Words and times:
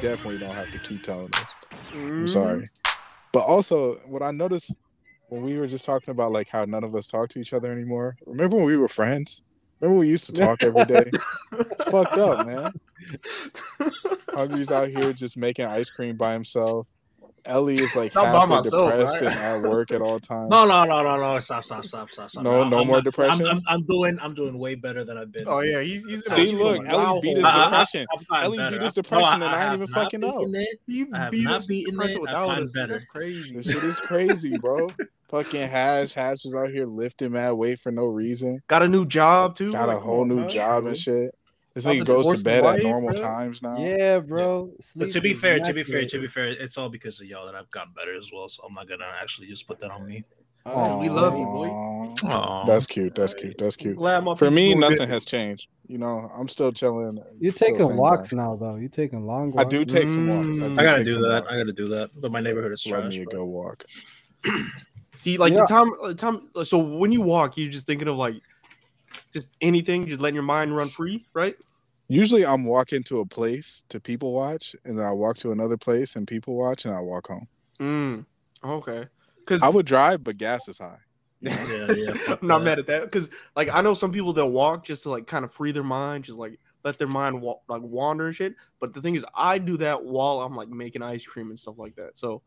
definitely 0.00 0.38
don't 0.38 0.56
have 0.56 0.70
to 0.70 0.78
keep 0.80 1.02
telling 1.02 1.28
us. 1.34 1.56
I'm 1.94 2.28
sorry. 2.28 2.64
But 3.32 3.40
also, 3.40 3.96
what 4.06 4.22
I 4.22 4.32
noticed 4.32 4.76
when 5.30 5.42
we 5.42 5.56
were 5.58 5.66
just 5.66 5.84
talking 5.86 6.10
about 6.12 6.32
like 6.32 6.48
how 6.48 6.64
none 6.64 6.84
of 6.84 6.94
us 6.94 7.08
talk 7.08 7.28
to 7.30 7.38
each 7.40 7.52
other 7.52 7.70
anymore. 7.72 8.16
Remember 8.26 8.56
when 8.56 8.66
we 8.66 8.76
were 8.76 8.88
friends? 8.88 9.42
Remember 9.80 10.00
we 10.00 10.08
used 10.08 10.26
to 10.26 10.32
talk 10.32 10.62
every 10.62 10.84
day? 10.84 11.10
it's 11.52 11.84
fucked 11.84 12.18
up, 12.18 12.46
man. 12.46 12.70
Hungry's 14.34 14.70
out 14.70 14.88
here 14.88 15.12
just 15.12 15.36
making 15.36 15.64
ice 15.66 15.88
cream 15.90 16.16
by 16.16 16.32
himself. 16.34 16.86
Ellie 17.46 17.76
is 17.76 17.96
like 17.96 18.14
Not 18.14 18.30
by 18.34 18.44
myself, 18.44 18.90
depressed 18.92 19.22
right? 19.22 19.32
and 19.34 19.64
at 19.64 19.70
work 19.70 19.90
at 19.92 20.02
all 20.02 20.20
times. 20.20 20.50
No, 20.50 20.66
no, 20.66 20.84
no, 20.84 21.02
no, 21.02 21.16
no. 21.16 21.38
Stop, 21.38 21.64
stop, 21.64 21.82
stop, 21.86 22.10
stop, 22.10 22.28
stop. 22.28 22.44
No- 22.44 22.60
I'm- 22.60 22.68
no 22.70 22.80
I'm 22.80 22.86
more 22.86 22.96
not- 22.96 23.04
depression? 23.04 23.46
I'm, 23.46 23.56
I'm, 23.56 23.62
I'm 23.68 23.86
doing, 23.86 24.18
I'm 24.20 24.34
doing 24.34 24.58
way 24.58 24.74
better 24.74 25.04
than 25.06 25.16
I've 25.16 25.32
been. 25.32 25.44
Oh 25.46 25.60
yeah, 25.60 25.80
he's 25.80 26.04
he's 26.04 26.26
See, 26.30 26.50
a- 26.54 26.58
look, 26.58 26.84
wow 26.86 27.12
Ellie 27.12 27.20
beat 27.22 27.36
his 27.36 27.44
hole. 27.44 27.50
I- 27.52 27.60
I- 27.60 27.64
depression. 27.64 28.06
I've 28.14 28.26
gotten 28.28 28.44
Ellie 28.44 28.58
better. 28.58 28.70
beat 28.76 28.82
his 28.82 28.94
depression 28.94 29.40
no, 29.40 29.46
and 29.46 29.54
I 29.54 29.64
ain't 29.64 29.74
even 29.74 29.86
fucking 29.86 30.20
know. 30.20 30.38
beaten 30.40 30.54
it. 30.56 30.80
He 30.86 31.06
I 31.14 31.18
have 31.18 31.32
beat 31.32 31.44
not 31.44 31.56
us 31.56 31.66
beaten 31.66 31.94
depression 31.94 32.10
it. 32.10 32.14
I've 32.16 32.20
without 32.20 32.46
gotten 32.48 32.64
us. 32.64 32.72
better. 32.72 32.92
That's 32.92 33.04
crazy. 33.06 33.54
This 33.54 33.70
shit 33.72 33.84
is 33.84 33.98
crazy, 34.00 34.58
bro. 34.58 34.90
Fucking 35.30 35.68
Hash, 35.68 36.12
Hash 36.14 36.44
is 36.44 36.54
out 36.54 36.70
here 36.70 36.86
lifting 36.86 37.32
mad 37.32 37.52
weight 37.52 37.78
for 37.78 37.92
no 37.92 38.06
reason. 38.06 38.60
Got 38.68 38.82
a 38.82 38.88
new 38.88 39.06
job 39.06 39.54
too. 39.54 39.72
Got 39.72 39.88
a 39.88 39.98
whole 39.98 40.24
new 40.24 40.40
son. 40.40 40.48
job 40.48 40.86
and 40.86 40.98
shit. 40.98 41.34
This 41.72 41.86
nigga 41.86 42.04
goes 42.04 42.26
to 42.28 42.36
the 42.36 42.42
bed 42.42 42.64
at 42.64 42.82
normal 42.82 43.14
bro. 43.14 43.22
times 43.22 43.62
now. 43.62 43.78
Yeah, 43.78 44.18
bro. 44.18 44.72
But 44.96 45.12
to 45.12 45.20
be 45.20 45.34
fair, 45.34 45.60
to 45.60 45.72
be 45.72 45.84
fair, 45.84 46.04
to 46.04 46.18
be 46.18 46.26
fair, 46.26 46.46
it's 46.46 46.76
all 46.76 46.88
because 46.88 47.20
of 47.20 47.26
y'all 47.28 47.46
that 47.46 47.54
I've 47.54 47.70
gotten 47.70 47.92
better 47.94 48.16
as 48.18 48.30
well. 48.34 48.48
So 48.48 48.64
I'm 48.66 48.72
not 48.72 48.88
gonna 48.88 49.04
actually 49.22 49.46
just 49.46 49.68
put 49.68 49.78
that 49.78 49.90
on 49.92 50.04
me. 50.04 50.24
Oh, 50.66 50.98
we 50.98 51.08
love 51.08 51.38
you, 51.38 51.44
boy. 51.44 51.68
Aw. 51.68 52.14
Aw. 52.28 52.64
That's 52.66 52.88
cute. 52.88 53.14
That's 53.14 53.32
cute. 53.32 53.56
That's 53.56 53.76
cute. 53.76 53.98
For 54.36 54.50
me, 54.50 54.74
nothing 54.74 54.98
did- 54.98 55.08
has 55.10 55.24
changed. 55.24 55.68
You 55.86 55.98
know, 55.98 56.28
I'm 56.34 56.48
still 56.48 56.70
chilling. 56.72 57.22
You're 57.38 57.52
still 57.52 57.68
taking 57.78 57.96
walks 57.96 58.30
guy. 58.30 58.36
now, 58.42 58.56
though. 58.56 58.74
You're 58.76 58.88
taking 58.88 59.24
long 59.26 59.52
walks. 59.52 59.64
I 59.64 59.68
do 59.68 59.84
take 59.84 60.08
some 60.08 60.28
walks. 60.28 60.58
Mm. 60.60 60.78
I 60.78 60.82
gotta 60.84 61.04
do 61.04 61.14
that. 61.22 61.44
walks. 61.44 61.46
I 61.50 61.54
gotta 61.56 61.72
do 61.72 61.88
that. 61.88 62.10
But 62.20 62.30
my 62.32 62.40
neighborhood 62.40 62.72
is 62.72 62.84
Love 62.86 63.02
trash. 63.02 63.10
me 63.12 63.22
a 63.22 63.24
but- 63.24 63.30
good 63.34 63.44
walk. 63.44 63.84
See, 65.20 65.36
like 65.36 65.52
Yeah. 65.52 65.60
the 65.60 65.66
time, 65.66 65.92
uh, 66.02 66.14
time. 66.14 66.48
So 66.64 66.78
when 66.78 67.12
you 67.12 67.20
walk, 67.20 67.58
you're 67.58 67.70
just 67.70 67.86
thinking 67.86 68.08
of 68.08 68.16
like 68.16 68.36
just 69.34 69.50
anything, 69.60 70.06
just 70.06 70.20
letting 70.20 70.34
your 70.34 70.42
mind 70.44 70.74
run 70.74 70.88
free, 70.88 71.26
right? 71.34 71.56
Usually, 72.08 72.44
I'm 72.44 72.64
walking 72.64 73.02
to 73.04 73.20
a 73.20 73.26
place 73.26 73.84
to 73.90 74.00
people 74.00 74.32
watch, 74.32 74.74
and 74.84 74.98
then 74.98 75.04
I 75.04 75.12
walk 75.12 75.36
to 75.38 75.52
another 75.52 75.76
place 75.76 76.16
and 76.16 76.26
people 76.26 76.56
watch, 76.58 76.84
and 76.86 76.94
I 76.94 77.00
walk 77.00 77.28
home. 77.28 77.46
Mm. 77.78 78.24
Okay. 78.64 79.06
Because 79.38 79.62
I 79.62 79.68
would 79.68 79.86
drive, 79.86 80.24
but 80.24 80.36
gas 80.38 80.68
is 80.68 80.78
high. 80.78 80.98
Yeah, 81.42 81.92
yeah. 81.92 82.10
I'm 82.28 82.38
not 82.42 82.58
that. 82.58 82.64
mad 82.64 82.78
at 82.78 82.86
that 82.88 83.02
because 83.04 83.30
like 83.56 83.68
I 83.72 83.80
know 83.80 83.94
some 83.94 84.12
people 84.12 84.32
that 84.34 84.46
walk 84.46 84.84
just 84.84 85.02
to 85.04 85.10
like 85.10 85.26
kind 85.26 85.44
of 85.44 85.52
free 85.52 85.72
their 85.72 85.82
mind, 85.82 86.24
just 86.24 86.38
like 86.38 86.58
let 86.84 86.98
their 86.98 87.08
mind 87.08 87.40
wa- 87.40 87.60
like 87.68 87.82
wander 87.82 88.26
and 88.26 88.34
shit. 88.36 88.54
But 88.80 88.92
the 88.94 89.00
thing 89.02 89.14
is, 89.14 89.24
I 89.34 89.58
do 89.58 89.76
that 89.78 90.02
while 90.04 90.40
I'm 90.40 90.54
like 90.56 90.68
making 90.68 91.02
ice 91.02 91.24
cream 91.26 91.48
and 91.50 91.58
stuff 91.58 91.76
like 91.78 91.94
that. 91.96 92.18
So 92.18 92.42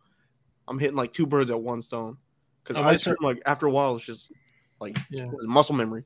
I'm 0.67 0.77
hitting 0.79 0.95
like 0.95 1.11
two 1.13 1.25
birds 1.25 1.49
at 1.51 1.59
one 1.59 1.81
stone. 1.81 2.17
Because 2.63 2.77
I 2.77 2.81
might 2.81 2.93
ice 2.95 3.03
cream, 3.03 3.17
like 3.21 3.41
after 3.45 3.65
a 3.67 3.71
while, 3.71 3.95
it's 3.95 4.05
just 4.05 4.31
like 4.79 4.97
Yeah. 5.09 5.25
muscle 5.41 5.75
memory. 5.75 6.05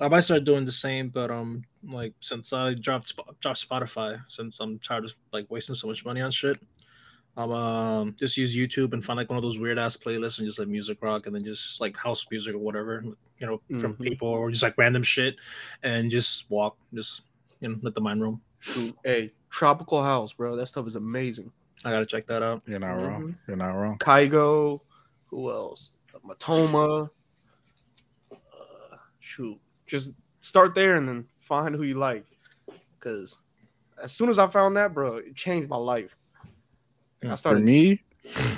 I 0.00 0.08
might 0.08 0.20
start 0.20 0.42
doing 0.44 0.64
the 0.64 0.72
same, 0.72 1.08
but 1.08 1.30
um, 1.30 1.62
like 1.84 2.14
since 2.20 2.52
I 2.52 2.74
dropped 2.74 3.12
dropped 3.40 3.68
Spotify, 3.68 4.20
since 4.28 4.58
I'm 4.60 4.78
tired 4.80 5.04
of 5.04 5.14
like 5.32 5.46
wasting 5.50 5.76
so 5.76 5.86
much 5.86 6.04
money 6.04 6.20
on 6.20 6.32
shit, 6.32 6.58
I'm 7.36 7.52
um 7.52 8.16
just 8.18 8.36
use 8.36 8.56
YouTube 8.56 8.92
and 8.92 9.04
find 9.04 9.16
like 9.16 9.28
one 9.28 9.36
of 9.36 9.42
those 9.42 9.58
weird 9.60 9.78
ass 9.78 9.96
playlists 9.96 10.38
and 10.40 10.48
just 10.48 10.58
like 10.58 10.66
music 10.68 10.98
rock 11.00 11.26
and 11.26 11.34
then 11.34 11.44
just 11.44 11.80
like 11.80 11.96
house 11.96 12.26
music 12.30 12.54
or 12.54 12.58
whatever, 12.58 13.04
you 13.38 13.46
know, 13.46 13.60
from 13.78 13.94
Mhm. 13.94 14.02
people 14.02 14.28
or 14.28 14.50
just 14.50 14.64
like 14.64 14.76
random 14.76 15.04
shit, 15.04 15.36
and 15.84 16.10
just 16.10 16.50
walk, 16.50 16.76
just 16.92 17.22
you 17.60 17.68
know, 17.68 17.78
let 17.82 17.94
the 17.94 18.00
mind 18.00 18.20
roam. 18.20 18.40
Shoot. 18.58 18.96
Hey, 19.04 19.30
tropical 19.48 20.02
house, 20.02 20.32
bro. 20.32 20.56
That 20.56 20.66
stuff 20.66 20.88
is 20.88 20.96
amazing. 20.96 21.52
I 21.84 21.92
gotta 21.92 22.06
check 22.06 22.26
that 22.26 22.42
out. 22.42 22.62
You're 22.66 22.80
not 22.80 22.96
Mm-hmm. 22.96 23.06
wrong. 23.06 23.36
You're 23.46 23.56
not 23.56 23.74
wrong. 23.74 23.98
Kygo. 23.98 24.80
Who 25.34 25.50
else? 25.50 25.90
Matoma. 26.24 27.10
Uh, 28.30 28.36
shoot. 29.18 29.58
Just 29.86 30.12
start 30.40 30.74
there 30.76 30.94
and 30.94 31.08
then 31.08 31.26
find 31.38 31.74
who 31.74 31.82
you 31.82 31.96
like. 31.96 32.24
Because 32.98 33.40
as 34.02 34.12
soon 34.12 34.28
as 34.28 34.38
I 34.38 34.46
found 34.46 34.76
that, 34.76 34.94
bro, 34.94 35.16
it 35.16 35.34
changed 35.34 35.68
my 35.68 35.76
life. 35.76 36.16
I 37.24 37.34
For 37.34 37.36
For 37.36 37.58
me, 37.58 38.02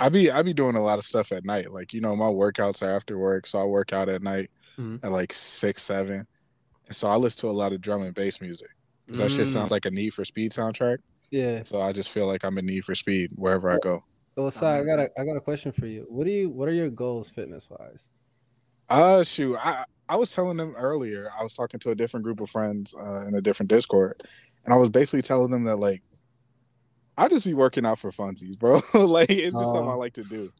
I 0.00 0.08
be 0.10 0.30
I 0.30 0.42
be 0.42 0.52
doing 0.52 0.76
a 0.76 0.82
lot 0.82 0.98
of 0.98 1.04
stuff 1.06 1.32
at 1.32 1.44
night. 1.44 1.72
Like 1.72 1.94
you 1.94 2.00
know, 2.02 2.14
my 2.14 2.26
workouts 2.26 2.82
are 2.82 2.90
after 2.94 3.16
work, 3.18 3.46
so 3.46 3.58
I 3.58 3.64
work 3.64 3.92
out 3.92 4.08
at 4.08 4.22
night 4.22 4.50
Mhm. 4.78 5.02
at 5.04 5.10
like 5.12 5.32
six, 5.32 5.82
seven, 5.82 6.26
and 6.86 6.94
so 6.96 7.08
I 7.08 7.16
listen 7.16 7.40
to 7.42 7.50
a 7.50 7.56
lot 7.56 7.72
of 7.72 7.80
drum 7.80 8.02
and 8.02 8.14
bass 8.14 8.40
music. 8.40 8.68
'Cause 9.08 9.18
that 9.18 9.30
shit 9.30 9.46
Mm. 9.46 9.52
sounds 9.52 9.70
like 9.70 9.86
a 9.86 9.90
Need 9.90 10.10
for 10.14 10.24
Speed 10.24 10.50
soundtrack. 10.50 10.98
Yeah. 11.30 11.62
So 11.62 11.80
I 11.80 11.92
just 11.92 12.10
feel 12.10 12.26
like 12.26 12.44
I'm 12.44 12.58
a 12.58 12.62
Need 12.62 12.84
for 12.84 12.94
Speed 12.96 13.30
wherever 13.36 13.70
I 13.70 13.78
go. 13.80 14.04
Well, 14.36 14.50
Si, 14.50 14.64
I 14.66 14.84
got 14.84 14.98
a 14.98 15.08
I 15.18 15.24
got 15.24 15.36
a 15.36 15.40
question 15.40 15.72
for 15.72 15.86
you. 15.86 16.04
What 16.08 16.24
do 16.24 16.30
you 16.30 16.50
What 16.50 16.68
are 16.68 16.72
your 16.72 16.90
goals 16.90 17.30
fitness 17.30 17.68
wise? 17.70 18.10
Uh, 18.88 19.22
shoot, 19.22 19.56
I 19.58 19.84
I 20.08 20.16
was 20.16 20.34
telling 20.34 20.56
them 20.56 20.74
earlier. 20.76 21.28
I 21.38 21.42
was 21.42 21.56
talking 21.56 21.80
to 21.80 21.90
a 21.90 21.94
different 21.94 22.22
group 22.24 22.40
of 22.40 22.50
friends 22.50 22.94
uh, 22.94 23.24
in 23.26 23.34
a 23.34 23.40
different 23.40 23.70
Discord, 23.70 24.22
and 24.64 24.74
I 24.74 24.76
was 24.76 24.90
basically 24.90 25.22
telling 25.22 25.50
them 25.50 25.64
that 25.64 25.76
like 25.76 26.02
I 27.16 27.28
just 27.28 27.46
be 27.46 27.54
working 27.54 27.86
out 27.86 27.98
for 27.98 28.10
funsies, 28.10 28.58
bro. 28.58 28.74
like 29.06 29.30
it's 29.30 29.56
just 29.58 29.72
something 29.72 29.88
I 29.88 29.94
Oh. 29.94 29.98
like 29.98 30.12
to 30.14 30.22
do. 30.22 30.52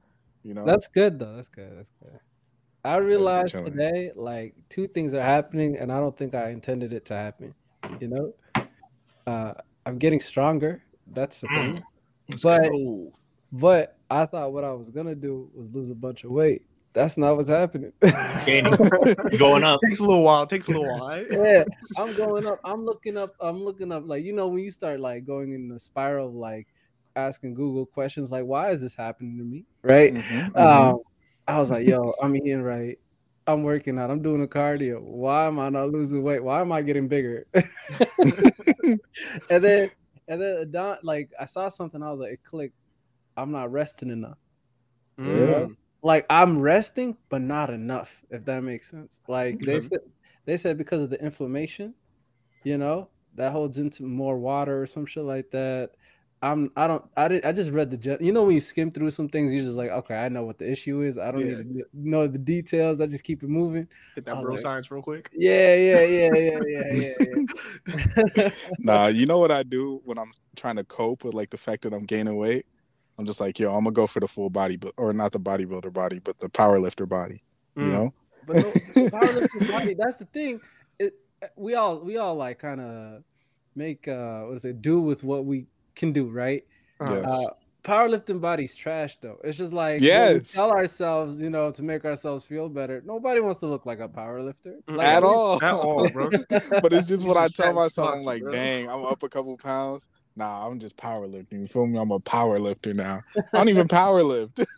You 0.43 0.55
know, 0.55 0.65
That's 0.65 0.89
good 0.89 1.19
though. 1.19 1.37
That's 1.37 1.49
good. 1.49 1.77
That's 1.77 1.93
good. 2.03 2.19
I 2.85 2.97
realized 2.97 3.53
today, 3.53 4.13
like 4.15 4.55
two 4.71 4.87
things 4.89 5.13
are 5.13 5.23
happening, 5.23 5.77
and 5.77 5.93
I 5.93 5.99
don't 6.01 6.17
think 6.17 6.35
I 6.35 6.51
intended 6.51 6.93
it 6.93 7.05
to 7.07 7.15
happen. 7.15 7.53
You 8.01 8.09
know, 8.09 8.65
uh, 9.27 9.53
I'm 9.85 9.99
getting 9.99 10.21
stronger. 10.21 10.83
That's 11.09 11.41
the 11.41 11.49
thing. 11.49 11.83
But 12.43 12.71
Oh, 12.73 13.13
but 13.53 13.97
I 14.11 14.27
thought 14.27 14.53
what 14.53 14.65
I 14.65 14.73
was 14.73 14.91
gonna 14.91 15.15
do 15.15 15.51
was 15.55 15.71
lose 15.73 15.91
a 15.91 15.95
bunch 15.95 16.25
of 16.25 16.31
weight. 16.31 16.63
That's 16.93 17.19
not 17.19 17.37
what's 17.37 17.51
happening. 17.51 17.93
Going 19.39 19.65
up. 19.65 19.81
takes 19.85 19.99
a 19.99 20.03
little 20.03 20.23
while. 20.23 20.47
Takes 20.47 20.67
a 20.69 20.71
little 20.71 20.99
while. 20.99 21.23
yeah, 21.31 21.65
I'm 21.99 22.15
going 22.15 22.47
up. 22.47 22.59
I'm 22.65 22.87
looking 22.87 23.19
up. 23.19 23.35
I'm 23.39 23.63
looking 23.63 23.93
up. 23.93 24.05
Like 24.07 24.25
you 24.25 24.33
know, 24.33 24.49
when 24.49 24.61
you 24.63 24.71
start 24.71 25.01
like 25.01 25.27
going 25.27 25.53
in 25.53 25.69
the 25.69 25.79
spiral 25.79 26.29
of 26.29 26.35
like 26.35 26.69
asking 27.15 27.55
Google 27.55 27.85
questions, 27.85 28.31
like 28.31 28.45
why 28.47 28.71
is 28.71 28.81
this 28.81 28.95
happening 28.95 29.37
to 29.37 29.45
me? 29.45 29.65
Right. 29.83 30.15
Mhm, 30.15 30.57
Um, 30.57 31.01
I 31.47 31.59
was 31.59 31.71
like, 31.71 31.87
yo, 31.87 32.13
I'm 32.23 32.35
eating 32.35 32.63
right. 32.63 32.99
I'm 33.47 33.63
working 33.63 33.99
out. 33.99 34.11
I'm 34.11 34.23
doing 34.23 34.43
a 34.43 34.47
cardio. 34.47 35.01
Why 35.01 35.47
am 35.47 35.59
I 35.59 35.69
not 35.69 35.91
losing 35.91 36.23
weight? 36.23 36.43
Why 36.43 36.61
am 36.61 36.73
I 36.73 36.83
getting 36.83 37.07
bigger? 37.09 37.47
and 37.55 38.99
then, 39.63 39.91
and 40.27 40.41
then, 40.41 40.71
Don, 40.73 40.99
like, 41.03 41.31
I 41.39 41.47
saw 41.47 41.69
something. 41.69 42.03
I 42.03 42.11
was 42.11 42.21
like, 42.21 42.33
it 42.33 42.41
clicked. 42.43 42.75
I'm 43.37 43.53
not 43.53 43.71
resting 43.73 44.11
enough. 44.11 44.39
Mm. 45.19 45.77
Like, 46.03 46.27
I'm 46.31 46.61
resting, 46.61 47.17
but 47.29 47.41
not 47.43 47.71
enough. 47.71 48.23
If 48.31 48.45
that 48.45 48.63
makes 48.63 48.91
sense. 48.91 49.21
Like 49.29 49.59
they 49.61 49.81
said, 49.81 50.01
they 50.45 50.57
said 50.57 50.79
because 50.79 51.03
of 51.03 51.11
the 51.11 51.21
inflammation, 51.23 51.95
you 52.65 52.79
know, 52.79 53.09
that 53.35 53.53
holds 53.53 53.79
into 53.79 54.05
more 54.05 54.39
water 54.39 54.81
or 54.83 54.87
some 54.87 55.07
shit 55.07 55.25
like 55.25 55.51
that. 55.51 55.91
I'm 56.43 56.71
I 56.77 56.87
don't 56.87 57.03
I 57.17 57.29
did 57.29 57.47
I 57.47 57.53
just 57.53 57.71
read 57.71 57.91
the 57.91 58.19
you 58.21 58.31
know 58.31 58.43
when 58.45 58.53
you 58.53 58.61
skim 58.61 58.91
through 58.93 59.11
some 59.11 59.27
things 59.27 59.51
you're 59.53 59.65
just 59.65 59.75
like 59.75 59.89
okay 59.91 60.15
I 60.17 60.29
know 60.29 60.45
what 60.45 60.59
the 60.59 60.71
issue 60.71 61.01
is 61.01 61.17
I 61.17 61.31
don't 61.31 61.41
Yeah. 61.41 61.57
need 61.57 61.79
to 61.81 61.85
know 61.95 62.27
the 62.27 62.37
details 62.37 63.01
I 63.01 63.07
just 63.07 63.25
keep 63.25 63.43
it 63.43 63.49
moving 63.49 63.89
Hit 64.15 64.27
that 64.27 64.37
I 64.37 64.43
bro 64.43 64.53
like- 64.53 64.61
science 64.61 64.91
real 64.91 65.01
quick. 65.01 65.31
yeah 65.33 65.75
yeah 65.75 66.05
yeah 66.05 66.31
yeah 66.35 66.59
yeah 66.67 66.83
yeah, 66.93 67.13
yeah. 68.37 68.49
Nah, 68.81 69.07
you 69.07 69.25
know 69.25 69.39
what 69.39 69.51
I 69.51 69.63
do 69.63 70.03
when 70.05 70.19
I'm 70.19 70.31
trying 70.57 70.77
to 70.77 70.85
cope 70.85 71.25
with 71.25 71.33
like 71.33 71.49
the 71.49 71.57
fact 71.57 71.83
that 71.85 71.95
I'm 71.95 72.05
gaining 72.05 72.37
weight? 72.37 72.67
I'm 73.19 73.27
just 73.27 73.41
like, 73.41 73.59
yo, 73.59 73.69
I'm 73.73 73.85
gonna 73.85 73.93
go 73.93 74.07
for 74.07 74.21
the 74.21 74.29
full 74.29 74.51
body, 74.51 74.77
but 74.77 74.93
or 74.97 75.13
not 75.13 75.33
the 75.33 75.41
bodybuilder 75.41 75.93
body, 75.93 76.19
but 76.19 76.39
the 76.39 76.49
power 76.49 76.79
lifter 76.79 77.07
body. 77.07 77.43
You 77.77 77.85
Mm. 77.85 77.91
know? 77.93 78.15
but 78.47 78.57
no, 78.57 78.63
powerlifting 79.11 79.67
body 79.67 79.95
that's 79.99 80.17
the 80.19 80.25
thing 80.27 80.61
it, 81.01 81.15
we 81.57 81.75
all 81.75 81.99
we 81.99 82.17
all 82.17 82.37
like 82.37 82.59
kind 82.61 82.81
of 82.81 83.23
make 83.75 84.07
uh 84.07 84.43
what 84.43 84.55
is 84.55 84.65
it 84.65 84.81
do 84.81 85.01
with 85.01 85.25
what 85.25 85.45
we 85.45 85.67
can 85.97 86.13
do 86.13 86.29
right 86.31 86.63
Uh, 87.01 87.13
Yes. 87.13 87.25
uh, 87.25 87.51
powerlifting 87.83 88.41
body's 88.41 88.75
trash 88.77 89.17
though. 89.19 89.39
It's 89.45 89.59
just 89.59 89.73
like 89.73 90.01
when 90.01 90.01
we 90.01 90.07
Yes. 90.07 90.53
tell 90.53 90.71
ourselves, 90.71 91.41
you 91.41 91.51
know, 91.51 91.71
to 91.73 91.83
make 91.83 92.05
ourselves 92.05 92.45
feel 92.45 92.69
better. 92.69 93.03
Nobody 93.05 93.41
wants 93.41 93.61
to 93.61 93.67
look 93.67 93.85
like 93.87 94.01
a 94.01 94.09
powerlifter 94.09 94.77
like, 94.89 95.07
At 95.07 95.23
all. 95.25 95.63
At 95.63 95.75
all, 95.75 96.09
bro. 96.09 96.31
but 96.83 96.93
it's 96.93 97.07
just 97.07 97.27
what 97.29 97.37
I 97.37 97.49
tell 97.49 97.73
myself. 97.73 98.11
fuck, 98.11 98.19
I'm 98.19 98.25
like, 98.25 98.43
bro. 98.43 98.53
dang, 98.53 98.89
I'm 98.89 99.05
up 99.05 99.23
a 99.23 99.29
couple 99.29 99.57
pounds. 99.57 100.09
Nah, 100.37 100.67
I'm 100.67 100.79
just 100.79 100.97
powerlifting. 100.97 101.61
You 101.63 101.67
feel 101.67 101.87
me? 101.87 101.99
I'm 101.99 102.11
a 102.11 102.21
power 102.21 102.61
lifter 102.61 102.93
now. 102.93 103.23
I 103.37 103.43
don't 103.59 103.71
even 103.71 103.89
power 103.89 104.23
lift. 104.23 104.61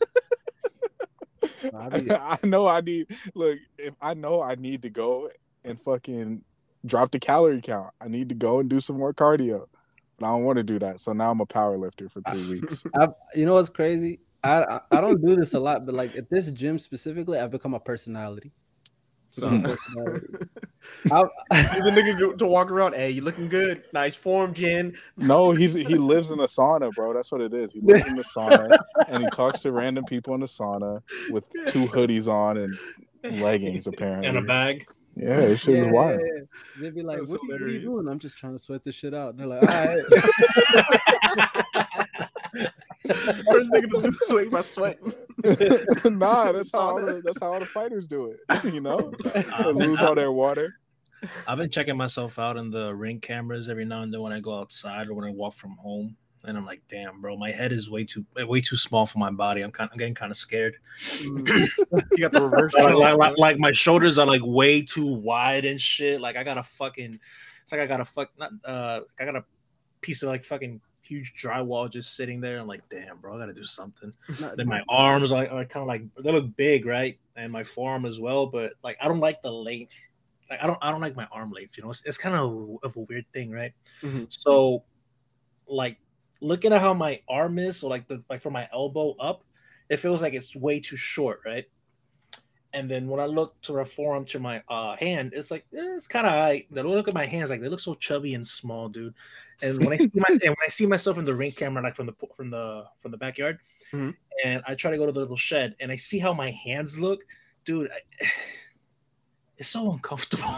I 1.74 2.38
know 2.44 2.66
I 2.66 2.80
need 2.80 3.08
look, 3.34 3.58
if 3.76 3.94
I 4.00 4.14
know 4.14 4.40
I 4.40 4.54
need 4.54 4.82
to 4.82 4.90
go 4.90 5.30
and 5.64 5.78
fucking 5.80 6.42
drop 6.86 7.10
the 7.10 7.18
calorie 7.18 7.60
count. 7.60 7.92
I 8.00 8.08
need 8.08 8.28
to 8.28 8.34
go 8.34 8.60
and 8.60 8.70
do 8.70 8.80
some 8.80 8.98
more 8.98 9.12
cardio. 9.12 9.66
But 10.18 10.26
I 10.26 10.30
don't 10.30 10.44
want 10.44 10.56
to 10.58 10.62
do 10.62 10.78
that. 10.78 11.00
So 11.00 11.12
now 11.12 11.30
I'm 11.30 11.40
a 11.40 11.46
power 11.46 11.76
lifter 11.76 12.08
for 12.08 12.20
three 12.22 12.48
weeks. 12.50 12.84
I've, 12.94 13.12
you 13.34 13.46
know 13.46 13.54
what's 13.54 13.68
crazy? 13.68 14.20
I, 14.42 14.62
I 14.62 14.80
I 14.92 15.00
don't 15.00 15.20
do 15.24 15.36
this 15.36 15.54
a 15.54 15.60
lot, 15.60 15.84
but 15.84 15.94
like 15.94 16.14
at 16.16 16.30
this 16.30 16.50
gym 16.50 16.78
specifically, 16.78 17.38
I've 17.38 17.50
become 17.50 17.74
a 17.74 17.80
personality. 17.80 18.52
So. 19.30 19.46
I've- 21.12 21.28
the 21.50 21.90
nigga 22.20 22.38
to 22.38 22.46
walk 22.46 22.70
around. 22.70 22.94
Hey, 22.94 23.10
you 23.10 23.20
looking 23.22 23.48
good? 23.48 23.84
Nice 23.92 24.14
form, 24.16 24.54
Jen. 24.54 24.94
No, 25.16 25.50
he's 25.52 25.74
he 25.74 25.96
lives 25.96 26.30
in 26.30 26.40
a 26.40 26.44
sauna, 26.44 26.92
bro. 26.94 27.12
That's 27.12 27.30
what 27.30 27.40
it 27.40 27.52
is. 27.52 27.72
He 27.72 27.80
lives 27.80 28.06
in 28.06 28.16
the 28.16 28.22
sauna 28.22 28.76
and 29.08 29.22
he 29.24 29.30
talks 29.30 29.60
to 29.60 29.72
random 29.72 30.04
people 30.04 30.34
in 30.34 30.40
the 30.40 30.46
sauna 30.46 31.02
with 31.30 31.48
two 31.66 31.86
hoodies 31.86 32.26
on 32.26 32.56
and 32.56 32.78
leggings, 33.40 33.86
apparently. 33.86 34.28
in 34.28 34.36
a 34.36 34.42
bag. 34.42 34.86
Yeah, 35.16 35.40
it 35.40 35.56
shit 35.58 35.74
is 35.76 35.84
Yeah, 35.86 35.90
wild. 35.92 36.20
yeah, 36.20 36.26
yeah. 36.36 36.42
They'd 36.80 36.94
be 36.94 37.02
like, 37.02 37.18
what, 37.18 37.28
are 37.28 37.32
you- 37.32 37.48
what 37.50 37.62
are 37.62 37.68
you 37.68 37.80
doing? 37.80 38.08
I'm 38.08 38.18
just 38.20 38.38
trying 38.38 38.52
to 38.54 38.58
sweat 38.58 38.84
this 38.84 38.94
shit 38.94 39.12
out. 39.14 39.30
And 39.34 39.40
they're 39.40 39.46
like, 39.48 39.62
all 39.62 39.68
right. 42.54 42.72
First 43.50 43.72
nigga 43.72 43.90
to 43.90 43.98
lose 43.98 44.18
weight 44.28 44.50
by 44.50 44.60
sweating. 44.60 45.12
nah, 46.18 46.52
that's 46.52 46.72
how 46.72 46.80
all 46.80 47.00
the, 47.00 47.22
that's 47.24 47.40
how 47.40 47.52
all 47.52 47.60
the 47.60 47.66
fighters 47.66 48.06
do 48.06 48.26
it. 48.26 48.38
You 48.72 48.80
know, 48.80 49.12
they 49.34 49.72
lose 49.72 50.00
all 50.00 50.14
their 50.14 50.32
water. 50.32 50.74
I've 51.46 51.58
been 51.58 51.70
checking 51.70 51.96
myself 51.96 52.38
out 52.38 52.56
in 52.56 52.70
the 52.70 52.94
ring 52.94 53.20
cameras 53.20 53.68
every 53.68 53.84
now 53.84 54.02
and 54.02 54.12
then 54.12 54.20
when 54.20 54.32
I 54.32 54.40
go 54.40 54.58
outside 54.58 55.08
or 55.08 55.14
when 55.14 55.24
I 55.24 55.30
walk 55.30 55.54
from 55.54 55.76
home, 55.76 56.16
and 56.44 56.56
I'm 56.56 56.66
like, 56.66 56.82
damn, 56.88 57.20
bro, 57.20 57.36
my 57.36 57.50
head 57.50 57.72
is 57.72 57.90
way 57.90 58.04
too 58.04 58.24
way 58.36 58.60
too 58.60 58.76
small 58.76 59.06
for 59.06 59.18
my 59.18 59.30
body. 59.30 59.62
I'm 59.62 59.72
kind, 59.72 59.88
I'm 59.92 59.98
getting 59.98 60.14
kind 60.14 60.30
of 60.30 60.36
scared. 60.36 60.76
you 61.22 61.68
got 62.18 62.32
the 62.32 62.42
reverse. 62.42 62.74
like, 62.74 62.94
like, 62.94 63.16
like, 63.16 63.38
like 63.38 63.58
my 63.58 63.72
shoulders 63.72 64.18
are 64.18 64.26
like 64.26 64.42
way 64.44 64.82
too 64.82 65.06
wide 65.06 65.64
and 65.64 65.80
shit. 65.80 66.20
Like 66.20 66.36
I 66.36 66.44
got 66.44 66.58
a 66.58 66.62
fucking, 66.62 67.18
it's 67.62 67.72
like 67.72 67.80
I 67.80 67.86
got 67.86 68.00
a 68.00 68.04
fuck, 68.04 68.30
not 68.38 68.50
uh, 68.64 69.00
I 69.18 69.24
got 69.24 69.36
a 69.36 69.44
piece 70.00 70.22
of 70.22 70.28
like 70.28 70.44
fucking 70.44 70.80
huge 71.08 71.34
drywall 71.42 71.90
just 71.90 72.14
sitting 72.16 72.40
there. 72.40 72.58
I'm 72.58 72.66
like, 72.66 72.86
damn, 72.88 73.16
bro, 73.18 73.36
I 73.36 73.38
gotta 73.40 73.54
do 73.54 73.64
something. 73.64 74.12
Then 74.56 74.66
my 74.66 74.82
arms 74.88 75.32
are, 75.32 75.48
are 75.48 75.64
kind 75.64 75.82
of 75.82 75.86
like 75.86 76.02
they 76.22 76.32
look 76.32 76.54
big, 76.56 76.86
right? 76.86 77.18
And 77.36 77.52
my 77.52 77.64
forearm 77.64 78.04
as 78.04 78.20
well, 78.20 78.46
but 78.46 78.74
like 78.84 78.96
I 79.00 79.08
don't 79.08 79.20
like 79.20 79.40
the 79.42 79.50
length. 79.50 79.94
Like 80.50 80.62
I 80.62 80.66
don't, 80.66 80.78
I 80.82 80.90
don't 80.90 81.00
like 81.00 81.16
my 81.16 81.26
arm 81.32 81.50
length. 81.50 81.76
You 81.76 81.84
know, 81.84 81.90
it's, 81.90 82.02
it's 82.04 82.18
kind 82.18 82.34
of 82.34 82.78
of 82.82 82.96
a 82.96 83.00
weird 83.00 83.26
thing, 83.32 83.50
right? 83.50 83.72
Mhm. 84.02 84.26
So, 84.28 84.84
like 85.66 85.98
looking 86.40 86.72
at 86.72 86.80
how 86.80 86.94
my 86.94 87.20
arm 87.28 87.58
is, 87.58 87.78
so 87.78 87.88
like 87.88 88.06
the 88.08 88.22
like 88.30 88.42
from 88.42 88.52
my 88.52 88.68
elbow 88.72 89.14
up, 89.18 89.44
it 89.88 89.98
feels 89.98 90.22
like 90.22 90.34
it's 90.34 90.54
way 90.54 90.80
too 90.80 90.96
short, 90.96 91.40
right? 91.44 91.64
And 92.74 92.90
then 92.90 93.08
when 93.08 93.18
I 93.20 93.26
look 93.26 93.60
to 93.62 93.72
reform 93.72 94.24
to 94.26 94.38
my 94.38 94.62
uh, 94.68 94.94
hand, 94.96 95.32
it's 95.34 95.50
like 95.50 95.64
eh, 95.74 95.94
it's 95.96 96.06
kind 96.06 96.26
of 96.26 96.32
I 96.34 96.66
look 96.70 97.08
at 97.08 97.14
my 97.14 97.26
hands, 97.26 97.50
like 97.50 97.60
they 97.60 97.68
look 97.68 97.80
so 97.80 97.94
chubby 97.94 98.34
and 98.34 98.46
small, 98.46 98.88
dude. 98.88 99.14
And 99.62 99.78
when 99.78 99.92
I 99.92 99.96
see 99.96 100.10
my 100.14 100.26
and 100.28 100.40
when 100.42 100.56
I 100.66 100.68
see 100.68 100.86
myself 100.86 101.18
in 101.18 101.24
the 101.24 101.34
ring 101.34 101.52
camera, 101.52 101.82
like 101.82 101.96
from 101.96 102.06
the 102.06 102.14
from 102.36 102.50
the 102.50 102.84
from 103.00 103.10
the 103.10 103.16
backyard, 103.16 103.58
Mhm. 103.92 104.14
and 104.44 104.62
I 104.66 104.74
try 104.74 104.90
to 104.90 104.98
go 104.98 105.06
to 105.06 105.12
the 105.12 105.20
little 105.20 105.36
shed, 105.36 105.76
and 105.80 105.90
I 105.90 105.96
see 105.96 106.18
how 106.18 106.32
my 106.34 106.50
hands 106.50 107.00
look, 107.00 107.24
dude. 107.64 107.90
I, 107.90 108.26
it's 109.58 109.68
so 109.70 109.92
uncomfortable. 109.92 110.44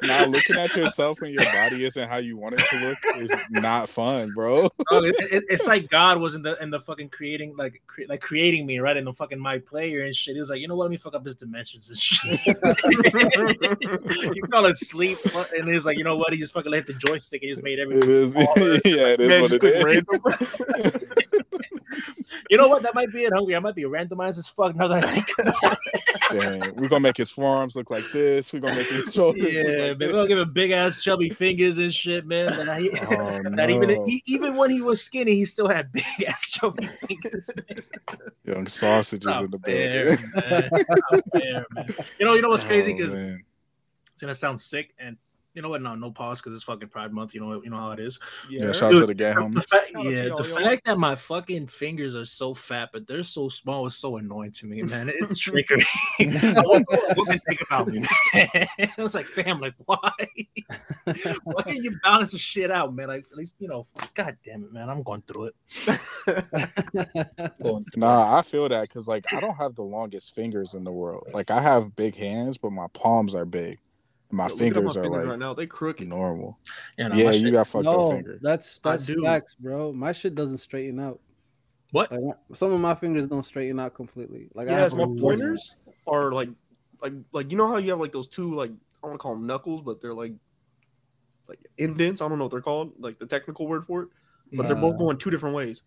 Now 0.00 0.24
looking 0.26 0.56
at 0.56 0.74
yourself 0.76 1.20
and 1.22 1.32
your 1.34 1.42
body 1.44 1.84
isn't 1.84 2.08
how 2.08 2.18
you 2.18 2.36
want 2.36 2.54
it 2.56 2.64
to 2.70 2.88
look 2.88 2.98
is 3.16 3.32
not 3.50 3.88
fun, 3.88 4.30
bro. 4.32 4.68
Oh, 4.92 5.04
it, 5.04 5.16
it- 5.20 5.44
it's 5.50 5.66
like 5.66 5.90
God 5.90 6.18
was 6.18 6.36
in 6.36 6.42
the 6.42 6.56
in 6.62 6.70
the 6.70 6.78
fucking 6.80 7.08
creating 7.08 7.56
like 7.56 7.82
cre- 7.88 8.02
like 8.08 8.20
creating 8.20 8.64
me 8.64 8.78
right 8.78 8.96
in 8.96 9.04
the 9.04 9.12
fucking 9.12 9.38
my 9.40 9.58
player 9.58 10.04
and 10.04 10.14
shit. 10.14 10.34
He 10.34 10.40
was 10.40 10.50
like, 10.50 10.60
you 10.60 10.68
know 10.68 10.76
what? 10.76 10.84
Let 10.84 10.92
me 10.92 10.96
fuck 10.98 11.14
up 11.16 11.24
his 11.24 11.34
dimensions 11.34 11.88
and 11.88 11.98
shit. 11.98 12.38
he 14.32 14.40
fell 14.50 14.66
asleep 14.66 15.18
and 15.56 15.68
he's 15.68 15.84
like, 15.84 15.98
you 15.98 16.04
know 16.04 16.16
what? 16.16 16.32
He 16.32 16.38
just 16.38 16.52
fucking 16.52 16.72
hit 16.72 16.86
the 16.86 16.92
joystick 16.94 17.42
and 17.42 17.50
just 17.50 17.62
made 17.64 17.80
everything. 17.80 18.08
is, 18.08 18.30
smaller. 18.32 18.72
yeah, 18.84 19.08
it 19.08 19.20
is 19.20 19.28
Man, 19.28 19.42
what 19.42 19.50
just 19.50 19.64
it 19.64 20.06
click 20.06 20.84
is. 20.86 21.12
You 22.50 22.56
know 22.56 22.68
what? 22.68 22.82
That 22.82 22.94
might 22.94 23.12
be 23.12 23.24
it, 23.24 23.32
hungry. 23.32 23.56
I 23.56 23.58
might 23.58 23.74
be 23.74 23.82
randomized 23.82 24.38
as 24.38 24.48
fuck 24.48 24.74
now 24.74 24.88
that 24.88 25.04
I 25.04 25.10
think. 25.10 25.26
about 25.48 25.76
Dang, 26.30 26.74
we're 26.76 26.88
gonna 26.88 27.00
make 27.00 27.16
his 27.16 27.30
forearms 27.48 27.76
look 27.76 27.90
like 27.90 28.04
this. 28.12 28.52
We're 28.52 28.60
gonna 28.60 28.76
make 28.76 28.88
his 28.88 29.12
shoulders 29.14 29.42
Yeah, 29.42 29.62
look 29.62 29.66
man, 29.66 29.88
like 29.88 30.00
we're 30.00 30.12
gonna 30.12 30.26
give 30.28 30.38
him 30.38 30.52
big 30.52 30.70
ass 30.70 31.00
chubby 31.00 31.30
fingers 31.30 31.78
and 31.78 31.92
shit, 31.92 32.26
man. 32.26 32.46
That, 32.46 32.80
he, 32.80 32.90
Oh, 32.90 33.42
that 33.56 33.70
even 33.70 34.04
he, 34.06 34.22
even 34.26 34.56
when 34.56 34.70
he 34.70 34.80
was 34.80 35.02
skinny, 35.02 35.34
he 35.34 35.44
still 35.44 35.68
had 35.68 35.90
big 35.92 36.04
ass 36.26 36.50
chubby 36.50 36.86
fingers. 36.86 37.50
Man. 37.56 37.78
Young 38.44 38.66
sausages 38.66 39.26
Not 39.26 39.44
in 39.44 39.50
the 39.50 39.58
fair, 39.58 40.04
man. 40.04 40.70
Not 41.10 41.24
fair, 41.32 41.66
man. 41.74 41.94
You 42.18 42.26
know, 42.26 42.34
you 42.34 42.42
know 42.42 42.48
what's 42.48 42.64
crazy? 42.64 42.92
Oh, 42.92 42.96
Because 42.96 43.12
man. 43.14 43.44
it's 44.12 44.22
gonna 44.22 44.34
sound 44.34 44.60
sick, 44.60 44.94
and 44.98 45.16
you 45.58 45.62
know 45.62 45.70
what? 45.70 45.82
No, 45.82 45.96
no 45.96 46.12
pause 46.12 46.40
because 46.40 46.54
it's 46.54 46.62
fucking 46.62 46.88
Pride 46.88 47.12
Month. 47.12 47.34
You 47.34 47.40
know, 47.40 47.60
you 47.60 47.68
know 47.68 47.78
how 47.78 47.90
it 47.90 47.98
is. 47.98 48.20
yeah, 48.48 48.70
shout 48.70 48.94
out 48.94 49.00
to 49.00 49.06
the 49.06 49.14
gay 49.14 49.30
The 49.34 49.40
homie. 49.40 49.54
fact, 49.54 49.88
Shout 49.90 49.96
out 49.96 50.02
to 50.04 50.10
yeah, 50.12 50.28
the 50.36 50.44
fact 50.44 50.84
that 50.84 50.98
my 50.98 51.16
fucking 51.16 51.66
fingers 51.66 52.14
are 52.14 52.24
so 52.24 52.54
fat, 52.54 52.90
but 52.92 53.08
they're 53.08 53.24
so 53.24 53.48
small 53.48 53.84
is 53.84 53.96
so 53.96 54.18
annoying 54.18 54.52
to 54.52 54.66
me, 54.66 54.82
man. 54.82 55.10
It's 55.12 55.36
trickery. 55.40 55.84
I 56.20 56.52
want 56.64 56.86
what 56.88 57.28
they 57.28 57.38
think 57.38 57.60
about 57.62 57.88
me, 57.88 58.06
man. 58.32 58.68
It's 58.98 59.14
like, 59.14 59.26
fam, 59.26 59.60
like, 59.60 59.74
why? 59.84 59.98
why 61.42 61.62
can't 61.64 61.82
you 61.82 61.98
balance 62.04 62.30
the 62.30 62.38
shit 62.38 62.70
out, 62.70 62.94
man? 62.94 63.08
Like, 63.08 63.26
at 63.28 63.36
least, 63.36 63.54
you 63.58 63.66
know, 63.66 63.88
god 64.14 64.36
damn 64.44 64.62
it, 64.62 64.72
man. 64.72 64.88
I'm 64.88 65.02
going 65.02 65.22
through 65.22 65.46
it. 65.46 65.54
Going 67.60 67.84
through 67.84 67.84
Nah, 67.96 68.38
I 68.38 68.42
feel 68.42 68.68
that 68.68 68.82
because 68.82 69.08
like 69.08 69.24
I 69.34 69.40
don't 69.40 69.56
have 69.56 69.74
the 69.74 69.82
longest 69.82 70.36
fingers 70.36 70.74
in 70.74 70.84
the 70.84 70.92
world. 70.92 71.26
Like 71.32 71.50
I 71.50 71.60
have 71.60 71.96
big 71.96 72.14
hands, 72.14 72.58
but 72.58 72.70
my 72.70 72.86
palms 72.92 73.34
are 73.34 73.44
big. 73.44 73.80
My 74.30 74.44
Yo, 74.44 74.48
look 74.50 74.58
fingers 74.58 74.82
my 74.96 75.00
are 75.00 75.04
fingers 75.04 75.18
like 75.22 75.26
right 75.30 75.38
now. 75.38 75.54
They 75.54 75.66
crooked. 75.66 76.06
normal. 76.08 76.58
it. 76.98 77.02
You 77.02 77.08
know, 77.08 77.14
Yeah, 77.16 77.30
you 77.32 77.46
shit- 77.46 77.52
got 77.54 77.66
fucked 77.66 77.86
up 77.86 77.96
no, 77.96 78.10
fingers. 78.10 78.40
that's 78.42 78.78
that's 78.78 79.06
do. 79.06 79.22
facts, 79.22 79.54
bro. 79.54 79.92
My 79.92 80.12
shit 80.12 80.34
doesn't 80.34 80.58
straighten 80.58 81.00
out. 81.00 81.20
What? 81.92 82.12
Like 82.12 82.34
some 82.52 82.72
of 82.72 82.80
my 82.80 82.94
fingers 82.94 83.26
don't 83.26 83.42
straighten 83.42 83.80
out 83.80 83.94
completely. 83.94 84.48
Like 84.54 84.68
I 84.68 84.72
Yeah, 84.72 84.78
have 84.80 84.94
my 84.94 85.04
a 85.04 85.06
weird- 85.08 85.20
pointers 85.20 85.76
are 86.06 86.32
like, 86.32 86.50
like, 87.00 87.14
like 87.32 87.50
you 87.50 87.56
know 87.56 87.66
how 87.68 87.78
you 87.78 87.90
have 87.90 88.00
like 88.00 88.12
those 88.12 88.28
two 88.28 88.54
like 88.54 88.70
I 89.02 89.06
want 89.06 89.18
to 89.18 89.22
call 89.22 89.34
them 89.34 89.46
knuckles, 89.46 89.80
but 89.80 90.00
they're 90.02 90.12
like, 90.14 90.34
like 91.48 91.60
indents. 91.78 92.20
I 92.20 92.28
don't 92.28 92.36
know 92.36 92.44
what 92.44 92.50
they're 92.50 92.60
called, 92.60 92.92
like 92.98 93.18
the 93.18 93.26
technical 93.26 93.66
word 93.66 93.86
for 93.86 94.02
it. 94.02 94.08
But 94.52 94.66
they're 94.66 94.76
both 94.76 94.94
Uh, 94.96 94.98
going 94.98 95.16
two 95.18 95.30
different 95.30 95.54
ways. 95.54 95.82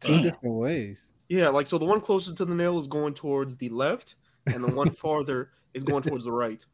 two 0.00 0.14
Damn. 0.14 0.22
different 0.24 0.54
ways. 0.56 1.12
Yeah, 1.28 1.48
like 1.48 1.66
so 1.66 1.78
the 1.78 1.84
one 1.86 2.00
closest 2.02 2.36
to 2.38 2.44
the 2.44 2.54
nail 2.54 2.78
is 2.78 2.86
going 2.86 3.14
towards 3.14 3.56
the 3.56 3.68
left, 3.70 4.16
and 4.46 4.62
the 4.62 4.68
one 4.68 4.90
farther 4.90 5.50
is 5.72 5.82
going 5.84 6.02
towards 6.02 6.24
the 6.24 6.32
right. 6.32 6.64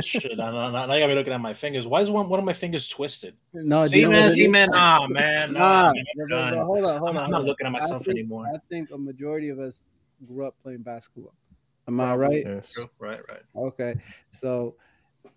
Shit, 0.00 0.38
I, 0.38 0.48
I, 0.48 0.70
now 0.70 0.76
I 0.84 0.86
gotta 1.00 1.08
be 1.08 1.14
looking 1.14 1.32
at 1.32 1.40
my 1.40 1.52
fingers. 1.52 1.86
Why 1.88 2.00
is 2.00 2.10
one, 2.10 2.28
one 2.28 2.38
of 2.38 2.44
my 2.44 2.52
fingers 2.52 2.86
twisted? 2.86 3.34
No, 3.52 3.84
See, 3.84 4.00
you 4.00 4.04
know 4.06 4.12
man, 4.12 4.22
what 4.24 4.32
it 4.32 4.34
see, 4.36 4.44
is? 4.44 4.50
man. 4.50 4.68
Ah, 4.72 5.06
man. 5.08 5.52
Nah, 5.52 5.92
Nah, 5.92 5.92
no, 6.16 6.24
no, 6.26 6.50
no, 6.50 6.64
hold 6.64 6.84
on, 6.84 6.98
hold 6.98 7.10
I'm, 7.10 7.16
on. 7.18 7.24
I'm 7.24 7.30
not 7.30 7.44
looking 7.44 7.66
at 7.66 7.70
I 7.70 7.72
myself 7.72 8.04
think- 8.04 8.18
anymore. 8.18 8.46
I 8.54 8.58
think 8.68 8.90
a 8.92 8.98
majority 8.98 9.48
of 9.48 9.58
us 9.58 9.80
grew 10.26 10.46
up 10.46 10.54
playing 10.62 10.82
basketball. 10.82 11.34
Am 11.88 11.98
I 12.00 12.14
right? 12.14 12.44
Yes. 12.46 12.78
Right, 12.98 13.20
right. 13.28 13.42
Okay, 13.56 13.94
so 14.30 14.76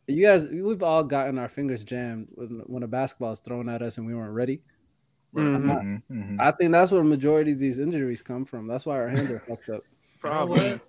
you 0.07 0.25
guys, 0.25 0.47
we've 0.47 0.83
all 0.83 1.03
gotten 1.03 1.39
our 1.39 1.50
fingers 1.50 1.83
jammed 1.85 2.27
when, 2.31 2.61
when 2.67 2.83
a 2.83 2.88
basketball 2.88 3.31
is 3.31 3.39
thrown 3.39 3.67
at 3.69 3.81
us 3.81 3.97
and 3.97 4.05
we 4.05 4.13
weren't 4.13 4.33
ready. 4.33 4.61
Mhm. 5.33 5.63
Mhm, 5.65 6.01
mhm. 6.11 6.38
I 6.41 6.51
think 6.51 6.71
that's 6.73 6.91
where 6.91 7.01
a 7.01 7.05
majority 7.05 7.53
of 7.53 7.59
these 7.59 7.79
injuries 7.79 8.21
come 8.21 8.43
from. 8.43 8.67
That's 8.67 8.85
why 8.85 8.97
our 8.97 9.07
hands 9.07 9.31
are 9.31 9.39
fucked 9.39 9.69
up. 9.69 9.81
Probably. 10.19 10.79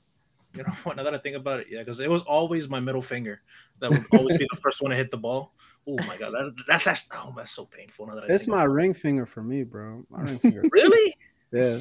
What? 0.54 0.56
You 0.56 0.62
know 0.64 0.76
what? 0.85 0.97
Now 0.97 1.02
that 1.04 1.14
I 1.14 1.18
think 1.18 1.37
about 1.37 1.61
it, 1.61 1.66
yeah, 1.71 1.80
because 1.80 2.00
it 2.00 2.11
was 2.11 2.23
always 2.23 2.68
my 2.68 2.80
middle 2.80 3.02
finger 3.02 3.40
that 3.80 3.90
would 3.90 4.04
always 4.12 4.37
be 4.37 4.47
the 4.50 4.56
first 4.61 4.82
one 4.82 4.90
to 4.90 4.97
hit 4.97 5.11
the 5.11 5.16
ball. 5.16 5.52
Oh 5.88 5.97
my 6.06 6.16
god, 6.16 6.30
that, 6.32 6.54
that's 6.68 6.87
actually 6.87 7.18
oh, 7.18 7.32
that's 7.37 7.50
so 7.50 7.64
painful. 7.66 8.06
Now 8.06 8.14
that 8.14 8.25
I 8.25 8.26
It's 8.35 8.47
my 8.47 8.59
about 8.62 8.71
ring 8.71 8.94
finger 8.94 9.26
for 9.26 9.42
me, 9.42 9.64
bro. 9.64 10.04
My 10.11 10.21
ring 10.21 10.38
finger. 10.38 10.62
really 10.71 11.14
Yeah. 11.52 11.78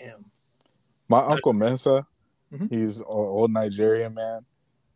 damn. 0.00 0.24
My 1.08 1.20
uncle 1.20 1.52
Mensa, 1.52 2.06
Mhm. 2.52 2.70
he's 2.70 3.00
an 3.00 3.06
old 3.08 3.50
Nigerian 3.52 4.14
man, 4.14 4.46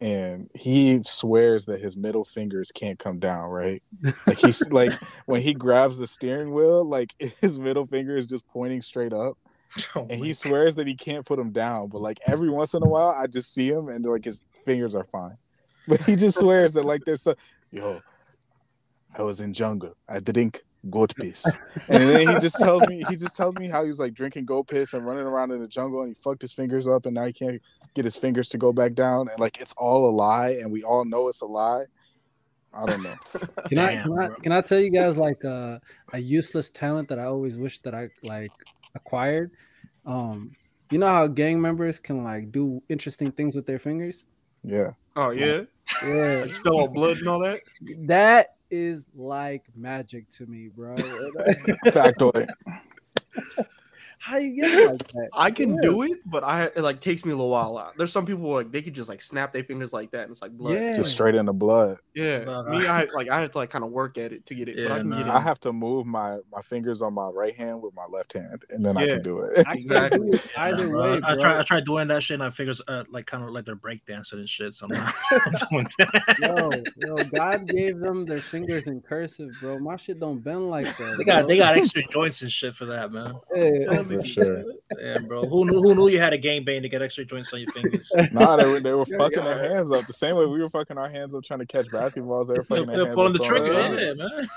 and 0.00 0.50
he 0.54 1.02
swears 1.02 1.66
that 1.66 1.80
his 1.80 1.96
middle 1.96 2.24
fingers 2.24 2.72
can't 2.72 2.98
come 2.98 3.18
down. 3.18 3.50
Right, 3.50 3.82
like 4.26 4.38
he's 4.38 4.66
like 4.70 4.92
when 5.26 5.42
he 5.42 5.52
grabs 5.52 5.98
the 5.98 6.06
steering 6.06 6.52
wheel, 6.54 6.84
like 6.84 7.14
his 7.18 7.58
middle 7.58 7.84
finger 7.86 8.16
is 8.16 8.26
just 8.26 8.46
pointing 8.48 8.80
straight 8.80 9.12
up, 9.12 9.36
Oh 9.96 10.02
and 10.02 10.12
he 10.12 10.32
swears 10.34 10.74
that 10.74 10.86
he 10.86 10.94
can't 10.94 11.24
put 11.24 11.38
them 11.38 11.50
down. 11.50 11.88
But 11.88 12.02
like 12.02 12.20
every 12.26 12.50
once 12.50 12.74
in 12.74 12.82
a 12.82 12.86
while, 12.86 13.10
I 13.10 13.26
just 13.26 13.54
see 13.54 13.68
him, 13.68 13.88
and 13.88 14.04
like 14.04 14.24
his 14.24 14.44
fingers 14.66 14.94
are 14.94 15.04
fine, 15.04 15.38
but 15.88 16.00
he 16.02 16.14
just 16.14 16.38
swears 16.38 16.74
that 16.74 16.84
like 16.84 17.04
there's 17.04 17.22
so 17.22 17.34
yo, 17.70 18.00
I 19.16 19.22
was 19.22 19.40
in 19.40 19.54
jungle, 19.54 19.96
I 20.08 20.20
drink 20.20 20.62
goat 20.90 21.14
piss. 21.16 21.46
And 21.88 22.02
then 22.02 22.28
he 22.28 22.40
just 22.40 22.58
tells 22.58 22.86
me 22.86 23.02
he 23.08 23.16
just 23.16 23.36
tells 23.36 23.54
me 23.56 23.68
how 23.68 23.82
he 23.82 23.88
was 23.88 24.00
like 24.00 24.14
drinking 24.14 24.46
goat 24.46 24.68
piss 24.68 24.94
and 24.94 25.06
running 25.06 25.24
around 25.24 25.52
in 25.52 25.60
the 25.60 25.68
jungle 25.68 26.02
and 26.02 26.08
he 26.08 26.22
fucked 26.22 26.42
his 26.42 26.52
fingers 26.52 26.86
up 26.86 27.06
and 27.06 27.14
now 27.14 27.26
he 27.26 27.32
can't 27.32 27.60
get 27.94 28.04
his 28.04 28.16
fingers 28.16 28.48
to 28.50 28.58
go 28.58 28.72
back 28.72 28.94
down 28.94 29.28
and 29.28 29.38
like 29.38 29.60
it's 29.60 29.74
all 29.76 30.08
a 30.08 30.12
lie 30.12 30.50
and 30.50 30.72
we 30.72 30.82
all 30.82 31.04
know 31.04 31.28
it's 31.28 31.40
a 31.40 31.46
lie. 31.46 31.84
I 32.74 32.86
don't 32.86 33.02
know. 33.02 33.14
Can 33.68 33.78
I 33.78 34.02
can 34.02 34.18
I 34.18 34.28
can 34.42 34.52
I 34.52 34.60
tell 34.62 34.80
you 34.80 34.90
guys 34.90 35.16
like 35.18 35.44
uh, 35.44 35.78
a 36.12 36.18
useless 36.18 36.70
talent 36.70 37.08
that 37.08 37.18
I 37.18 37.24
always 37.24 37.58
wish 37.58 37.78
that 37.80 37.94
I 37.94 38.08
like 38.22 38.50
acquired? 38.94 39.50
Um, 40.06 40.56
you 40.90 40.98
know 40.98 41.08
how 41.08 41.26
gang 41.26 41.60
members 41.60 41.98
can 41.98 42.24
like 42.24 42.50
do 42.50 42.82
interesting 42.88 43.30
things 43.30 43.54
with 43.54 43.66
their 43.66 43.78
fingers? 43.78 44.24
Yeah. 44.64 44.92
Oh 45.16 45.30
yeah, 45.30 45.62
Yeah, 46.02 46.46
spill 46.46 46.80
all 46.80 46.88
blood 46.88 47.18
and 47.18 47.28
all 47.28 47.40
that. 47.40 47.60
that 48.06 48.54
is 48.70 49.04
like 49.14 49.64
magic 49.76 50.28
to 50.30 50.46
me, 50.46 50.68
bro. 50.68 50.94
Factoid. 51.86 52.48
How 54.22 54.36
you 54.36 54.54
get 54.54 54.72
it 54.72 54.84
like 54.84 54.98
that? 55.14 55.30
I 55.34 55.50
can 55.50 55.70
Yeah. 55.70 55.80
do 55.82 56.02
it, 56.02 56.12
but 56.26 56.44
I 56.44 56.64
it 56.66 56.78
like 56.78 57.00
takes 57.00 57.24
me 57.24 57.32
a 57.32 57.34
little 57.34 57.50
while. 57.50 57.76
Out. 57.76 57.96
There's 57.98 58.12
some 58.12 58.24
people 58.24 58.44
like 58.52 58.70
they 58.70 58.80
could 58.80 58.94
just 58.94 59.08
like 59.08 59.20
snap 59.20 59.50
their 59.50 59.64
fingers 59.64 59.92
like 59.92 60.12
that, 60.12 60.22
and 60.22 60.30
it's 60.30 60.40
like 60.40 60.52
blood. 60.52 60.76
Yeah. 60.76 60.92
Just 60.94 61.12
straight 61.12 61.34
in 61.34 61.46
the 61.46 61.52
blood. 61.52 61.98
Yeah, 62.14 62.44
Nah. 62.44 62.62
me, 62.70 62.86
I 62.86 63.04
like 63.14 63.28
I 63.28 63.40
have 63.40 63.50
to 63.52 63.58
like 63.58 63.70
kind 63.70 63.82
of 63.84 63.90
work 63.90 64.18
at 64.18 64.32
it 64.32 64.46
to 64.46 64.54
get 64.54 64.68
it, 64.68 64.76
but 64.76 64.92
I 64.92 64.96
Yeah, 64.96 65.00
can 65.00 65.10
get 65.10 65.26
it. 65.26 65.28
I 65.28 65.40
have 65.40 65.58
to 65.60 65.72
move 65.72 66.06
my 66.06 66.38
my 66.52 66.62
fingers 66.62 67.02
on 67.02 67.14
my 67.14 67.26
right 67.28 67.54
hand 67.54 67.82
with 67.82 67.94
my 67.96 68.04
left 68.06 68.32
hand, 68.34 68.64
and 68.70 68.86
then 68.86 68.96
I 68.96 69.06
can 69.08 69.22
do 69.22 69.40
it. 69.40 69.66
I 69.66 69.72
Exactly. 69.74 70.18
can 70.20 70.28
do 70.28 70.34
it 70.34 70.42
either 70.56 70.88
Bro, 70.88 71.14
way, 71.14 71.20
I 71.24 71.34
try 71.34 71.58
I 71.58 71.62
tried 71.62 71.84
doing 71.84 72.06
that 72.08 72.22
shit 72.22 72.34
and 72.34 72.44
I 72.44 72.50
figures 72.50 72.80
uh, 72.86 73.02
like 73.10 73.26
kind 73.26 73.42
of 73.42 73.50
like 73.50 73.64
they're 73.64 73.74
breakdancing 73.74 74.34
and 74.34 74.48
shit. 74.48 74.74
So 74.74 74.86
I'm 74.86 74.92
I'm 74.92 75.52
doing 75.70 75.88
that. 75.98 76.36
Yo, 76.38 76.86
yo, 76.96 77.24
God 77.24 77.68
gave 77.74 77.98
them 77.98 78.26
their 78.28 78.40
fingers 78.40 78.86
in 78.88 79.00
cursive, 79.00 79.58
bro. 79.58 79.78
My 79.78 79.96
shit 79.96 80.20
don't 80.20 80.38
bend 80.44 80.68
like 80.70 80.86
that. 80.98 81.16
They 81.18 81.24
got 81.24 81.40
bro. 81.40 81.48
they 81.48 81.56
got 81.56 81.76
extra 81.76 82.02
joints 82.12 82.42
and 82.42 82.52
shit 82.52 82.74
for 82.76 82.84
that, 82.86 83.10
man. 83.10 83.32
Yeah. 83.54 84.02
For 84.20 84.24
sure. 84.24 84.64
Yeah, 85.00 85.18
bro. 85.18 85.46
Who 85.48 85.64
knew 85.64 85.80
who 85.80 85.94
knew 85.94 86.08
you 86.08 86.18
had 86.18 86.32
a 86.32 86.38
game 86.38 86.64
bang 86.64 86.82
to 86.82 86.88
get 86.88 87.02
extra 87.02 87.24
joints 87.24 87.52
on 87.52 87.60
your 87.60 87.70
fingers? 87.72 88.10
Nah, 88.32 88.56
they 88.56 88.66
were 88.66 88.80
they 88.80 88.92
were 88.92 89.04
Yeah, 89.08 89.18
fucking 89.18 89.38
yeah. 89.38 89.54
their 89.54 89.70
hands 89.76 89.90
up 89.92 90.06
the 90.06 90.12
same 90.12 90.36
way 90.36 90.46
we 90.46 90.60
were 90.60 90.68
fucking 90.68 90.98
our 90.98 91.08
hands 91.08 91.34
up 91.34 91.44
trying 91.44 91.60
to 91.60 91.66
catch 91.66 91.86
basketballs. 91.88 92.48
They 92.48 92.54
were 92.54 92.64
fucking 92.64 92.86
their 92.86 92.96
They're 92.96 93.06
hands 93.06 93.14
pulling 93.16 93.34
up 93.34 93.38
the 93.40 93.44
throwing 93.46 93.64
trigger. 93.72 93.98
it. 93.98 94.16
Yeah, 94.18 94.24
man. 94.24 94.48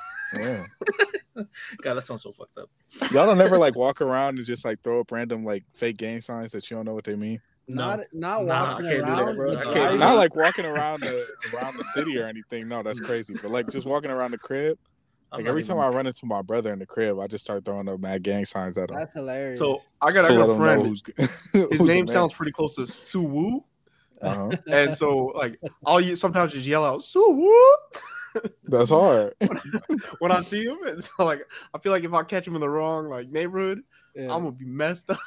Yeah. 1.38 1.44
God, 1.82 1.94
that 1.96 2.02
sounds 2.04 2.24
so 2.24 2.32
fucked 2.32 2.58
up. 2.58 2.70
Y'all 3.12 3.26
don't 3.26 3.40
ever 3.42 3.58
like 3.58 3.76
walk 3.76 4.02
around 4.02 4.38
and 4.38 4.46
just 4.46 4.66
like 4.66 4.82
throw 4.82 5.00
up 5.02 5.12
random 5.12 5.44
like 5.46 5.64
fake 5.74 5.98
gang 5.98 6.22
signs 6.22 6.52
that 6.54 6.70
you 6.70 6.76
don't 6.78 6.86
know 6.86 6.94
what 6.94 7.04
they 7.04 7.16
mean. 7.16 7.40
Not 7.68 8.02
not 8.14 8.46
Nah, 8.46 8.72
walking 8.72 8.86
I 8.86 8.90
can't 8.90 9.06
do 9.06 9.12
that, 9.16 9.22
around. 9.24 9.36
bro. 9.36 9.58
I 9.58 9.64
can't 9.64 9.74
that. 9.74 9.98
Not 9.98 10.16
like 10.18 10.36
walking 10.36 10.66
around 10.66 11.02
the 11.02 11.26
around 11.54 11.78
the 11.78 11.84
city 11.84 12.18
or 12.20 12.28
anything. 12.28 12.68
No, 12.68 12.84
that's 12.84 13.00
crazy. 13.00 13.34
But 13.42 13.52
like 13.52 13.70
just 13.70 13.88
walking 13.88 14.12
around 14.12 14.32
the 14.32 14.38
crib. 14.38 14.78
I'm 15.36 15.42
Like 15.42 15.50
every 15.50 15.64
time 15.64 15.80
I 15.80 15.90
run 15.90 16.08
into 16.08 16.26
my 16.26 16.42
brother 16.42 16.72
in 16.74 16.80
the 16.80 16.86
crib, 16.86 17.20
I 17.20 17.28
just 17.28 17.44
start 17.44 17.64
throwing 17.66 17.88
up 17.90 18.00
mad 18.00 18.24
gang 18.24 18.46
signs 18.46 18.78
at 18.78 18.90
him. 18.90 18.98
That's 18.98 19.14
hilarious. 19.14 19.60
So 19.60 19.82
I 20.02 20.12
got, 20.12 20.26
to 20.28 20.34
I 20.34 20.36
got 20.38 20.50
a 20.50 20.54
him 20.54 20.58
know 20.58 20.58
friend. 20.58 20.86
who's, 20.88 21.04
His 21.18 21.52
who's 21.52 21.78
the 21.80 21.84
name 21.86 22.08
sounds 22.08 22.34
pretty 22.34 22.52
close 22.52 22.76
to 22.76 22.82
Suwoo, 22.82 23.64
Uh-huh. 24.22 24.50
and 24.68 24.94
so 24.96 25.26
like 25.36 25.60
I'll 25.86 26.02
sometimes 26.16 26.54
just 26.54 26.66
yell 26.66 26.86
out 26.86 27.02
Suwoo 27.02 27.52
That's 28.66 28.90
hard. 28.90 29.34
when 30.20 30.32
I 30.32 30.42
see 30.42 30.66
him, 30.66 30.78
and 30.86 31.04
so 31.04 31.24
like 31.26 31.42
I 31.74 31.78
feel 31.80 31.92
like 31.92 32.04
if 32.04 32.14
I 32.14 32.24
catch 32.24 32.46
him 32.48 32.56
in 32.56 32.62
the 32.62 32.70
wrong 32.70 33.08
like 33.10 33.30
neighborhood, 33.30 33.82
Yeah. 34.16 34.24
I'm 34.34 34.40
gonna 34.44 34.52
be 34.52 34.66
messed 34.66 35.10
up. 35.12 35.20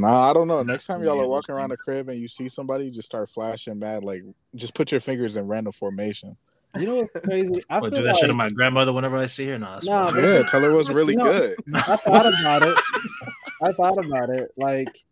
Nah, 0.00 0.30
I 0.30 0.32
don't 0.32 0.48
know. 0.48 0.62
Next 0.62 0.86
time 0.86 1.02
y'all 1.02 1.20
are 1.20 1.26
walking 1.26 1.54
around 1.54 1.70
the 1.70 1.76
crib 1.76 2.08
and 2.08 2.18
you 2.18 2.28
see 2.28 2.48
somebody, 2.48 2.90
just 2.90 3.06
start 3.06 3.28
flashing 3.28 3.78
mad. 3.78 4.04
Like, 4.04 4.22
just 4.54 4.74
put 4.74 4.90
your 4.92 5.00
fingers 5.00 5.36
in 5.36 5.46
random 5.46 5.72
formation. 5.72 6.36
you 6.78 6.86
know 6.86 6.96
what's 6.96 7.12
crazy? 7.26 7.62
I 7.70 7.78
I 7.78 7.80
feel 7.80 7.90
do 7.90 7.96
that 8.02 8.04
like, 8.12 8.16
shit 8.18 8.28
to 8.28 8.34
my 8.34 8.50
grandmother 8.50 8.92
whenever 8.92 9.16
I 9.16 9.26
see 9.26 9.46
her. 9.48 9.58
Nah, 9.58 9.74
that's 9.74 9.86
Nah, 9.86 10.06
fine. 10.06 10.14
but- 10.14 10.24
Yeah, 10.24 10.42
tell 10.44 10.60
her 10.60 10.72
what's 10.72 10.90
really 10.90 11.16
No. 11.16 11.22
good. 11.24 11.56
I 11.74 11.96
thought 11.96 12.26
about 12.26 12.62
it. 12.62 12.78
I 13.62 13.72
thought 13.72 14.04
about 14.04 14.30
it. 14.30 14.50
Like, 14.56 15.04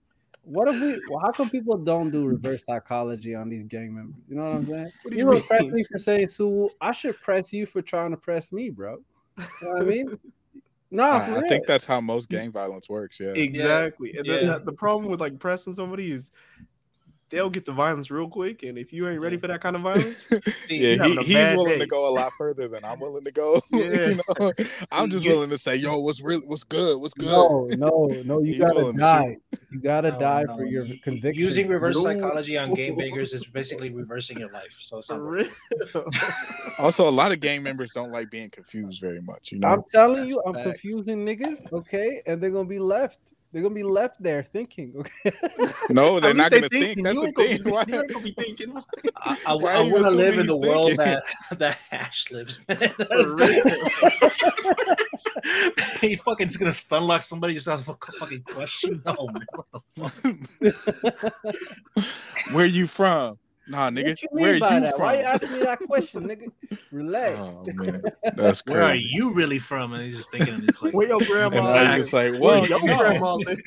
what 0.43 0.69
if 0.69 0.81
we? 0.81 1.01
Well, 1.11 1.19
how 1.19 1.33
come 1.33 1.51
people 1.51 1.77
don't 1.77 2.11
do 2.11 2.25
reverse 2.25 2.63
psychology 2.65 3.35
on 3.35 3.49
these 3.49 3.65
gang 3.65 3.93
members? 3.95 4.21
You 4.29 4.37
know 4.37 4.45
what 4.45 4.53
I'm 4.53 4.67
saying? 4.67 4.93
What 5.03 5.11
do 5.11 5.17
you 5.17 5.25
you 5.25 5.29
would 5.31 5.45
press 5.45 5.65
me 5.65 5.83
for 5.91 5.99
saying 5.99 6.29
Sue. 6.29 6.71
I 6.81 6.93
should 6.93 7.21
press 7.21 7.53
you 7.53 7.67
for 7.67 7.83
trying 7.83 8.13
to 8.13 8.17
press 8.17 8.53
me, 8.53 8.71
bro. 8.71 8.99
You 9.39 9.45
know 9.63 9.69
what 9.73 9.83
I 9.83 9.85
mean? 9.85 10.19
Nah, 10.91 11.21
for 11.21 11.33
I, 11.33 11.39
I 11.39 11.49
think 11.49 11.67
that's 11.67 11.85
how 11.85 12.01
most 12.01 12.29
gang 12.29 12.53
violence 12.53 12.89
works. 12.89 13.19
Yeah. 13.19 13.33
Exactly. 13.33 14.17
And 14.17 14.29
then 14.29 14.45
Yeah. 14.45 14.59
the, 14.59 14.67
the 14.67 14.73
problem 14.73 15.11
with 15.11 15.21
like 15.21 15.39
pressing 15.39 15.75
somebody 15.75 16.11
is 16.11 16.31
they'll 17.31 17.51
get 17.51 17.65
the 17.65 17.73
violence 17.73 18.11
real 18.11 18.29
quick, 18.29 18.63
and 18.63 18.79
if 18.79 18.93
you 18.93 19.09
ain't 19.09 19.21
ready 19.21 19.37
for 19.37 19.47
that 19.49 19.61
kind 19.61 19.77
of 19.77 19.83
violence, 19.91 20.31
yeah, 20.69 21.05
he, 21.05 21.17
he's 21.17 21.53
willing 21.57 21.75
day. 21.75 21.79
to 21.81 21.87
go 21.87 22.09
a 22.09 22.13
lot 22.13 22.31
further 22.39 22.69
than 22.69 22.85
I'm 22.85 23.01
willing 23.01 23.25
to 23.25 23.33
go. 23.33 23.61
Yeah. 23.73 24.09
you 24.09 24.21
know? 24.39 24.53
I'm 24.93 25.11
just 25.11 25.27
willing 25.27 25.51
to 25.51 25.59
say, 25.59 25.77
"Yo, 25.77 25.99
what's 25.99 26.23
really, 26.23 26.43
what's 26.47 26.65
good, 26.65 27.01
what's 27.01 27.15
good." 27.15 27.27
no, 27.29 27.67
no, 27.77 28.07
no. 28.25 28.41
You 28.41 28.55
He's 28.55 28.59
gotta 28.63 28.75
willing 28.77 28.97
to 28.97 29.01
die. 29.03 29.37
You 29.73 29.81
gotta 29.83 30.11
No, 30.13 30.19
die 30.21 30.43
no. 30.45 30.57
for 30.57 30.65
your 30.65 30.85
U- 30.85 30.99
conviction. 31.01 31.43
Using 31.45 31.69
reverse 31.69 31.97
No. 31.97 32.03
psychology 32.05 32.57
on 32.59 32.71
game 32.73 32.97
bangers 32.99 33.33
is 33.33 33.45
basically 33.47 33.91
reversing 33.91 34.39
your 34.39 34.51
life. 34.53 34.75
So 34.81 34.99
it's 34.99 35.11
not 35.11 35.23
real. 35.23 35.47
Also, 36.79 37.09
a 37.09 37.11
lot 37.11 37.33
of 37.33 37.41
gang 37.41 37.63
members 37.63 37.93
don't 37.93 38.11
like 38.11 38.31
being 38.31 38.51
confused 38.51 39.01
very 39.01 39.21
much. 39.23 39.53
You 39.53 39.59
know, 39.59 39.69
I'm 39.69 39.83
telling 39.93 40.17
That's 40.17 40.29
you, 40.31 40.43
I'm 40.47 40.55
facts. 40.55 40.67
confusing 40.81 41.25
niggas. 41.25 41.73
Okay, 41.73 42.23
and 42.27 42.41
they're 42.43 42.51
gonna 42.51 42.69
be 42.69 42.79
left. 42.79 43.19
They're 43.57 43.63
gonna 43.63 43.75
be 43.75 43.83
left 43.85 44.23
there 44.23 44.43
thinking. 44.43 44.93
Okay. 44.99 45.33
no, 45.89 46.21
they're 46.21 46.35
not 46.35 46.51
gonna 46.51 46.69
think. 46.69 47.03
That's 47.03 47.19
the 47.19 47.33
thing. 47.33 47.63
be- 47.63 47.71
Why- 47.71 47.85
You 47.89 48.01
ain't 48.01 48.13
gonna 48.13 48.23
be 48.23 48.33
thinking. 48.33 48.77
I, 49.17 49.39
I, 49.47 49.55
Why 49.55 49.77
are 49.77 49.83
you 49.85 49.93
want 49.95 50.05
to 50.05 50.11
live 50.11 50.39
in 50.39 50.47
the 50.47 50.59
he's 50.59 50.67
world 50.69 50.93
that 50.99 51.23
that 51.59 51.79
Ash 51.91 52.31
lives. 52.31 52.61
Man. 52.69 52.77
For 55.97 56.07
he 56.07 56.17
fucking 56.17 56.49
is 56.49 56.59
gonna 56.59 56.71
stun 56.71 57.05
lock 57.05 57.23
somebody 57.23 57.55
just 57.55 57.67
ask 57.67 57.89
a 57.89 57.97
fucking 58.19 58.43
question. 58.43 59.03
No 59.07 59.27
man, 59.33 59.47
what 59.55 59.67
the 60.61 60.73
fuck? 61.95 62.05
Where 62.53 62.67
you 62.67 62.87
from? 62.87 63.39
Nah, 63.69 63.91
nigga. 63.91 64.09
What 64.09 64.23
you 64.23 64.29
mean 64.33 64.43
Where 64.45 64.55
you 64.55 64.61
by 64.61 64.81
that? 64.81 64.95
from? 64.95 65.03
Why 65.03 65.19
you 65.19 65.25
asking 65.25 65.53
me 65.53 65.63
that 65.65 65.79
question, 65.81 66.29
nigga? 66.29 66.79
Relax. 66.93 67.39
Oh 67.39 67.65
man, 67.75 68.03
that's 68.37 68.65
Where 68.67 68.83
are 68.83 68.95
you 68.95 69.33
really 69.33 69.59
from? 69.59 69.93
And 69.93 70.05
he's 70.05 70.17
just 70.17 70.31
thinking, 70.31 70.55
and 70.55 70.63
he's 70.63 70.83
like, 70.83 70.95
Where 70.95 71.09
your 71.09 71.19
And 71.19 71.27
grandma? 71.27 71.63
I 71.63 71.97
was 71.97 72.07
just 72.07 72.13
like, 72.13 72.33
Where 72.33 72.41
well, 72.41 72.67
your 72.67 72.81
grandma 72.81 73.35
live? 73.35 73.61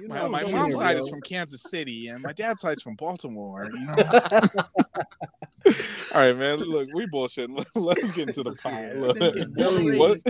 You 0.00 0.08
my, 0.08 0.16
know 0.16 0.28
my 0.30 0.40
I'm 0.40 0.50
mom's 0.50 0.78
side 0.78 0.96
is 0.96 1.10
from 1.10 1.20
Kansas 1.20 1.62
City, 1.62 2.08
and 2.08 2.22
my 2.22 2.32
dad's 2.32 2.62
side 2.62 2.78
is 2.78 2.82
from 2.82 2.94
Baltimore. 2.94 3.68
You 3.70 3.86
know? 3.86 4.20
All 6.14 6.20
right, 6.20 6.36
man. 6.36 6.60
Look, 6.60 6.88
we 6.94 7.04
bullshit. 7.04 7.50
Let's 7.74 8.12
get 8.12 8.28
into 8.28 8.42
the 8.42 8.52
pod. 8.52 8.96
Look, 8.96 9.18
what? 9.98 10.20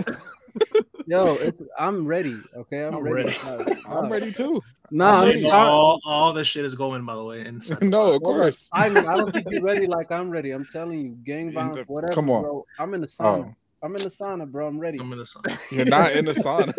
Yo, 1.07 1.35
it's, 1.35 1.61
I'm 1.77 2.05
ready. 2.05 2.39
Okay, 2.55 2.83
I'm, 2.83 2.95
I'm 2.95 3.03
ready. 3.03 3.35
ready. 3.45 3.75
I'm 3.87 4.11
ready 4.11 4.31
too. 4.31 4.61
Nah, 4.89 5.09
I'm 5.09 5.15
I'm, 5.15 5.27
ready. 5.27 5.49
All, 5.49 5.99
all 6.05 6.33
this 6.33 6.47
shit 6.47 6.65
is 6.65 6.73
going 6.73 7.05
by 7.05 7.15
the 7.15 7.23
way. 7.23 7.41
And 7.41 7.63
no, 7.81 8.13
of 8.13 8.23
course. 8.23 8.69
I, 8.73 8.87
I 8.87 8.89
don't 8.89 9.31
think 9.31 9.47
you're 9.49 9.61
ready 9.61 9.85
like 9.87 10.11
I'm 10.11 10.29
ready. 10.29 10.51
I'm 10.51 10.65
telling 10.65 10.99
you, 10.99 11.09
gang 11.23 11.47
In 11.47 11.53
violence, 11.53 11.87
the- 11.87 11.93
whatever. 11.93 12.13
come 12.13 12.29
on. 12.29 12.41
bro. 12.41 12.65
I'm 12.79 12.93
in 12.95 13.01
the 13.01 13.15
oh. 13.19 13.23
sauna. 13.23 13.45
Oh, 13.49 13.55
I'm 13.83 13.95
in 13.95 14.01
the 14.01 14.09
sauna, 14.09 14.51
bro. 14.51 14.67
I'm 14.67 14.79
ready. 14.79 14.99
I'm 14.99 15.11
in 15.11 15.19
the 15.19 15.25
sun. 15.25 15.43
you're 15.71 15.85
not 15.85 16.13
in 16.13 16.25
the 16.25 16.31
sauna, 16.31 16.73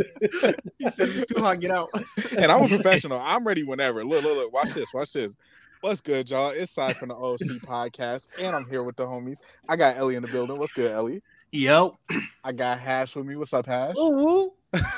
You 0.79 0.91
said 0.91 1.09
it's 1.11 1.33
too 1.33 1.41
hot. 1.41 1.61
Get 1.61 1.71
out. 1.71 1.89
and 2.37 2.51
I'm 2.51 2.65
a 2.65 2.69
professional. 2.69 3.21
I'm 3.23 3.47
ready 3.47 3.63
whenever. 3.63 4.05
Look, 4.05 4.25
look, 4.25 4.37
look. 4.37 4.53
Watch 4.53 4.75
this. 4.75 4.93
Watch 4.93 5.13
this. 5.13 5.37
What's 5.83 6.01
good, 6.01 6.29
y'all? 6.29 6.51
It's 6.51 6.73
Side 6.73 6.97
from 6.97 7.11
the 7.11 7.15
OC 7.15 7.63
podcast, 7.63 8.29
and 8.41 8.57
I'm 8.57 8.69
here 8.69 8.83
with 8.83 8.97
the 8.97 9.05
homies. 9.05 9.39
I 9.69 9.77
got 9.77 9.97
Ellie 9.97 10.17
in 10.17 10.23
the 10.23 10.29
building. 10.29 10.59
What's 10.59 10.73
good, 10.73 10.91
Ellie? 10.91 11.23
Yo, 11.53 11.97
I 12.45 12.53
got 12.53 12.81
Hash 12.81 13.15
with 13.15 13.27
me. 13.27 13.37
What's 13.37 13.53
up, 13.53 13.67
Hash? 13.67 13.95
Ooh, 13.97 14.53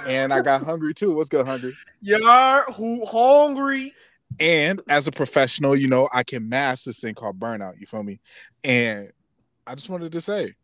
And 0.07 0.33
I 0.33 0.40
got 0.40 0.62
Hungry 0.62 0.95
too. 0.95 1.14
What's 1.14 1.28
good, 1.28 1.47
Hungry? 1.47 1.75
Y'all 2.00 2.73
who 2.73 3.05
hungry? 3.07 3.95
And 4.40 4.81
as 4.88 5.07
a 5.09 5.12
professional, 5.12 5.76
you 5.76 5.88
know, 5.88 6.09
I 6.12 6.23
can 6.23 6.49
mask 6.49 6.85
this 6.85 7.00
thing 7.00 7.14
called 7.14 7.38
burnout. 7.38 7.78
You 7.78 7.87
feel 7.87 8.02
me? 8.02 8.21
And 8.64 9.11
I 9.67 9.75
just 9.75 9.88
wanted 9.88 10.12
to 10.12 10.21
say, 10.21 10.55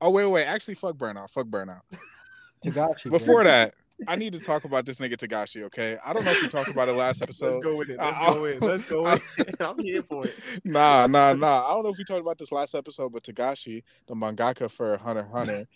oh 0.00 0.10
wait, 0.10 0.26
wait, 0.26 0.44
actually, 0.44 0.74
fuck 0.74 0.96
burnout, 0.96 1.30
fuck 1.30 1.46
burnout. 1.46 1.80
Togashi. 2.64 3.10
Before 3.10 3.42
bro. 3.42 3.44
that, 3.44 3.74
I 4.08 4.16
need 4.16 4.32
to 4.32 4.40
talk 4.40 4.64
about 4.64 4.86
this 4.86 4.98
nigga 5.00 5.14
Togashi. 5.14 5.62
Okay, 5.64 5.96
I 6.04 6.12
don't 6.12 6.24
know 6.24 6.32
if 6.32 6.42
we 6.42 6.48
talked 6.48 6.70
about 6.70 6.88
it 6.88 6.92
last 6.92 7.22
episode. 7.22 7.52
Let's 7.52 7.64
go 7.64 7.76
with 7.76 7.90
it. 7.90 7.98
Let's 7.98 8.16
I- 8.16 8.32
go 8.32 8.44
in. 8.44 8.60
Let's 8.60 8.84
go 8.84 9.06
in. 9.08 9.18
I'm 9.60 9.78
here 9.78 10.02
for 10.02 10.26
it. 10.26 10.34
Nah, 10.64 11.06
nah, 11.06 11.34
nah. 11.34 11.66
I 11.66 11.74
don't 11.74 11.84
know 11.84 11.90
if 11.90 11.98
we 11.98 12.04
talked 12.04 12.20
about 12.20 12.38
this 12.38 12.52
last 12.52 12.74
episode, 12.74 13.12
but 13.12 13.22
Togashi, 13.22 13.82
the 14.06 14.14
mangaka 14.14 14.70
for 14.70 14.96
Hunter 14.96 15.24
Hunter, 15.24 15.66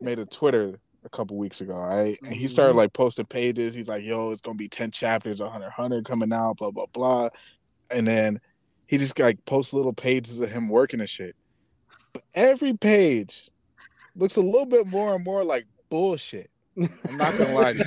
made 0.00 0.18
a 0.18 0.26
Twitter 0.26 0.78
a 1.04 1.08
couple 1.08 1.36
weeks 1.36 1.60
ago. 1.60 1.74
Right, 1.74 2.16
and 2.24 2.32
he 2.32 2.46
started 2.46 2.70
mm-hmm. 2.70 2.78
like 2.78 2.92
posting 2.92 3.26
pages. 3.26 3.74
He's 3.74 3.88
like, 3.88 4.02
"Yo, 4.02 4.30
it's 4.30 4.40
gonna 4.40 4.56
be 4.56 4.68
ten 4.68 4.90
chapters 4.90 5.40
of 5.40 5.52
Hunter 5.52 5.70
Hunter 5.70 6.02
coming 6.02 6.32
out." 6.32 6.56
Blah 6.56 6.70
blah 6.70 6.86
blah. 6.86 7.28
And 7.90 8.08
then 8.08 8.40
he 8.86 8.98
just 8.98 9.18
like 9.18 9.44
posts 9.44 9.72
little 9.72 9.92
pages 9.92 10.40
of 10.40 10.50
him 10.50 10.68
working 10.68 11.00
and 11.00 11.08
shit. 11.08 11.36
But 12.12 12.24
every 12.34 12.74
page 12.74 13.50
looks 14.14 14.36
a 14.36 14.42
little 14.42 14.66
bit 14.66 14.86
more 14.86 15.14
and 15.14 15.24
more 15.24 15.44
like 15.44 15.66
bullshit. 15.88 16.50
I'm 16.76 17.16
not 17.16 17.36
gonna 17.36 17.52
lie. 17.52 17.72
To 17.74 17.84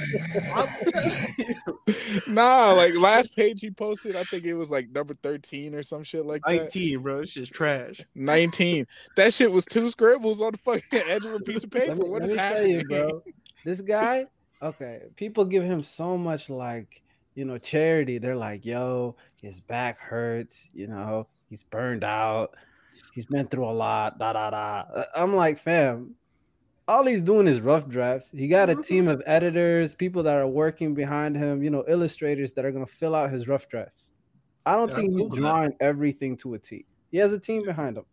you. 1.38 1.96
nah, 2.28 2.72
like 2.74 2.96
last 2.96 3.36
page 3.36 3.62
he 3.62 3.72
posted, 3.72 4.16
I 4.16 4.24
think 4.26 4.46
it 4.46 4.54
was 4.54 4.70
like 4.70 4.90
number 4.90 5.14
13 5.16 5.74
or 5.74 5.84
some 5.84 6.04
shit 6.04 6.26
like 6.26 6.42
that. 6.46 6.56
19, 6.56 7.00
bro. 7.02 7.20
It's 7.20 7.34
just 7.34 7.52
trash. 7.54 8.02
19. 8.16 8.86
That 9.16 9.34
shit 9.34 9.52
was 9.52 9.66
two 9.66 9.90
scribbles 9.90 10.42
on 10.42 10.52
the 10.52 10.58
fucking 10.60 11.02
edge 11.10 11.26
of 11.26 11.34
a 11.34 11.40
piece 11.40 11.64
of 11.64 11.72
paper. 11.72 11.88
Let 11.88 11.98
me, 11.98 12.04
what 12.06 12.22
let 12.22 12.24
is 12.24 12.32
me 12.32 12.38
tell 12.38 12.46
happening? 12.48 12.76
you, 12.76 12.88
bro. 12.88 13.24
This 13.64 13.82
guy, 13.82 14.26
okay, 14.62 15.02
people 15.16 15.46
give 15.46 15.64
him 15.64 15.82
so 15.82 16.18
much 16.18 16.50
like 16.50 17.02
you 17.34 17.46
know 17.46 17.58
charity. 17.58 18.20
They're 18.20 18.36
like, 18.36 18.66
yo, 18.66 19.16
his 19.42 19.60
back 19.60 20.00
hurts. 20.00 20.70
You 20.74 20.88
know, 20.88 21.28
he's 21.50 21.64
burned 21.64 22.04
out. 22.04 22.56
He's 23.14 23.26
been 23.26 23.48
through 23.48 23.70
a 23.70 23.74
lot. 23.74 24.20
Da 24.20 24.34
da 24.34 24.52
da. 24.52 25.04
I'm 25.16 25.36
like, 25.36 25.58
fam. 25.58 26.16
All 26.88 27.06
he's 27.06 27.22
doing 27.22 27.48
is 27.48 27.62
rough 27.62 27.88
drafts. 27.88 28.32
He 28.32 28.48
got 28.48 28.70
a 28.70 28.76
team 28.76 29.08
of 29.08 29.22
editors, 29.26 29.96
people 29.96 30.22
that 30.24 30.36
are 30.36 30.48
working 30.48 30.94
behind 30.94 31.36
him, 31.36 31.64
you 31.64 31.70
know, 31.70 31.84
illustrators 31.88 32.54
that 32.54 32.66
are 32.66 32.72
gonna 32.72 32.86
fill 32.86 33.16
out 33.16 33.32
his 33.32 33.48
rough 33.48 33.68
drafts. 33.68 34.12
I 34.66 34.74
don't 34.74 34.90
Yeah, 34.90 34.96
think 34.96 35.10
he's 35.12 35.18
cool 35.18 35.30
with 35.30 35.40
that. 35.40 35.42
drawing 35.42 35.74
everything 35.80 36.38
to 36.38 36.54
a 36.56 36.60
T. 36.60 36.86
He 37.12 37.18
has 37.18 37.34
a 37.34 37.40
team 37.40 37.64
behind 37.66 37.98
him. 37.98 38.06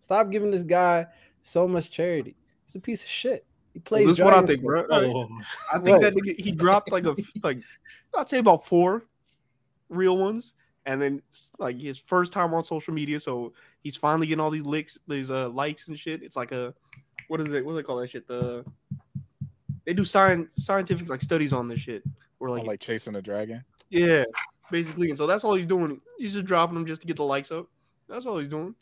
Stop 0.00 0.30
giving 0.30 0.50
this 0.50 0.62
guy 0.62 1.06
so 1.42 1.66
much 1.68 1.90
charity. 1.90 2.36
He's 2.66 2.76
a 2.76 2.80
piece 2.80 3.02
of 3.02 3.08
shit. 3.08 3.46
He 3.72 3.80
plays. 3.80 4.06
this 4.06 4.18
is 4.18 4.24
what 4.24 4.34
I 4.34 4.42
think, 4.42 4.62
bro. 4.62 4.86
Oh, 4.90 5.28
I 5.72 5.78
think 5.78 5.88
Right. 5.88 6.02
that 6.02 6.14
nigga, 6.14 6.38
he 6.38 6.52
dropped 6.52 6.92
like 6.92 7.04
a 7.06 7.16
like 7.42 7.58
I'd 8.16 8.28
say 8.28 8.38
about 8.38 8.64
four 8.66 9.06
real 9.88 10.16
ones, 10.16 10.54
and 10.86 11.00
then 11.02 11.22
like 11.58 11.78
his 11.80 11.98
first 11.98 12.32
time 12.32 12.54
on 12.54 12.64
social 12.64 12.94
media, 12.94 13.18
so 13.20 13.52
he's 13.80 13.96
finally 13.96 14.26
getting 14.26 14.40
all 14.40 14.50
these 14.50 14.64
licks, 14.66 14.98
these 15.08 15.30
uh 15.30 15.48
likes 15.48 15.88
and 15.88 15.98
shit. 15.98 16.22
It's 16.22 16.36
like 16.36 16.52
a 16.52 16.74
what 17.28 17.40
is 17.40 17.48
it? 17.48 17.64
What 17.64 17.72
do 17.72 17.76
they 17.76 17.82
call 17.82 17.96
that 17.96 18.10
shit? 18.10 18.26
The 18.26 18.64
they 19.84 19.92
do 19.92 20.04
science 20.04 20.64
scientific 20.64 21.08
like 21.08 21.22
studies 21.22 21.52
on 21.52 21.68
this 21.68 21.80
shit. 21.80 22.02
Or 22.40 22.50
like, 22.50 22.64
like 22.66 22.80
chasing 22.80 23.14
a 23.16 23.22
dragon. 23.22 23.62
yeah, 23.90 24.24
basically. 24.70 25.08
And 25.08 25.16
so 25.16 25.26
that's 25.26 25.44
all 25.44 25.54
he's 25.54 25.66
doing. 25.66 26.00
He's 26.18 26.34
just 26.34 26.44
dropping 26.44 26.74
them 26.74 26.86
just 26.86 27.00
to 27.02 27.06
get 27.06 27.16
the 27.16 27.24
likes 27.24 27.50
up. 27.50 27.66
That's 28.08 28.26
all 28.26 28.38
he's 28.38 28.48
doing. 28.50 28.74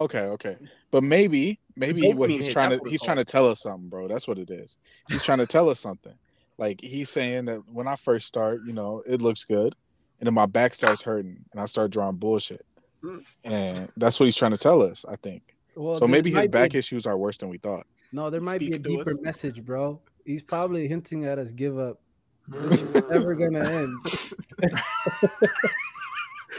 Okay, 0.00 0.20
okay, 0.22 0.56
but 0.90 1.02
maybe, 1.04 1.60
maybe 1.76 2.12
what 2.12 2.28
he's 2.30 2.46
hit, 2.46 2.52
trying 2.52 2.70
to 2.70 2.80
he's 2.88 3.02
trying 3.02 3.18
to 3.18 3.24
tell 3.24 3.46
us 3.48 3.60
something, 3.60 3.88
bro. 3.88 4.08
That's 4.08 4.26
what 4.26 4.38
it 4.38 4.50
is. 4.50 4.76
He's 5.08 5.22
trying 5.22 5.38
to 5.38 5.46
tell 5.46 5.68
us 5.68 5.78
something. 5.78 6.14
Like 6.58 6.80
he's 6.80 7.08
saying 7.08 7.44
that 7.44 7.60
when 7.70 7.86
I 7.86 7.94
first 7.96 8.26
start, 8.26 8.62
you 8.66 8.72
know, 8.72 9.02
it 9.06 9.22
looks 9.22 9.44
good, 9.44 9.76
and 10.18 10.26
then 10.26 10.34
my 10.34 10.46
back 10.46 10.74
starts 10.74 11.02
hurting, 11.02 11.44
and 11.52 11.60
I 11.60 11.66
start 11.66 11.90
drawing 11.90 12.16
bullshit, 12.16 12.64
Mm. 13.04 13.24
and 13.44 13.88
that's 13.96 14.18
what 14.18 14.26
he's 14.26 14.36
trying 14.36 14.52
to 14.52 14.58
tell 14.58 14.82
us. 14.82 15.04
I 15.08 15.16
think. 15.16 15.54
Well, 15.74 15.94
so 15.94 16.06
maybe 16.06 16.30
his 16.30 16.36
might 16.36 16.42
be- 16.44 16.48
back 16.58 16.74
issues 16.74 17.06
are 17.06 17.16
worse 17.16 17.36
than 17.38 17.48
we 17.48 17.58
thought. 17.58 17.86
No, 18.12 18.28
there 18.30 18.40
might 18.42 18.58
be 18.58 18.72
a 18.72 18.78
deeper 18.78 19.10
us. 19.12 19.18
message, 19.22 19.64
bro. 19.64 20.00
He's 20.26 20.42
probably 20.42 20.86
hinting 20.86 21.24
at 21.24 21.38
us 21.38 21.50
give 21.50 21.78
up. 21.78 21.98
This 22.48 22.94
is 22.94 23.10
never 23.10 23.34
gonna 23.34 23.66
end. 23.68 23.98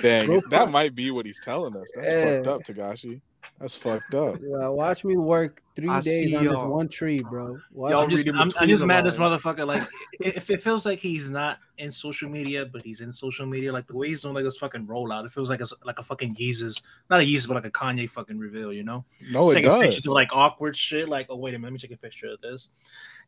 Dang, 0.01 0.27
Go 0.27 0.41
that 0.50 0.72
might 0.72 0.96
be 0.96 1.12
what 1.12 1.25
he's 1.25 1.39
telling 1.46 1.75
us. 1.77 1.91
That's 1.96 2.10
Yeah. 2.10 2.36
fucked 2.43 2.48
up, 2.48 2.63
Togashi. 2.63 3.22
That's 3.59 3.75
fucked 3.77 4.13
up. 4.13 4.39
Yeah, 4.41 4.67
watch 4.67 5.03
me 5.03 5.15
work 5.15 5.62
three 5.75 5.88
I 5.89 6.01
days 6.01 6.33
on 6.33 6.43
this 6.43 6.51
y'all. 6.51 6.69
one 6.69 6.88
tree, 6.89 7.21
bro. 7.21 7.57
Watch 7.71 7.93
I'm 7.93 8.09
just, 8.09 8.25
reading 8.25 8.39
I'm, 8.39 8.51
I'm 8.59 8.67
just 8.67 8.81
the 8.81 8.88
mad 8.88 9.05
this 9.05 9.17
motherfucker. 9.17 9.65
Like, 9.65 9.83
if 10.19 10.50
it 10.50 10.62
feels 10.62 10.85
like 10.85 11.00
he's 11.00 11.29
not 11.29 11.59
in 11.77 11.91
social 11.91 12.29
media, 12.29 12.65
but 12.65 12.81
he's 12.81 13.01
in 13.01 13.12
social 13.12 13.45
media, 13.45 13.71
like 13.71 13.88
the 13.88 13.95
way 13.95 14.07
he's 14.09 14.21
doing 14.21 14.33
like 14.33 14.43
this 14.43 14.57
fucking 14.57 14.85
rollout, 14.88 15.25
it 15.25 15.31
feels 15.31 15.50
like 15.50 15.62
it's 15.62 15.73
like 15.85 16.00
a 16.00 16.03
fucking 16.03 16.35
Yeezus, 16.35 16.81
not 17.09 17.21
a 17.21 17.23
Yeezus, 17.23 17.47
but 17.47 17.55
like 17.55 17.65
a 17.65 17.71
Kanye 17.71 18.09
fucking 18.09 18.38
reveal. 18.38 18.73
You 18.73 18.83
know, 18.83 19.05
No, 19.31 19.50
it 19.51 19.55
taking 19.55 19.69
does. 19.71 19.81
pictures 19.83 20.05
of 20.07 20.13
like 20.13 20.29
awkward 20.33 20.75
shit. 20.75 21.07
Like, 21.07 21.27
oh 21.29 21.35
wait 21.38 21.53
a 21.53 21.57
minute, 21.59 21.67
let 21.67 21.73
me 21.73 21.79
take 21.79 21.91
a 21.91 21.97
picture 22.01 22.27
of 22.27 22.41
this. 22.41 22.69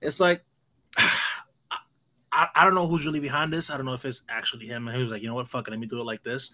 It's 0.01 0.19
like. 0.19 0.43
I, 2.38 2.48
I 2.53 2.65
don't 2.65 2.75
know 2.75 2.86
who's 2.86 3.05
really 3.05 3.22
behind 3.22 3.53
this. 3.53 3.69
I 3.69 3.77
don't 3.77 3.86
know 3.86 3.93
if 3.93 4.03
it's 4.03 4.24
actually 4.27 4.67
him. 4.67 4.89
And 4.89 4.98
he 4.98 5.01
was 5.01 5.10
like, 5.10 5.22
you 5.22 5.27
know 5.29 5.36
what, 5.36 5.48
fuck 5.48 5.69
it, 5.69 5.72
let 5.72 5.79
me 5.79 5.88
do 5.88 6.01
it 6.01 6.03
like 6.03 6.22
this. 6.22 6.51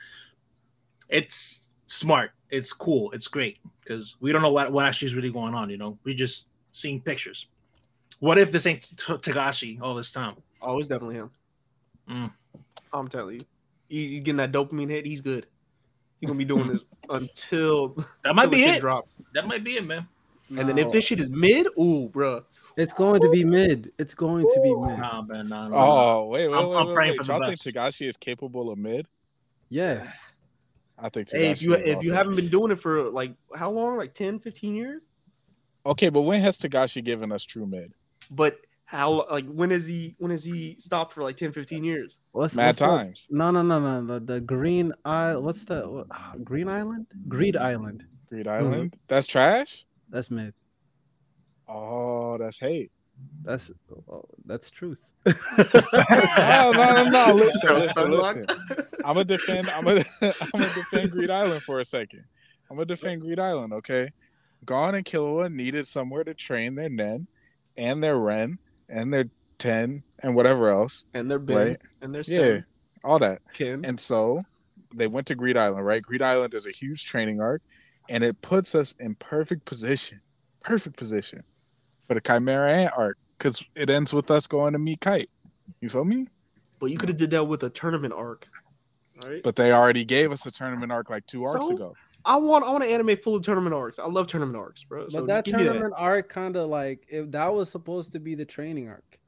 It's 1.10 1.70
smart. 1.92 2.32
It's 2.50 2.74
cool. 2.74 3.12
It's 3.12 3.28
great 3.28 3.60
because 3.82 4.16
we 4.20 4.32
don't 4.32 4.42
know 4.42 4.52
what, 4.52 4.72
what 4.72 4.86
actually 4.86 5.08
is 5.08 5.16
really 5.16 5.32
going 5.32 5.54
on. 5.54 5.70
You 5.70 5.78
know, 5.78 5.98
we 6.04 6.14
just 6.14 6.50
seeing 6.72 7.02
pictures. 7.02 7.48
What 8.20 8.38
if 8.38 8.52
this 8.52 8.66
ain't 8.66 8.84
T- 8.84 9.14
Togashi 9.14 9.82
all 9.82 9.96
this 9.96 10.12
time? 10.12 10.36
Oh, 10.62 10.78
it's 10.80 10.88
definitely 10.88 11.16
him. 11.16 11.32
Mm. 12.10 12.32
I'm 12.94 13.08
telling 13.08 13.36
you, 13.36 13.46
he, 13.90 14.08
he's 14.10 14.20
getting 14.20 14.38
that 14.38 14.52
dopamine 14.52 14.90
hit. 14.90 15.06
He's 15.06 15.22
good. 15.22 15.48
He's 16.20 16.28
gonna 16.30 16.38
be 16.38 16.46
doing 16.46 16.68
this 16.68 16.86
until 17.10 17.90
That 18.24 18.36
might 18.36 18.46
until 18.46 18.60
be 18.60 18.64
it. 18.66 18.80
drops. 18.82 19.14
That 19.34 19.48
might 19.48 19.64
be 19.64 19.78
it, 19.78 19.86
man. 19.86 20.08
And 20.58 20.68
then 20.68 20.78
if 20.78 20.92
this 20.92 21.06
shit 21.06 21.22
is 21.22 21.32
mid, 21.32 21.66
ooh, 21.80 22.10
bruh. 22.10 22.44
it's 22.76 22.92
going 22.92 23.22
to 23.22 23.30
be 23.32 23.46
mid. 23.46 23.94
It's 23.98 24.14
going 24.14 24.44
to 24.44 24.60
be 24.62 24.76
mid. 24.76 25.00
Nah, 25.00 25.22
man, 25.22 25.48
nah, 25.48 25.70
nah. 25.70 25.76
Oh 25.78 26.28
wait, 26.30 26.48
wait, 26.50 26.58
I'm- 26.58 26.68
wait, 26.68 26.76
I'm 26.78 26.88
wait, 26.88 26.94
praying 26.94 27.12
wait. 27.12 27.18
for 27.18 27.24
the 27.24 27.32
Y'all 27.32 27.40
think 27.48 27.52
best. 27.64 27.68
Togashi 28.00 28.08
is 28.08 28.18
capable 28.18 28.70
of 28.70 28.78
mid? 28.78 29.08
Yeah. 29.70 30.12
I 31.02 31.10
think. 31.10 31.30
Hey, 31.32 31.50
if 31.50 31.62
you 31.62 31.74
if 31.74 32.04
you 32.04 32.14
haven't 32.14 32.36
been 32.36 32.50
doing 32.50 32.72
it 32.72 32.80
for 32.80 33.10
like 33.10 33.34
how 33.56 33.72
long? 33.72 33.98
Like 33.98 34.14
10, 34.14 34.40
15 34.40 34.76
years? 34.76 35.04
okay, 35.86 36.10
but 36.10 36.22
when 36.22 36.42
has 36.42 36.58
Togashi 36.58 37.04
given 37.04 37.32
us 37.32 37.44
true 37.44 37.66
mid? 37.66 37.94
But 38.30 38.58
how 38.86 39.26
like 39.30 39.46
when 39.48 39.72
is 39.72 39.88
he 39.88 40.16
when 40.20 40.32
is 40.32 40.44
he 40.44 40.76
stopped 40.80 41.14
for 41.14 41.24
like 41.24 41.38
10, 41.38 41.52
15 41.52 41.84
years? 41.84 42.20
What's 42.32 42.56
Mad 42.56 42.68
what's 42.68 42.80
the- 42.80 42.86
times. 42.86 43.28
no, 43.32 43.52
no, 43.52 43.62
no, 43.62 43.80
no. 43.80 44.20
The, 44.20 44.34
the 44.34 44.42
Green 44.42 44.94
Isle. 45.06 45.42
What's 45.42 45.66
the 45.66 45.90
what, 45.90 46.08
ah, 46.12 46.34
Green 46.44 46.68
Island? 46.68 47.08
Greed 47.28 47.56
Island. 47.58 48.06
Greed 48.30 48.46
mm-hmm. 48.46 48.66
Island. 48.66 48.98
That's 49.08 49.28
trash. 49.28 49.86
That's 50.10 50.30
mid. 50.30 50.54
Oh, 51.68 52.38
that's 52.38 52.60
hate. 52.60 52.92
That's 53.44 53.72
oh, 54.10 54.26
that's 54.46 54.70
truth. 54.72 55.12
no, 55.26 55.34
no, 56.72 56.72
no, 56.72 57.10
no. 57.10 57.34
Listen, 57.36 57.76
listen, 57.76 58.12
listen. 58.12 58.46
I'm 59.06 59.14
gonna 59.16 59.26
defend. 59.26 59.70
I'm 59.70 59.84
gonna. 59.84 60.04
I'm 60.22 60.32
gonna 60.54 60.66
defend 60.66 61.12
Greed 61.12 61.30
Island 61.30 61.62
for 61.62 61.80
a 61.80 61.86
second. 61.86 62.24
I'm 62.70 62.76
gonna 62.78 62.86
defend 62.86 63.22
Greed 63.24 63.40
Island. 63.40 63.74
Okay, 63.74 64.12
Gon 64.66 64.96
and 64.96 65.06
Killua 65.06 65.52
needed 65.52 65.88
somewhere 65.88 66.24
to 66.24 66.34
train 66.34 66.76
their 66.76 66.90
Nen, 66.90 67.28
and 67.78 68.04
their 68.04 68.18
Ren, 68.18 68.60
and 68.90 69.14
their 69.14 69.26
Ten, 69.58 70.04
and 70.20 70.36
whatever 70.36 70.70
else. 70.72 71.06
and 71.14 71.30
they're 71.30 71.38
Ben 71.40 71.58
Right. 71.58 71.82
and 72.02 72.16
they're 72.16 72.24
Yeah, 72.26 72.62
all 73.04 73.20
that. 73.20 73.42
Ken. 73.54 73.86
And 73.86 74.00
so 74.00 74.42
they 74.94 75.06
went 75.08 75.28
to 75.28 75.36
Greed 75.36 75.56
Island, 75.58 75.86
right? 75.86 76.02
Greed 76.02 76.22
Island 76.24 76.54
is 76.56 76.66
a 76.66 76.72
huge 76.72 77.06
training 77.06 77.40
arc, 77.40 77.62
and 78.10 78.24
it 78.24 78.42
puts 78.42 78.74
us 78.74 78.94
in 79.00 79.16
perfect 79.16 79.66
position, 79.66 80.22
perfect 80.62 80.98
position 80.98 81.44
for 82.08 82.16
the 82.16 82.22
Chimera 82.22 82.72
Ant 82.74 82.94
arc 82.98 83.18
because 83.38 83.64
it 83.76 83.90
ends 83.92 84.14
with 84.14 84.32
us 84.32 84.48
going 84.48 84.74
to 84.74 84.80
meet 84.80 85.00
Kite. 85.02 85.30
You 85.80 85.90
feel 85.90 86.06
me? 86.06 86.28
But 86.80 86.88
you 86.88 86.98
could 86.98 87.10
have 87.10 87.18
did 87.20 87.30
that 87.32 87.44
with 87.46 87.62
a 87.64 87.70
tournament 87.70 88.14
arc. 88.16 88.48
Right? 89.26 89.42
But 89.44 89.56
they 89.56 89.72
already 89.72 90.06
gave 90.06 90.32
us 90.32 90.46
a 90.46 90.52
tournament 90.52 90.92
arc 90.92 91.10
like 91.10 91.26
two 91.28 91.44
arcs 91.46 91.68
So? 91.68 91.76
ago. 91.76 91.96
I 92.24 92.36
want 92.38 92.64
I 92.66 92.72
want 92.72 92.84
an 92.84 92.90
anime 92.92 93.18
full 93.18 93.36
of 93.36 93.42
tournament 93.44 93.74
arcs. 93.74 93.98
I 93.98 94.06
love 94.06 94.28
tournament 94.28 94.56
arcs, 94.58 94.84
bro. 94.84 95.10
So 95.10 95.22
but 95.22 95.28
that 95.28 95.46
just 95.46 95.58
give 95.58 95.60
me 95.62 95.64
tournament 95.66 95.94
arc 95.98 96.30
kind 96.30 96.56
of 96.56 96.70
like 96.70 97.06
if 97.10 97.32
that 97.32 97.52
was 97.54 97.70
supposed 97.70 98.12
to 98.12 98.20
be 98.20 98.36
the 98.36 98.46
training 98.46 98.90
arc 98.90 99.20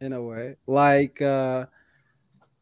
in 0.00 0.12
a 0.14 0.20
way 0.22 0.56
like 0.66 1.20
uh 1.22 1.66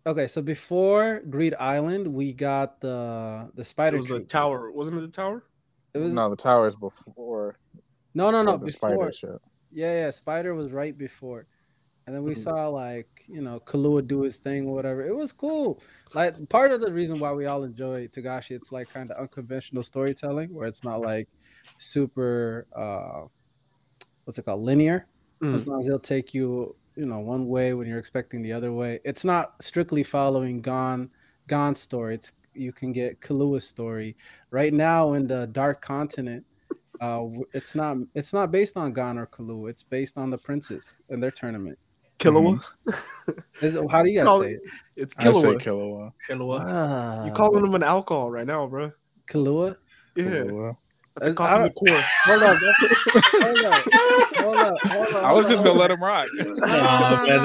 okay 0.06 0.26
so 0.26 0.42
before 0.42 1.20
greed 1.30 1.54
island 1.60 2.06
we 2.06 2.32
got 2.32 2.80
the 2.80 3.48
the 3.54 3.60
It 3.62 3.64
spider 3.64 3.96
was 3.96 4.08
the 4.08 4.20
tower, 4.20 4.72
wasn't 4.72 4.98
it 4.98 5.00
the 5.02 5.08
tower? 5.08 5.44
it 5.94 5.98
was 5.98 6.12
No, 6.12 6.28
the 6.28 6.36
towers 6.36 6.74
before. 6.76 7.56
no 8.14 8.30
no 8.30 8.42
no 8.42 8.58
before 8.58 8.58
the 8.58 8.64
before 8.66 9.12
spider 9.12 9.12
shit. 9.12 9.42
yeah 9.72 10.04
yeah 10.04 10.10
spider 10.10 10.54
was 10.54 10.70
right 10.72 10.98
before 10.98 11.46
and 12.08 12.16
then 12.16 12.22
we 12.24 12.32
Mhm. 12.34 12.42
saw 12.42 12.68
like 12.68 13.24
you 13.28 13.42
know 13.42 13.60
Kahlua 13.60 14.00
do 14.06 14.22
his 14.22 14.38
thing 14.38 14.66
or 14.66 14.74
whatever 14.74 15.04
it 15.06 15.14
was 15.14 15.30
cool 15.30 15.80
like 16.14 16.32
part 16.48 16.72
of 16.72 16.80
the 16.80 16.90
reason 16.90 17.18
why 17.18 17.32
we 17.34 17.44
all 17.44 17.62
enjoy 17.64 18.08
Togashi 18.08 18.52
it's 18.52 18.72
like 18.72 18.88
kind 18.88 19.10
of 19.10 19.18
unconventional 19.18 19.82
storytelling 19.82 20.48
where 20.54 20.66
it's 20.66 20.82
not 20.82 21.00
like 21.02 21.28
super 21.76 22.66
uh 22.74 23.26
what's 24.24 24.38
it 24.38 24.44
called 24.44 24.62
linear 24.62 25.06
Mm. 25.40 25.52
Sometimes 25.52 25.86
they'll 25.86 26.00
take 26.00 26.34
you, 26.34 26.74
you 26.96 27.06
know, 27.06 27.20
one 27.20 27.46
way 27.46 27.72
when 27.72 27.86
you're 27.86 28.00
expecting 28.00 28.42
the 28.42 28.52
other 28.52 28.72
way. 28.72 28.98
It's 29.04 29.24
not 29.24 29.62
strictly 29.62 30.02
following 30.02 30.60
Gon 30.60 31.10
Gon's 31.46 31.78
story. 31.78 32.16
It's 32.16 32.32
you 32.54 32.72
can 32.72 32.90
get 32.92 33.20
Kalua's 33.20 33.64
story. 33.64 34.16
Right 34.50 34.72
now 34.72 35.12
in 35.12 35.28
the 35.28 35.46
Dark 35.46 35.80
Continent, 35.80 36.44
uh, 37.00 37.26
it's 37.52 37.76
not 37.76 37.98
it's 38.16 38.32
not 38.32 38.50
based 38.50 38.76
on 38.76 38.92
Gon 38.92 39.16
or 39.16 39.28
Kalua. 39.28 39.70
It's 39.70 39.84
based 39.84 40.18
on 40.18 40.28
the 40.28 40.38
princes 40.38 40.98
and 41.08 41.22
their 41.22 41.30
tournament. 41.30 41.78
Killua. 42.18 42.60
Mm-hmm. 42.86 43.64
Is, 43.64 43.78
how 43.90 44.02
do 44.02 44.08
you 44.10 44.18
guys 44.18 44.26
no, 44.26 44.42
say 44.42 44.52
it? 44.52 44.60
It's 44.96 45.14
Killua. 45.14 45.28
I 45.28 45.32
say 45.32 45.54
Killua. 45.54 46.12
Killua. 46.28 46.64
Ah, 46.66 47.24
you 47.24 47.32
calling 47.32 47.64
him 47.64 47.74
an 47.74 47.82
alcohol 47.82 48.30
right 48.30 48.46
now, 48.46 48.66
bro? 48.66 48.92
Killua. 49.30 49.76
Yeah. 50.16 50.24
Killua. 50.24 50.76
That's 51.16 51.26
a 51.28 51.34
cop 51.34 51.64
the 51.64 51.70
core. 51.70 52.00
Hold 52.24 52.42
on, 52.42 52.56
hold 53.42 53.58
up, 53.66 53.84
hold 54.36 54.56
up, 54.56 54.78
hold 54.86 55.08
up. 55.14 55.24
I 55.24 55.32
was 55.32 55.48
just 55.48 55.64
gonna 55.64 55.78
let 55.78 55.90
him 55.90 56.00
rock. 56.00 56.28
No, 56.36 56.44
no, 56.44 56.56
no, 57.26 57.44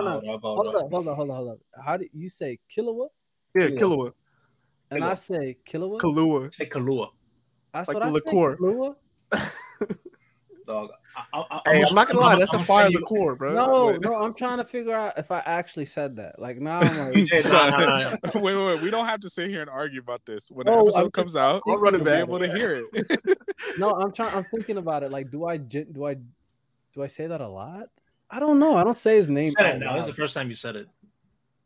no, 0.00 0.20
no. 0.20 0.38
Hold 0.38 0.66
on, 0.74 0.90
hold 0.90 1.08
on, 1.08 1.14
hold 1.16 1.30
on, 1.30 1.36
hold 1.36 1.48
on. 1.48 1.58
How 1.84 1.96
do 1.96 2.06
you 2.12 2.28
say 2.28 2.58
Killua? 2.70 3.08
Yeah, 3.54 3.68
Killua. 3.68 4.12
And 4.92 5.04
I 5.04 5.14
say 5.14 5.56
Killua. 5.68 5.98
Kalua. 5.98 6.52
Say 6.52 6.66
Kalua. 6.66 7.08
That's 7.72 7.88
like 7.88 7.94
what 7.96 8.02
I 8.04 8.10
liqueur. 8.10 8.56
say. 8.56 8.62
Kalua. 8.62 8.96
Dog, 10.66 10.90
I, 11.16 11.24
I, 11.32 11.44
I, 11.50 11.60
Hey, 11.74 11.84
I'm 11.84 11.94
not 11.94 12.06
gonna 12.08 12.20
lie, 12.20 12.30
I'm- 12.30 12.38
that's 12.38 12.52
a 12.54 12.58
I'm 12.58 12.64
fire 12.64 12.84
sending 12.84 13.00
you- 13.10 13.16
liqueur, 13.18 13.34
bro. 13.36 13.54
No, 13.54 13.92
But- 13.92 14.02
no, 14.02 14.22
I'm 14.22 14.34
trying 14.34 14.58
to 14.58 14.64
figure 14.64 14.94
out 14.94 15.18
if 15.18 15.30
I 15.30 15.40
actually 15.40 15.84
said 15.86 16.16
that. 16.16 16.38
Like 16.38 16.58
now, 16.60 16.78
I'm 16.80 17.08
like, 17.14 17.30
Yeah, 17.32 17.40
Son, 17.40 17.70
nah, 17.72 17.86
nah, 18.10 18.16
wait, 18.40 18.54
wait, 18.54 18.66
wait. 18.66 18.82
We 18.82 18.90
don't 18.90 19.06
have 19.06 19.20
to 19.20 19.30
sit 19.30 19.48
here 19.48 19.60
and 19.60 19.70
argue 19.70 20.00
about 20.00 20.24
this. 20.24 20.50
When 20.50 20.66
the 20.66 20.72
episode 20.72 21.04
I'm 21.06 21.10
comes 21.10 21.36
out, 21.36 21.62
I'll 21.66 21.76
run 21.78 21.94
it 21.94 21.98
you'll 21.98 22.04
be 22.04 22.10
back. 22.10 22.20
able 22.20 22.38
to 22.38 22.52
hear 22.52 22.80
it. 22.92 23.38
no, 23.78 23.90
I'm 23.90 24.12
trying. 24.12 24.34
I'm 24.34 24.44
thinking 24.44 24.76
about 24.78 25.02
it. 25.02 25.10
Like, 25.10 25.30
do 25.30 25.46
I 25.46 25.56
do 25.56 26.06
I 26.06 26.14
do 26.94 27.02
I 27.02 27.06
say 27.06 27.26
that 27.26 27.40
a 27.40 27.48
lot? 27.48 27.84
I 28.30 28.38
don't 28.38 28.58
know. 28.60 28.76
I 28.76 28.84
don't 28.84 28.96
say 28.96 29.16
his 29.16 29.28
name. 29.28 29.46
You 29.46 29.50
said 29.52 29.76
it 29.76 29.78
now. 29.80 29.94
This 29.96 30.04
is 30.06 30.10
the 30.12 30.16
first 30.16 30.34
time 30.34 30.48
you 30.48 30.54
said 30.54 30.76
it. 30.76 30.86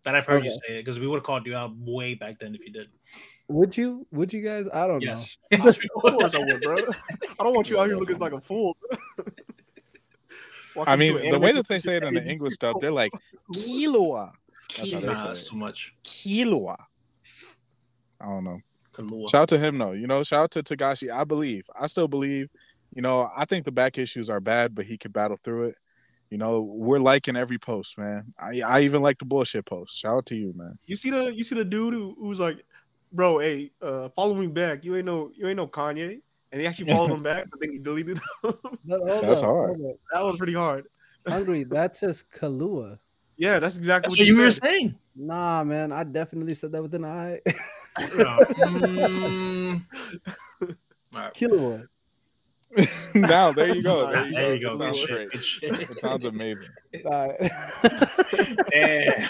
That 0.05 0.15
I've 0.15 0.27
heard 0.27 0.45
you 0.45 0.51
say 0.51 0.77
it 0.79 0.85
because 0.85 0.99
we 1.01 1.07
would 1.07 1.17
have 1.17 1.25
called 1.25 1.47
you 1.47 1.57
out 1.57 1.73
way 1.79 2.15
back 2.15 2.39
then 2.39 2.55
if 2.55 2.61
you 2.63 2.71
did. 2.71 2.89
Would 3.49 3.75
you? 3.77 4.07
Would 4.13 4.33
you 4.35 4.43
guys? 4.43 4.67
I 4.73 4.87
don't 4.87 5.01
Yes. 5.03 5.37
Of 5.53 5.61
course 5.61 6.35
I 6.35 6.39
would, 6.39 6.61
bro. 6.63 6.77
I 7.39 7.43
don't 7.45 7.55
want 7.55 7.69
you 7.71 7.79
out 7.81 7.87
here 7.89 7.97
looking 7.97 8.19
like 8.19 8.33
a 8.33 8.41
fool. 8.41 8.77
Walk 10.77 10.89
I 10.89 10.97
mean, 10.97 11.31
the 11.31 11.39
way 11.39 11.53
that 11.53 11.69
they 11.69 11.81
say 11.81 11.97
it 11.97 12.05
in 12.05 12.15
the 12.15 12.25
English 12.25 12.57
dub, 12.59 12.81
they're 12.81 12.91
like 12.91 13.13
Kilua. 13.53 14.33
That's 14.77 14.93
how 14.93 15.01
they 15.01 15.15
say 15.15 15.33
it. 15.33 15.39
too 15.51 15.57
much. 15.57 15.93
Kilua. 16.05 16.77
I 18.21 18.27
don't 18.27 18.45
know. 18.45 18.61
Kahlua. 18.93 19.31
Shout 19.31 19.43
out 19.43 19.49
to 19.51 19.59
him 19.59 19.79
though. 19.79 19.93
You 19.93 20.07
know, 20.07 20.23
shout 20.23 20.45
out 20.45 20.51
to 20.53 20.63
Togashi. 20.63 21.11
I 21.11 21.25
believe. 21.25 21.69
I 21.79 21.87
still 21.87 22.09
believe. 22.09 22.49
You 22.95 23.03
know, 23.03 23.29
I 23.37 23.45
think 23.45 23.65
the 23.65 23.73
back 23.73 23.99
issues 23.99 24.31
are 24.31 24.41
bad, 24.41 24.75
but 24.75 24.87
he 24.87 24.97
could 24.97 25.13
battle 25.13 25.37
through 25.43 25.65
it. 25.65 25.77
You 26.31 26.39
know, 26.39 26.61
we're 26.63 27.01
liking 27.01 27.37
every 27.37 27.59
post, 27.59 27.99
man. 27.99 28.33
I, 28.39 28.61
I 28.67 28.81
even 28.83 29.03
like 29.03 29.19
the 29.19 29.25
bullshit 29.25 29.67
post. 29.67 29.97
Shout 29.99 30.17
out 30.17 30.27
to 30.27 30.37
you, 30.37 30.53
man. 30.57 30.79
You 30.87 30.97
see 30.97 31.11
the 31.11 31.35
you 31.35 31.45
see 31.45 31.55
the 31.55 31.65
dude 31.65 31.95
who, 31.95 32.17
who 32.19 32.29
was 32.29 32.41
like, 32.41 32.65
bro, 33.13 33.39
hey, 33.39 33.71
uh, 33.83 34.09
follow 34.11 34.35
me 34.35 34.47
back. 34.47 34.85
You 34.85 34.97
ain't 34.97 35.07
no 35.07 35.31
you 35.35 35.47
ain't 35.47 35.57
no 35.57 35.67
Kanye, 35.67 36.21
and 36.55 36.61
he 36.61 36.69
actually 36.69 36.87
followed 36.93 37.11
him 37.11 37.21
back, 37.23 37.47
I 37.53 37.57
think 37.59 37.73
he 37.73 37.79
deleted. 37.81 38.19
Him. 38.45 38.55
No, 38.85 39.21
That's 39.21 39.43
up, 39.43 39.49
hard. 39.49 39.77
that 40.13 40.23
was 40.23 40.37
pretty 40.39 40.55
hard. 40.55 40.87
Hungry. 41.27 41.65
That 41.69 41.97
says 41.97 42.23
Kalua. 42.33 43.01
Yeah, 43.37 43.59
that's 43.59 43.77
exactly 43.77 44.11
That's 44.11 44.13
what, 44.13 44.19
what 44.21 44.27
you 44.29 44.39
were 44.41 44.53
said. 44.53 44.63
saying. 44.63 44.95
Nah, 45.17 45.65
man. 45.65 45.91
I 45.91 46.05
definitely 46.05 46.55
said 46.55 46.71
that 46.71 46.81
with 46.83 46.95
an 46.95 47.05
eye. 47.05 47.41
All 47.99 48.05
right. 51.13 51.35
Kilua. 51.35 51.89
now 53.17 53.51
there 53.51 53.75
you 53.75 53.83
go. 53.83 54.13
There 54.13 54.27
you 54.27 54.33
There 54.35 54.55
you 54.55 54.61
go. 54.63 54.69
go. 54.69 54.75
It 54.75 54.79
sounds 54.79 55.07
great. 55.07 55.29
It 55.63 55.99
sounds 55.99 56.25
amazing. 56.25 56.69
Alright. 57.05 57.51
Yeah. 58.73 59.27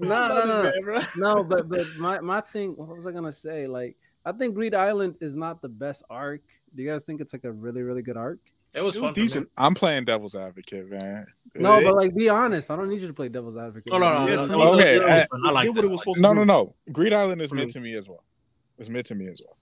no, 0.00 0.28
no, 0.28 0.62
no, 0.62 0.72
no. 1.16 1.44
But 1.44 1.68
but 1.68 1.86
my 1.98 2.18
my 2.20 2.40
thing. 2.40 2.74
What 2.76 2.88
was 2.96 3.06
I 3.06 3.12
gonna 3.12 3.32
say? 3.32 3.66
Like, 3.68 3.96
I 4.26 4.32
think 4.32 4.54
Greed 4.54 4.74
Island 4.74 5.16
is 5.20 5.34
not 5.36 5.62
the 5.62 5.68
best 5.70 6.02
arc. 6.10 6.42
Do 6.74 6.82
you 6.82 6.90
guys 6.90 7.04
think 7.04 7.20
it's 7.22 7.32
like 7.32 7.44
a 7.44 7.52
really 7.52 7.80
really 7.82 8.02
good 8.02 8.16
arc? 8.18 8.40
It 8.74 8.82
was, 8.82 8.94
It 8.96 9.00
was 9.00 9.10
for 9.12 9.14
decent. 9.14 9.48
I'm 9.56 9.74
playing 9.74 10.04
devil's 10.04 10.34
advocate, 10.34 10.90
man. 10.90 11.26
No, 11.54 11.78
It- 11.78 11.84
but 11.84 11.94
like, 11.96 12.14
be 12.14 12.28
honest. 12.28 12.70
I 12.70 12.76
don't 12.76 12.90
need 12.90 13.00
you 13.00 13.06
to 13.06 13.14
play 13.14 13.30
devil's 13.30 13.56
advocate. 13.56 13.90
No, 13.90 13.98
no, 13.98 14.12
no. 14.18 14.28
Yeah, 14.28 14.34
no, 14.34 14.46
no, 14.46 14.58
no, 14.58 14.74
okay, 14.74 14.96
it 14.96 15.02
was 15.02 15.12
uh. 15.44 15.48
I 15.48 15.50
like 15.52 15.74
what 15.74 15.84
it 15.84 15.88
was 15.88 15.92
that. 15.92 15.98
supposed 16.00 16.16
to 16.16 16.22
no, 16.22 16.28
do. 16.30 16.34
no, 16.34 16.44
no. 16.44 16.74
Greed 16.92 17.14
Island 17.14 17.40
is 17.40 17.48
For 17.50 17.54
mid 17.56 17.70
to 17.70 17.80
me 17.80 17.94
as 17.94 18.06
well. 18.08 18.22
It's 18.78 18.90
mid 18.90 19.06
to 19.06 19.14
me 19.14 19.28
as 19.28 19.40
well. 19.42 19.56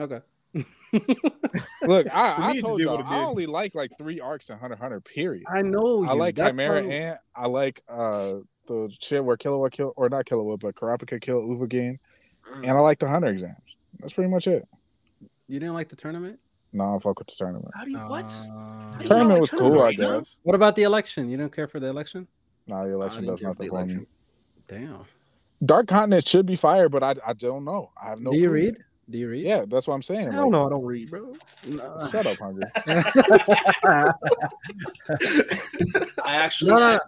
Okay. 0.00 0.20
Look, 1.86 2.06
I, 2.12 2.34
I 2.38 2.52
it 2.56 2.60
told 2.60 2.80
y'all 2.80 3.02
I 3.04 3.22
only 3.24 3.46
like 3.46 3.74
like 3.74 3.90
three 3.96 4.20
arcs 4.20 4.50
in 4.50 4.58
Hunter 4.58 4.76
Hunter. 4.76 5.00
Period. 5.00 5.44
I 5.52 5.62
know. 5.62 6.04
I 6.04 6.12
you. 6.12 6.18
like 6.18 6.34
That's 6.34 6.50
Chimera 6.50 6.82
why- 6.82 6.92
Ant. 6.92 7.18
I 7.36 7.46
like 7.46 7.82
uh 7.88 8.34
the 8.66 8.90
shit 9.00 9.24
where 9.24 9.36
Killua 9.36 9.70
kill 9.70 9.92
or 9.96 10.08
not 10.08 10.24
Killua, 10.26 10.58
but 10.58 10.74
Kurapika 10.74 11.20
kill 11.20 11.40
Uvogin, 11.42 11.92
Mm. 11.92 11.98
And 12.54 12.70
I 12.70 12.80
like 12.80 12.98
the 12.98 13.08
Hunter 13.08 13.28
exams. 13.28 13.56
That's 14.00 14.12
pretty 14.12 14.30
much 14.30 14.46
it. 14.46 14.66
You 15.48 15.58
didn't 15.60 15.74
like 15.74 15.88
the 15.88 15.96
tournament? 15.96 16.38
No, 16.72 16.96
I 16.96 16.98
fuck 16.98 17.18
with 17.18 17.28
the 17.28 17.34
tournament. 17.36 17.70
How 17.74 17.84
do 17.84 17.90
you 17.90 17.98
what? 17.98 18.24
Uh, 18.24 18.28
How 18.30 18.92
do 18.96 19.00
you 19.00 19.06
Tournament 19.06 19.40
was 19.40 19.50
tournament, 19.50 19.74
cool, 19.74 19.82
I 19.82 19.90
you 19.90 19.96
guess. 19.98 20.40
What 20.42 20.54
about 20.54 20.74
the 20.76 20.84
election? 20.84 21.28
You 21.30 21.36
don't 21.36 21.54
care 21.54 21.68
for 21.68 21.78
the 21.80 21.88
election? 21.88 22.26
No, 22.66 22.86
the 22.88 22.94
election 22.94 23.24
didn't 23.24 23.36
does 23.36 23.42
nothing 23.42 23.56
for 23.68 23.84
the 23.84 23.86
me. 23.86 23.92
election. 23.94 24.06
Damn. 24.68 25.04
Dark 25.66 25.86
Continent 25.88 26.26
should 26.26 26.46
be 26.46 26.56
fire, 26.56 26.88
but 26.88 27.02
I 27.02 27.14
I 27.26 27.34
don't 27.34 27.64
know. 27.64 27.90
I 28.02 28.08
have 28.10 28.20
no. 28.20 28.30
Do 28.32 28.36
you 28.38 28.44
clue. 28.48 28.54
read? 28.54 28.76
Do 29.10 29.18
you 29.18 29.28
read? 29.28 29.46
Yeah, 29.46 29.64
that's 29.68 29.86
what 29.86 29.94
I'm 29.94 30.02
saying. 30.02 30.30
Hell 30.32 30.44
like, 30.44 30.52
no, 30.52 30.66
I 30.66 30.70
don't 30.70 30.84
read, 30.84 31.10
bro. 31.10 31.34
No. 31.68 32.08
Shut 32.10 32.26
up, 32.26 32.38
hungry. 32.38 32.62
I 36.24 36.36
actually. 36.36 36.70
no, 36.70 36.78
no, 36.78 36.86
no. 36.86 36.98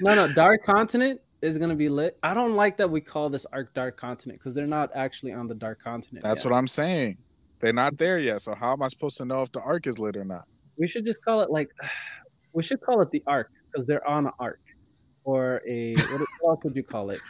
no, 0.00 0.14
no. 0.14 0.32
Dark 0.32 0.64
Continent 0.64 1.20
is 1.42 1.58
gonna 1.58 1.76
be 1.76 1.88
lit. 1.88 2.18
I 2.22 2.34
don't 2.34 2.54
like 2.54 2.76
that 2.78 2.90
we 2.90 3.00
call 3.00 3.30
this 3.30 3.46
arc 3.52 3.72
Dark 3.74 3.96
Continent 3.96 4.38
because 4.38 4.54
they're 4.54 4.66
not 4.66 4.90
actually 4.94 5.32
on 5.32 5.46
the 5.46 5.54
Dark 5.54 5.82
Continent. 5.82 6.24
That's 6.24 6.44
what 6.44 6.54
I'm 6.54 6.66
saying. 6.66 7.18
They're 7.60 7.72
not 7.72 7.98
there 7.98 8.18
yet. 8.18 8.42
So 8.42 8.54
how 8.54 8.72
am 8.72 8.82
I 8.82 8.88
supposed 8.88 9.16
to 9.18 9.24
know 9.24 9.42
if 9.42 9.52
the 9.52 9.60
arc 9.60 9.86
is 9.86 9.98
lit 9.98 10.16
or 10.16 10.24
not? 10.24 10.44
we 10.78 10.88
should 10.88 11.04
just 11.04 11.22
call 11.22 11.40
it. 11.42 11.50
Like, 11.50 11.70
we 12.52 12.62
should 12.62 12.80
call 12.80 13.02
it 13.02 13.10
the 13.10 13.22
arc 13.26 13.50
because 13.70 13.86
they're 13.86 14.06
on 14.08 14.26
an 14.26 14.32
arc 14.38 14.60
or 15.24 15.60
a 15.68 15.94
what, 15.94 16.20
what 16.40 16.50
else 16.50 16.64
would 16.64 16.76
you 16.76 16.82
call 16.82 17.10
it? 17.10 17.20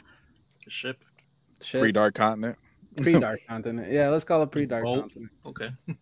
Ship. 0.68 1.02
ship. 1.60 1.80
Pre 1.80 1.90
Dark 1.90 2.14
Continent. 2.14 2.56
Pre-dark 2.96 3.40
continent. 3.48 3.92
Yeah, 3.92 4.08
let's 4.08 4.24
call 4.24 4.42
it 4.42 4.50
pre-dark 4.50 4.84
continent. 4.84 5.30
Okay. 5.46 5.70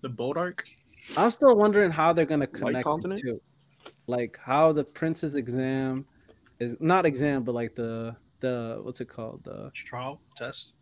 The 0.00 0.08
boat 0.08 0.36
arc. 0.36 0.66
I'm 1.16 1.30
still 1.30 1.54
wondering 1.54 1.90
how 1.90 2.12
they're 2.12 2.24
gonna 2.24 2.46
connect 2.46 2.78
the 2.78 2.82
continent? 2.82 3.20
two. 3.22 3.40
Like 4.06 4.38
how 4.42 4.72
the 4.72 4.84
prince's 4.84 5.34
exam 5.34 6.04
is 6.58 6.76
not 6.80 7.06
exam, 7.06 7.42
but 7.44 7.54
like 7.54 7.74
the 7.74 8.16
the 8.40 8.80
what's 8.82 9.00
it 9.00 9.08
called? 9.08 9.42
The 9.44 9.70
Trial 9.74 10.20
test. 10.36 10.72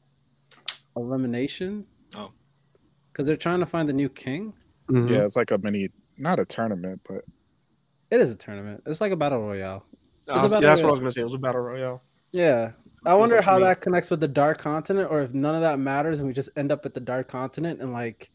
elimination. 0.97 1.87
Oh. 2.17 2.31
Because 3.13 3.27
they're 3.27 3.37
trying 3.37 3.61
to 3.61 3.67
find 3.67 3.89
the 3.89 3.93
new 3.93 4.09
king. 4.09 4.53
Mm-hmm. 4.91 5.13
Yeah, 5.13 5.21
it's 5.25 5.37
like 5.37 5.51
a 5.51 5.59
mini, 5.59 5.91
not 6.19 6.39
a 6.39 6.45
tournament, 6.45 7.01
but 7.09 7.25
It 8.11 8.21
is 8.21 8.31
a 8.31 8.35
tournament. 8.37 8.83
It's 8.87 9.01
like 9.01 9.13
a 9.13 9.17
battle 9.17 9.41
royale. 9.41 9.85
I 10.29 10.43
was- 10.43 10.53
yeah, 10.53 10.61
that's 10.61 10.81
the- 10.81 10.87
what 10.87 10.91
I 10.91 10.93
was 10.93 11.01
gonna 11.01 11.13
say. 11.13 11.21
It 11.23 11.25
was 11.25 11.35
a 11.35 11.39
battle 11.39 11.63
royale. 11.63 12.03
Yeah. 12.33 12.73
I 13.07 13.15
wonder 13.15 13.37
like 13.37 13.45
how 13.45 13.59
me. 13.59 13.65
that 13.65 13.81
connects 13.83 14.11
with 14.11 14.21
the 14.21 14.29
dark 14.29 14.59
continent, 14.59 15.11
or 15.11 15.21
if 15.23 15.35
none 15.35 15.55
of 15.55 15.61
that 15.61 15.79
matters 15.79 16.21
and 16.21 16.27
we 16.29 16.33
just 16.35 16.49
end 16.57 16.73
up 16.73 16.87
at 16.87 16.95
the 16.95 17.01
dark 17.01 17.29
continent 17.29 17.81
and 17.83 17.93
like 17.93 18.31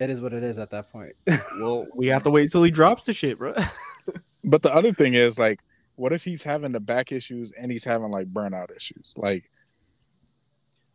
it 0.00 0.10
is 0.10 0.20
what 0.20 0.32
it 0.32 0.42
is 0.42 0.58
at 0.58 0.70
that 0.70 0.90
point. 0.92 1.14
Well, 1.60 1.86
we 1.94 2.08
have 2.08 2.22
to 2.24 2.30
wait 2.30 2.50
till 2.50 2.62
he 2.62 2.70
drops 2.70 3.04
the 3.04 3.12
shit, 3.14 3.38
bro. 3.38 3.54
but 4.44 4.62
the 4.62 4.74
other 4.74 4.92
thing 4.92 5.14
is 5.14 5.38
like, 5.38 5.60
what 5.96 6.12
if 6.12 6.24
he's 6.24 6.42
having 6.42 6.72
the 6.72 6.80
back 6.80 7.12
issues 7.12 7.52
and 7.52 7.70
he's 7.70 7.84
having 7.84 8.10
like 8.10 8.32
burnout 8.32 8.74
issues? 8.74 9.12
Like, 9.16 9.50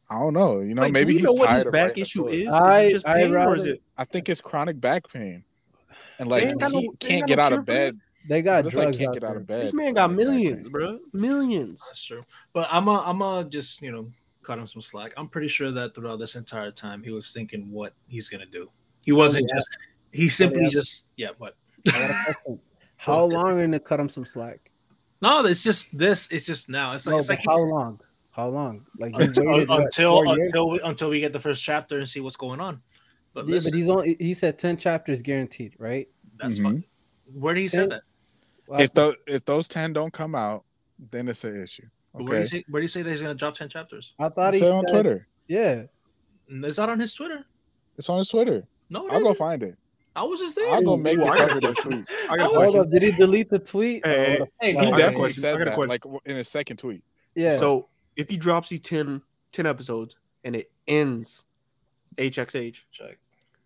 I 0.09 0.19
don't 0.19 0.33
know. 0.33 0.59
You 0.61 0.73
know, 0.75 0.83
Like, 0.83 0.93
maybe 0.93 1.13
we 1.13 1.19
he's 1.19 1.23
know 1.23 1.33
what 1.33 1.47
tired 1.47 1.55
his 1.57 1.65
of 1.65 1.71
back 1.73 1.97
issue 1.97 2.27
is. 2.29 2.47
Is 2.47 2.53
I- 2.53 2.79
it 2.81 2.89
just 2.91 3.07
I 3.07 3.13
pain, 3.21 3.35
or 3.35 3.55
is 3.55 3.65
it? 3.65 3.81
I 3.97 4.05
think 4.05 4.29
it's 4.29 4.41
chronic 4.41 4.79
back 4.79 5.11
pain, 5.11 5.43
and 6.19 6.29
like 6.29 6.43
They 6.43 6.49
ain't 6.49 6.59
got 6.59 6.71
no- 6.71 6.79
he 6.79 6.89
can't 6.99 7.27
get 7.27 7.37
no 7.37 7.43
out 7.43 7.53
of 7.53 7.65
bed. 7.65 7.99
they 8.29 8.41
got 8.41 8.65
It's 8.65 8.75
like 8.75 8.85
drugs 8.85 8.97
can't 8.97 9.09
out 9.09 9.13
get 9.13 9.23
out 9.23 9.37
of 9.37 9.47
bed. 9.47 9.63
This 9.63 9.73
man 9.73 9.93
got 9.93 10.11
millions, 10.11 10.67
bro. 10.69 10.99
Millions. 11.13 11.81
That's 11.87 12.03
true. 12.03 12.23
But 12.53 12.67
I'm 12.71 12.87
a, 12.87 13.01
I'm 13.05 13.21
a 13.21 13.45
just 13.49 13.81
you 13.81 13.91
know 13.91 14.09
cut 14.43 14.57
him 14.59 14.67
some 14.67 14.81
slack. 14.81 15.13
I'm 15.17 15.27
pretty 15.27 15.49
sure 15.49 15.71
that 15.71 15.93
throughout 15.93 16.19
this 16.19 16.35
entire 16.35 16.71
time 16.71 17.03
he 17.03 17.11
was 17.11 17.31
thinking 17.33 17.69
what 17.71 17.93
he's 18.07 18.29
gonna 18.29 18.45
do. 18.45 18.69
He 19.05 19.11
oh, 19.11 19.15
wasn't 19.15 19.47
yeah. 19.49 19.55
just. 19.55 19.67
He 20.11 20.25
oh, 20.25 20.29
simply 20.29 20.63
yeah. 20.63 20.69
just 20.69 21.07
yeah. 21.17 21.29
What? 21.37 21.55
I 21.87 21.91
got 21.91 22.09
a 22.09 22.13
question. 22.13 22.59
How 22.95 23.25
long 23.25 23.45
are 23.51 23.59
you 23.59 23.67
gonna 23.67 23.79
cut 23.79 23.99
him 23.99 24.09
some 24.09 24.25
slack? 24.25 24.66
No, 25.21 25.45
it's 25.45 25.63
just 25.63 25.97
this. 25.97 26.31
It's 26.31 26.45
just 26.45 26.69
now. 26.69 26.93
It's 26.93 27.07
like 27.07 27.13
No, 27.13 27.17
it's 27.17 27.29
like 27.29 27.43
how 27.45 27.57
long? 27.57 27.99
How 28.31 28.49
long? 28.49 28.85
Like 28.99 29.13
you 29.15 29.21
until 29.21 29.45
what, 29.45 29.69
until 29.69 30.31
until 30.31 30.69
we, 30.69 30.79
until 30.83 31.09
we 31.09 31.19
get 31.19 31.33
the 31.33 31.39
first 31.39 31.63
chapter 31.63 31.97
and 31.97 32.07
see 32.07 32.19
what's 32.19 32.35
going 32.35 32.59
on. 32.61 32.81
But 33.33 33.47
yeah, 33.47 33.55
listen, 33.55 33.71
but 33.71 33.77
he's 33.77 33.89
only 33.89 34.15
he 34.19 34.33
said 34.33 34.59
ten 34.59 34.77
chapters 34.77 35.21
guaranteed, 35.21 35.73
right? 35.79 36.07
that's 36.37 36.59
Mhm. 36.59 36.63
fine. 36.63 36.83
Where 37.25 37.53
did 37.55 37.61
he 37.61 37.67
say 37.67 37.87
that? 37.87 38.03
Well, 38.67 38.81
If 38.81 38.93
those 38.93 39.15
if 39.25 39.45
those 39.45 39.67
ten 39.67 39.93
don't 39.93 40.13
come 40.13 40.35
out, 40.35 40.65
then 40.99 41.27
it's 41.27 41.43
an 41.43 41.61
issue. 41.61 41.87
Where 42.11 42.25
did 42.25 42.35
he 42.35 42.41
Okay, 42.41 42.45
say 42.45 42.63
where 42.69 42.81
did 42.81 42.85
he 42.85 42.87
say 42.89 43.01
that 43.01 43.09
he's 43.09 43.21
gonna 43.21 43.33
drop 43.33 43.55
ten 43.55 43.69
chapters? 43.69 44.13
I 44.19 44.29
thought 44.29 44.49
it's 44.53 44.59
he 44.63 44.69
on 44.69 44.85
Twitter. 44.85 45.27
Yeah, 45.47 45.83
Is 46.49 46.75
that 46.75 46.89
on 46.89 46.99
his 46.99 47.13
Twitter? 47.13 47.43
It's 47.97 48.09
on 48.09 48.19
his 48.19 48.29
Twitter. 48.29 48.67
No, 48.89 49.07
I'll 49.09 49.19
go 49.19 49.25
isn't. 49.31 49.37
find 49.37 49.63
it. 49.63 49.77
I 50.17 50.23
was 50.23 50.39
just 50.39 50.55
there. 50.55 50.73
I'm 50.73 50.83
gonna 50.83 51.01
make 51.01 51.17
ooh, 51.19 51.21
it 51.23 51.29
I 51.29 51.37
cover 51.37 51.61
this 51.61 51.77
tweet. 51.77 52.09
I 52.27 52.37
got 52.37 52.39
a 52.39 52.47
Hold 52.47 52.55
question. 52.57 52.79
up, 52.81 52.89
did 52.89 53.03
he 53.03 53.11
delete 53.11 53.49
the 53.51 53.59
tweet? 53.59 54.03
Hey, 54.03 54.15
Or 54.15 54.25
hey, 54.25 54.41
Hey, 54.59 54.71
He 54.71 54.77
I 54.77 54.81
fuck? 54.81 54.89
got 54.89 54.97
a 54.97 54.97
definitely 55.03 55.33
said 55.33 55.59
that, 55.59 55.75
question. 55.75 55.87
like 55.89 56.03
in 56.25 56.35
his 56.37 56.47
second 56.47 56.77
tweet. 56.77 57.03
yeah. 57.35 57.51
So 57.51 57.87
if 58.15 58.27
he 58.27 58.35
drops 58.35 58.69
these 58.69 58.79
10, 58.79 59.21
10 59.51 59.65
episodes 59.67 60.15
and 60.43 60.55
it 60.55 60.71
ends 60.87 61.43
HXH, 62.17 62.81
Check. 62.91 63.19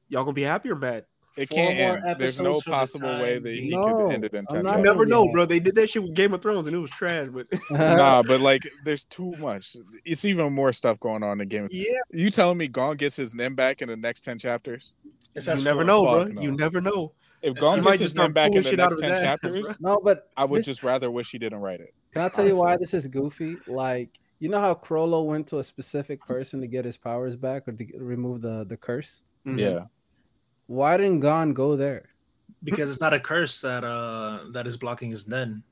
y'all 0.09 0.23
gonna 0.25 0.33
be 0.33 0.41
happy 0.41 0.69
or 0.69 0.75
mad? 0.75 1.05
It 1.37 1.47
Four 1.47 1.57
can't 1.57 1.77
more 1.77 2.09
end. 2.09 2.19
There's 2.19 2.41
no 2.41 2.55
episodes 2.55 2.63
for 2.63 2.69
the 2.69 2.75
possible 2.75 3.21
way 3.21 3.39
that 3.39 3.49
he 3.53 3.69
being. 3.69 3.81
could 3.81 3.97
No, 3.99 4.11
end 4.11 4.25
it 4.25 4.33
in 4.33 4.39
I'm 4.49 4.55
ten 4.55 4.63
not 4.63 4.77
You 4.77 4.83
never 4.83 5.05
know, 5.05 5.31
bro. 5.31 5.45
They 5.45 5.61
did 5.61 5.75
that 5.75 5.89
shit 5.89 6.03
with 6.03 6.13
Game 6.13 6.33
of 6.33 6.41
Thrones 6.41 6.67
and 6.67 6.75
it 6.75 6.79
was 6.79 6.91
trash, 6.91 7.29
but 7.31 7.47
nah, 7.71 8.21
but 8.21 8.41
like, 8.41 8.63
there's 8.83 9.05
too 9.05 9.33
much. 9.39 9.77
It's 10.03 10.25
even 10.25 10.51
more 10.51 10.73
stuff 10.73 10.99
going 10.99 11.23
on 11.23 11.39
in 11.39 11.47
Game. 11.47 11.63
of 11.65 11.71
yeah, 11.71 11.99
You 12.11 12.29
telling 12.31 12.57
me 12.57 12.67
Gon 12.67 12.97
gets 12.97 13.15
his 13.15 13.33
Nen 13.33 13.55
back 13.55 13.81
in 13.81 13.87
the 13.87 13.95
next 13.95 14.25
ten 14.25 14.37
chapters? 14.37 14.93
It 15.35 15.47
you 15.47 15.63
never 15.63 15.83
know, 15.83 16.03
bro. 16.03 16.23
Fuck 16.25 16.33
no. 16.33 16.41
You 16.41 16.51
never 16.51 16.81
know. 16.81 17.13
If 17.41 17.55
He 17.55 17.59
Gon 17.59 17.77
might 17.79 17.83
gets 17.83 17.91
just 17.91 18.01
his 18.01 18.11
start 18.11 18.27
Nen 18.29 18.33
back 18.33 18.51
in 18.51 18.63
the 18.63 18.69
shit 18.69 18.79
out 18.79 18.91
next 18.91 18.93
of 18.95 18.99
ten 19.01 19.11
his 19.11 19.19
ass, 19.21 19.25
chapters, 19.25 19.67
bro. 19.67 19.75
no, 19.93 20.01
but 20.03 20.29
I 20.37 20.45
would 20.45 20.59
this- 20.59 20.65
just 20.65 20.83
rather 20.83 21.09
wish 21.09 21.31
he 21.31 21.37
didn't 21.39 21.59
write 21.59 21.79
it. 21.79 21.93
Can 22.13 22.21
I 22.23 22.29
tell 22.29 22.45
you 22.47 22.55
why 22.55 22.75
this 22.77 22.93
is 22.93 23.07
goofy? 23.07 23.57
Like, 23.67 24.19
you 24.39 24.49
know 24.49 24.59
how 24.59 24.73
Chrollo 24.75 25.25
went 25.25 25.47
to 25.47 25.59
a 25.59 25.63
specific 25.63 26.19
person 26.25 26.59
to 26.59 26.67
get 26.67 26.83
his 26.85 26.97
powers 26.97 27.35
back 27.35 27.67
or 27.67 27.71
to 27.71 27.83
get- 27.83 27.99
remove 28.01 28.41
the 28.41 28.65
the 28.65 28.77
curse? 28.77 29.23
Mhm. 29.47 29.57
Yeah, 29.59 29.85
Why 30.67 30.97
didn't 30.97 31.21
Gon 31.21 31.53
go 31.53 31.75
there? 31.75 32.09
because 32.63 32.91
it's 32.91 33.01
not 33.01 33.13
a 33.13 33.19
curse 33.19 33.59
that 33.61 33.83
uh 33.83 34.41
that 34.51 34.67
is 34.67 34.77
blocking 34.77 35.09
his 35.09 35.27
nen. 35.27 35.63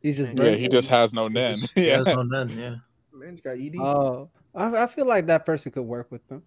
He's 0.00 0.16
just 0.16 0.32
Yeah, 0.34 0.44
yeah. 0.44 0.56
He 0.56 0.68
just 0.68 0.88
has 0.88 1.12
no 1.14 1.28
Nen. 1.28 1.58
He 1.74 1.86
Yeah, 1.86 1.98
has 1.98 2.06
no 2.06 2.22
nen, 2.22 2.48
yeah. 2.50 2.76
Man, 3.12 3.36
you 3.36 3.42
got 3.42 3.56
ED. 3.58 3.76
Oh, 3.80 4.28
I, 4.54 4.82
I 4.82 4.86
feel 4.86 5.06
like 5.06 5.26
that 5.26 5.46
person 5.46 5.72
could 5.72 5.82
work 5.82 6.10
with 6.12 6.26
them. 6.28 6.42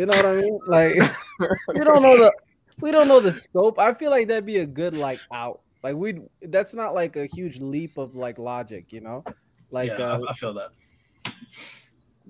You 0.00 0.06
know 0.06 0.16
what 0.16 0.24
I 0.24 0.36
mean? 0.36 0.58
Like, 0.66 0.94
we 1.74 1.84
don't 1.84 2.00
know 2.02 2.16
the 2.16 2.32
we 2.80 2.90
don't 2.90 3.06
know 3.06 3.20
the 3.20 3.34
scope. 3.34 3.78
I 3.78 3.92
feel 3.92 4.10
like 4.10 4.28
that'd 4.28 4.46
be 4.46 4.56
a 4.60 4.64
good 4.64 4.96
like 4.96 5.20
out. 5.30 5.60
Like 5.82 5.94
we, 5.94 6.22
that's 6.40 6.72
not 6.72 6.94
like 6.94 7.16
a 7.16 7.26
huge 7.26 7.60
leap 7.60 7.98
of 7.98 8.14
like 8.14 8.38
logic, 8.38 8.94
you 8.94 9.02
know? 9.02 9.22
Like, 9.70 9.88
yeah, 9.88 10.12
uh, 10.12 10.20
I, 10.26 10.30
I 10.30 10.32
feel 10.32 10.54
that. 10.54 10.70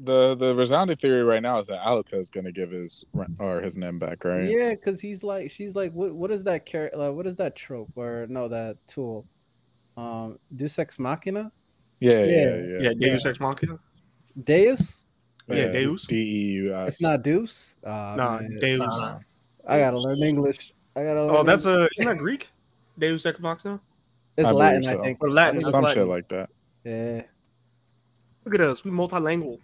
the 0.03 0.35
the 0.35 0.57
resounding 0.57 0.97
theory 0.97 1.23
right 1.23 1.41
now 1.41 1.61
is 1.61 1.69
that 1.69 1.81
Alluka 1.83 2.15
is 2.15 2.29
gonna 2.29 2.51
give 2.51 2.73
his 2.73 3.05
or 3.39 3.61
his 3.61 3.79
name 3.79 4.01
back, 4.01 4.25
right? 4.25 4.51
Yeah, 4.51 4.71
because 4.71 5.01
he's 5.01 5.23
like, 5.23 5.53
she's 5.53 5.77
like, 5.77 5.93
what, 5.93 6.13
what 6.13 6.33
is 6.33 6.43
that 6.43 6.67
character? 6.67 6.99
Like, 6.99 7.15
what 7.15 7.29
is 7.29 7.37
that 7.37 7.55
trope 7.55 7.91
or 7.95 8.27
no, 8.29 8.49
that 8.49 8.79
tool? 8.89 9.27
Um, 9.97 10.41
Deus 10.57 10.77
Ex 10.77 10.99
Machina, 10.99 11.53
Yeah, 12.01 12.25
yeah, 12.25 12.25
Yeah. 12.25 12.57
yeah. 12.57 12.79
Yeah, 12.81 12.93
Deus 12.95 13.27
Ex 13.27 13.39
Machina. 13.39 13.79
Deus. 14.43 15.05
Yeah, 15.59 15.69
Deus. 15.73 16.07
D 16.07 16.17
E 16.17 16.47
U 16.65 16.75
S. 16.77 16.89
It's 16.95 17.01
not 17.03 17.23
Deus. 17.23 17.77
Uh, 17.85 18.15
Nah, 18.17 18.39
man. 18.39 18.59
Deus. 18.61 18.79
Nah. 18.81 19.19
I 19.67 19.79
gotta 19.79 19.99
learn 19.99 20.23
English. 20.23 20.73
I 20.97 21.05
gotta. 21.05 21.23
Learn 21.25 21.37
Oh, 21.37 21.43
that's 21.43 21.65
English. 21.67 21.91
a 21.97 22.03
isn't 22.03 22.07
that 22.13 22.19
Greek? 22.19 22.49
Deus 22.99 23.25
Ex 23.27 23.39
Machina 23.41 23.81
it's 24.37 24.47
I 24.47 24.51
Latin, 24.53 24.83
so. 24.85 24.99
I 25.01 25.03
think. 25.05 25.19
or 25.23 25.31
Latin? 25.31 25.57
That's 25.57 25.71
some 25.71 25.85
Latin. 25.85 26.03
shit 26.03 26.09
like 26.09 26.29
that. 26.29 26.51
Yeah, 26.85 27.23
Look 28.45 28.55
at 28.55 28.61
us, 28.63 28.85
we 28.85 28.91
multilingual. 28.91 29.59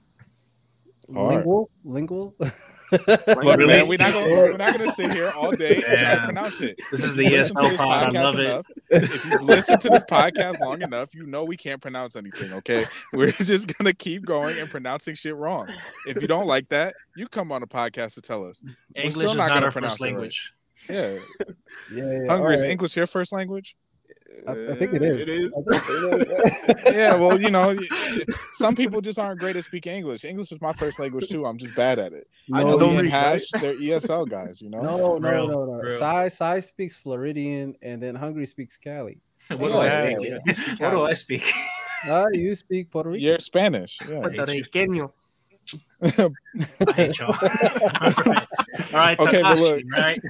Hard. 1.14 1.34
lingual, 1.36 1.70
lingual. 1.84 2.34
Look, 2.92 3.16
Really? 3.26 3.66
man, 3.66 3.88
we're 3.88 3.98
not 3.98 4.12
gonna 4.12 4.30
we're 4.30 4.56
not 4.56 4.76
gonna 4.78 4.92
sit 4.92 5.12
here 5.12 5.32
all 5.36 5.50
day 5.50 5.82
and 5.86 5.98
try 5.98 6.14
to 6.16 6.20
pronounce 6.24 6.60
it. 6.60 6.80
This 6.90 7.04
is 7.04 7.14
the 7.14 7.24
ESL 7.24 7.76
pod. 7.76 7.80
I 7.80 8.10
podcast 8.10 8.14
love 8.14 8.38
it. 8.38 8.66
If 8.90 9.24
you've 9.24 9.42
listened 9.42 9.80
to 9.82 9.88
this 9.88 10.04
podcast 10.04 10.60
long 10.60 10.82
enough, 10.82 11.14
you 11.14 11.26
know 11.26 11.44
we 11.44 11.56
can't 11.56 11.80
pronounce 11.80 12.16
anything. 12.16 12.52
Okay, 12.52 12.84
we're 13.12 13.30
just 13.32 13.76
gonna 13.76 13.92
keep 13.92 14.24
going 14.24 14.58
and 14.58 14.70
pronouncing 14.70 15.14
shit 15.14 15.34
wrong. 15.34 15.68
If 16.06 16.20
you 16.22 16.28
don't 16.28 16.46
like 16.46 16.68
that, 16.68 16.94
you 17.16 17.28
come 17.28 17.50
on 17.52 17.62
a 17.62 17.66
podcast 17.66 18.14
to 18.14 18.20
tell 18.20 18.46
us. 18.46 18.62
English 18.94 19.14
still 19.14 19.30
is 19.30 19.34
not 19.34 19.48
not 19.48 19.54
gonna 19.54 19.66
our 19.66 19.72
pronounce 19.72 19.94
first 19.94 20.02
it 20.02 20.04
right. 20.04 20.12
language. 20.12 20.52
Yeah, 20.90 21.18
yeah, 21.94 22.20
yeah. 22.22 22.26
hungry 22.28 22.54
is. 22.54 22.62
English 22.62 22.96
your 22.96 23.06
first 23.06 23.32
language? 23.32 23.76
I, 24.46 24.72
I 24.72 24.74
think 24.76 24.94
it 24.94 25.02
is. 25.02 25.20
It 25.20 25.28
is. 25.28 25.56
I 25.56 25.78
think 25.78 25.84
it 25.88 26.86
is. 26.86 26.94
yeah, 26.94 27.14
well, 27.16 27.40
you 27.40 27.50
know, 27.50 27.76
some 28.52 28.76
people 28.76 29.00
just 29.00 29.18
aren't 29.18 29.40
great 29.40 29.56
at 29.56 29.64
speaking 29.64 29.94
English. 29.96 30.24
English 30.24 30.52
is 30.52 30.60
my 30.60 30.72
first 30.72 30.98
language 31.00 31.28
too. 31.28 31.44
I'm 31.46 31.58
just 31.58 31.74
bad 31.74 31.98
at 31.98 32.12
it. 32.12 32.28
I 32.52 32.60
No, 32.62 32.66
just 32.68 32.78
don't 32.78 32.96
Lee 32.96 33.02
read, 33.02 33.10
Hash, 33.10 33.48
they're 33.60 33.74
ESL 33.74 34.28
guys, 34.28 34.62
you 34.62 34.70
know. 34.70 34.80
No, 34.82 35.18
no, 35.18 35.30
Real, 35.30 35.48
no, 35.48 35.64
no. 35.64 35.72
real. 35.80 35.98
Sai 35.98 36.28
Sai 36.28 36.60
speaks 36.60 36.96
Floridian, 36.96 37.74
and 37.82 38.02
then 38.02 38.14
Hungry 38.14 38.46
speaks 38.46 38.76
Cali. 38.76 39.18
What 39.48 39.58
do 39.68 39.74
Yeah, 39.74 40.08
I 40.46 40.52
speak? 40.52 40.80
What 40.80 40.90
do 40.90 41.02
I 41.02 41.14
speak? 41.14 41.52
Ah, 42.04 42.26
you 42.32 42.54
speak 42.54 42.90
Puerto 42.90 43.10
Rican. 43.10 43.26
You're 43.26 43.38
Spanish, 43.40 43.98
yeah. 44.02 44.20
Puertorriqueño. 44.20 44.92
I 44.92 44.96
y'all. 44.96 45.14
All 46.18 46.30
right, 46.86 47.20
All 47.20 48.98
right 48.98 49.18
Okay, 49.18 49.42
but 49.42 49.58
look. 49.58 49.82
right? 49.96 50.20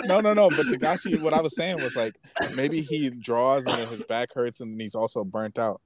no, 0.04 0.20
no, 0.20 0.34
no. 0.34 0.48
But 0.50 0.66
Togashi, 0.66 1.20
what 1.20 1.32
I 1.32 1.40
was 1.40 1.56
saying 1.56 1.76
was 1.82 1.96
like 1.96 2.14
maybe 2.54 2.80
he 2.80 3.10
draws 3.10 3.66
and 3.66 3.78
then 3.78 3.88
his 3.88 4.02
back 4.04 4.32
hurts 4.34 4.60
and 4.60 4.80
he's 4.80 4.94
also 4.94 5.24
burnt 5.24 5.58
out. 5.58 5.80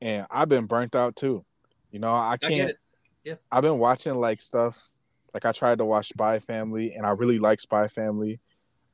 And 0.00 0.26
I've 0.30 0.48
been 0.48 0.66
burnt 0.66 0.94
out 0.94 1.16
too. 1.16 1.44
You 1.90 2.00
know, 2.00 2.14
I 2.14 2.36
can't. 2.36 2.70
it. 2.70 2.78
Yeah. 3.24 3.34
I've 3.50 3.62
been 3.62 3.78
watching 3.78 4.14
like 4.16 4.40
stuff. 4.40 4.90
Like 5.32 5.44
I 5.44 5.52
tried 5.52 5.78
to 5.78 5.84
watch 5.84 6.08
Spy 6.10 6.38
Family, 6.38 6.94
and 6.94 7.04
I 7.04 7.10
really 7.10 7.38
like 7.38 7.60
Spy 7.60 7.88
Family. 7.88 8.40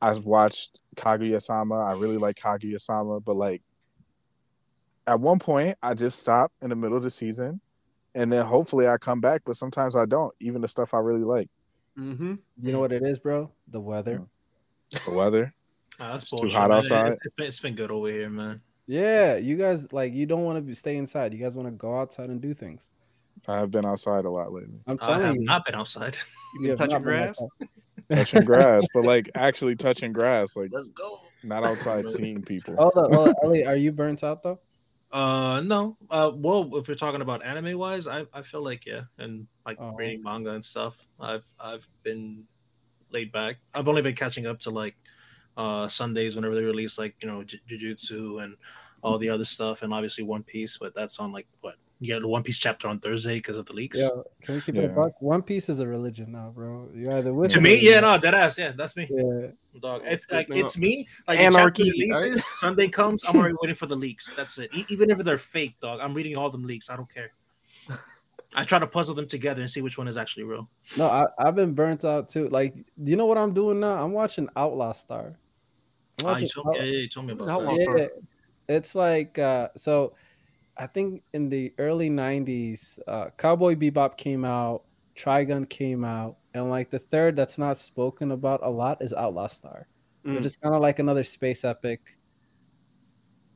I've 0.00 0.24
watched 0.24 0.80
Kaguya-sama. 0.96 1.78
I 1.78 1.92
really 1.92 2.16
like 2.16 2.36
Kaguya-sama, 2.36 3.20
but 3.20 3.36
like 3.36 3.62
at 5.06 5.20
one 5.20 5.38
point, 5.38 5.76
I 5.82 5.94
just 5.94 6.20
stopped 6.20 6.54
in 6.62 6.70
the 6.70 6.76
middle 6.76 6.96
of 6.96 7.02
the 7.02 7.10
season, 7.10 7.60
and 8.14 8.32
then 8.32 8.44
hopefully 8.44 8.86
I 8.88 8.96
come 8.98 9.20
back. 9.20 9.42
But 9.44 9.56
sometimes 9.56 9.96
I 9.96 10.06
don't. 10.06 10.34
Even 10.40 10.60
the 10.62 10.68
stuff 10.68 10.94
I 10.94 10.98
really 10.98 11.24
like, 11.24 11.48
Mm-hmm. 11.98 12.34
You 12.62 12.72
know 12.72 12.80
what 12.80 12.92
it 12.92 13.02
is, 13.02 13.18
bro? 13.18 13.50
The 13.68 13.80
weather. 13.80 14.22
the 15.06 15.12
weather. 15.14 15.52
That's 15.98 16.22
It's 16.22 16.40
too 16.40 16.48
hot 16.48 16.70
man. 16.70 16.78
outside. 16.78 17.12
It, 17.12 17.18
has 17.22 17.32
been, 17.36 17.46
it's 17.46 17.60
been 17.60 17.74
good 17.74 17.90
over 17.90 18.08
here, 18.08 18.30
man. 18.30 18.60
Yeah, 18.86 19.36
you 19.36 19.56
guys 19.56 19.92
like 19.92 20.12
you 20.14 20.24
don't 20.26 20.44
want 20.44 20.66
to 20.66 20.74
stay 20.74 20.96
inside. 20.96 21.32
You 21.34 21.38
guys 21.38 21.56
want 21.56 21.68
to 21.68 21.72
go 21.72 21.98
outside 22.00 22.28
and 22.30 22.40
do 22.40 22.54
things. 22.54 22.90
I 23.48 23.58
have 23.58 23.70
been 23.70 23.84
outside 23.86 24.24
a 24.24 24.30
lot 24.30 24.52
lately. 24.52 24.80
I'm 24.86 24.98
I 25.02 25.20
have 25.20 25.34
you. 25.36 25.44
not 25.44 25.64
been 25.66 25.74
outside. 25.74 26.16
You 26.54 26.60
you 26.62 26.68
been 26.68 26.78
touching 26.78 27.02
grass? 27.02 27.40
touching 28.10 28.44
grass, 28.44 28.86
but 28.94 29.04
like 29.04 29.30
actually 29.34 29.76
touching 29.76 30.12
grass, 30.12 30.56
like 30.56 30.70
Let's 30.72 30.88
go. 30.88 31.20
not 31.42 31.66
outside 31.66 32.10
seeing 32.10 32.42
people. 32.42 32.74
Hold 32.76 32.92
on, 32.96 33.12
hold 33.12 33.28
on. 33.28 33.34
Ellie, 33.44 33.64
are 33.66 33.76
you 33.76 33.92
burnt 33.92 34.24
out 34.24 34.42
though? 34.42 34.58
Uh, 35.12 35.60
no. 35.62 35.96
Uh, 36.08 36.30
well, 36.34 36.70
if 36.76 36.88
we're 36.88 36.94
talking 36.94 37.20
about 37.20 37.44
anime 37.44 37.76
wise, 37.78 38.06
I, 38.06 38.26
I 38.32 38.42
feel 38.42 38.62
like 38.62 38.86
yeah, 38.86 39.02
and 39.18 39.46
like 39.66 39.78
Oh. 39.80 39.92
reading 39.94 40.22
manga 40.22 40.50
and 40.50 40.64
stuff. 40.64 40.96
I've 41.18 41.46
I've 41.58 41.86
been 42.04 42.44
laid 43.10 43.32
back. 43.32 43.56
I've 43.74 43.88
only 43.88 44.02
been 44.02 44.14
catching 44.14 44.46
up 44.46 44.60
to 44.60 44.70
like 44.70 44.94
uh 45.56 45.88
Sundays 45.88 46.36
whenever 46.36 46.54
they 46.54 46.62
release 46.62 46.96
like 46.98 47.16
you 47.20 47.28
know 47.28 47.42
J- 47.42 47.60
Jujutsu 47.68 48.42
and 48.44 48.56
all 49.02 49.18
the 49.18 49.30
other 49.30 49.44
stuff, 49.44 49.82
and 49.82 49.92
obviously 49.92 50.22
One 50.22 50.44
Piece. 50.44 50.76
But 50.78 50.94
that's 50.94 51.18
on 51.18 51.32
like 51.32 51.48
what 51.60 51.74
you 52.00 52.06
get 52.06 52.20
the 52.22 52.28
One 52.28 52.42
Piece 52.42 52.56
chapter 52.56 52.88
on 52.88 52.98
Thursday 52.98 53.34
because 53.34 53.58
of 53.58 53.66
the 53.66 53.74
leaks. 53.74 53.98
Yeah, 53.98 54.08
can 54.42 54.54
we 54.54 54.60
keep 54.62 54.74
it 54.74 54.80
Yeah. 54.82 54.86
a 54.86 54.94
buck? 54.94 55.20
One 55.20 55.42
Piece 55.42 55.68
is 55.68 55.80
a 55.80 55.86
religion 55.86 56.32
now, 56.32 56.50
bro. 56.54 56.88
You 56.94 57.12
either 57.12 57.32
with 57.34 57.50
To 57.52 57.60
me, 57.60 57.74
yeah, 57.76 57.90
you're 57.92 58.00
no, 58.00 58.16
dead 58.18 58.34
ass, 58.34 58.56
yeah, 58.56 58.72
that's 58.74 58.96
me. 58.96 59.06
Yeah, 59.10 59.48
dog. 59.80 60.02
It's 60.06 60.26
like 60.30 60.48
it's 60.50 60.78
me. 60.78 61.06
Like 61.28 61.38
Anarchy, 61.40 61.84
the 61.90 62.08
chapter 62.10 62.30
right? 62.30 62.38
Sunday 62.38 62.88
comes, 62.88 63.22
I'm 63.28 63.36
already 63.36 63.54
waiting 63.60 63.76
for 63.76 63.86
the 63.86 63.96
leaks. 63.96 64.32
That's 64.34 64.56
it. 64.58 64.70
E- 64.74 64.86
even 64.88 65.10
if 65.10 65.18
they're 65.18 65.36
fake, 65.38 65.76
dog, 65.80 66.00
I'm 66.00 66.14
reading 66.14 66.36
all 66.38 66.48
them 66.50 66.64
leaks. 66.64 66.88
I 66.88 66.96
don't 66.96 67.12
care. 67.12 67.30
I 68.54 68.64
try 68.64 68.78
to 68.78 68.86
puzzle 68.86 69.14
them 69.14 69.28
together 69.28 69.60
and 69.60 69.70
see 69.70 69.80
which 69.82 69.96
one 69.98 70.08
is 70.08 70.16
actually 70.16 70.44
real. 70.44 70.68
no, 70.96 71.06
I, 71.06 71.26
I've 71.38 71.54
been 71.54 71.72
burnt 71.74 72.04
out 72.04 72.28
too. 72.30 72.48
Like, 72.48 72.74
do 72.74 73.10
you 73.10 73.16
know 73.16 73.26
what 73.26 73.38
I'm 73.38 73.52
doing 73.54 73.78
now? 73.78 74.02
I'm 74.02 74.12
watching 74.12 74.48
Outlaw 74.56 74.92
Star. 74.92 75.36
I'm 76.18 76.26
Ah, 76.26 76.32
watching 76.32 76.44
you 76.44 76.48
told 76.48 76.66
me, 76.68 76.78
Out- 76.78 76.84
yeah, 76.86 76.92
yeah, 76.92 76.98
you 76.98 77.08
told 77.08 77.26
me 77.26 77.32
about 77.34 77.48
Outlaw. 77.48 77.76
Star? 77.76 77.98
yeah, 77.98 78.06
it's 78.70 78.94
like 78.94 79.38
uh, 79.38 79.68
so. 79.76 80.14
I 80.80 80.86
think 80.86 81.22
in 81.34 81.50
the 81.50 81.72
early 81.78 82.08
'90s, 82.08 82.98
uh, 83.06 83.28
Cowboy 83.36 83.74
Bebop 83.76 84.16
came 84.16 84.44
out, 84.46 84.82
Trigun 85.14 85.68
came 85.68 86.04
out, 86.04 86.36
and 86.54 86.70
like 86.70 86.88
the 86.90 86.98
third 86.98 87.36
that's 87.36 87.58
not 87.58 87.78
spoken 87.78 88.32
about 88.32 88.60
a 88.64 88.70
lot 88.70 89.02
is 89.02 89.12
Outlaw 89.12 89.46
Star, 89.48 89.86
Mm. 90.24 90.36
which 90.36 90.46
is 90.46 90.56
kind 90.56 90.74
of 90.74 90.80
like 90.80 90.98
another 90.98 91.22
space 91.24 91.64
epic. 91.64 92.16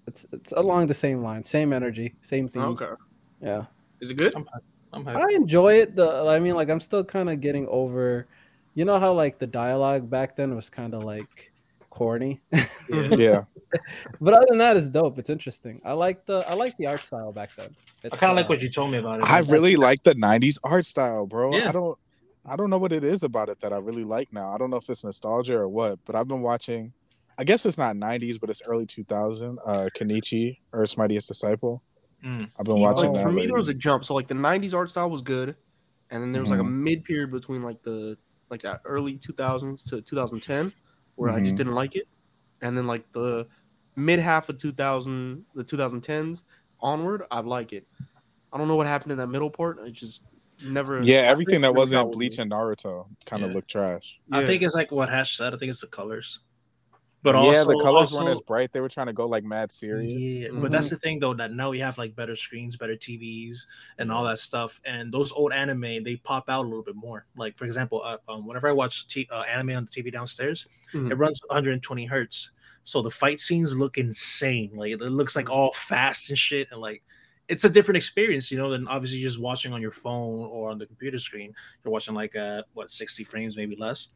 It's 0.07 0.27
it's 0.33 0.53
along 0.53 0.87
the 0.89 0.95
same 0.95 1.23
line, 1.23 1.45
same 1.45 1.73
energy, 1.73 2.15
same 2.23 2.47
themes. 2.49 2.83
Okay. 2.83 2.93
Yeah. 3.41 3.65
Is 4.01 4.11
it 4.11 4.17
good? 4.19 4.35
I'm 4.93 5.09
I 5.09 5.13
happy. 5.21 5.35
enjoy 5.35 5.81
it. 5.81 5.97
The 5.97 6.29
I 6.29 6.39
mean, 6.39 6.55
like 6.55 6.69
I'm 6.69 6.81
still 6.81 7.05
kind 7.05 7.31
of 7.31 7.41
getting 7.41 7.67
over. 7.69 8.27
You 8.75 8.85
know 8.85 8.99
how 9.01 9.13
like 9.15 9.39
the 9.39 9.47
dialogue 9.47 10.11
back 10.11 10.37
then 10.37 10.55
was 10.55 10.69
kind 10.69 10.93
of 10.95 11.05
like 11.05 11.53
corny, 11.95 12.41
Yeah. 12.53 12.65
Yeah, 13.17 13.45
but 14.21 14.35
other 14.35 14.47
than 14.49 14.59
that, 14.59 14.77
it's 14.77 14.89
dope. 14.89 15.19
It's 15.19 15.31
interesting. 15.31 15.81
I 15.85 15.93
like 15.93 16.27
the 16.27 16.45
I 16.49 16.55
like 16.55 16.77
the 16.77 16.87
art 16.87 17.01
style 17.01 17.33
back 17.33 17.55
then. 17.57 17.71
I 18.05 18.09
kind 18.17 18.31
of 18.33 18.37
like 18.37 18.47
uh, 18.47 18.49
what 18.51 18.63
you 18.63 18.69
told 18.71 18.91
me 18.93 18.99
about 18.99 19.21
it. 19.21 19.31
I 19.31 19.41
really 19.41 19.77
like 19.77 20.03
the 20.03 20.15
'90s 20.15 20.59
art 20.65 20.85
style, 20.85 21.27
bro. 21.27 21.57
Yeah. 21.57 21.69
I 21.69 21.73
don't, 21.73 21.99
I 22.47 22.57
don't 22.57 22.71
know 22.71 22.79
what 22.79 22.93
it 22.93 23.05
is 23.05 23.23
about 23.23 23.49
it 23.49 23.61
that 23.61 23.73
I 23.73 23.79
really 23.79 24.05
like 24.05 24.33
now. 24.33 24.53
I 24.55 24.59
don't 24.59 24.71
know 24.71 24.77
if 24.77 24.89
it's 24.91 25.03
nostalgia 25.05 25.57
or 25.57 25.69
what, 25.69 25.99
but 26.05 26.15
I've 26.17 26.29
been 26.29 26.43
watching. 26.43 26.93
I 27.39 27.45
guess 27.45 27.65
it's 27.67 27.79
not 27.79 27.97
'90s, 27.97 28.39
but 28.41 28.51
it's 28.51 28.63
early 28.67 28.87
2000. 28.87 29.59
Uh, 29.67 29.89
Kenichi, 29.99 30.59
Earth's 30.73 30.97
Mightiest 30.97 31.27
Disciple. 31.29 31.83
Mm. 32.25 32.43
I've 32.59 32.67
been 32.67 32.77
See, 32.77 32.83
watching 32.83 33.05
like, 33.13 33.15
that. 33.15 33.23
for 33.23 33.29
me, 33.31 33.35
lately. 33.37 33.47
there 33.49 33.57
was 33.57 33.69
a 33.69 33.75
jump. 33.75 34.05
So 34.05 34.15
like 34.15 34.29
the 34.29 34.35
'90s 34.35 34.75
art 34.75 34.91
style 34.91 35.11
was 35.11 35.23
good, 35.23 35.57
and 36.11 36.23
then 36.23 36.33
there 36.33 36.43
was 36.43 36.51
like 36.51 36.61
a 36.61 36.65
Mhm. 36.65 36.83
mid 36.83 37.05
period 37.05 37.31
between 37.31 37.63
like 37.63 37.83
the 37.83 38.17
like 38.51 38.63
that 38.63 38.81
early 38.85 39.17
2000s 39.19 39.89
to 39.89 40.01
2010 40.03 40.71
where 41.17 41.31
I 41.31 41.41
just 41.41 41.55
Mhm. 41.55 41.57
didn't 41.59 41.75
like 41.75 41.97
it, 41.97 42.09
and 42.61 42.77
then 42.77 42.87
like 42.87 43.11
the 43.13 43.47
mid 43.97 44.19
half 44.19 44.49
of 44.49 44.59
2000, 44.59 45.45
the 45.55 45.65
2010s 45.65 46.45
onward, 46.81 47.23
I 47.31 47.41
like 47.41 47.73
it. 47.73 47.87
I 48.53 48.59
don't 48.59 48.69
know 48.69 48.77
what 48.77 48.87
happened 48.87 49.13
in 49.13 49.19
that 49.19 49.29
middle 49.29 49.51
part. 49.51 49.79
I 49.85 49.91
just 49.91 50.23
never. 50.65 51.03
yeah, 51.03 51.17
everything 51.23 51.61
that 51.63 51.75
wasn't 51.75 52.13
Bleach 52.13 52.39
and 52.39 52.51
Naruto 52.51 53.07
kind 53.27 53.43
of 53.43 53.51
Yeah. 53.51 53.55
looked 53.57 53.71
trash. 53.71 54.19
I 54.31 54.41
Yeah. 54.41 54.47
think 54.47 54.63
it's 54.63 54.75
like 54.75 54.91
what 54.93 55.09
Hash 55.09 55.37
said. 55.37 55.55
I 55.55 55.57
think 55.57 55.71
it's 55.71 55.81
the 55.81 55.87
colors. 55.89 56.41
But 57.25 57.35
yeah, 57.53 57.65
the 57.65 57.79
colors 57.83 58.13
also, 58.13 58.19
weren't 58.25 58.35
as 58.35 58.43
bright. 58.43 58.71
They 58.73 58.81
were 58.81 58.89
trying 58.89 59.07
to 59.09 59.13
go 59.15 59.27
like 59.27 59.43
mad 59.45 59.73
serious. 59.73 60.13
Yeah, 60.13 60.49
Mhm. 60.49 60.61
but 60.63 60.71
that's 60.71 60.91
the 60.91 60.99
thing 60.99 61.19
though 61.19 61.35
that 61.35 61.53
now 61.53 61.71
we 61.71 61.81
have 61.81 61.97
like 61.99 62.15
better 62.15 62.37
screens, 62.37 62.77
better 62.77 62.95
TVs, 62.97 63.67
and 63.99 64.13
all 64.13 64.25
that 64.25 64.39
stuff. 64.39 64.81
And 64.85 65.13
those 65.13 65.33
old 65.33 65.53
anime 65.53 66.05
they 66.05 66.17
pop 66.17 66.49
out 66.51 66.65
a 66.65 66.69
little 66.69 66.85
bit 66.85 66.95
more. 66.97 67.27
Like 67.37 67.57
for 67.57 67.65
example, 67.65 68.03
uh, 68.05 68.19
um, 68.29 68.47
whenever 68.47 68.69
I 68.69 68.73
watch 68.73 69.09
t- 69.09 69.27
uh, 69.33 69.41
anime 69.43 69.71
on 69.77 69.85
the 69.87 69.91
TV 69.91 70.11
downstairs, 70.13 70.67
Mhm. 70.93 71.11
it 71.11 71.15
runs 71.17 71.41
120 71.49 72.05
hertz, 72.05 72.51
so 72.85 73.01
the 73.03 73.11
fight 73.11 73.41
scenes 73.41 73.77
look 73.77 73.97
insane. 73.99 74.71
Like 74.75 74.93
it 74.93 75.01
looks 75.01 75.35
like 75.35 75.49
all 75.51 75.73
fast 75.73 76.29
and 76.29 76.39
shit, 76.39 76.69
and 76.71 76.81
like 76.81 77.03
it's 77.49 77.65
a 77.65 77.69
different 77.71 77.97
experience, 77.97 78.51
you 78.51 78.57
know, 78.59 78.71
than 78.71 78.87
obviously 78.89 79.21
just 79.21 79.39
watching 79.41 79.73
on 79.73 79.81
your 79.83 79.93
phone 79.93 80.41
or 80.51 80.71
on 80.71 80.79
the 80.79 80.87
computer 80.87 81.19
screen. 81.19 81.55
You're 81.85 81.93
watching 81.93 82.15
like 82.15 82.37
uh 82.37 82.63
what 82.75 82.91
60 82.91 83.25
frames, 83.25 83.57
maybe 83.57 83.77
less 83.77 84.15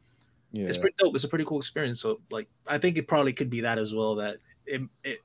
Yeah, 0.51 0.67
it's 0.67 0.77
pretty 0.77 0.95
dope. 0.99 1.13
It's 1.15 1.23
a 1.23 1.27
pretty 1.27 1.45
cool 1.45 1.59
experience. 1.59 2.01
So 2.01 2.19
like 2.31 2.47
I 2.67 2.77
think 2.77 2.97
it 2.97 3.07
probably 3.07 3.33
could 3.33 3.49
be 3.49 3.61
that 3.61 3.77
as 3.77 3.93
well. 3.93 4.15
That 4.15 4.37
it, 4.65 4.81
it 5.03 5.19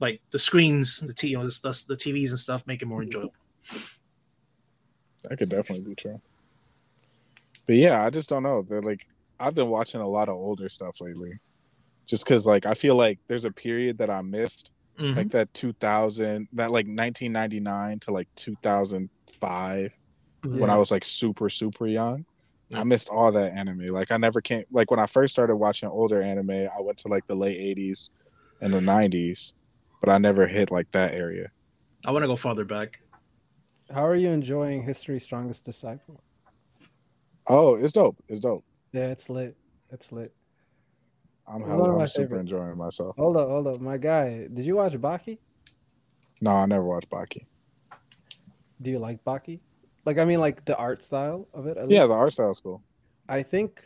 like 0.00 0.20
the 0.30 0.38
screens, 0.38 1.00
the 1.00 1.14
t, 1.14 1.28
you 1.28 1.38
know, 1.38 1.44
the, 1.44 1.50
stuff- 1.50 1.84
the 1.86 1.96
TVs 1.96 2.30
and 2.30 2.38
stuff 2.38 2.66
make 2.66 2.82
it 2.82 2.86
more 2.86 3.02
enjoyable. 3.02 3.32
that 5.22 5.38
could 5.38 5.48
definitely 5.48 5.84
be 5.84 5.94
true. 5.94 6.20
But 7.66 7.76
yeah, 7.76 8.04
I 8.04 8.10
just 8.10 8.28
don't 8.28 8.42
know. 8.42 8.62
They're 8.62 8.82
like 8.82 9.06
I've 9.38 9.54
been 9.54 9.68
watching 9.68 10.00
a 10.00 10.08
lot 10.08 10.28
of 10.28 10.34
older 10.34 10.68
stuff 10.68 11.00
lately, 11.00 11.38
just 12.06 12.24
because 12.24 12.46
like 12.46 12.66
I 12.66 12.74
feel 12.74 12.96
like 12.96 13.18
there's 13.26 13.44
a 13.44 13.52
period 13.52 13.98
that 13.98 14.10
I 14.10 14.20
missed 14.22 14.72
Mhm. 14.98 15.04
Mm-hmm. 15.04 15.16
like 15.16 15.28
that 15.30 15.54
2000 15.54 16.48
that 16.52 16.70
like 16.70 16.84
1999 16.86 18.00
to 18.00 18.12
like 18.12 18.28
2005 18.34 19.96
when 20.44 20.68
I 20.70 20.76
was 20.76 20.90
like 20.90 21.04
super 21.04 21.48
super 21.48 21.86
young. 21.86 22.26
Yeah. 22.70 22.80
I 22.80 22.84
missed 22.84 23.08
all 23.08 23.30
that 23.32 23.52
anime. 23.52 23.88
Like 23.88 24.10
I 24.12 24.16
never 24.16 24.40
came 24.40 24.64
like 24.70 24.90
when 24.90 25.00
I 25.00 25.06
first 25.06 25.32
started 25.34 25.56
watching 25.56 25.88
older 25.88 26.22
anime, 26.22 26.50
I 26.50 26.80
went 26.80 26.98
to 26.98 27.08
like 27.08 27.26
the 27.26 27.34
late 27.34 27.58
80s 27.76 28.08
and 28.60 28.72
the 28.72 28.78
90s, 28.80 29.54
but 30.00 30.08
I 30.08 30.18
never 30.18 30.46
hit 30.46 30.70
like 30.70 30.90
that 30.92 31.12
area. 31.12 31.50
I 32.06 32.12
want 32.12 32.22
to 32.22 32.28
go 32.28 32.36
farther 32.36 32.64
back. 32.64 33.00
How 33.92 34.06
are 34.06 34.14
you 34.14 34.30
enjoying 34.30 34.82
History's 34.84 35.24
Strongest 35.24 35.64
Disciple? 35.64 36.22
Oh, 37.48 37.74
it's 37.74 37.92
dope. 37.92 38.16
It's 38.28 38.38
dope. 38.38 38.64
Yeah, 38.92 39.06
it's 39.06 39.28
lit. 39.28 39.56
It's 39.90 40.12
lit. 40.12 40.32
I'm, 41.48 41.62
It's 41.62 41.68
hella- 41.70 41.80
one 41.80 41.90
of 41.90 41.96
my 41.96 42.02
I'm 42.02 42.06
super 42.06 42.28
favorites. 42.28 42.52
enjoying 42.52 42.76
myself. 42.78 43.16
Hold 43.16 43.36
up, 43.36 43.48
hold 43.48 43.66
up, 43.66 43.80
my 43.80 43.96
guy. 43.98 44.46
Did 44.46 44.64
you 44.64 44.76
watch 44.76 44.92
Baki? 44.92 45.38
No, 46.40 46.50
I 46.52 46.66
never 46.66 46.84
watched 46.84 47.10
Baki. 47.10 47.46
Do 48.80 48.90
you 48.90 49.00
like 49.00 49.24
Baki? 49.24 49.58
Like, 50.04 50.18
I 50.18 50.24
mean, 50.24 50.40
like 50.40 50.64
the 50.64 50.76
art 50.76 51.04
style 51.04 51.48
of 51.52 51.66
it. 51.66 51.76
Yeah, 51.88 52.06
the 52.06 52.14
art 52.14 52.32
style's 52.32 52.60
cool. 52.60 52.82
I 53.28 53.42
think 53.42 53.84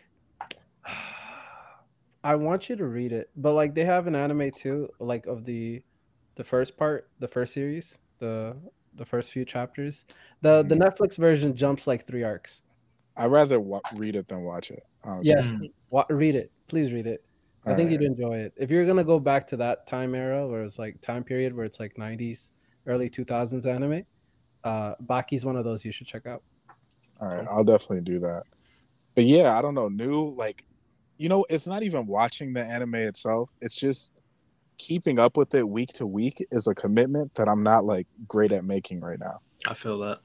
I 2.25 2.35
want 2.37 2.69
you 2.69 2.77
to 2.77 2.87
read 2.87 3.13
it, 3.13 3.31
but 3.37 3.53
like 3.53 3.75
they 3.75 3.85
have 3.85 4.07
an 4.07 4.17
anime 4.17 4.51
too, 4.51 4.89
like 4.99 5.27
of 5.27 5.45
the 5.45 5.83
the 6.37 6.45
first 6.45 6.77
part, 6.77 7.11
the 7.19 7.29
first 7.29 7.53
series, 7.53 7.99
the 8.19 8.57
the 8.95 9.05
first 9.05 9.33
few 9.33 9.45
chapters. 9.45 10.05
The 10.41 10.63
the 10.63 10.75
mm-hmm. 10.75 10.83
Netflix 10.83 11.17
version 11.17 11.55
jumps 11.55 11.87
like 11.87 12.07
three 12.07 12.23
arcs. 12.23 12.63
I'd 13.17 13.31
rather 13.31 13.61
wa- 13.61 13.81
read 13.95 14.17
it 14.17 14.27
than 14.27 14.43
watch 14.43 14.71
it. 14.71 14.83
honestly. 15.05 15.35
Yes, 15.37 15.71
wa- 15.91 16.07
read 16.11 16.35
it. 16.35 16.51
Please 16.67 16.93
read 16.93 17.07
it. 17.07 17.25
I 17.67 17.75
think 17.75 17.91
Alright. 17.91 18.03
you'd 18.03 18.03
enjoy 18.03 18.37
it. 18.39 18.53
If 18.57 18.71
you're 18.71 18.85
gonna 18.87 19.05
go 19.05 19.19
back 19.19 19.47
to 19.49 19.57
that 19.59 19.87
time 19.87 20.15
era 20.15 20.47
where 20.47 20.63
it's 20.65 20.79
like 20.79 21.01
time 21.01 21.25
period 21.25 21.55
where 21.55 21.65
it's 21.65 21.81
like 21.81 21.95
90s, 21.97 22.51
early 22.87 23.09
2000s 23.09 23.67
anime, 23.67 24.05
uh, 24.65 24.95
Baki's 25.01 25.45
one 25.45 25.57
of 25.57 25.65
those 25.65 25.85
you 25.85 25.93
should 25.93 26.07
check 26.07 26.27
out. 26.27 26.43
All 27.21 27.29
right, 27.29 27.47
I'll 27.49 27.65
definitely 27.65 28.01
do 28.01 28.19
that. 28.21 28.45
But 29.15 29.25
yeah, 29.25 29.57
I 29.57 29.63
don't 29.63 29.75
know. 29.75 29.89
New 29.89 30.35
like, 30.37 30.65
you 31.19 31.29
know, 31.29 31.47
it's 31.49 31.67
not 31.69 31.85
even 31.85 32.07
watching 32.07 32.53
the 32.53 32.65
anime 32.65 32.97
itself. 32.97 33.55
It's 33.61 33.77
just 33.77 34.15
keeping 34.79 35.19
up 35.19 35.37
with 35.37 35.55
it 35.55 35.69
week 35.69 35.93
to 35.95 36.07
week 36.07 36.45
is 36.51 36.67
a 36.67 36.75
commitment 36.75 37.35
that 37.35 37.49
I'm 37.49 37.63
not 37.63 37.85
like 37.85 38.07
great 38.27 38.51
at 38.51 38.65
making 38.65 39.01
right 39.01 39.19
now. 39.19 39.41
I 39.69 39.75
feel 39.75 39.99
that. 40.01 40.19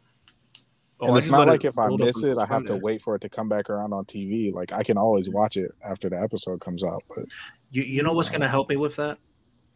Oh, 1.01 1.07
and 1.07 1.15
I 1.15 1.17
it's 1.19 1.29
not 1.29 1.47
like 1.47 1.63
if 1.63 1.77
I 1.79 1.87
miss 1.89 2.23
it, 2.23 2.37
I 2.37 2.45
have 2.45 2.65
to 2.65 2.75
wait 2.75 3.01
for 3.01 3.15
it 3.15 3.21
to 3.21 3.29
come 3.29 3.47
back 3.47 3.69
around 3.69 3.93
on 3.93 4.05
TV. 4.05 4.51
Like 4.53 4.73
I 4.73 4.83
can 4.83 4.97
always 4.97 5.29
watch 5.29 5.55
it 5.55 5.71
after 5.87 6.09
the 6.09 6.21
episode 6.21 6.59
comes 6.59 6.83
out. 6.83 7.03
But 7.07 7.25
You 7.71 7.83
you 7.83 8.03
know 8.03 8.13
what's 8.13 8.29
gonna 8.29 8.49
help 8.49 8.69
me 8.69 8.75
with 8.75 8.95
that? 8.97 9.17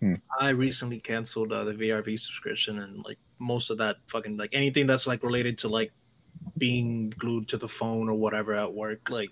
Hmm. 0.04 0.16
I 0.38 0.50
recently 0.50 1.00
canceled 1.00 1.54
uh, 1.54 1.64
the 1.64 1.72
VRV 1.72 2.20
subscription 2.20 2.80
and 2.80 3.06
like 3.06 3.18
most 3.40 3.70
of 3.70 3.78
that 3.78 3.96
fucking 4.08 4.36
like 4.36 4.50
anything 4.52 4.86
that's 4.86 5.08
like 5.08 5.24
related 5.24 5.58
to 5.60 5.70
like 5.70 5.94
being 6.58 7.10
glued 7.12 7.48
to 7.48 7.58
the 7.58 7.70
phone 7.70 8.10
or 8.10 8.14
whatever 8.14 8.54
at 8.54 8.74
work, 8.74 9.10
like 9.10 9.30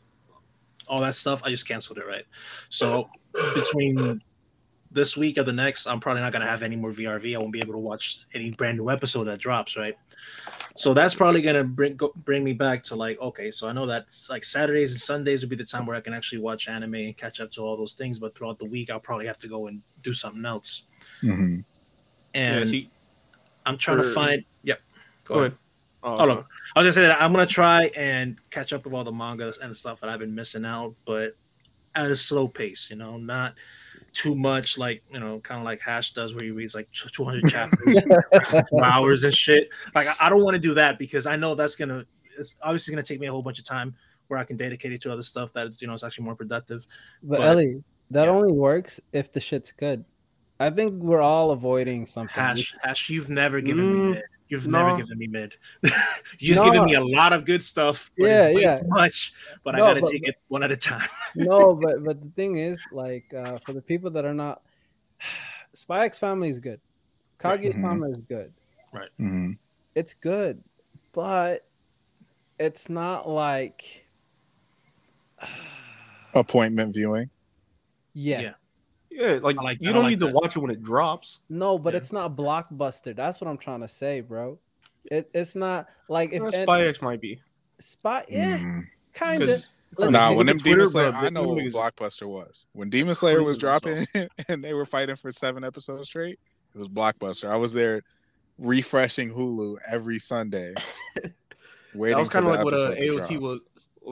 all 0.87 1.01
that 1.01 1.15
stuff. 1.15 1.41
I 1.43 1.49
just 1.49 1.67
canceled 1.67 1.97
it, 1.97 2.07
right? 2.07 2.23
So 2.69 3.09
between 3.53 4.21
this 4.91 5.17
week 5.17 5.37
or 5.37 5.43
the 5.43 5.51
next, 5.51 5.87
I'm 5.87 5.99
probably 5.99 6.21
not 6.21 6.31
gonna 6.31 6.47
have 6.47 6.63
any 6.63 6.77
more 6.77 6.91
VRV. 6.91 7.35
I 7.35 7.37
won't 7.37 7.51
be 7.51 7.59
able 7.59 7.73
to 7.73 7.79
watch 7.79 8.25
any 8.33 8.51
brand 8.51 8.77
new 8.77 8.89
episode 8.89 9.25
that 9.25 9.39
drops, 9.39 9.75
right? 9.75 9.97
So 10.81 10.95
that's 10.95 11.13
probably 11.13 11.43
gonna 11.43 11.63
bring 11.63 11.95
go, 11.95 12.11
bring 12.25 12.43
me 12.43 12.53
back 12.53 12.81
to 12.85 12.95
like 12.95 13.21
okay, 13.21 13.51
so 13.51 13.67
I 13.69 13.71
know 13.71 13.85
that 13.85 14.05
like 14.31 14.43
Saturdays 14.43 14.93
and 14.93 14.99
Sundays 14.99 15.41
would 15.41 15.49
be 15.49 15.55
the 15.55 15.63
time 15.63 15.85
where 15.85 15.95
I 15.95 16.01
can 16.01 16.11
actually 16.11 16.39
watch 16.39 16.67
anime 16.67 16.95
and 16.95 17.15
catch 17.15 17.39
up 17.39 17.51
to 17.51 17.61
all 17.61 17.77
those 17.77 17.93
things, 17.93 18.17
but 18.17 18.33
throughout 18.33 18.57
the 18.57 18.65
week 18.65 18.89
I'll 18.89 18.99
probably 18.99 19.27
have 19.27 19.37
to 19.39 19.47
go 19.47 19.67
and 19.67 19.83
do 20.01 20.11
something 20.11 20.43
else. 20.43 20.83
mhm. 21.21 21.63
And 22.33 22.59
yeah, 22.59 22.63
see, 22.63 22.89
I'm 23.63 23.77
trying 23.77 24.01
to 24.01 24.11
find. 24.11 24.43
Yep. 24.63 24.81
Go, 25.25 25.33
go 25.35 25.39
ahead. 25.41 25.51
ahead. 25.51 25.57
Oh, 26.01 26.07
Hold 26.09 26.19
sorry. 26.19 26.31
on. 26.31 26.37
I 26.37 26.79
was 26.79 26.83
gonna 26.85 26.93
say 26.93 27.01
that 27.03 27.21
I'm 27.21 27.31
gonna 27.31 27.45
try 27.45 27.83
and 27.95 28.37
catch 28.49 28.73
up 28.73 28.83
with 28.85 28.95
all 28.95 29.03
the 29.03 29.11
mangas 29.11 29.59
and 29.59 29.77
stuff 29.77 29.99
that 30.01 30.09
I've 30.09 30.17
been 30.19 30.33
missing 30.33 30.65
out, 30.65 30.95
but 31.05 31.35
at 31.93 32.09
a 32.09 32.15
slow 32.15 32.47
pace. 32.47 32.87
You 32.89 32.95
know, 32.95 33.17
not 33.17 33.53
too 34.13 34.35
much 34.35 34.77
like 34.77 35.03
you 35.11 35.19
know, 35.19 35.39
kind 35.39 35.59
of 35.59 35.65
like 35.65 35.79
Hash 35.81 36.13
does, 36.13 36.33
where 36.35 36.43
he 36.43 36.51
reads 36.51 36.75
like 36.75 36.89
200 36.91 37.43
chapters, 37.49 37.95
in 37.95 38.63
two 38.69 38.79
hours 38.83 39.23
and 39.23 39.33
shit. 39.33 39.69
Like 39.95 40.07
I, 40.07 40.27
I 40.27 40.29
don't 40.29 40.43
want 40.43 40.55
to 40.55 40.59
do 40.59 40.73
that 40.75 40.99
because 40.99 41.25
I 41.25 41.35
know 41.35 41.55
that's 41.55 41.75
gonna. 41.75 42.05
It's 42.37 42.55
obviously 42.61 42.93
gonna 42.93 43.03
take 43.03 43.19
me 43.19 43.27
a 43.27 43.31
whole 43.31 43.41
bunch 43.41 43.59
of 43.59 43.65
time 43.65 43.95
where 44.27 44.39
I 44.39 44.43
can 44.43 44.55
dedicate 44.57 44.91
it 44.93 45.01
to 45.01 45.11
other 45.11 45.21
stuff 45.21 45.51
that 45.53 45.81
you 45.81 45.87
know 45.87 45.93
is 45.93 46.03
actually 46.03 46.25
more 46.25 46.35
productive. 46.35 46.85
But, 47.23 47.39
But- 47.39 47.47
Ellie, 47.47 47.83
that 48.11 48.25
yeah. 48.25 48.31
only 48.31 48.51
works 48.51 48.99
if 49.13 49.31
the 49.31 49.39
shit's 49.39 49.71
good. 49.71 50.03
I 50.59 50.69
think 50.69 50.93
we're 51.01 51.21
all 51.21 51.51
avoiding 51.51 52.05
something. 52.05 52.35
Hash, 52.35 52.75
Hash, 52.83 53.09
you've 53.09 53.29
never 53.29 53.61
given 53.61 53.83
Mm, 53.85 53.93
me 54.05 54.11
mid. 54.13 54.23
You've 54.51 54.67
no. 54.67 54.85
never 54.85 54.97
given 54.97 55.17
me 55.17 55.27
mid. 55.27 55.55
You've 56.39 56.57
No. 56.57 56.65
given 56.65 56.83
me 56.85 56.95
a 56.95 57.03
lot 57.03 57.31
of 57.31 57.45
good 57.45 57.63
stuff, 57.63 58.11
but 58.17 58.25
Yeah, 58.25 58.43
it's 58.47 58.55
way 58.57 58.61
yeah. 58.63 58.79
too 58.81 58.87
much. 58.89 59.33
But 59.63 59.75
No, 59.75 59.85
I 59.85 59.87
gotta 59.87 60.01
but- 60.01 60.11
take 60.11 60.27
it 60.27 60.35
one 60.49 60.61
at 60.61 60.71
a 60.71 60.77
time. 60.77 61.07
no, 61.35 61.73
but 61.73 62.03
but 62.03 62.21
the 62.21 62.27
thing 62.31 62.57
is, 62.57 62.81
like, 62.91 63.33
uh, 63.33 63.57
for 63.65 63.71
the 63.71 63.81
people 63.81 64.09
that 64.11 64.25
are 64.25 64.33
not, 64.33 64.61
Spy 65.73 66.03
X 66.05 66.19
Family 66.19 66.49
is 66.49 66.59
good. 66.59 66.81
Kaguya 67.39 67.73
Mhm. 67.73 67.81
Sama 67.81 68.09
is 68.09 68.17
good. 68.27 68.51
Mhm. 69.19 69.57
It's 69.95 70.13
good, 70.13 70.61
but 71.13 71.65
it's 72.59 72.89
not 72.89 73.29
like, 73.29 74.05
appointment 76.35 76.93
viewing. 76.93 77.29
yeah, 78.13 78.41
Yeah. 78.41 78.53
Yeah, 79.11 79.39
like, 79.43 79.57
like- 79.57 79.77
you 79.81 79.91
don't 79.91 80.03
like 80.03 80.11
need 80.11 80.19
to 80.19 80.27
watch 80.27 80.55
it 80.55 80.59
when 80.59 80.71
it 80.71 80.81
drops. 80.81 81.39
no, 81.49 81.77
but 81.77 81.93
Yeah. 81.93 81.97
it's 81.97 82.11
not 82.13 82.35
blockbuster. 82.35 83.15
That's 83.15 83.41
what 83.41 83.49
I'm 83.49 83.57
trying 83.57 83.81
to 83.81 83.87
say, 83.87 84.21
bro. 84.21 84.57
It, 85.05 85.29
it's 85.33 85.55
not 85.55 85.87
like 86.07 86.31
if 86.31 86.41
Uh, 86.41 86.51
Spy 86.51 86.85
X 86.87 87.01
might 87.01 87.19
be. 87.19 87.41
Spy, 87.79 88.23
yeah, 88.29 88.57
Mhm. 88.57 88.83
kind 89.13 89.43
of. 89.43 89.49
Because 89.89 90.11
Nah, 90.11 90.31
when 90.33 90.45
them 90.45 90.57
Demon 90.57 90.87
Slayer, 90.87 91.11
bro, 91.11 91.19
I 91.19 91.29
know 91.29 91.43
what 91.49 91.57
Blockbuster 91.65 92.25
was. 92.25 92.65
When 92.71 92.89
Demon 92.89 93.13
Slayer 93.13 93.43
was 93.43 93.57
dropping 93.57 94.05
and 94.47 94.63
they 94.63 94.73
were 94.73 94.85
fighting 94.85 95.17
for 95.17 95.31
seven 95.33 95.65
episodes 95.65 96.07
straight, 96.07 96.39
it 96.73 96.77
was 96.77 96.87
Blockbuster. 96.87 97.49
I 97.49 97.57
was 97.57 97.73
there 97.73 98.03
refreshing 98.57 99.33
Hulu 99.33 99.77
every 99.91 100.19
Sunday. 100.19 100.73
waiting 101.93 102.15
that 102.15 102.21
was 102.21 102.29
kind 102.29 102.45
of 102.45 102.53
like 102.53 102.63
what 102.63 102.73
uh, 102.73 102.91
AOT 102.95 103.37
was 103.39 103.59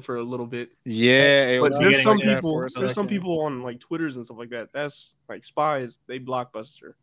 for 0.01 0.17
a 0.17 0.23
little 0.23 0.45
bit. 0.45 0.69
Yeah, 0.85 1.59
But 1.59 1.73
there's 1.79 2.01
some 2.03 2.17
like 2.17 2.25
people, 2.25 2.51
for 2.51 2.65
a 2.65 2.69
there's 2.69 2.93
some 2.93 3.07
people 3.07 3.41
on 3.41 3.61
like 3.63 3.79
Twitters 3.79 4.15
and 4.15 4.25
stuff 4.25 4.37
like 4.37 4.49
that. 4.49 4.69
That's 4.73 5.15
like 5.27 5.43
spies. 5.43 5.99
They 6.07 6.19
blockbuster. 6.19 6.93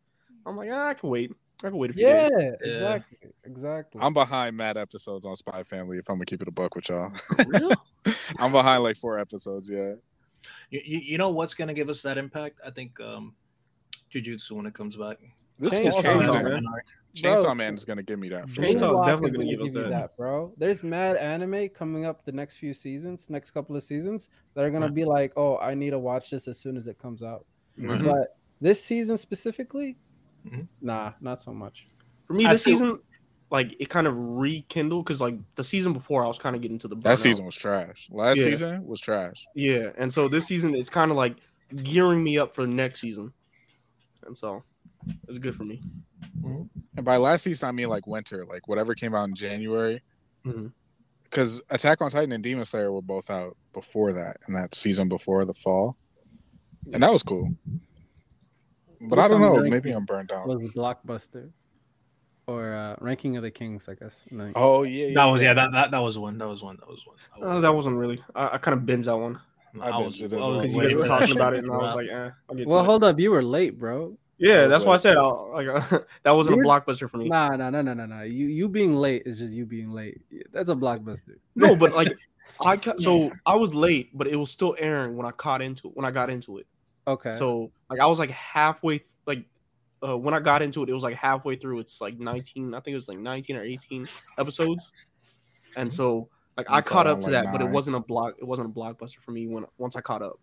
I'm 0.45 0.55
like, 0.55 0.69
ah, 0.71 0.89
I 0.89 0.93
can 0.93 1.09
wait. 1.09 1.31
I 1.63 1.69
can 1.69 1.77
wait 1.77 1.89
a 1.91 1.93
few 1.93 2.07
Yeah, 2.07 2.29
days. 2.29 2.57
exactly, 2.61 3.17
exactly. 3.43 4.01
I'm 4.01 4.13
behind 4.13 4.55
mad 4.55 4.77
episodes 4.77 5.25
on 5.25 5.35
Spy 5.35 5.63
Family. 5.63 5.97
If 5.97 6.09
I'm 6.09 6.15
gonna 6.15 6.25
keep 6.25 6.41
it 6.41 6.47
a 6.47 6.51
buck 6.51 6.75
with 6.75 6.89
y'all, 6.89 7.11
Real? 7.45 7.71
I'm 8.39 8.51
behind 8.51 8.83
like 8.83 8.97
four 8.97 9.17
episodes. 9.19 9.69
Yeah, 9.69 9.93
You, 10.69 10.81
you, 10.85 10.99
you 10.99 11.17
know 11.17 11.29
what's 11.29 11.53
gonna 11.55 11.73
give 11.73 11.89
us 11.89 12.01
that 12.03 12.17
impact? 12.17 12.59
I 12.65 12.69
think 12.69 12.99
um 12.99 13.35
Jujutsu 14.13 14.51
when 14.51 14.65
it 14.65 14.73
comes 14.73 14.95
back. 14.95 15.17
This 15.59 15.73
Chainsaw 15.73 16.03
fall 16.03 16.21
Chainsaw 16.21 16.43
Man. 16.43 16.65
Chainsaw 17.15 17.57
Man 17.57 17.73
is 17.73 17.85
gonna 17.85 18.03
give 18.03 18.19
me 18.19 18.29
that. 18.29 18.49
For 18.49 18.61
Chainsaw 18.61 18.65
is 18.75 18.79
sure. 18.79 18.89
Moonwalk 18.89 19.05
definitely 19.07 19.31
gonna 19.31 19.49
give 19.51 19.61
us 19.61 19.73
you 19.73 19.89
that. 19.89 20.17
bro. 20.17 20.53
There's 20.57 20.83
mad 20.83 21.17
anime 21.17 21.69
coming 21.69 22.05
up 22.05 22.23
the 22.25 22.31
next 22.31 22.57
few 22.57 22.73
seasons, 22.73 23.29
next 23.29 23.51
couple 23.51 23.75
of 23.75 23.83
seasons 23.83 24.29
that 24.53 24.63
are 24.63 24.69
gonna 24.69 24.85
Right. 24.87 24.93
be 24.95 25.05
like, 25.05 25.33
oh, 25.35 25.57
I 25.57 25.73
need 25.73 25.91
to 25.91 25.99
watch 25.99 26.29
this 26.29 26.47
as 26.47 26.57
soon 26.59 26.77
as 26.77 26.87
it 26.87 26.99
comes 26.99 27.23
out. 27.23 27.45
Mhm. 27.79 28.05
But 28.05 28.37
this 28.61 28.83
season 28.83 29.17
specifically, 29.17 29.97
Mhm. 30.45 30.67
nah, 30.81 31.13
not 31.21 31.41
so 31.41 31.53
much. 31.53 31.87
For 32.27 32.33
me, 32.33 32.45
I 32.45 32.51
this 32.53 32.63
feel- 32.63 32.77
season, 32.77 32.99
like 33.49 33.75
it 33.79 33.89
kind 33.89 34.05
of 34.07 34.13
rekindled 34.15 35.05
because 35.05 35.21
like 35.21 35.35
the 35.55 35.63
season 35.63 35.93
before, 35.93 36.23
I 36.23 36.27
was 36.27 36.37
kind 36.37 36.55
of 36.55 36.61
getting 36.61 36.77
to 36.79 36.87
the 36.87 36.95
That 36.97 37.15
burnout. 37.15 37.17
season 37.17 37.45
was 37.45 37.55
trash. 37.55 38.09
Last 38.11 38.37
Yeah. 38.37 38.43
season 38.43 38.85
was 38.85 38.99
trash. 38.99 39.47
Yeah, 39.55 39.91
and 39.97 40.13
so 40.13 40.27
this 40.27 40.45
season 40.45 40.75
is 40.75 40.89
kind 40.89 41.09
of 41.09 41.17
like 41.17 41.37
gearing 41.83 42.23
me 42.23 42.37
up 42.37 42.53
for 42.53 42.61
the 42.61 42.71
next 42.71 42.99
season, 43.01 43.33
and 44.25 44.37
so 44.37 44.63
it's 45.27 45.37
good 45.37 45.55
for 45.55 45.63
me. 45.63 45.81
And 46.95 47.05
by 47.05 47.17
last 47.17 47.43
season, 47.43 47.69
I 47.69 47.71
mean 47.71 47.89
like 47.89 48.07
winter, 48.07 48.45
like 48.45 48.67
whatever 48.67 48.95
came 48.95 49.13
out 49.13 49.27
in 49.27 49.35
January. 49.35 50.01
Because 51.23 51.61
Attack 51.69 52.01
on 52.01 52.09
Titan 52.09 52.31
and 52.31 52.43
Demon 52.43 52.65
Slayer 52.65 52.91
were 52.91 53.01
both 53.01 53.29
out 53.29 53.57
before 53.73 54.13
that, 54.13 54.37
and 54.47 54.55
that 54.55 54.73
season 54.73 55.09
before 55.09 55.43
the 55.45 55.53
fall, 55.53 55.97
and 56.93 57.03
that 57.03 57.11
was 57.11 57.23
cool. 57.23 57.53
But 59.09 59.19
I 59.19 59.27
don't 59.27 59.41
know. 59.41 59.61
Maybe 59.61 59.91
I'm 59.91 60.05
burned 60.05 60.31
out. 60.31 60.47
Was 60.47 60.71
blockbuster 60.71 61.51
or 62.47 62.73
uh, 62.73 62.95
ranking 62.99 63.35
of 63.35 63.43
the 63.43 63.51
kings? 63.51 63.89
I 63.89 63.95
guess. 63.95 64.25
No. 64.31 64.51
Oh 64.55 64.83
yeah, 64.83 65.07
yeah 65.07 65.13
That 65.15 65.25
was 65.25 65.41
yeah, 65.41 65.53
that, 65.53 65.71
that 65.73 65.91
that 65.91 65.99
was 65.99 66.17
one. 66.17 66.37
That 66.37 66.47
was 66.47 66.63
one. 66.63 66.77
That 66.77 66.87
was 66.87 67.05
one. 67.05 67.17
Uh, 67.43 67.59
that 67.59 67.73
wasn't 67.73 67.97
really. 67.97 68.23
I, 68.33 68.51
I 68.53 68.57
kind 68.57 68.77
of 68.77 68.85
binged 68.85 69.05
that 69.05 69.17
one 69.17 69.39
I 69.81 69.89
I 69.89 69.97
was, 69.97 70.19
binged 70.19 70.21
it 70.21 70.33
as 70.33 70.39
well. 70.39 70.61
because 70.61 70.77
you 70.77 70.81
guys 70.81 70.95
were 70.95 71.07
talking 71.07 71.35
about 71.35 71.53
it, 71.53 71.63
and 71.63 71.71
I 71.71 71.77
was 71.77 71.95
like, 71.95 72.09
eh, 72.09 72.29
Well, 72.65 72.79
to 72.79 72.83
hold 72.83 73.03
up, 73.03 73.19
you 73.19 73.31
were 73.31 73.43
late, 73.43 73.77
bro. 73.77 74.17
It. 74.39 74.47
Yeah, 74.47 74.67
that's 74.67 74.85
why 74.85 74.93
I 74.93 74.97
said 74.97 75.17
I'll, 75.17 75.49
like 75.53 75.67
that 76.23 76.31
wasn't 76.31 76.55
a 76.55 76.57
You 76.59 76.65
were- 76.67 76.69
blockbuster 76.69 77.09
for 77.09 77.17
me. 77.17 77.29
Nah, 77.29 77.55
nah, 77.55 77.69
no, 77.69 77.81
no, 77.81 77.93
no, 77.93 78.05
no. 78.05 78.21
You 78.21 78.47
you 78.47 78.67
being 78.69 78.95
late 78.95 79.23
is 79.25 79.39
just 79.39 79.51
you 79.53 79.65
being 79.65 79.91
late. 79.91 80.21
That's 80.53 80.69
a 80.69 80.75
blockbuster. 80.75 81.37
No, 81.55 81.75
but 81.75 81.93
like 81.93 82.17
I 82.61 82.77
ca- 82.77 82.97
so 82.97 83.31
I 83.45 83.55
was 83.55 83.73
late, 83.73 84.15
but 84.17 84.27
it 84.27 84.35
was 84.35 84.51
still 84.51 84.75
airing 84.79 85.15
when 85.17 85.25
I 85.25 85.31
caught 85.31 85.61
into 85.61 85.89
when 85.89 86.05
I 86.05 86.11
got 86.11 86.29
into 86.29 86.57
it. 86.59 86.67
Okay. 87.07 87.31
So 87.31 87.71
like 87.89 87.99
I 87.99 88.05
was 88.07 88.19
like 88.19 88.31
halfway 88.31 88.99
th- 88.99 89.09
like 89.25 89.43
uh, 90.07 90.17
when 90.17 90.33
I 90.33 90.39
got 90.39 90.61
into 90.61 90.83
it, 90.83 90.89
it 90.89 90.93
was 90.93 91.03
like 91.03 91.15
halfway 91.15 91.55
through. 91.55 91.79
It's 91.79 91.99
like 92.01 92.19
19, 92.19 92.73
I 92.75 92.79
think 92.81 92.91
it 92.93 92.95
was 92.95 93.07
like 93.07 93.17
19 93.17 93.55
or 93.55 93.63
18 93.63 94.05
episodes. 94.37 94.91
and 95.75 95.91
so 95.91 96.29
like 96.57 96.69
I 96.69 96.81
caught 96.81 96.85
caught 96.85 97.07
up 97.07 97.21
to 97.21 97.29
like, 97.31 97.45
that, 97.45 97.51
but 97.51 97.61
it 97.61 97.69
wasn't 97.69 97.95
a 97.95 97.99
block. 97.99 98.35
It 98.39 98.45
wasn't 98.45 98.69
a 98.69 98.71
blockbuster 98.71 99.17
for 99.25 99.31
me 99.31 99.47
when 99.47 99.65
once 99.77 99.95
I 99.95 100.01
caught 100.01 100.21
up. 100.21 100.39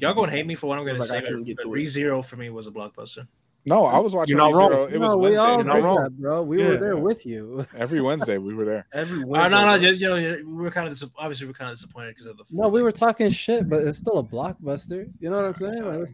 Y'all 0.00 0.14
gonna 0.14 0.30
hate 0.30 0.46
me 0.46 0.54
for 0.54 0.66
what 0.66 0.78
I'm 0.78 0.84
gonna 0.84 0.94
It 0.94 1.00
like 1.00 1.10
I 1.10 1.20
say. 1.20 1.26
couldn't 1.26 1.44
get 1.44 1.56
but 1.56 1.64
to 1.64 1.68
it. 1.68 1.72
Re 1.72 1.86
Zero 1.86 2.22
for 2.22 2.36
me 2.36 2.50
was 2.50 2.66
a 2.66 2.70
blockbuster. 2.70 3.26
No, 3.68 3.84
I 3.84 3.98
was 3.98 4.14
watching. 4.14 4.36
You're 4.36 4.48
not 4.48 4.56
wrong. 4.56 4.70
ReZero. 4.70 4.92
It 4.92 4.98
was 5.00 5.12
no, 5.14 5.16
we 5.18 5.36
all 5.36 5.56
Wednesdays, 5.56 5.66
not 5.74 5.82
wrong. 5.82 6.02
that, 6.04 6.16
bro. 6.20 6.42
We 6.42 6.60
Yeah. 6.62 6.68
were 6.68 6.76
there 6.76 6.96
with 6.96 7.26
you. 7.26 7.66
Every 7.76 8.00
Wednesday 8.00 8.38
we 8.38 8.54
were 8.54 8.64
there. 8.64 8.86
Every 8.94 9.24
Uh, 9.24 9.26
Wednesday, 9.26 9.50
no, 9.58 9.64
no, 9.64 9.76
bro. 9.78 9.88
just 9.88 10.00
you 10.00 10.08
know, 10.08 10.14
we 10.46 10.62
were 10.62 10.70
kind 10.70 10.86
of 10.86 10.92
dis- 10.96 11.10
obviously 11.18 11.48
we're 11.48 11.52
kind 11.52 11.70
of 11.72 11.76
disappointed 11.76 12.14
because 12.14 12.26
of 12.26 12.36
the. 12.36 12.44
No, 12.50 12.68
we 12.68 12.80
were 12.82 12.92
talking 12.92 13.28
shit, 13.28 13.68
but 13.68 13.82
it's 13.82 13.98
still 13.98 14.18
a 14.18 14.22
blockbuster. 14.22 15.08
You 15.18 15.30
know 15.30 15.36
what 15.36 15.44
I'm 15.46 15.54
saying? 15.54 15.82
Like, 15.84 16.00
it's- 16.00 16.12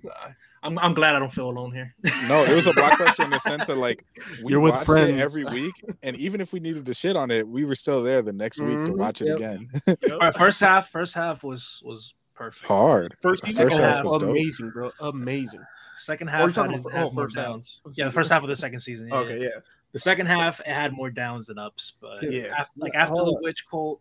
I'm, 0.64 0.78
I'm 0.78 0.94
glad 0.94 1.16
I 1.16 1.18
don't 1.18 1.32
feel 1.32 1.50
alone 1.50 1.72
here. 1.74 1.92
No, 2.28 2.44
it 2.44 2.54
was 2.54 2.68
a 2.68 2.72
blockbuster 2.72 3.24
in 3.24 3.30
the 3.30 3.40
sense 3.40 3.66
that 3.66 3.76
like 3.76 4.02
we 4.44 4.52
You're 4.52 4.60
with 4.60 4.72
watched 4.72 4.86
friends. 4.86 5.10
it 5.10 5.20
every 5.20 5.44
week, 5.44 5.74
and 6.04 6.16
even 6.16 6.40
if 6.40 6.52
we 6.54 6.60
needed 6.60 6.86
to 6.86 6.94
shit 6.94 7.16
on 7.16 7.30
it, 7.32 7.46
we 7.46 7.64
were 7.66 7.74
still 7.74 8.02
there 8.02 8.22
the 8.22 8.32
next 8.32 8.60
week 8.60 8.70
to 8.86 8.92
Mhm. 8.92 8.96
watch 8.96 9.20
it 9.20 9.26
Yep. 9.26 9.36
again. 9.36 9.68
All 10.12 10.18
right, 10.20 10.34
first 10.34 10.60
half, 10.60 10.88
first 10.88 11.14
half 11.14 11.42
was 11.44 11.82
was 11.84 12.14
perfect. 12.34 12.66
Hard. 12.66 13.16
First 13.22 13.44
The 13.44 13.52
first 13.52 13.78
oh, 13.78 13.82
half 13.82 14.04
was 14.04 14.20
dope. 14.22 14.30
amazing, 14.30 14.70
bro, 14.70 14.90
amazing. 15.00 15.60
Second 15.96 16.28
half 16.28 16.54
had, 16.54 16.70
his, 16.72 16.86
about- 16.86 17.10
oh, 17.10 17.12
more 17.12 17.26
downs. 17.28 17.80
Let's 17.84 17.98
Yeah, 17.98 18.06
the 18.06 18.12
first 18.12 18.30
half 18.32 18.42
of 18.42 18.48
the 18.48 18.56
second 18.56 18.80
season. 18.80 19.08
Yeah, 19.08 19.16
Okay, 19.18 19.38
yeah. 19.38 19.44
yeah. 19.54 19.60
The 19.92 19.98
second 19.98 20.26
half 20.26 20.60
it 20.60 20.66
had 20.66 20.92
more 20.92 21.10
downs 21.10 21.46
than 21.46 21.58
ups, 21.58 21.92
but 22.00 22.22
Yeah. 22.22 22.54
after, 22.58 22.72
like 22.78 22.94
Yeah, 22.94 23.02
after 23.02 23.14
the 23.16 23.38
witch 23.42 23.64
cult, 23.70 24.00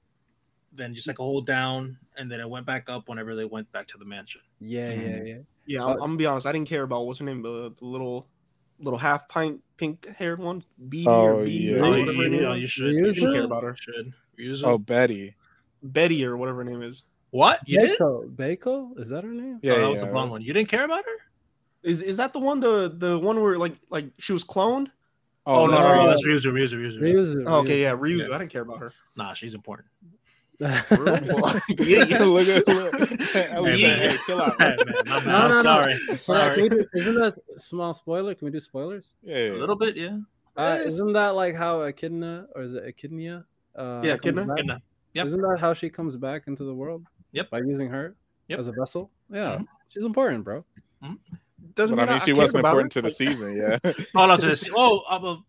then 0.74 0.94
just 0.96 1.08
like 1.08 1.20
a 1.20 1.24
whole 1.24 1.42
down, 1.42 1.98
and 2.18 2.32
then 2.32 2.40
it 2.40 2.50
went 2.50 2.66
back 2.66 2.90
up 2.90 3.10
whenever 3.10 3.36
they 3.36 3.44
went 3.46 3.70
back 3.74 3.88
to 3.88 3.98
the 3.98 4.06
mansion. 4.06 4.42
yeah, 4.60 4.94
yeah, 4.94 5.24
yeah. 5.24 5.38
Yeah, 5.68 5.84
Uh, 5.84 5.88
I'm, 5.88 5.94
I'm 5.94 6.00
gonna 6.00 6.16
be 6.18 6.26
honest. 6.26 6.48
I 6.48 6.52
didn't 6.54 6.68
care 6.70 6.84
about 6.84 7.06
what's 7.06 7.20
her 7.20 7.26
name, 7.26 7.42
the, 7.44 7.74
the 7.78 7.86
little, 7.86 8.28
little 8.80 8.98
half 8.98 9.28
pint 9.30 9.62
pink 9.78 10.06
haired 10.16 10.40
one, 10.40 10.64
B 10.90 11.06
Oh, 11.08 11.26
or 11.26 11.44
B 11.44 11.70
yeah. 11.72 11.80
or 11.80 11.86
Oh, 11.86 11.90
whatever 11.92 12.12
you, 12.14 12.30
name 12.30 12.42
you, 12.42 12.54
you 12.54 12.68
should. 12.68 12.86
Ryuzu? 12.86 12.96
You 12.96 13.10
Didn't 13.12 13.34
care 13.34 13.44
about 13.44 13.64
her. 13.64 13.76
Should. 13.78 14.14
Oh, 14.64 14.78
Betty. 14.78 15.36
Betty 15.84 16.26
or 16.26 16.36
whatever 16.38 16.64
her 16.64 16.70
name 16.70 16.82
is. 16.84 17.04
What? 17.32 17.60
You 17.66 17.80
did? 17.82 18.00
Beiko, 18.00 18.30
Beiko, 18.36 19.00
is 19.00 19.10
that 19.10 19.24
her 19.24 19.32
name? 19.32 19.60
Yeah, 19.62 19.74
oh, 19.74 19.76
that 19.78 19.82
yeah. 19.88 19.94
was 19.94 20.04
a 20.04 20.08
blonde 20.08 20.32
one. 20.32 20.42
You 20.42 20.54
didn't 20.54 20.70
care 20.70 20.86
about 20.86 21.04
her? 21.06 21.16
Is 21.84 22.02
is 22.04 22.18
that 22.18 22.32
the 22.34 22.40
one 22.40 22.60
the 22.60 22.94
the 22.96 23.18
one 23.18 23.42
where 23.42 23.58
like 23.58 23.74
like 23.90 24.06
she 24.20 24.34
was 24.34 24.44
cloned? 24.46 24.88
Oh, 25.48 25.66
no, 25.66 25.72
that's 25.72 25.86
no, 25.86 25.92
right. 25.92 26.04
no, 26.06 26.10
that's 26.12 26.28
Ryuzu, 26.28 26.52
Ryuzu, 26.54 26.78
Ryuzu. 26.78 27.00
Ryuzu, 27.02 27.44
Oh, 27.48 27.56
okay, 27.62 27.82
yeah, 27.82 27.94
Ryuzu. 27.94 28.28
Ryuzu. 28.28 28.34
I 28.34 28.38
didn't 28.38 28.52
care 28.52 28.62
about 28.62 28.78
her. 28.80 28.94
Nah, 29.18 29.34
she's 29.34 29.56
important. 29.56 29.88
yeah, 30.60 30.84
yeah, 30.92 32.04
yeah. 32.06 32.20
look 32.24 32.48
at 32.48 32.68
look. 32.68 32.94
At 33.36 33.64
least, 33.64 33.82
man. 33.82 34.00
hey, 34.00 34.16
chill 34.28 34.40
out. 34.40 34.54
Hey, 34.62 34.76
man, 34.78 34.94
my. 35.08 35.24
No, 35.26 35.36
I'm 35.36 35.50
no, 35.50 35.56
no. 35.56 35.62
sorry. 35.64 35.94
So, 35.96 36.16
Sorry. 36.38 36.56
can 36.70 36.78
do- 36.78 36.86
isn't 36.94 37.16
that 37.16 37.36
a 37.56 37.60
small 37.60 37.96
spoiler? 37.96 38.36
Can 38.36 38.46
we 38.46 38.52
do 38.52 38.60
spoilers? 38.60 39.16
Yeah, 39.24 39.38
A 39.38 39.54
little 39.54 39.76
bit, 39.76 39.98
yeah. 39.98 40.20
Uh, 40.56 40.78
Yes. 40.80 40.94
isn't 40.94 41.14
that 41.14 41.30
like 41.30 41.56
how 41.56 41.82
Echidna, 41.82 42.46
or 42.56 42.62
is 42.62 42.76
it 42.76 42.84
Echidnia? 42.86 43.46
Uh, 43.76 44.02
Yeah, 44.04 44.14
Echidna. 44.14 44.46
Echidna. 44.54 44.82
Yep. 45.14 45.26
Isn't 45.26 45.42
that 45.42 45.58
how 45.60 45.74
she 45.74 45.90
comes 45.90 46.16
back 46.18 46.44
into 46.46 46.64
the 46.66 46.74
world? 46.76 47.04
Yep. 47.34 47.50
By 47.50 47.60
using 47.60 47.90
her 47.90 48.16
Yep. 48.48 48.60
as 48.60 48.68
a 48.68 48.72
vessel? 48.72 49.10
Yeah. 49.30 49.58
Mhm. 49.60 49.66
She's 49.90 50.04
important, 50.06 50.44
bro. 50.44 50.64
Doesn't 51.76 51.96
But 51.96 52.10
I 52.10 52.14
mean, 52.14 52.22
she 52.22 52.34
wasn't 52.34 52.66
important 52.66 52.94
her. 52.94 53.02
to 53.02 53.08
the 53.08 53.12
season. 53.12 53.56
Yeah. 53.56 53.78
Oh, 54.16 54.26
no, 54.28 54.36
to 54.38 54.46
this. 54.46 54.66
Oh, 54.76 55.00
uh, 55.10 55.20
well, 55.22 55.46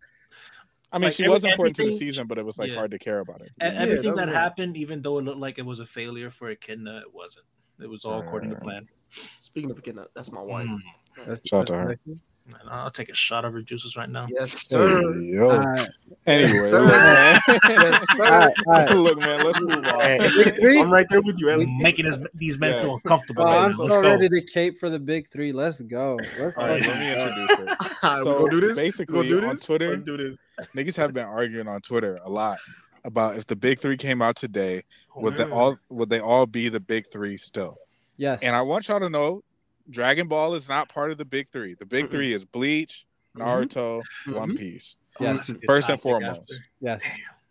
I 0.93 0.99
mean, 0.99 1.05
Like, 1.05 1.15
she 1.15 1.27
was 1.27 1.45
important 1.45 1.75
to 1.77 1.85
the 1.85 1.93
season, 1.93 2.27
but 2.27 2.39
it 2.39 2.45
was 2.45 2.59
like 2.59 2.69
yeah. 2.69 2.75
hard 2.77 2.91
to 2.91 2.99
care 2.99 3.21
about 3.21 3.41
it. 3.41 3.51
Yeah, 3.61 3.73
everything 3.77 4.15
that 4.17 4.27
that, 4.27 4.35
happened, 4.35 4.77
even 4.77 5.01
though 5.03 5.19
it 5.19 5.23
looked 5.25 5.39
like 5.41 5.59
it 5.59 5.65
was 5.65 5.81
a 5.81 5.87
failure 5.87 6.31
for 6.31 6.51
Echidna, 6.51 6.99
it 6.99 7.13
wasn't. 7.13 7.47
It 7.81 7.89
was 7.89 8.05
all 8.05 8.21
according 8.21 8.51
to 8.51 8.57
Uh, 8.57 8.61
plan. 8.61 8.89
Speaking 9.11 9.71
of 9.71 9.79
Echidna, 9.79 10.07
that's 10.15 10.31
my 10.31 10.43
wife. 10.43 10.67
Mm. 10.69 10.79
That's- 11.17 11.41
Shout 11.47 11.71
out 11.71 11.83
to 11.89 11.89
her. 11.89 11.99
That's- 12.47 12.65
Man, 12.67 12.73
I'll 12.73 12.91
take 12.91 13.09
a 13.09 13.15
shot 13.15 13.45
of 13.45 13.53
her 13.53 13.63
juices 13.63 13.97
right 13.97 14.09
now. 14.11 14.27
Yes, 14.29 14.53
Hey, 14.53 14.59
sir. 14.77 15.15
yo. 15.21 15.51
Alright, 15.51 15.89
Anyway, 16.27 16.53
Yes, 16.53 16.71
sir. 16.71 16.81
look, 16.81 16.89
man. 16.91 17.41
Yes, 17.69 18.07
sir. 18.17 18.25
alright, 18.25 18.55
alright. 18.67 18.97
look, 18.97 19.19
man. 19.19 19.45
Let's 19.45 19.61
move 19.61 19.73
on. 19.85 20.01
Hey, 20.01 20.51
three? 20.61 20.81
I'm 20.81 20.91
right 20.93 21.07
there 21.11 21.23
with 21.23 21.39
you. 21.41 21.49
Evan. 21.51 21.79
Making 21.79 22.07
his, 22.07 22.19
these 22.35 22.59
men 22.59 22.81
feel 22.81 22.93
Yes. 22.93 23.01
uncomfortable. 23.05 23.43
Oh, 23.43 23.47
I'm 23.49 23.65
Let's 23.65 23.77
so 23.77 23.89
go. 23.89 24.11
ready 24.11 24.29
to 24.29 24.41
cape 24.43 24.79
for 24.79 24.91
the 24.91 24.99
big 24.99 25.29
three. 25.29 25.53
Let's 25.53 25.81
go. 25.81 26.19
Let's 26.39 26.57
All 26.59 26.67
right, 26.69 26.85
fucking 26.85 27.01
let 27.01 27.17
me 27.17 27.23
introduce 27.23 27.59
it. 27.59 27.69
All 28.03 28.11
right, 28.11 28.19
we 28.19 28.23
So 28.25 28.49
do 28.49 28.61
this. 28.61 28.77
Basically, 28.77 29.29
gonna 29.29 29.41
do 29.43 29.49
on? 29.49 29.57
Twitter, 29.59 29.91
Let's 29.91 30.03
do 30.03 30.17
this. 30.17 30.39
niggas 30.77 30.97
have 30.97 31.13
been 31.13 31.27
arguing 31.27 31.69
on 31.69 31.81
Twitter 31.81 32.19
a 32.25 32.31
lot 32.31 32.59
about 33.05 33.37
if 33.37 33.47
the 33.47 33.57
big 33.57 33.79
three 33.81 33.97
came 33.97 34.23
out 34.23 34.37
today, 34.37 34.83
would 35.17 35.37
they 35.37 35.45
all 35.51 35.77
would 35.89 36.09
they 36.09 36.21
all 36.21 36.47
be 36.47 36.69
the 36.69 36.81
big 36.81 37.07
three 37.07 37.37
still? 37.37 37.79
Yes. 38.17 38.43
And 38.43 38.55
I 38.55 38.63
want 38.63 38.87
y'all 38.89 39.01
to 39.01 39.09
know, 39.11 39.43
Dragon 39.91 40.29
Ball 40.29 40.55
is 40.55 40.69
not 40.69 40.89
part 40.89 41.11
of 41.11 41.19
the 41.19 41.25
big 41.25 41.49
three. 41.51 41.75
The 41.75 41.87
big 41.87 42.07
Mm-mm. 42.07 42.11
three 42.11 42.33
is 42.33 42.45
Bleach, 42.45 43.05
Mhm. 43.37 43.45
Naruto, 43.47 44.03
Mhm. 44.27 44.37
One 44.37 44.57
Piece. 44.57 44.97
Yes. 45.21 45.37
That's 45.37 45.49
a 45.51 45.53
good 45.55 45.63
First 45.67 45.89
and 45.91 46.01
foremost. 46.01 46.41
after. 46.41 46.55
yes. 46.81 47.03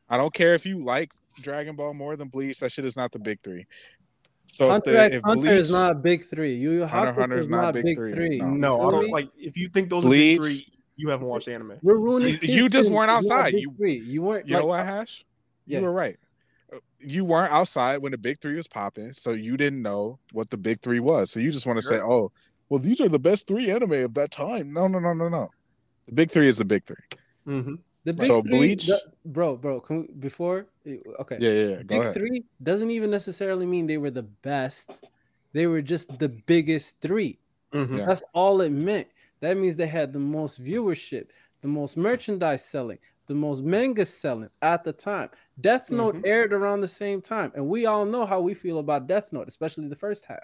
I 0.09 0.17
don't 0.17 0.33
care 0.33 0.53
if 0.55 0.65
you 0.65 0.83
like 0.83 1.11
Dragon 1.41 1.75
Ball 1.75 1.93
more 1.93 2.15
than 2.15 2.27
Bleach. 2.27 2.59
That 2.59 2.71
shit 2.71 2.85
is 2.85 2.97
not 2.97 3.11
the 3.11 3.19
big 3.19 3.39
three. 3.43 3.65
So 4.47 4.73
if, 4.75 4.83
the, 4.83 5.05
if 5.15 5.21
Hunter 5.23 5.41
Bleach, 5.41 5.51
is 5.51 5.71
not 5.71 5.91
a 5.93 5.95
big 5.95 6.25
three. 6.25 6.55
Yu 6.55 6.71
Yu 6.71 6.85
Hunter 6.85 7.13
Hunter 7.13 7.39
is 7.39 7.45
is 7.45 7.51
not 7.51 7.61
not 7.63 7.73
big 7.73 7.83
big 7.85 7.97
three. 7.97 8.13
three. 8.13 8.37
No. 8.39 8.45
You 8.47 8.57
No, 8.57 8.81
I 8.87 8.91
don't 8.91 9.09
like. 9.09 9.29
If 9.37 9.55
you 9.57 9.69
think 9.69 9.89
those 9.89 10.03
Bleach. 10.03 10.39
are 10.39 10.41
big 10.41 10.49
three, 10.65 10.67
you 10.97 11.09
haven't 11.09 11.27
watched 11.27 11.47
anime. 11.47 11.77
Rurouni 11.83 12.41
You- 12.45 12.53
you 12.63 12.69
just 12.69 12.89
weren't 12.91 13.09
outside. 13.09 13.53
You- 13.53 13.73
you 13.79 14.21
weren't. 14.21 14.45
you 14.47 14.53
like, 14.55 14.61
know 14.63 14.65
what, 14.67 14.85
Hash? 14.85 15.23
You 15.65 15.77
Yeah. 15.77 15.81
were 15.83 15.91
right. 15.93 16.17
You 17.03 17.25
weren't 17.25 17.51
outside 17.51 17.97
when 17.97 18.11
the 18.11 18.17
big 18.17 18.39
three 18.39 18.55
was 18.55 18.67
popping, 18.67 19.13
so 19.13 19.31
you 19.31 19.57
didn't 19.57 19.81
know 19.81 20.19
what 20.31 20.49
the 20.49 20.57
big 20.57 20.81
three 20.81 20.99
was. 20.99 21.31
So 21.31 21.39
you 21.39 21.51
just 21.51 21.65
want 21.65 21.77
to 21.77 21.81
say, 21.83 21.99
"Oh, 21.99 22.31
well, 22.69 22.79
these 22.79 23.01
are 23.01 23.09
the 23.09 23.19
best 23.19 23.47
three 23.47 23.69
anime 23.71 23.93
of 23.93 24.13
that 24.15 24.31
time." 24.31 24.71
No, 24.73 24.87
no, 24.87 24.99
no, 24.99 25.13
no, 25.13 25.29
no. 25.29 25.49
The 26.07 26.13
big 26.13 26.31
three 26.31 26.47
is 26.47 26.57
the 26.57 26.65
big 26.65 26.85
three. 26.85 26.95
Mm-hmm. 27.47 27.75
The 28.03 28.13
big 28.13 28.23
So 28.23 28.41
three, 28.41 28.51
Bleach- 28.51 28.87
the- 28.87 29.01
bro, 29.25 29.55
bro. 29.55 29.79
Can 29.79 30.01
we, 30.01 30.07
before, 30.19 30.65
okay. 31.19 31.37
Yeah, 31.39 31.51
yeah. 31.51 31.67
yeah. 31.69 31.75
Go 31.77 31.83
big 31.83 32.01
ahead. 32.01 32.13
three 32.13 32.43
doesn't 32.63 32.91
even 32.91 33.11
necessarily 33.11 33.65
mean 33.65 33.87
they 33.87 33.97
were 33.97 34.11
the 34.11 34.23
best. 34.23 34.91
They 35.53 35.67
were 35.67 35.81
just 35.81 36.17
the 36.17 36.29
biggest 36.29 36.99
three. 37.01 37.37
Mm-hmm. 37.73 37.97
Yeah. 37.97 38.05
That's 38.05 38.23
all 38.33 38.61
it 38.61 38.69
meant. 38.71 39.07
That 39.41 39.57
means 39.57 39.75
they 39.75 39.87
had 39.87 40.13
the 40.13 40.19
most 40.19 40.63
viewership, 40.63 41.27
the 41.61 41.67
most 41.67 41.97
merchandise 41.97 42.63
selling, 42.65 42.99
the 43.31 43.35
most 43.35 43.63
manga 43.63 44.05
selling 44.05 44.49
at 44.61 44.83
the 44.83 44.91
time. 44.91 45.29
Death 45.61 45.89
Note 45.89 46.15
Mhm. 46.15 46.25
aired 46.25 46.53
around 46.53 46.81
the 46.81 46.87
same 46.87 47.21
time, 47.21 47.51
and 47.55 47.65
we 47.65 47.85
all 47.85 48.05
know 48.05 48.25
how 48.25 48.41
we 48.41 48.53
feel 48.53 48.79
about 48.79 49.07
Death 49.07 49.31
Note, 49.31 49.47
especially 49.47 49.87
the 49.87 49.95
first 49.95 50.25
half. 50.25 50.43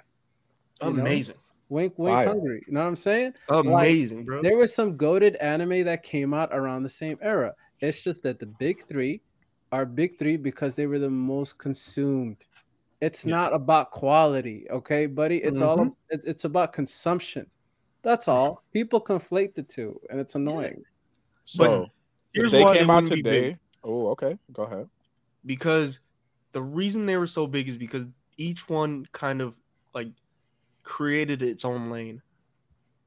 You 0.81 0.93
know? 0.93 1.01
Amazing, 1.01 1.35
Wink, 1.69 1.99
wink, 1.99 2.15
Fire. 2.15 2.27
hungry. 2.27 2.63
You 2.65 2.73
know 2.73 2.79
what 2.79 2.87
I'm 2.87 2.95
saying? 2.95 3.33
amazing, 3.49 4.23
bro. 4.23 4.41
There 4.41 4.55
was 4.57 4.73
some 4.73 4.95
goaded 4.95 5.35
anime 5.35 5.83
that 5.83 6.01
came 6.03 6.33
out 6.33 6.53
around 6.53 6.83
the 6.83 6.89
same 6.89 7.17
era. 7.21 7.53
It's 7.81 8.01
just 8.01 8.23
that 8.23 8.39
the 8.39 8.45
big 8.45 8.81
three 8.83 9.21
are 9.73 9.85
big 9.85 10.17
three 10.17 10.37
because 10.37 10.75
they 10.75 10.87
were 10.87 10.99
the 10.99 11.09
most 11.09 11.57
consumed. 11.57 12.45
It's 13.01 13.25
Yeah. 13.25 13.31
not 13.31 13.53
about 13.53 13.91
quality, 13.91 14.65
okay, 14.69 15.07
buddy. 15.07 15.43
It's 15.43 15.59
all 15.61 15.77
Mhm. 15.77 15.95
it's, 16.09 16.23
it's 16.25 16.45
about 16.45 16.71
consumption. 16.71 17.51
That's 18.01 18.29
all. 18.29 18.63
People 18.71 19.01
conflate 19.01 19.55
the 19.55 19.63
two, 19.63 19.99
and 20.09 20.21
it's 20.21 20.35
annoying. 20.35 20.83
So 21.43 21.87
if 22.45 22.51
they 22.51 22.65
came 22.73 22.89
out 22.89 23.03
be 23.09 23.15
today. 23.17 23.57
Oh, 23.83 24.07
okay. 24.09 24.37
Go 24.53 24.63
ahead. 24.63 24.87
because 25.45 25.99
the 26.53 26.61
reason 26.61 27.05
they 27.05 27.17
were 27.17 27.27
so 27.27 27.45
big 27.47 27.67
is 27.69 27.77
because 27.77 28.05
each 28.37 28.67
one 28.69 29.05
kind 29.11 29.41
of 29.41 29.55
like 29.93 30.09
created 30.83 31.41
its 31.41 31.63
own 31.65 31.89
lane. 31.89 32.21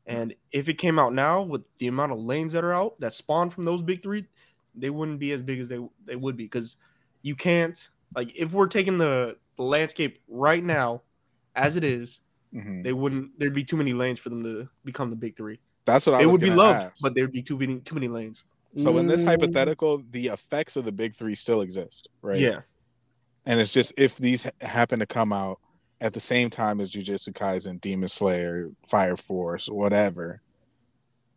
And 0.07 0.35
if 0.53 0.69
it 0.69 0.75
came 0.75 0.99
out 0.99 1.13
now 1.15 1.43
with 1.43 1.63
the 1.79 1.87
amount 1.87 2.13
of 2.13 2.19
lanes 2.19 2.53
that 2.53 2.65
are 2.65 2.73
out 2.75 2.99
that 3.01 3.15
spawn 3.15 3.51
from 3.51 3.65
those 3.65 3.83
big 3.83 4.03
three, 4.03 4.27
they 4.75 4.91
wouldn't 4.91 5.19
be 5.21 5.33
as 5.33 5.43
big 5.43 5.61
as 5.61 5.69
they 5.69 5.79
they 6.07 6.17
would 6.17 6.37
be 6.37 6.45
because 6.45 6.77
you 7.23 7.35
can't 7.35 7.89
like 8.17 8.35
if 8.37 8.53
we're 8.53 8.67
taking 8.67 8.99
the, 8.99 9.37
the 9.57 9.63
landscape 9.63 10.21
right 10.29 10.63
now 10.65 11.03
as 11.57 11.77
it 11.77 11.85
is, 11.85 12.21
Mhm. 12.55 12.83
they 12.83 12.93
wouldn't 12.93 13.39
there'd 13.39 13.55
be 13.55 13.63
too 13.65 13.77
many 13.77 13.93
lanes 13.93 14.19
for 14.19 14.29
them 14.31 14.43
to 14.45 14.69
become 14.85 15.11
the 15.11 15.17
big 15.17 15.37
three. 15.37 15.61
That's 15.85 16.07
what 16.07 16.17
I 16.17 16.19
They 16.19 16.27
was 16.27 16.33
would 16.35 16.41
be 16.41 16.51
loved, 16.51 16.81
ask. 16.83 17.03
but 17.03 17.15
there'd 17.15 17.33
be 17.33 17.43
too 17.43 17.57
many 17.59 17.79
too 17.81 17.95
many 17.95 18.09
lanes. 18.09 18.43
So 18.77 18.99
in 18.99 19.07
this 19.07 19.25
Mm, 19.25 19.29
hypothetical, 19.29 20.03
the 20.11 20.29
effects 20.29 20.77
of 20.77 20.85
the 20.85 20.93
big 20.93 21.15
three 21.15 21.35
still 21.35 21.61
exist, 21.61 22.09
right? 22.23 22.39
Yeah. 22.39 22.61
And 23.47 23.59
it's 23.59 23.73
just 23.73 23.93
if 23.97 24.17
these 24.17 24.51
happen 24.61 25.01
to 25.01 25.07
come 25.07 25.33
out 25.33 25.59
at 26.01 26.13
the 26.13 26.21
same 26.21 26.51
time 26.51 26.81
as 26.81 26.93
Jujutsu 26.93 27.33
Kaisen, 27.33 27.81
Demon 27.81 28.09
Slayer, 28.09 28.71
Fire 28.87 29.17
Force, 29.17 29.69
whatever, 29.69 30.41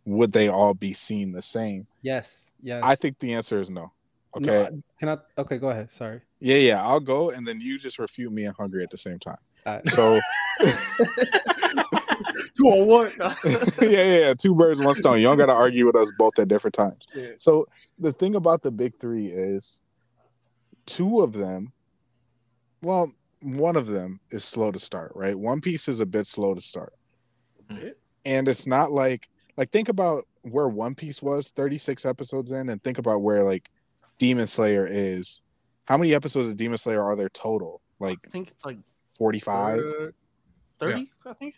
would 0.06 0.32
they 0.32 0.48
all 0.48 0.74
be 0.74 0.94
seen 0.94 1.32
the 1.32 1.42
same? 1.42 1.88
yes, 2.02 2.52
yes. 2.62 2.84
I 2.84 2.96
think 2.96 3.20
the 3.20 3.34
answer 3.34 3.60
is 3.60 3.70
no. 3.70 3.94
Okay. 4.36 4.46
No, 4.46 4.84
can 5.00 5.10
I? 5.10 5.18
Okay, 5.38 5.58
go 5.58 5.70
ahead. 5.70 5.92
Sorry. 5.92 6.22
Yeah, 6.40 6.58
yeah. 6.58 6.84
I'll 6.84 7.00
go, 7.00 7.30
and 7.30 7.48
then 7.48 7.62
you 7.62 7.78
just 7.80 8.00
refute 8.00 8.32
me 8.32 8.46
and 8.46 8.56
hungry 8.56 8.84
at 8.84 8.90
the 8.90 8.98
same 8.98 9.20
time. 9.20 9.38
All 9.66 9.74
right. 9.74 9.90
So 9.90 10.20
Two 12.64 12.70
on 12.70 12.88
one. 12.88 13.14
yeah, 13.82 13.90
yeah, 13.90 14.18
yeah. 14.20 14.34
Two 14.34 14.56
birds, 14.56 14.80
one 14.82 14.96
stone. 14.96 15.18
You 15.18 15.24
don't 15.28 15.38
got 15.38 15.48
to 15.48 15.54
argue 15.54 15.86
with 15.86 15.96
us 15.96 16.12
both 16.18 16.38
at 16.40 16.48
different 16.48 16.74
times. 16.74 17.06
Yeah. 17.16 17.32
So 17.38 17.68
the 18.00 18.12
thing 18.14 18.36
about 18.36 18.62
the 18.64 18.72
big 18.72 18.96
three 18.98 19.28
is 19.28 19.82
two 20.86 21.22
of 21.22 21.34
them, 21.34 21.72
well, 22.82 23.12
one 23.42 23.76
of 23.76 23.88
them 23.88 24.20
is 24.32 24.44
slow 24.44 24.72
to 24.72 24.80
start, 24.80 25.12
right? 25.16 25.38
One 25.38 25.62
Piece 25.62 25.88
is 25.88 26.00
a 26.00 26.06
bit 26.06 26.26
slow 26.28 26.54
to 26.54 26.62
start. 26.62 26.94
Mhm. 27.70 27.94
And 28.26 28.48
it's 28.48 28.66
not 28.68 28.92
like, 28.92 29.30
like, 29.58 29.70
think 29.72 29.90
about 29.90 30.24
where 30.44 30.68
One 30.68 30.96
Piece 30.96 31.22
was 31.22 31.52
36 31.52 32.06
episodes 32.06 32.52
in, 32.52 32.70
and 32.70 32.82
think 32.84 32.98
about 32.98 33.22
where, 33.22 33.44
like, 33.44 33.70
Demon 34.18 34.48
Slayer 34.48 34.88
is 34.90 35.42
How 35.86 35.98
many 35.98 36.14
episodes 36.14 36.50
of 36.50 36.56
Demon 36.56 36.78
Slayer 36.78 37.02
are 37.04 37.16
there 37.16 37.28
total? 37.30 37.82
Like 38.00 38.20
I 38.26 38.30
think 38.30 38.50
it's 38.52 38.64
like 38.64 38.78
45? 39.18 39.80
uh, 39.80 40.12
30, 40.80 41.12
I 41.26 41.34
think. 41.34 41.56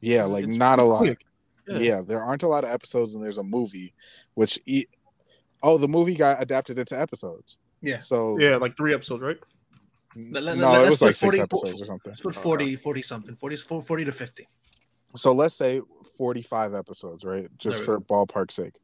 Yeah, 0.00 0.16
It's- 0.18 0.30
like 0.30 0.44
it's 0.44 0.56
not 0.56 0.78
a 0.78 0.82
lot. 0.84 0.98
quick. 0.98 1.24
Yeah. 1.66 2.00
there 2.00 2.20
aren't 2.22 2.42
a 2.44 2.48
lot 2.48 2.64
of 2.64 2.70
episodes, 2.70 3.14
and 3.14 3.22
there's 3.22 3.36
a 3.38 3.42
movie, 3.42 3.92
which 4.34 4.58
e- 4.64 4.86
oh, 5.62 5.76
the 5.76 5.88
movie 5.88 6.14
got 6.14 6.40
adapted 6.42 6.78
into 6.78 6.98
episodes. 6.98 7.58
Yeah. 7.82 7.98
So 7.98 8.38
Yeah, 8.38 8.56
like 8.56 8.74
three 8.76 8.94
episodes, 8.94 9.20
right? 9.20 9.36
Let- 10.16 10.42
let- 10.44 10.56
no, 10.56 10.72
let- 10.72 10.82
it 10.82 10.86
was 10.86 11.02
like 11.02 11.10
put 11.10 11.16
six 11.18 11.36
40 11.36 11.40
episodes 11.40 11.82
or 11.82 11.86
something. 11.86 12.10
Let's 12.10 12.20
put 12.20 12.34
40, 12.34 12.74
40 12.76 13.02
something, 13.02 13.36
40, 13.36 13.56
40 13.56 14.04
to 14.06 14.12
50. 14.12 14.48
So 15.14 15.32
let's 15.32 15.54
say 15.54 15.82
45 16.16 16.74
episodes, 16.74 17.24
right? 17.24 17.48
Just 17.58 17.84
There 17.84 17.98
for 17.98 18.00
ballpark 18.00 18.50
sake. 18.50 18.74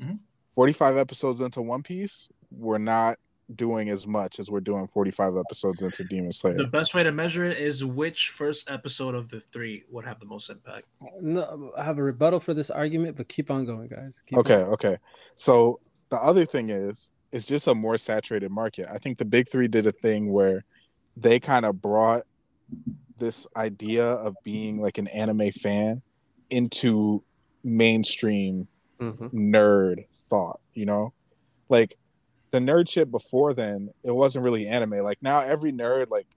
Mhm. 0.00 0.18
45 0.56 0.96
episodes 0.96 1.40
into 1.40 1.62
One 1.62 1.82
Piece, 1.84 2.28
we're 2.50 2.78
not 2.78 3.18
doing 3.56 3.90
as 3.90 4.06
much 4.06 4.38
as 4.38 4.50
we're 4.50 4.60
doing 4.60 4.86
45 4.86 5.36
episodes 5.36 5.82
into 5.82 6.04
Demon 6.04 6.32
Slayer. 6.32 6.56
The 6.56 6.66
best 6.66 6.94
way 6.94 7.02
to 7.02 7.12
measure 7.12 7.44
it 7.44 7.58
is 7.58 7.84
which 7.84 8.28
first 8.30 8.70
episode 8.70 9.14
of 9.14 9.28
the 9.28 9.40
three 9.40 9.84
would 9.90 10.04
have 10.04 10.18
the 10.20 10.26
most 10.26 10.48
impact. 10.48 10.86
No, 11.20 11.72
I 11.76 11.84
have 11.84 11.98
a 11.98 12.02
rebuttal 12.02 12.40
for 12.40 12.54
this 12.54 12.70
argument, 12.70 13.16
but 13.16 13.28
keep 13.28 13.50
on 13.50 13.64
going, 13.66 13.88
guys. 13.88 14.22
Keep 14.26 14.38
Okay, 14.38 14.62
on. 14.62 14.68
okay. 14.74 14.96
So 15.34 15.80
the 16.10 16.16
other 16.16 16.44
thing 16.44 16.70
is, 16.70 17.12
it's 17.32 17.46
just 17.46 17.66
a 17.66 17.74
more 17.74 17.96
saturated 17.96 18.50
market. 18.50 18.86
I 18.92 18.98
think 18.98 19.18
the 19.18 19.24
big 19.24 19.48
three 19.50 19.68
did 19.68 19.86
a 19.86 19.92
thing 19.92 20.30
where 20.32 20.64
they 21.16 21.40
kind 21.40 21.64
of 21.66 21.80
brought 21.82 22.22
this 23.18 23.46
idea 23.56 24.04
of 24.06 24.34
being 24.44 24.80
like 24.80 24.98
an 24.98 25.08
anime 25.08 25.50
fan 25.52 26.02
into 26.50 27.22
mainstream 27.64 28.68
Mm-hmm. 29.00 29.52
nerd 29.52 30.04
thought, 30.14 30.60
you 30.74 30.86
know? 30.86 31.12
Like 31.68 31.96
the 32.52 32.58
nerd 32.60 32.88
shit 32.88 33.10
before 33.10 33.52
then, 33.54 33.88
it 34.04 34.14
wasn't 34.14 34.44
really 34.44 34.66
anime. 34.68 34.98
Like 34.98 35.18
now 35.20 35.40
every 35.40 35.72
nerd, 35.72 36.10
like 36.10 36.28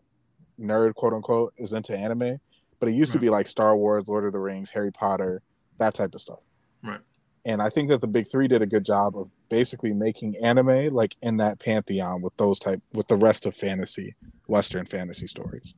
nerd 0.59 0.95
quote 0.95 1.13
unquote, 1.13 1.53
is 1.57 1.71
into 1.73 1.95
anime. 1.95 2.39
But 2.79 2.89
it 2.89 2.93
used 2.93 3.13
to 3.13 3.19
be 3.19 3.29
like 3.29 3.47
Star 3.47 3.75
Wars, 3.77 4.07
Lord 4.09 4.25
of 4.25 4.33
the 4.33 4.39
Rings, 4.39 4.71
Harry 4.71 4.91
Potter, 4.91 5.41
that 5.77 5.93
type 5.93 6.13
of 6.13 6.21
stuff. 6.21 6.39
Right. 6.83 6.99
And 7.45 7.61
I 7.61 7.69
think 7.69 7.89
that 7.89 8.01
the 8.01 8.07
big 8.07 8.27
three 8.27 8.47
did 8.47 8.61
a 8.61 8.65
good 8.65 8.83
job 8.83 9.17
of 9.17 9.29
basically 9.49 9.93
making 9.93 10.35
anime 10.43 10.93
like 10.93 11.15
in 11.21 11.37
that 11.37 11.59
pantheon 11.59 12.21
with 12.21 12.35
those 12.37 12.59
type 12.59 12.79
with 12.93 13.07
the 13.07 13.15
rest 13.15 13.45
of 13.45 13.55
fantasy, 13.55 14.15
Western 14.47 14.85
fantasy 14.85 15.27
stories. 15.27 15.73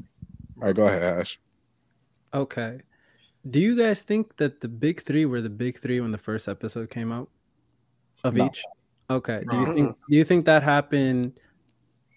All 0.60 0.68
right, 0.68 0.76
go 0.76 0.86
ahead, 0.86 1.04
Ash. 1.04 1.40
Okay. 2.34 2.80
Do 3.50 3.60
you 3.60 3.78
guys 3.78 4.02
think 4.02 4.36
that 4.38 4.60
the 4.62 4.68
big 4.68 5.02
three 5.02 5.26
were 5.26 5.42
the 5.42 5.50
big 5.50 5.78
three 5.78 6.00
when 6.02 6.12
the 6.12 6.18
first 6.18 6.48
episode 6.48 6.90
came 6.90 7.12
out 7.12 7.30
of 8.24 8.34
No. 8.34 8.46
each? 8.48 8.64
Okay. 9.10 9.44
Do 9.50 9.56
you 9.56 9.64
uh-huh. 9.64 9.74
think 9.74 9.96
do 10.10 10.18
you 10.18 10.24
think 10.24 10.46
that 10.46 10.64
happened 10.64 11.40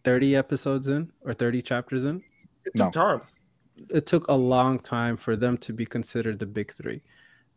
30 0.05 0.37
episodes 0.37 0.89
in 0.89 1.11
or 1.23 1.35
30 1.35 1.63
chapters 1.63 2.05
in? 2.05 2.23
It 2.65 2.75
No. 2.75 2.87
took 2.87 2.93
time. 2.95 3.21
It 3.89 4.07
took 4.07 4.29
a 4.29 4.35
long 4.35 4.79
time 4.79 5.17
for 5.17 5.37
them 5.37 5.57
to 5.59 5.73
be 5.73 5.87
considered 5.87 6.39
the 6.39 6.47
big 6.47 6.73
three. 6.73 7.03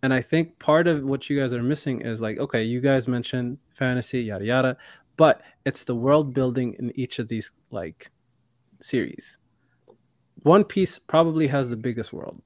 And 0.03 0.13
I 0.13 0.21
think 0.21 0.57
part 0.59 0.87
of 0.87 1.03
what 1.03 1.29
you 1.29 1.39
guys 1.39 1.53
are 1.53 1.63
missing 1.63 2.01
is 2.01 2.21
like, 2.21 2.37
okay, 2.37 2.63
you 2.63 2.81
guys 2.81 3.07
mentioned 3.07 3.57
fantasy, 3.71 4.21
yada 4.21 4.45
yada, 4.45 4.77
but 5.17 5.41
it's 5.65 5.85
the 5.85 5.95
world 5.95 6.33
building 6.33 6.75
in 6.79 6.91
each 6.99 7.19
of 7.19 7.27
these 7.27 7.51
like 7.71 8.11
series. 8.81 9.37
One 10.43 10.63
Piece 10.63 10.99
probably 10.99 11.47
has 11.47 11.69
the 11.69 11.77
biggest 11.77 12.11
world, 12.11 12.41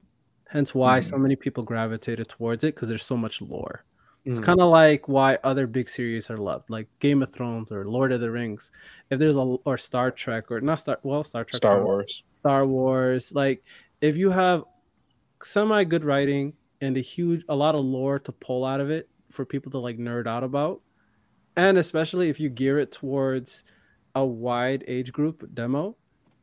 hence 0.48 0.74
why 0.74 1.00
so 1.00 1.14
mm-hmm. 1.14 1.22
many 1.22 1.36
people 1.36 1.64
gravitated 1.64 2.28
towards 2.28 2.62
it 2.62 2.74
because 2.74 2.88
there's 2.88 3.04
so 3.04 3.16
much 3.16 3.42
lore. 3.42 3.84
It's 4.28 4.40
Mhm. 4.40 4.44
kind 4.44 4.60
of 4.60 4.70
like 4.70 5.08
why 5.08 5.38
other 5.42 5.66
big 5.66 5.88
series 5.88 6.28
are 6.30 6.36
loved, 6.36 6.68
like 6.68 6.86
Game 6.98 7.22
of 7.22 7.30
Thrones 7.32 7.72
or 7.72 7.88
Lord 7.88 8.12
of 8.12 8.20
the 8.20 8.30
Rings. 8.30 8.70
If 9.08 9.18
there's 9.18 9.36
a 9.36 9.40
or 9.40 9.78
Star 9.78 10.10
Trek 10.10 10.50
or 10.50 10.60
not 10.60 10.80
Star, 10.80 10.98
well, 11.02 11.24
Star 11.24 11.44
Trek, 11.44 11.56
Star 11.56 11.82
Wars. 11.82 12.24
Star 12.34 12.66
Wars. 12.66 13.32
Like 13.34 13.64
if 14.02 14.18
you 14.18 14.28
have 14.30 14.64
semi 15.42 15.82
good 15.84 16.04
writing 16.04 16.52
and 16.82 16.96
a 16.98 17.00
huge 17.00 17.42
a 17.48 17.56
lot 17.56 17.74
of 17.74 17.82
lore 17.82 18.18
to 18.18 18.30
pull 18.32 18.66
out 18.66 18.80
of 18.80 18.90
it 18.90 19.08
for 19.30 19.46
people 19.46 19.70
to 19.72 19.78
like 19.78 19.96
nerd 19.96 20.26
out 20.26 20.44
about, 20.44 20.82
and 21.56 21.78
especially 21.78 22.28
if 22.28 22.38
you 22.38 22.50
gear 22.50 22.78
it 22.78 22.92
towards 22.92 23.64
a 24.14 24.24
wide 24.24 24.84
age 24.88 25.10
group 25.10 25.48
demo, 25.54 25.96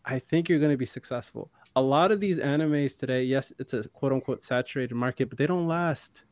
I 0.05 0.17
think 0.17 0.49
you're 0.49 0.59
going 0.59 0.71
to 0.71 0.77
be 0.77 0.85
successful. 0.87 1.51
A 1.75 1.81
lot 1.81 2.11
of 2.11 2.19
these 2.19 2.39
animes 2.39 2.97
today, 2.97 3.23
yes, 3.25 3.53
it's 3.59 3.73
a 3.75 3.83
quote 3.89 4.11
unquote 4.11 4.43
saturated 4.43 4.95
market, 4.95 5.29
but 5.29 5.37
they 5.37 5.45
don't 5.45 5.67
last. 5.67 6.25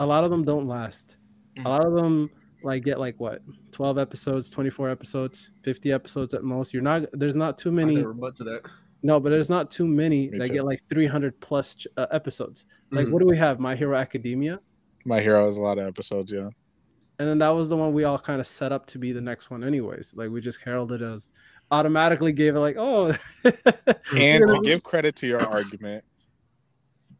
A 0.00 0.06
lot 0.06 0.24
of 0.24 0.30
them 0.30 0.44
don't 0.44 0.66
last. 0.66 1.16
A 1.64 1.68
lot 1.68 1.86
of 1.86 1.92
them 1.94 2.30
like 2.62 2.82
get 2.82 2.98
like 2.98 3.18
what 3.20 3.42
12 3.72 3.98
episodes 3.98 4.48
24 4.48 4.88
episodes 4.88 5.50
50 5.64 5.92
episodes 5.92 6.32
at 6.32 6.42
most 6.44 6.72
you're 6.72 6.82
not 6.82 7.02
there's 7.12 7.36
not 7.36 7.58
too 7.58 7.68
I 7.68 7.72
many 7.72 7.96
can 7.96 8.06
rebut 8.06 8.34
to 8.36 8.44
that. 8.44 8.62
no, 9.02 9.20
but 9.20 9.28
there's 9.28 9.50
not 9.50 9.70
too 9.70 9.86
many 9.86 10.30
Me 10.30 10.38
that 10.38 10.46
too. 10.46 10.54
get 10.54 10.64
like 10.64 10.80
300 10.88 11.38
plus 11.40 11.74
ch- 11.74 11.86
uh, 11.98 12.06
episodes. 12.10 12.64
Like, 12.90 13.06
Mhm. 13.06 13.10
what 13.12 13.20
do 13.20 13.26
we 13.26 13.36
have? 13.36 13.60
My 13.60 13.76
Hero 13.76 13.96
Academia, 13.98 14.60
My 15.04 15.20
Hero 15.20 15.44
has 15.44 15.58
a 15.58 15.60
lot 15.60 15.76
of 15.78 15.86
episodes, 15.86 16.32
yeah. 16.32 16.48
and 17.18 17.28
then 17.28 17.38
that 17.38 17.50
was 17.50 17.68
the 17.68 17.76
one 17.76 17.92
we 17.92 18.04
all 18.04 18.18
kind 18.18 18.40
of 18.40 18.46
set 18.46 18.72
up 18.72 18.86
to 18.86 18.98
be 18.98 19.12
the 19.12 19.20
next 19.20 19.50
one, 19.50 19.62
anyways. 19.62 20.14
Like, 20.16 20.30
we 20.30 20.40
just 20.40 20.60
heralded 20.62 21.02
it 21.02 21.04
as 21.04 21.28
automatically 21.70 22.32
gave 22.32 22.56
it 22.56 22.60
like, 22.60 22.76
oh, 22.78 23.12
And 24.16 24.46
to 24.48 24.60
give 24.64 24.82
credit 24.82 25.16
to 25.16 25.26
your 25.26 25.42
argument, 25.42 26.02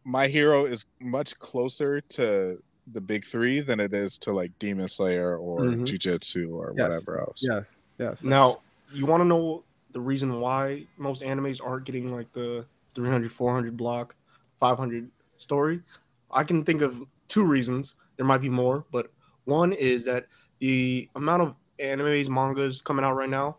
My 0.04 0.28
Hero 0.28 0.64
is 0.66 0.84
much 1.00 1.38
closer 1.38 2.00
to 2.00 2.58
the 2.86 3.00
big 3.00 3.24
three 3.24 3.60
than 3.60 3.80
it 3.80 3.94
is 3.94 4.18
to 4.18 4.32
like 4.32 4.58
Demon 4.58 4.88
Slayer 4.88 5.36
or 5.38 5.60
Mhm. 5.62 5.86
Jujutsu 5.86 6.52
or 6.52 6.74
Yes. 6.76 6.82
whatever 6.82 7.18
else. 7.20 7.38
yes, 7.42 7.78
yes. 7.98 8.22
Now, 8.22 8.56
you 8.92 9.06
want 9.06 9.22
to 9.22 9.24
know 9.24 9.64
the 9.92 10.00
reason 10.00 10.40
why 10.40 10.86
most 10.98 11.22
animes 11.22 11.64
aren't 11.64 11.86
getting 11.86 12.12
like 12.14 12.30
the 12.32 12.66
300, 12.94 13.32
400 13.32 13.76
block, 13.76 14.14
500 14.60 15.10
story? 15.38 15.82
I 16.30 16.44
can 16.44 16.64
think 16.64 16.82
of 16.82 17.02
two 17.28 17.44
reasons. 17.46 17.94
There 18.16 18.26
might 18.26 18.42
be 18.42 18.50
more, 18.50 18.84
but 18.92 19.10
one 19.44 19.72
is 19.72 20.04
that 20.04 20.26
the 20.58 21.08
amount 21.14 21.42
of 21.42 21.54
animes, 21.78 22.28
mangas 22.28 22.82
coming 22.82 23.04
out 23.04 23.14
right 23.16 23.30
now, 23.30 23.56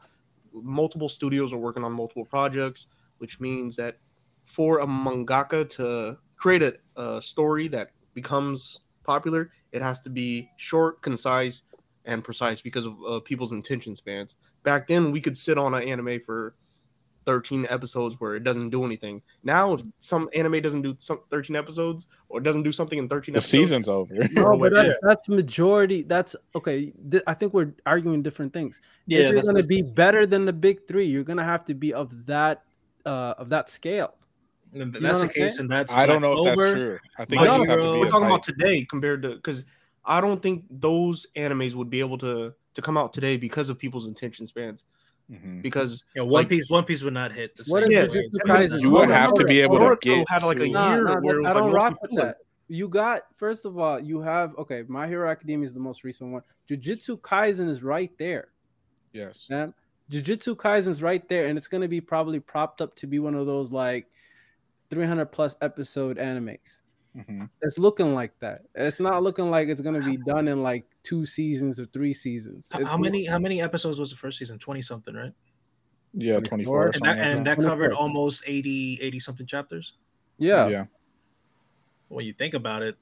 multiple 0.53 1.09
studios 1.09 1.51
are 1.51 1.57
working 1.57 1.83
on 1.83 1.91
multiple 1.91 2.25
projects, 2.25 2.85
which 3.17 3.39
means 3.39 3.75
that 3.77 3.97
for 4.45 4.79
a 4.79 4.85
mangaka 4.85 5.67
to 5.69 6.17
create 6.35 6.63
a, 6.63 6.75
a 7.01 7.21
story 7.21 7.67
that 7.69 7.91
becomes 8.13 8.79
popular, 9.03 9.51
it 9.71 9.81
has 9.81 9.99
to 10.01 10.09
be 10.09 10.49
short, 10.57 11.01
concise, 11.01 11.63
and 12.05 12.23
precise 12.23 12.61
because 12.61 12.85
of 12.85 12.95
uh, 13.07 13.19
people's 13.21 13.51
attention 13.51 13.95
spans. 13.95 14.35
Back 14.63 14.87
then, 14.87 15.11
we 15.11 15.21
could 15.21 15.37
sit 15.37 15.57
on 15.57 15.73
an 15.73 15.83
anime 15.83 16.19
for 16.25 16.55
13 17.25 17.65
episodes 17.69 18.15
where 18.19 18.35
it 18.35 18.43
doesn't 18.43 18.69
do 18.69 18.85
anything. 18.85 19.21
Now, 19.43 19.73
if 19.73 19.83
some 19.99 20.29
anime 20.35 20.61
doesn't 20.61 20.83
do 20.83 20.95
some 20.99 21.21
13 21.23 21.55
episodes 21.55 22.07
or 22.29 22.39
doesn't 22.39 22.63
do 22.63 22.71
something 22.71 22.99
in 22.99 23.09
13 23.09 23.33
The 23.33 23.37
episodes, 23.37 23.51
season's 23.51 23.89
over. 23.89 24.13
no, 24.33 24.57
but 24.57 24.71
that, 24.73 24.85
Yeah. 24.87 24.93
that's 25.01 25.27
majority. 25.27 26.03
That's 26.03 26.35
okay. 26.55 26.93
th- 27.09 27.23
I 27.25 27.33
think 27.33 27.53
we're 27.53 27.73
arguing 27.85 28.21
different 28.21 28.53
things. 28.53 28.79
Yeah, 29.07 29.21
if 29.21 29.33
you're 29.33 29.41
going 29.41 29.55
to 29.55 29.67
be 29.67 29.81
better 29.81 30.25
than 30.27 30.45
the 30.45 30.53
big 30.53 30.87
three, 30.87 31.07
you're 31.07 31.23
going 31.23 31.37
to 31.37 31.43
have 31.43 31.65
to 31.65 31.73
be 31.73 31.93
of 31.93 32.25
that 32.27 32.63
uh 33.05 33.35
of 33.37 33.49
that 33.49 33.69
scale. 33.69 34.15
And 34.75 34.91
know 34.93 34.99
that's 34.99 35.19
what 35.19 35.27
the 35.29 35.33
case, 35.33 35.51
saying? 35.55 35.61
and 35.61 35.69
that's 35.69 35.93
I 35.93 36.05
don't 36.05 36.21
Black 36.21 36.33
know 36.35 36.39
if 36.47 36.57
that's 36.57 36.71
true. 36.73 36.99
I 37.17 37.25
think 37.25 37.41
My 37.41 37.47
you 37.47 37.53
just 37.59 37.69
have 37.69 37.77
to 37.77 37.81
Hero- 37.83 37.93
be 37.93 37.99
we're 37.99 38.05
talking 38.09 38.21
hype. 38.23 38.31
about 38.31 38.43
today 38.43 38.85
compared 38.85 39.21
to 39.23 39.29
because 39.35 39.65
I 40.03 40.21
don't 40.21 40.41
think 40.41 40.65
those 40.69 41.25
animes 41.35 41.73
would 41.75 41.89
be 41.89 41.99
able 42.01 42.17
to 42.19 42.53
to 42.73 42.81
come 42.81 42.97
out 42.97 43.13
today 43.13 43.37
because 43.37 43.69
of 43.69 43.79
people's 43.79 44.07
attention 44.07 44.45
spans. 44.47 44.83
Mhm. 45.31 45.61
Because 45.63 46.03
Yeah, 46.15 46.21
One 46.23 46.31
like- 46.33 46.49
Piece, 46.49 46.69
One 46.69 46.83
Piece 46.83 47.01
would 47.03 47.13
not 47.13 47.31
hit 47.31 47.55
the 47.55 47.63
What 47.69 47.83
same. 47.83 47.91
if 47.91 47.91
Yeah, 47.91 48.01
way. 48.03 48.07
Jujutsu 48.09 48.31
because 48.43 48.69
Kaisen- 48.69 48.81
You 48.81 48.89
would 48.91 49.09
have 49.09 49.33
to 49.35 49.45
be 49.45 49.61
able 49.61 49.79
to 49.79 49.97
get 50.01 50.29
had 50.29 50.43
like 50.43 50.57
a 50.57 50.65
to- 50.65 50.69
Nah, 50.71 50.93
year 50.93 51.03
nah, 51.03 51.19
where 51.21 51.37
it 51.37 51.43
was 51.43 51.45
I 51.47 51.53
don't 51.53 51.63
mostly 51.63 51.75
rock 51.77 52.01
with 52.01 52.11
that. 52.17 52.37
You 52.67 52.87
got 52.89 53.21
first 53.37 53.65
of 53.65 53.77
all, 53.79 53.99
you 53.99 54.19
have 54.21 54.55
okay. 54.57 54.83
My 54.87 55.07
Hero 55.07 55.29
Academia 55.29 55.65
is 55.65 55.73
the 55.73 55.79
most 55.79 56.03
recent 56.03 56.31
one. 56.31 56.41
Jujutsu 56.69 57.19
Kaisen 57.21 57.69
is 57.69 57.81
right 57.81 58.11
there. 58.17 58.49
Yes. 59.13 59.49
Man, 59.49 59.73
Jujutsu 60.11 60.55
Kaisen 60.55 60.89
is 60.89 61.01
right 61.01 61.27
there, 61.29 61.47
and 61.47 61.57
it's 61.57 61.67
gonna 61.67 61.87
be 61.87 62.01
probably 62.01 62.39
propped 62.39 62.81
up 62.81 62.93
to 62.97 63.07
be 63.07 63.17
one 63.19 63.33
of 63.35 63.45
those 63.45 63.71
like 63.71 64.07
300 64.89 65.25
plus 65.27 65.55
episode 65.61 66.17
animes. 66.17 66.81
Mhm. 67.15 67.49
It's 67.61 67.77
looking 67.77 68.13
like 68.13 68.37
that. 68.39 68.63
It's 68.75 68.99
not 68.99 69.23
looking 69.23 69.49
like 69.49 69.69
it's 69.69 69.79
gonna 69.81 70.01
be 70.03 70.17
done 70.17 70.47
in 70.49 70.61
like 70.63 70.85
two 71.03 71.25
seasons 71.25 71.79
or 71.79 71.85
three 71.87 72.13
seasons. 72.13 72.67
How- 72.71 72.79
It's 72.79 72.89
How 72.89 72.97
many? 72.97 73.25
How 73.25 73.39
many 73.39 73.61
episodes 73.61 73.99
was 73.99 74.09
the 74.09 74.17
first 74.17 74.37
season? 74.37 74.59
Twenty 74.59 74.81
something, 74.81 75.15
right? 75.15 75.31
Yeah, 76.11 76.39
24 76.39 76.87
And 76.87 76.95
And 76.95 77.03
that, 77.05 77.07
like 77.17 77.17
and 77.35 77.45
that. 77.47 77.57
that 77.57 77.63
covered 77.65 77.91
almost 77.93 78.43
80, 78.47 78.99
80 79.01 79.19
something 79.19 79.45
chapters. 79.45 79.93
Yeah. 80.37 80.67
Yeah. 80.69 80.85
When 82.07 82.25
you 82.25 82.33
think 82.33 82.53
about 82.53 82.83
it, 82.83 82.95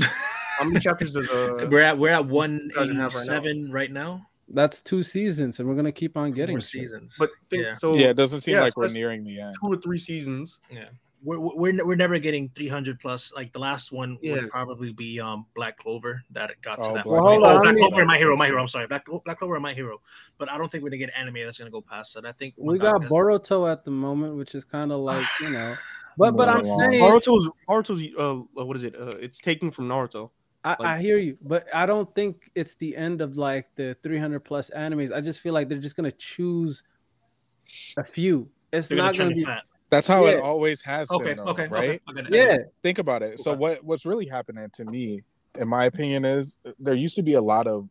How 0.00 0.64
many 0.64 0.80
chapters 0.80 1.12
does 1.14 1.28
uh 1.30 1.66
we're 1.70 1.80
at 1.82 1.98
we're 1.98 2.10
at 2.12 2.26
one 2.26 2.68
doesn't 2.74 2.90
eighty 2.90 3.00
have 3.00 3.14
right 3.14 3.26
now. 3.66 3.72
right 3.72 3.92
now. 3.92 4.26
That's 4.50 4.80
two 4.80 5.02
seasons, 5.02 5.60
and 5.60 5.68
we're 5.68 5.74
gonna 5.74 5.92
keep 5.92 6.16
on 6.16 6.32
getting 6.32 6.54
More 6.54 6.60
seasons, 6.60 7.16
but 7.18 7.28
think, 7.50 7.64
yeah. 7.64 7.72
so 7.74 7.94
yeah, 7.94 8.08
it 8.10 8.16
doesn't 8.16 8.40
seem 8.40 8.54
yeah, 8.54 8.62
like 8.62 8.72
so 8.72 8.80
we're 8.80 8.88
nearing 8.92 9.22
the 9.24 9.40
end. 9.40 9.56
two 9.60 9.68
or 9.68 9.76
three 9.76 9.98
seasons. 9.98 10.60
yeah. 10.70 10.88
We're 11.22 11.38
we're 11.40 11.84
we're 11.84 11.96
never 11.96 12.18
getting 12.18 12.48
300 12.54 13.00
plus. 13.00 13.32
Like 13.34 13.52
the 13.52 13.58
last 13.58 13.90
one 13.92 14.18
Yeah. 14.22 14.34
would 14.34 14.50
probably 14.50 14.92
be 14.92 15.18
um 15.20 15.46
Black 15.54 15.76
Clover 15.78 16.22
that 16.30 16.50
it 16.50 16.60
got 16.62 16.76
to 16.76 16.82
Oh, 16.82 16.94
that. 16.94 17.04
Black 17.04 17.22
point. 17.22 17.40
Clover. 17.42 17.58
oh, 17.58 17.60
Black 17.62 17.76
Clover, 17.76 18.00
and 18.00 18.06
My 18.08 18.16
Hero, 18.18 18.36
My 18.36 18.46
Hero. 18.46 18.60
I'm 18.62 18.68
sorry, 18.68 18.86
Black, 18.86 19.04
Black 19.24 19.38
Clover, 19.38 19.54
and 19.56 19.62
My 19.62 19.74
Hero. 19.74 20.00
But 20.38 20.50
I 20.50 20.56
don't 20.58 20.70
think 20.70 20.84
we're 20.84 20.90
gonna 20.90 20.98
get 20.98 21.10
anime 21.18 21.34
that's 21.44 21.58
gonna 21.58 21.70
go 21.70 21.80
past 21.80 22.14
that. 22.14 22.24
I 22.24 22.32
think 22.32 22.54
We 22.56 22.78
got 22.78 23.02
is- 23.04 23.10
Boruto 23.10 23.70
at 23.70 23.84
the 23.84 23.90
moment, 23.90 24.36
which 24.36 24.54
is 24.54 24.64
kind 24.64 24.92
of 24.92 25.00
like 25.12 25.26
you 25.40 25.50
know, 25.50 25.76
but 26.16 26.36
but 26.36 26.48
I'm 26.48 26.64
saying 26.64 27.00
Naruto's 27.00 27.48
Naruto's 27.68 28.14
uh 28.18 28.64
what 28.64 28.76
is 28.76 28.84
it? 28.84 28.94
Uh, 28.94 29.12
it's 29.20 29.38
taking 29.40 29.70
from 29.70 29.88
Naruto. 29.88 30.30
I, 30.64 30.70
like- 30.70 30.80
I 30.82 30.98
hear 31.00 31.18
you, 31.18 31.38
but 31.42 31.66
I 31.74 31.86
don't 31.86 32.12
think 32.14 32.50
it's 32.54 32.74
the 32.76 32.96
end 32.96 33.20
of 33.22 33.36
like 33.36 33.66
the 33.76 33.96
300 34.02 34.40
plus 34.40 34.70
animes. 34.76 35.12
I 35.12 35.20
just 35.20 35.40
feel 35.40 35.54
like 35.54 35.68
they're 35.68 35.78
just 35.78 35.96
gonna 35.96 36.12
choose 36.12 36.82
a 37.96 38.04
few. 38.04 38.48
It's 38.72 38.88
They're 38.88 38.96
gonna 38.98 39.08
not 39.10 39.16
gonna 39.18 39.34
be. 39.34 39.44
fat. 39.44 39.62
That's 39.90 40.06
how 40.06 40.26
it 40.26 40.40
always 40.40 40.82
has 40.82 41.10
Okay, 41.10 41.24
been, 41.24 41.38
though, 41.38 41.44
okay, 41.44 41.66
right? 41.68 42.02
okay. 42.10 42.20
I. 42.20 42.28
Yeah, 42.30 42.56
think 42.82 42.98
about 42.98 43.22
it. 43.22 43.38
So 43.38 43.54
what 43.54 43.82
what's 43.84 44.04
really 44.04 44.26
happening 44.26 44.68
to 44.74 44.84
me, 44.84 45.22
in 45.58 45.68
my 45.68 45.86
opinion, 45.86 46.24
is 46.24 46.58
uh, 46.66 46.72
there 46.78 46.94
used 46.94 47.16
to 47.16 47.22
be 47.22 47.34
a 47.34 47.40
lot 47.40 47.66
of 47.66 47.88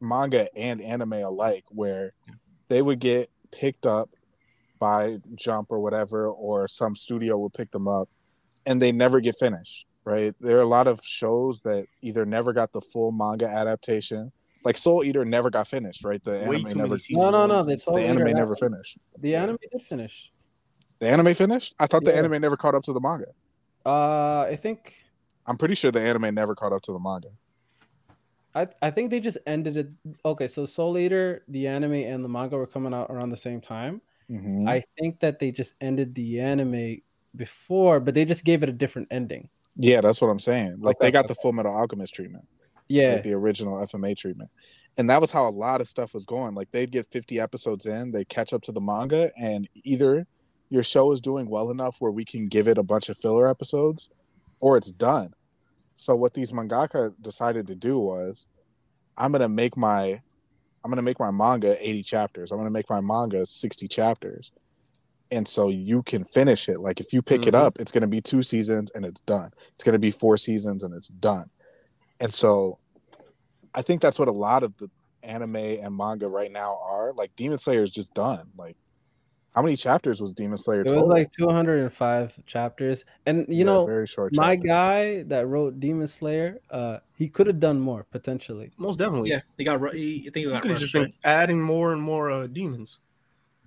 manga 0.00 0.48
and 0.56 0.80
anime 0.80 1.14
alike 1.14 1.64
where 1.70 2.12
they 2.68 2.82
would 2.82 3.00
get 3.00 3.30
picked 3.50 3.84
up 3.84 4.10
by 4.78 5.18
Jump 5.34 5.68
or 5.70 5.80
whatever, 5.80 6.28
or 6.28 6.68
some 6.68 6.94
studio 6.94 7.36
would 7.38 7.52
pick 7.52 7.70
them 7.72 7.88
up, 7.88 8.08
and 8.64 8.80
they 8.80 8.92
never 8.92 9.20
get 9.20 9.34
finished. 9.36 9.86
Right? 10.04 10.34
There 10.40 10.56
are 10.58 10.62
a 10.62 10.66
lot 10.66 10.86
of 10.86 11.00
shows 11.04 11.62
that 11.62 11.86
either 12.00 12.24
never 12.24 12.52
got 12.52 12.72
the 12.72 12.80
full 12.80 13.12
manga 13.12 13.46
adaptation, 13.46 14.32
like 14.64 14.78
Soul 14.78 15.04
Eater 15.04 15.24
never 15.24 15.50
got 15.50 15.66
finished. 15.66 16.04
Right? 16.04 16.22
The 16.22 16.46
Way 16.46 16.56
anime 16.56 16.78
never, 16.78 16.90
many 16.90 17.02
no, 17.10 17.30
no, 17.30 17.46
no. 17.46 17.56
ones. 17.56 17.84
They 17.84 17.92
the 17.92 18.06
anime 18.06 18.32
never 18.34 18.54
finished. 18.54 18.98
The 19.18 19.34
anime 19.34 19.58
did 19.70 19.82
finish. 19.82 20.29
The 21.00 21.08
anime 21.08 21.34
finished. 21.34 21.74
I 21.80 21.86
thought 21.86 22.04
the 22.04 22.14
anime 22.14 22.40
never 22.40 22.56
caught 22.56 22.74
up 22.74 22.82
to 22.84 22.92
the 22.92 23.00
manga. 23.00 23.26
Uh, 23.84 24.42
I 24.42 24.56
think 24.56 24.94
I'm 25.46 25.56
pretty 25.56 25.74
sure 25.74 25.90
the 25.90 26.00
anime 26.00 26.34
never 26.34 26.54
caught 26.54 26.72
up 26.72 26.82
to 26.82 26.92
the 26.92 27.00
manga. 27.00 27.30
I 28.54 28.68
I 28.82 28.90
think 28.90 29.10
they 29.10 29.20
just 29.20 29.38
ended 29.46 29.76
it. 29.76 29.88
Okay, 30.24 30.46
so 30.46 30.66
Soul 30.66 30.98
Eater, 30.98 31.42
the 31.48 31.66
anime 31.66 31.94
and 31.94 32.22
the 32.22 32.28
manga 32.28 32.56
were 32.56 32.66
coming 32.66 32.92
out 32.92 33.10
around 33.10 33.30
the 33.30 33.36
same 33.36 33.60
time. 33.60 34.02
Mhm. 34.30 34.68
I 34.68 34.82
think 34.98 35.20
that 35.20 35.38
they 35.38 35.50
just 35.50 35.74
ended 35.80 36.14
the 36.14 36.40
anime 36.40 36.98
before, 37.34 37.98
but 38.00 38.14
they 38.14 38.24
just 38.24 38.44
gave 38.44 38.62
it 38.62 38.68
a 38.68 38.72
different 38.72 39.08
ending. 39.10 39.48
Yeah, 39.76 40.00
that's 40.02 40.20
what 40.20 40.28
I'm 40.28 40.38
saying. 40.38 40.76
Like 40.80 40.96
Okay, 40.96 41.06
they 41.06 41.10
got 41.12 41.28
the 41.28 41.34
Full 41.34 41.52
Metal 41.52 41.72
Alchemist 41.74 42.14
treatment, 42.14 42.46
Yeah, 42.88 43.14
like 43.14 43.22
the 43.22 43.32
original 43.32 43.80
FMA 43.80 44.14
treatment, 44.14 44.50
and 44.98 45.08
that 45.08 45.20
was 45.20 45.32
how 45.32 45.48
a 45.48 45.50
lot 45.50 45.80
of 45.80 45.88
stuff 45.88 46.12
was 46.12 46.26
going. 46.26 46.54
Like 46.54 46.70
they'd 46.72 46.90
get 46.90 47.06
50 47.10 47.40
episodes 47.40 47.86
in, 47.86 48.10
they 48.12 48.24
catch 48.24 48.52
up 48.52 48.62
to 48.62 48.72
the 48.72 48.80
manga, 48.80 49.32
and 49.38 49.68
either 49.84 50.26
your 50.70 50.82
show 50.82 51.12
is 51.12 51.20
doing 51.20 51.48
well 51.50 51.70
enough 51.70 51.96
where 51.98 52.12
we 52.12 52.24
can 52.24 52.46
give 52.48 52.68
it 52.68 52.78
a 52.78 52.82
bunch 52.82 53.08
of 53.08 53.18
filler 53.18 53.48
episodes, 53.48 54.08
or 54.60 54.76
it's 54.76 54.90
done. 54.90 55.34
So 55.96 56.16
what 56.16 56.32
these 56.32 56.52
mangaka 56.52 57.12
decided 57.20 57.66
to 57.66 57.74
do 57.74 57.98
was, 57.98 58.46
I'm 59.18 59.32
gonna 59.32 59.48
make 59.48 59.76
my, 59.76 60.20
I'm 60.82 60.90
gonna 60.90 61.02
make 61.02 61.20
my 61.20 61.30
manga 61.30 61.76
80 61.86 62.02
chapters. 62.02 62.52
I'm 62.52 62.58
gonna 62.58 62.70
make 62.70 62.88
my 62.88 63.00
manga 63.00 63.44
60 63.44 63.86
chapters. 63.88 64.52
And 65.32 65.46
so 65.46 65.68
you 65.68 66.02
can 66.02 66.24
finish 66.24 66.68
it. 66.68 66.80
Like 66.80 67.00
if 67.00 67.12
you 67.12 67.20
pick 67.22 67.46
it 67.46 67.54
Mhm. 67.54 67.58
up, 67.58 67.78
it's 67.78 67.92
gonna 67.92 68.06
be 68.06 68.20
two 68.20 68.42
seasons 68.42 68.90
and 68.94 69.04
it's 69.04 69.20
done. 69.20 69.50
It's 69.74 69.82
gonna 69.84 69.98
be 69.98 70.10
four 70.10 70.36
seasons 70.36 70.82
and 70.82 70.94
it's 70.94 71.08
done. 71.08 71.50
And 72.18 72.32
so 72.32 72.78
I 73.74 73.82
think 73.82 74.00
that's 74.00 74.18
what 74.18 74.28
a 74.28 74.32
lot 74.32 74.62
of 74.62 74.76
the 74.78 74.90
anime 75.22 75.56
and 75.56 75.96
manga 75.96 76.28
right 76.28 76.50
now 76.50 76.78
are. 76.82 77.12
Like 77.12 77.36
Demon 77.36 77.58
Slayer 77.58 77.82
is 77.82 77.90
just 77.90 78.14
done. 78.14 78.50
Like 78.56 78.76
how 79.54 79.62
many 79.62 79.76
chapters 79.76 80.20
was 80.20 80.32
Demon 80.32 80.56
Slayer 80.56 80.82
it 80.82 80.92
was 80.92 81.06
like 81.06 81.32
205 81.32 82.44
chapters, 82.46 83.04
and 83.26 83.46
you 83.48 83.58
Yeah, 83.58 83.64
know, 83.64 83.86
very 83.86 84.06
short. 84.06 84.34
my 84.34 84.54
chapter. 84.56 84.68
guy 84.68 85.22
that 85.24 85.46
wrote 85.48 85.80
Demon 85.80 86.06
Slayer, 86.06 86.60
uh, 86.70 86.98
he 87.16 87.28
could 87.28 87.46
have 87.46 87.58
done 87.60 87.80
more 87.80 88.04
potentially. 88.10 88.70
Most 88.78 88.98
definitely. 88.98 89.30
Yeah, 89.30 89.40
he 89.58 89.64
got. 89.64 89.80
ru- 89.80 89.90
He, 89.92 90.20
I 90.28 90.30
think 90.30 90.36
he 90.36 90.42
You 90.42 90.60
could 90.60 90.70
have 90.72 90.80
just 90.80 90.92
been 90.92 91.12
adding 91.24 91.60
more 91.60 91.92
and 91.92 92.00
more 92.02 92.30
uh, 92.30 92.46
demons. 92.46 92.98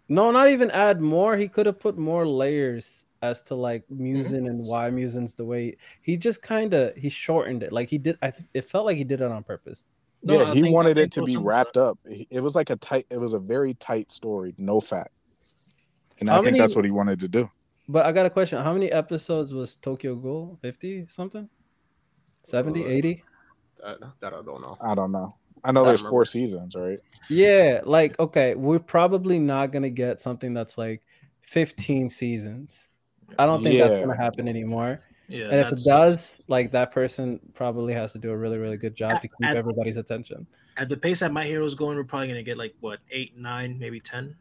No, 0.10 0.32
not 0.32 0.50
even 0.50 0.70
add 0.72 1.02
more. 1.02 1.36
He 1.38 1.48
could 1.48 1.66
have 1.66 1.80
put 1.80 1.98
more 1.98 2.26
layers 2.28 3.06
as 3.22 3.42
to 3.44 3.56
like 3.56 3.84
Mm-hmm. 3.92 4.06
Muzan 4.18 4.48
and 4.50 4.66
why 4.68 4.90
Muzan's 4.90 5.34
the 5.34 5.46
way 5.46 5.78
he 6.02 6.18
just 6.18 6.42
kind 6.42 6.74
of 6.74 6.96
he 6.96 7.10
shortened 7.10 7.64
it. 7.64 7.72
Like 7.72 7.90
he 7.90 7.98
did. 7.98 8.18
I 8.22 8.32
th- 8.32 8.48
it 8.54 8.66
felt 8.66 8.86
like 8.86 8.98
he 8.98 9.04
did 9.04 9.22
it 9.22 9.32
on 9.32 9.44
purpose. 9.44 9.86
No, 10.26 10.36
yeah, 10.42 10.50
I 10.50 10.54
he 10.54 10.62
think- 10.62 10.74
wanted 10.76 10.98
it 10.98 11.12
to 11.14 11.24
be 11.24 11.36
wrapped 11.38 11.76
up. 11.78 12.00
It 12.06 12.28
it 12.32 12.40
was 12.42 12.56
like 12.56 12.70
a 12.70 12.76
tight. 12.78 13.06
It 13.10 13.18
was 13.18 13.34
a 13.34 13.40
very 13.40 13.74
tight 13.74 14.12
story, 14.12 14.54
no 14.58 14.80
fat. 14.82 15.10
And 16.30 16.30
I 16.32 16.36
think 16.38 16.46
many- 16.54 16.60
that's 16.60 16.76
what 16.76 16.86
he 16.86 16.92
wanted 16.92 17.20
to 17.22 17.28
do. 17.28 17.50
But 17.90 18.06
I 18.06 18.12
got 18.14 18.26
a 18.26 18.30
question. 18.30 18.62
How 18.64 18.74
many 18.74 18.92
episodes 18.92 19.54
was 19.54 19.76
Tokyo 19.76 20.16
Ghoul? 20.16 20.58
50 20.62 21.06
something? 21.10 21.50
70, 22.46 22.84
Uh, 22.84 22.88
80? 22.88 23.24
That, 23.84 23.98
that 24.22 24.34
I 24.34 24.42
don't 24.42 24.62
know. 24.62 24.78
I 24.82 24.96
don't 24.96 25.12
know. 25.12 25.36
I 25.66 25.72
know 25.72 25.84
I 25.84 25.88
there's 25.88 26.02
remember. 26.02 26.10
four 26.10 26.26
seasons, 26.26 26.76
right? 26.76 27.00
Yeah, 27.30 27.82
like 27.86 28.18
okay, 28.20 28.56
we're 28.56 28.80
probably 28.80 29.40
not 29.40 29.72
gonna 29.72 29.90
get 29.90 30.22
something 30.22 30.54
that's 30.54 30.78
like 30.78 31.02
15 31.42 32.10
seasons. 32.10 32.90
I 33.40 33.46
don't 33.46 33.64
think 33.64 33.76
Yeah. 33.76 33.88
that's 33.88 34.06
gonna 34.06 34.18
happen 34.18 34.48
anymore. 34.48 35.02
Yeah, 35.30 35.46
and 35.46 35.54
if 35.60 35.68
it 35.68 35.80
that's- 35.84 35.86
does, 35.86 36.42
like 36.50 36.72
that 36.72 36.92
person 36.92 37.40
probably 37.54 37.94
has 37.94 38.12
to 38.14 38.20
do 38.20 38.32
a 38.32 38.38
really, 38.38 38.60
really 38.60 38.78
good 38.78 38.96
job 38.96 39.22
to 39.22 39.28
keep 39.28 39.46
At- 39.48 39.56
everybody's 39.58 39.98
attention. 39.98 40.46
at 40.78 40.90
the 40.90 40.98
pace 40.98 41.20
that 41.22 41.32
My 41.32 41.46
Hero's 41.46 41.76
going, 41.76 41.98
we're 41.98 42.04
probably 42.04 42.28
gonna 42.28 42.44
get 42.44 42.58
like 42.58 42.74
what 42.82 43.00
eight, 43.12 43.38
nine, 43.38 43.78
maybe 43.80 44.00
ten. 44.02 44.36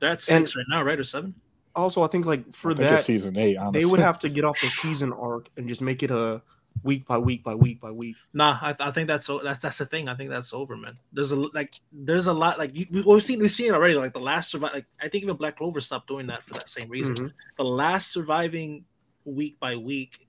They're 0.00 0.10
at 0.10 0.28
And- 0.30 0.46
six 0.46 0.56
right 0.56 0.66
now, 0.68 0.82
right, 0.82 0.98
or 0.98 1.04
seven? 1.04 1.34
Also, 1.74 2.02
I 2.02 2.06
think 2.06 2.24
like 2.24 2.54
for 2.54 2.70
I 2.70 2.74
think 2.74 2.88
that, 2.88 2.94
it's 2.94 3.04
season 3.04 3.36
eight. 3.38 3.56
Honestly, 3.56 3.80
they 3.80 3.86
would 3.90 4.00
have 4.00 4.18
to 4.20 4.28
get 4.30 4.44
off 4.44 4.58
the 4.60 4.66
season 4.66 5.12
arc 5.12 5.50
and 5.58 5.68
just 5.68 5.82
make 5.82 6.02
it 6.02 6.10
a 6.10 6.40
week 6.82 7.06
by 7.06 7.18
week 7.18 7.44
by 7.44 7.54
week 7.54 7.80
by 7.82 7.90
week. 7.90 8.16
Nah, 8.32 8.58
I, 8.62 8.74
I 8.80 8.90
think 8.90 9.08
that's 9.08 9.28
o- 9.28 9.42
that's 9.42 9.58
that's 9.58 9.76
the 9.76 9.84
thing. 9.84 10.08
I 10.08 10.14
think 10.14 10.30
that's 10.30 10.54
over, 10.54 10.74
man. 10.76 10.94
There's 11.12 11.32
a 11.32 11.36
like, 11.36 11.74
there's 11.92 12.28
a 12.28 12.32
lot 12.32 12.58
like 12.58 12.78
you, 12.78 12.86
we- 12.90 13.02
we've 13.02 13.22
seen 13.22 13.40
we've 13.40 13.50
seen 13.50 13.66
it 13.68 13.74
already. 13.74 13.94
Like 13.94 14.14
the 14.14 14.20
last 14.20 14.50
survive, 14.50 14.72
like 14.72 14.86
I 15.02 15.08
think 15.08 15.22
even 15.24 15.36
Black 15.36 15.56
Clover 15.58 15.80
stopped 15.82 16.08
doing 16.08 16.26
that 16.28 16.42
for 16.44 16.54
that 16.54 16.68
same 16.68 16.88
reason. 16.88 17.14
Mhm. 17.14 17.32
The 17.58 17.64
last 17.64 18.10
surviving 18.10 18.84
week 19.26 19.60
by 19.60 19.76
week 19.76 20.26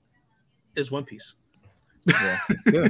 is 0.76 0.90
One 0.90 1.04
Piece. 1.04 1.34
Yeah. 2.06 2.88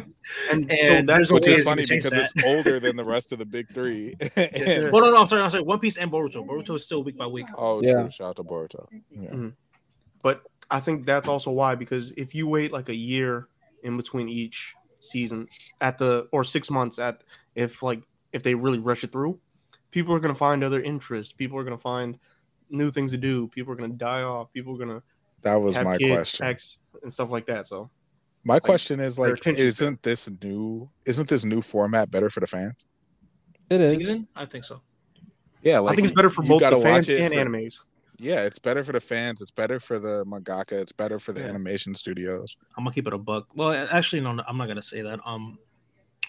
And, 0.51 0.71
And 0.71 0.79
so 0.81 0.95
that's 0.95 1.07
there's 1.07 1.33
which 1.33 1.49
is 1.49 1.63
funny 1.65 1.87
because 1.87 2.11
that. 2.11 2.31
it's 2.31 2.33
older 2.47 2.79
than 2.81 2.97
the 2.97 3.05
rest 3.05 3.33
of 3.33 3.39
the 3.39 3.45
big 3.47 3.69
three. 3.73 4.15
And- 4.37 4.93
Well, 4.93 5.03
no, 5.05 5.11
no, 5.13 5.17
I'm 5.19 5.27
sorry, 5.27 5.43
I'm 5.43 5.51
sorry. 5.51 5.63
One 5.63 5.79
Piece 5.81 5.97
and 5.97 6.11
Boruto. 6.11 6.47
Boruto 6.47 6.75
is 6.75 6.85
still 6.85 7.03
week 7.03 7.17
by 7.17 7.27
week. 7.27 7.47
oh, 7.57 7.83
Yeah. 7.83 7.95
true. 7.95 8.11
Shout 8.11 8.29
out 8.31 8.37
to 8.37 8.45
Boruto. 8.45 8.87
Yeah. 9.11 9.31
Mm-hmm. 9.31 9.49
but 10.23 10.43
I 10.71 10.81
think 10.81 11.07
that's 11.07 11.29
also 11.29 11.51
why 11.51 11.75
because 11.77 12.11
if 12.13 12.35
you 12.35 12.47
wait 12.47 12.73
like 12.73 12.89
a 12.91 12.95
year 12.95 13.49
in 13.83 13.97
between 13.97 14.29
each 14.29 14.75
season 15.01 15.49
at 15.81 15.97
the 15.97 16.29
or 16.33 16.45
six 16.45 16.71
months 16.71 16.99
at 16.99 17.23
if 17.55 17.83
like 17.83 18.03
if 18.33 18.43
they 18.43 18.55
really 18.55 18.79
rush 18.79 19.03
it 19.05 19.11
through, 19.13 19.39
people 19.91 20.13
are 20.15 20.21
gonna 20.21 20.35
find 20.35 20.63
other 20.63 20.83
interests. 20.83 21.33
People 21.33 21.57
are 21.59 21.65
gonna 21.65 21.79
find 21.79 22.19
new 22.69 22.91
things 22.91 23.13
to 23.13 23.17
do. 23.17 23.49
People 23.49 23.73
are 23.73 23.77
gonna 23.77 23.89
die 23.95 24.23
off. 24.23 24.53
People 24.53 24.75
are 24.75 24.79
gonna 24.79 25.03
That 25.41 25.57
was 25.63 25.75
have 25.77 25.85
my 25.87 25.97
kids, 25.97 26.13
question. 26.13 26.47
ex, 26.47 26.93
and 27.03 27.11
stuff 27.11 27.31
like 27.31 27.47
that. 27.47 27.67
So 27.67 27.89
My 28.49 28.59
question 28.59 28.99
is 28.99 29.18
like, 29.18 29.46
isn't 29.46 30.03
this 30.03 30.30
new? 30.42 30.88
Isn't 31.05 31.28
this 31.28 31.44
new 31.44 31.61
format 31.61 32.11
better 32.11 32.30
for 32.30 32.40
the 32.40 32.46
fans? 32.46 32.86
It 33.68 33.82
is. 33.82 33.90
Season? 33.90 34.26
I 34.34 34.46
think 34.46 34.64
so. 34.64 34.80
Yeah, 35.61 35.80
like 35.80 35.92
I 35.92 35.96
think 35.96 36.07
it's 36.09 36.16
better 36.16 36.30
for 36.30 36.42
you 36.42 36.49
both 36.49 36.61
gotta 36.61 36.76
the 36.76 36.82
fans 36.82 37.09
watch 37.09 37.11
it 37.11 37.20
and 37.20 37.34
for- 37.34 37.40
animes. 37.59 37.80
Yeah, 38.18 38.46
it's 38.46 38.59
better 38.59 38.82
for 38.84 38.92
the 38.92 39.01
fans. 39.03 39.42
It's 39.42 39.51
better 39.51 39.78
for 39.78 39.99
the 39.99 40.24
mangaka. 40.24 40.72
It's 40.72 40.92
better 40.92 41.18
for 41.18 41.32
the 41.34 41.40
Yeah. 41.42 41.49
animation 41.49 41.94
studios. 41.94 42.57
I'm 42.76 42.84
gonna 42.84 42.94
keep 42.94 43.07
it 43.07 43.12
a 43.12 43.18
buck. 43.18 43.49
Well, 43.55 43.86
actually, 43.92 44.22
no, 44.22 44.32
no, 44.32 44.42
I'm 44.49 44.57
not 44.57 44.66
gonna 44.66 44.80
say 44.82 45.03
that. 45.03 45.20
Um, 45.26 45.59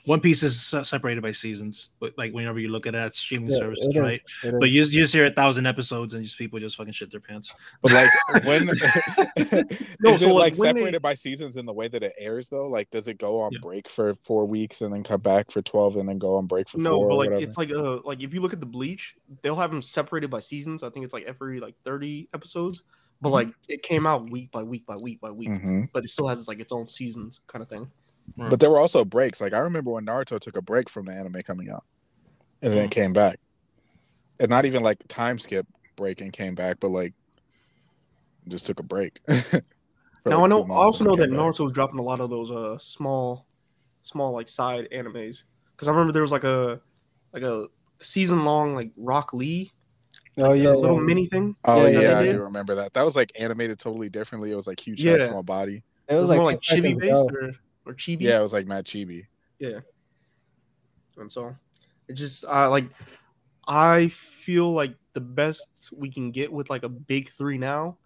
One 0.10 0.20
Piece 0.22 0.42
is 0.42 0.60
separated 0.60 1.22
by 1.22 1.32
seasons, 1.32 1.92
but 2.00 2.18
like 2.18 2.34
whenever 2.34 2.58
you 2.60 2.70
look 2.70 2.88
at 2.88 2.96
it, 2.96 3.06
it's 3.06 3.20
streaming 3.20 3.52
Yeah, 3.52 3.58
services, 3.58 3.86
it 3.86 3.96
is. 3.96 4.02
right? 4.02 4.22
It 4.44 4.56
But 4.60 4.72
you 4.72 4.82
you 4.82 5.02
just 5.04 5.14
hear 5.14 5.28
a 5.28 5.32
thousand 5.32 5.68
episodes 5.68 6.16
and 6.16 6.24
just 6.24 6.36
people 6.36 6.60
just 6.60 6.78
fucking 6.78 6.94
shit 6.94 7.12
their 7.12 7.20
pants. 7.20 7.54
But 7.84 7.92
like 7.94 8.10
when 8.46 8.66
No, 10.00 10.14
is 10.14 10.20
so, 10.22 10.30
it 10.30 10.34
like, 10.34 10.58
like 10.58 10.58
when 10.58 10.76
they- 10.76 10.80
separated 10.80 11.02
by 11.04 11.14
seasons 11.14 11.58
in 11.58 11.68
the 11.68 11.74
way 11.74 11.88
that 11.90 12.02
it 12.02 12.14
airs 12.18 12.50
though? 12.50 12.68
Like 12.68 12.90
does 12.90 13.08
it 13.08 13.20
go 13.20 13.40
on 13.40 13.52
Yeah. 13.54 13.60
break 13.62 13.88
for 13.88 14.16
four 14.16 14.46
weeks 14.46 14.82
and 14.82 14.92
then 14.92 15.04
come 15.04 15.22
back 15.22 15.52
for 15.52 15.62
twelve 15.62 15.96
and 15.96 16.10
then 16.10 16.18
go 16.18 16.36
on 16.38 16.48
break 16.48 16.70
for 16.70 16.80
No, 16.80 16.96
four 16.96 17.10
but 17.10 17.16
like 17.18 17.30
whatever? 17.30 17.44
it's 17.44 17.58
like 17.60 17.70
uh 17.72 18.00
like 18.04 18.24
if 18.24 18.34
you 18.34 18.42
look 18.42 18.54
at 18.54 18.62
the 18.62 18.66
Bleach, 18.66 19.16
they'll 19.44 19.56
have 19.58 19.70
them 19.70 19.84
separated 19.84 20.32
by 20.32 20.40
seasons. 20.40 20.82
I 20.82 20.90
think 20.90 21.06
it's 21.06 21.14
like 21.14 21.26
every 21.26 21.60
like 21.60 21.76
thirty 21.86 22.30
episodes. 22.34 22.82
But 23.22 23.30
like 23.30 23.50
it 23.68 23.84
came 23.84 24.08
out 24.08 24.30
week 24.32 24.50
by 24.52 24.64
week 24.64 24.86
by 24.88 24.96
week 24.96 25.20
by 25.22 25.30
week, 25.30 25.50
Mhm. 25.50 25.90
but 25.94 26.04
it 26.06 26.10
still 26.10 26.28
has 26.30 26.48
like 26.48 26.60
its 26.62 26.72
own 26.72 26.88
seasons 26.88 27.42
kind 27.48 27.62
of 27.62 27.68
thing. 27.70 27.92
But 28.38 28.60
there 28.60 28.70
were 28.70 28.80
also 28.80 29.06
breaks. 29.06 29.42
Like 29.42 29.54
I 29.54 29.60
remember 29.60 29.92
when 29.92 30.06
Naruto 30.06 30.40
took 30.40 30.58
a 30.58 30.62
break 30.62 30.90
from 30.90 31.06
the 31.06 31.14
anime 31.14 31.42
coming 31.46 31.70
out, 31.70 31.84
and 32.62 32.74
then 32.74 32.86
it 32.86 32.92
came 32.92 33.14
back, 33.14 33.40
and 34.40 34.50
not 34.50 34.66
even 34.66 34.84
like 34.84 35.00
time 35.08 35.40
skip 35.40 35.68
break 35.96 36.22
and 36.22 36.32
came 36.34 36.56
back, 36.56 36.78
but 36.80 36.90
like 36.90 37.14
just 38.48 38.66
took 38.66 38.80
a 38.80 38.84
break. 38.84 39.20
Now 40.26 40.42
like, 40.42 40.52
I 40.52 40.56
know. 40.56 40.64
I 40.66 40.76
also 40.76 41.06
know 41.06 41.16
that 41.16 41.30
came 41.30 41.38
back. 41.38 41.40
Naruto's 41.40 41.72
dropping 41.72 42.00
a 42.00 42.04
lot 42.04 42.20
of 42.20 42.30
those 42.30 42.52
uh 42.52 42.78
small, 42.78 43.48
small 44.02 44.34
like 44.34 44.50
side 44.50 44.88
animes. 44.94 45.44
Because 45.76 45.88
I 45.88 45.92
remember 45.92 46.12
there 46.12 46.22
was 46.22 46.32
like 46.32 46.44
a 46.44 46.82
like 47.34 47.44
a 47.44 47.68
season 48.02 48.44
long 48.44 48.76
like 48.76 48.92
Rock 48.98 49.34
Lee. 49.34 49.72
Oh 50.38 50.54
the 50.54 50.64
yeah, 50.64 50.72
little 50.72 50.98
yeah. 50.98 51.04
mini 51.04 51.28
thing. 51.28 51.56
Oh 51.64 51.86
Yeah, 51.86 52.02
yeah, 52.02 52.10
yeah, 52.10 52.20
I 52.20 52.32
do 52.32 52.42
remember 52.42 52.76
that. 52.76 52.94
That 52.94 53.06
was 53.06 53.16
like 53.16 53.32
animated 53.40 53.80
totally 53.80 54.10
differently. 54.10 54.52
It 54.52 54.56
was 54.56 54.68
like 54.68 54.80
huge 54.80 55.04
Yeah. 55.04 55.14
head, 55.14 55.26
small 55.26 55.44
body. 55.44 55.84
It 56.08 56.14
It 56.14 56.16
was, 56.16 56.22
was, 56.22 56.30
like 56.30 56.38
more 56.38 56.46
like 56.46 56.62
chibi 56.62 57.00
based 57.00 57.32
or 57.32 57.52
or 57.90 57.94
chibi. 57.96 58.22
Yeah, 58.22 58.40
it 58.40 58.42
was 58.44 58.54
like 58.54 58.68
Matt 58.68 58.86
Chibi. 58.86 59.24
Yeah. 59.60 59.80
And 61.18 61.32
so 61.32 61.56
it 62.08 62.14
just 62.14 62.46
uh, 62.46 62.70
like 62.70 62.86
I 63.68 64.08
feel 64.10 64.72
like 64.72 64.96
the 65.14 65.22
best 65.22 65.90
we 65.96 66.10
can 66.10 66.32
get 66.32 66.52
with 66.52 66.70
like 66.70 66.84
a 66.84 66.90
big 66.90 67.30
three 67.30 67.58
now 67.58 67.98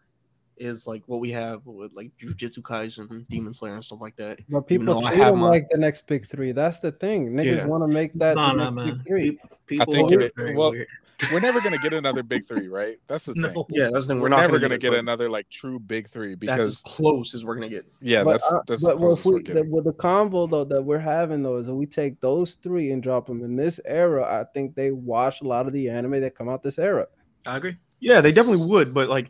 is 0.58 0.86
like 0.88 1.04
what 1.08 1.20
we 1.20 1.32
have 1.32 1.66
with 1.66 1.92
like 1.94 2.12
Jujutsu 2.20 2.60
Kaisen, 2.60 3.28
Demon 3.28 3.54
Slayer, 3.54 3.74
and 3.76 3.84
stuff 3.86 4.02
like 4.02 4.16
that. 4.18 4.40
But 4.50 4.66
Even 4.70 4.86
people 4.86 4.86
though 5.02 5.08
I 5.08 5.12
treat 5.12 5.20
have 5.24 5.34
them 5.34 5.42
my- 5.42 5.50
like 5.50 5.68
the 5.70 5.78
next 5.78 6.08
big 6.08 6.26
three. 6.26 6.52
That's 6.52 6.80
the 6.80 6.92
thing. 6.92 7.32
Niggas 7.34 7.58
Yeah. 7.58 7.66
want 7.66 7.84
to 7.84 7.94
make 7.94 8.14
that 8.16 8.36
Nah, 8.36 8.52
the 8.54 8.58
nah, 8.58 8.70
next 8.70 8.76
man. 8.76 8.98
big 8.98 9.08
three. 9.08 9.32
Pe- 9.32 9.38
People 9.78 9.94
think 9.94 10.12
are 10.12 10.22
it- 10.48 10.56
well, 10.56 10.72
weird. 10.72 10.88
We're 11.32 11.39
never 11.39 11.61
gonna 11.61 11.78
get 11.78 11.93
another 11.93 12.24
big 12.24 12.47
three, 12.47 12.68
right? 12.68 12.97
That's 13.07 13.26
the 13.26 13.34
thing. 13.34 13.64
Yeah, 13.70 13.89
that's 13.91 14.07
the 14.07 14.14
thing. 14.14 14.18
We're, 14.18 14.24
We're, 14.24 14.30
not 14.30 14.41
never 14.41 14.57
gonna, 14.59 14.70
gonna 14.70 14.76
it, 14.76 14.82
get 14.82 14.93
another 14.93 15.30
like 15.30 15.49
true 15.49 15.80
big 15.80 16.07
three 16.07 16.36
That's 16.36 16.51
as 16.61 16.82
because 16.82 16.82
close 16.82 17.34
as 17.34 17.45
we're 17.45 17.55
gonna 17.55 17.70
get. 17.70 17.86
yeah, 18.01 18.24
But, 18.24 18.32
that's 18.34 18.53
uh, 18.53 18.59
that's 18.68 18.82
the 18.82 18.88
but 18.89 18.97
closest 18.97 19.20
if 19.20 19.26
we're 19.26 19.34
we, 19.38 19.43
the, 19.43 19.53
getting. 19.53 19.72
with 19.72 19.84
the 19.86 19.93
convo 19.93 20.49
though 20.49 20.66
that 20.66 20.82
we're 20.82 20.99
having 20.99 21.43
though 21.43 21.57
is 21.57 21.68
that 21.68 21.76
we 21.76 21.86
take 21.86 22.20
those 22.20 22.55
three 22.55 22.91
and 22.91 23.01
drop 23.03 23.28
them 23.28 23.43
in 23.43 23.55
this 23.55 23.80
era. 23.86 24.24
I 24.24 24.45
think 24.53 24.76
they 24.76 24.91
watch 24.91 25.41
a 25.41 25.45
lot 25.45 25.68
of 25.68 25.74
the 25.74 25.89
anime 25.89 26.22
that 26.22 26.36
come 26.36 26.49
out 26.49 26.64
this 26.64 26.80
era. 26.80 27.07
I 27.45 27.57
agree. 27.57 27.78
Yeah, 27.99 28.22
they 28.22 28.32
definitely 28.32 28.66
would, 28.68 28.93
but 28.93 29.07
like, 29.09 29.30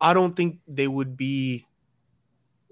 I 0.00 0.14
don't 0.14 0.34
think 0.36 0.58
they 0.68 0.88
would 0.88 1.16
be 1.16 1.66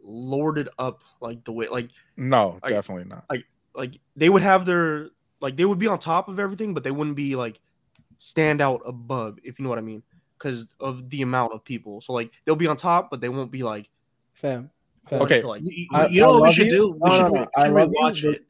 lorded 0.02 0.68
up 0.78 1.02
like 1.20 1.44
the 1.44 1.52
way 1.52 1.68
like 1.68 1.90
No, 2.16 2.58
I- 2.62 2.68
definitely 2.68 3.04
not. 3.04 3.24
Like, 3.30 3.44
like 3.74 4.00
they 4.16 4.28
would 4.28 4.42
have 4.42 4.66
their 4.66 5.08
like 5.40 5.56
they 5.56 5.64
would 5.64 5.78
be 5.78 5.86
on 5.86 5.98
top 5.98 6.28
of 6.28 6.38
everything, 6.38 6.74
but 6.74 6.84
they 6.84 6.90
wouldn't 6.90 7.16
be 7.16 7.36
like 7.36 7.60
stand 8.22 8.60
out 8.60 8.82
above, 8.84 9.38
if 9.42 9.58
you 9.58 9.62
know 9.62 9.70
what 9.70 9.78
I 9.78 9.82
mean, 9.82 10.02
because 10.36 10.68
of 10.78 11.08
the 11.08 11.22
amount 11.22 11.54
of 11.54 11.64
people. 11.64 12.00
So 12.02 12.12
like 12.12 12.30
they'll 12.44 12.54
be 12.54 12.66
on 12.66 12.76
top, 12.76 13.10
but 13.10 13.20
they 13.22 13.30
won't 13.30 13.50
be 13.50 13.62
like 13.62 13.88
Fam. 14.34 14.70
fam. 15.08 15.22
Okay. 15.22 15.40
to, 15.40 15.48
like 15.48 15.62
You, 15.64 15.70
you- 15.72 15.86
I- 15.92 16.06
you 16.08 16.20
know 16.20 16.30
I 16.36 16.40
what 16.40 16.42
we 16.48 16.52
should 16.52 16.66
you. 16.66 16.72
do? 16.72 16.90
We 17.00 17.08
No, 17.10 17.16
should, 17.16 17.22
no, 17.22 17.30
re- 17.32 17.40
no. 17.40 17.48
I 17.56 17.64
should 17.64 17.72
love 17.74 18.16
you, 18.18 18.30
it. 18.32 18.44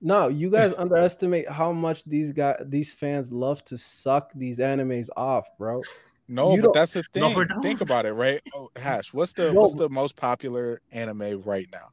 No, 0.00 0.26
you 0.28 0.50
guys 0.50 0.74
underestimate 0.76 1.48
how 1.48 1.70
much 1.72 2.04
these 2.04 2.32
guys, 2.32 2.56
these 2.66 2.92
fans 2.92 3.30
love 3.30 3.62
to 3.66 3.78
suck 3.78 4.32
these 4.34 4.58
animes 4.58 5.08
off, 5.16 5.48
bro. 5.56 5.82
No, 6.26 6.50
you 6.50 6.56
but 6.56 6.62
don't- 6.64 6.74
that's 6.74 6.92
the 6.94 7.02
thing. 7.14 7.34
we're. 7.34 7.46
Think 7.62 7.80
about 7.80 8.04
it, 8.04 8.12
right? 8.12 8.40
Oh, 8.54 8.68
Hash, 8.76 9.14
what's 9.14 9.32
the 9.32 9.52
No, 9.52 9.60
what's 9.60 9.74
the 9.74 9.88
most 9.88 10.16
popular 10.16 10.80
anime 10.92 11.40
right 11.42 11.66
now? 11.72 11.88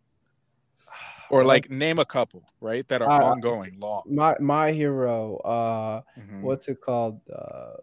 Or 1.29 1.43
like 1.43 1.69
name 1.69 1.99
a 1.99 2.05
couple, 2.05 2.43
right? 2.61 2.87
That 2.87 3.01
are 3.01 3.09
Uh, 3.09 3.25
ongoing, 3.25 3.79
long. 3.79 4.03
my 4.05 4.35
my 4.39 4.71
hero. 4.71 5.37
Uh, 5.37 6.01
Mhm. 6.19 6.41
what's 6.41 6.67
it 6.67 6.81
called? 6.81 7.19
Uh, 7.33 7.73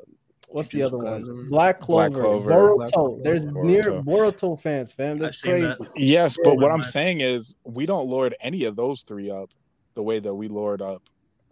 what's 0.49 0.69
the 0.69 0.79
Jujutsu 0.81 0.87
other 0.87 0.99
one? 0.99 1.23
Kaisen. 1.25 1.49
Black 1.49 1.81
Clover. 1.81 2.11
Black 2.11 2.21
Clover. 2.21 2.51
Boruto. 2.51 2.77
Black 2.77 2.93
Clover. 2.93 3.23
There's 3.23 3.45
Boruto. 3.47 3.63
near 3.65 3.83
Boruto 4.03 4.61
fans, 4.61 4.93
fam. 4.93 5.13
I've 5.17 5.19
That's 5.21 5.43
crazy. 5.43 5.67
that. 5.67 5.79
Yes, 5.97 6.39
but 6.43 6.57
what 6.57 6.71
I'm 6.71 6.83
saying 6.83 7.21
is 7.21 7.55
we 7.65 7.87
don't 7.87 8.09
lord 8.09 8.35
any 8.41 8.65
of 8.65 8.77
those 8.77 9.03
three 9.03 9.31
up 9.31 9.51
the 9.95 10.03
way 10.03 10.19
that 10.21 10.35
we 10.35 10.49
lord 10.49 10.81
up 10.81 11.03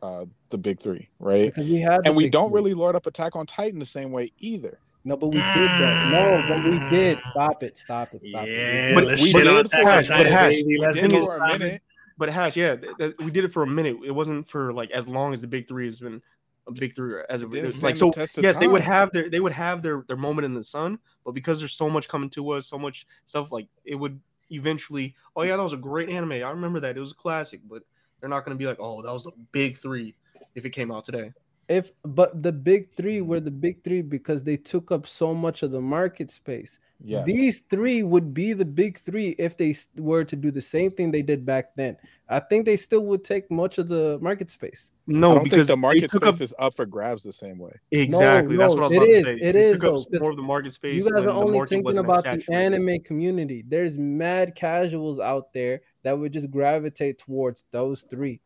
uh 0.03 0.26
the 0.51 0.59
big 0.59 0.80
three, 0.80 1.09
right? 1.18 1.53
We 1.57 1.84
And 2.05 2.16
we 2.16 2.30
don't 2.30 2.51
three. 2.51 2.57
really 2.57 2.74
lord 2.74 2.97
up 2.97 3.07
Attack 3.07 3.36
on 3.36 3.47
Titan 3.47 3.78
the 3.78 3.86
same 3.86 4.12
way 4.12 4.30
either. 4.38 4.80
No, 5.05 5.16
but 5.16 5.28
we 5.28 5.36
did 5.36 5.42
that. 5.44 6.11
No, 6.11 6.44
but 6.46 6.64
we 6.64 6.78
mm. 6.78 6.90
did. 6.90 7.18
Stop 7.30 7.62
it. 7.62 7.78
Stop 7.78 8.12
it. 8.14 8.26
Stop 8.26 8.46
Yeah, 8.46 8.53
it. 8.90 8.94
But 8.94 9.05
we 9.20 9.32
did 9.32 9.46
on 9.48 9.64
for- 9.64 9.78
Attack 9.78 9.86
on 9.86 9.96
but 9.96 10.07
Titan, 10.09 10.32
Hash, 10.32 10.53
baby. 10.55 10.78
Let's 10.78 10.98
Did 10.98 11.11
thing 11.11 11.20
go 11.20 11.26
is- 11.26 11.32
for 11.32 11.44
a 11.44 11.48
stop 11.48 11.61
it. 11.62 11.82
But 12.18 12.28
Hash, 12.28 12.55
yeah, 12.57 12.76
th- 12.76 12.96
th- 12.98 13.14
we 13.18 13.30
did 13.30 13.44
it 13.46 13.53
for 13.53 13.62
a 13.62 13.66
minute. 13.66 13.96
It 14.05 14.11
wasn't 14.11 14.46
for 14.46 14.74
like 14.74 14.90
as 14.90 15.09
long 15.09 15.32
as 15.32 15.40
the 15.40 15.46
big 15.46 15.66
three 15.66 15.86
has 15.86 16.01
been 16.01 16.20
a 16.68 16.72
big 16.72 16.94
three 16.94 17.14
as 17.30 17.40
of 17.40 17.51
It 17.51 17.55
didn't 17.55 17.68
it's 17.68 17.82
like 17.82 17.94
the 17.94 17.98
so. 18.01 18.11
test 18.11 18.36
of 18.36 18.44
Yes, 18.44 18.59
they 18.59 18.68
would 18.68 18.82
have 18.82 19.11
their 19.12 19.30
they 19.30 19.40
would 19.40 19.53
have 19.53 19.82
their 19.82 20.05
their 20.07 20.18
moment 20.18 20.44
in 20.44 20.53
the 20.53 20.62
sun, 20.62 20.98
but 21.24 21.32
because 21.32 21.61
there's 21.61 21.72
so 21.72 21.88
much 21.88 22.09
coming 22.09 22.28
to 22.30 22.51
us, 22.51 22.66
so 22.66 22.78
much 22.78 23.07
stuff 23.24 23.51
like 23.51 23.68
it 23.86 23.94
would 23.94 24.20
eventually. 24.51 25.14
Oh 25.34 25.42
yeah, 25.44 25.57
that 25.57 25.62
was 25.62 25.72
a 25.72 25.78
great 25.78 26.11
anime. 26.11 26.32
I 26.32 26.51
remember 26.51 26.78
that. 26.80 26.94
It 26.94 27.01
was 27.01 27.12
a 27.12 27.14
classic, 27.16 27.61
but 27.66 27.82
they're 28.20 28.28
not 28.28 28.44
going 28.44 28.55
to 28.55 28.59
be 28.59 28.66
like, 28.66 28.76
oh, 28.80 29.01
that 29.01 29.11
was 29.12 29.24
a 29.24 29.30
big 29.53 29.78
three 29.78 30.14
if 30.55 30.66
it 30.66 30.70
came 30.70 30.92
out 30.92 31.05
today. 31.07 31.32
If 31.71 31.93
but 32.05 32.43
the 32.43 32.51
big 32.51 32.93
three 32.97 33.21
were 33.21 33.39
the 33.39 33.53
big 33.53 33.85
three 33.85 34.03
because 34.03 34.43
they 34.43 34.57
took 34.57 34.91
up 34.91 35.07
so 35.07 35.33
much 35.33 35.62
of 35.62 35.71
the 35.71 35.81
market 35.81 36.29
space. 36.33 36.81
Yes. 37.01 37.25
These 37.25 37.61
three 37.71 38.03
would 38.03 38.35
be 38.35 38.53
the 38.55 38.64
big 38.64 38.99
three 38.99 39.37
if 39.39 39.57
they 39.57 39.77
were 39.97 40.25
to 40.25 40.35
do 40.35 40.51
the 40.51 40.61
same 40.61 40.91
thing 40.91 41.12
they 41.12 41.23
did 41.23 41.47
back 41.47 41.77
then. 41.77 41.97
I 42.29 42.41
think 42.41 42.66
they 42.66 42.77
still 42.77 43.03
would 43.07 43.23
take 43.23 43.49
much 43.53 43.79
of 43.79 43.87
the 43.87 44.18
market 44.21 44.51
space. 44.51 44.91
I 45.09 45.12
No, 45.12 45.35
don't 45.37 45.45
because 45.45 45.59
think 45.59 45.68
the 45.68 45.77
market 45.77 46.11
space 46.11 46.23
up 46.29 46.41
is 46.41 46.55
up 46.59 46.75
for 46.75 46.87
grabs 46.87 47.23
the 47.23 47.33
same 47.33 47.59
way. 47.59 47.73
exactly. 47.93 48.57
That's 48.57 48.75
no, 48.75 48.83
what 48.83 48.85
I 48.85 48.89
was 48.89 48.93
it 48.93 48.97
about 48.97 49.09
is, 49.09 49.23
to 49.23 49.25
say. 49.25 49.35
it 49.49 49.53
They 49.53 49.64
is, 49.71 49.77
took 49.77 49.85
up 49.85 49.91
though, 49.91 50.05
'cause 50.11 50.21
more 50.21 50.31
of 50.31 50.37
the 50.37 50.43
market 50.43 50.73
space. 50.73 50.97
You 50.97 51.09
guys 51.09 51.25
are 51.25 51.31
only 51.31 51.66
thinking 51.68 51.99
about 51.99 52.25
the 52.25 52.45
anime 52.53 52.99
community. 53.05 53.64
There's 53.66 53.97
mad 53.97 54.57
casuals 54.57 55.21
out 55.21 55.53
there 55.55 55.83
that 56.03 56.18
would 56.18 56.33
just 56.33 56.51
gravitate 56.51 57.18
towards 57.21 57.64
those 57.71 58.03
three. 58.11 58.41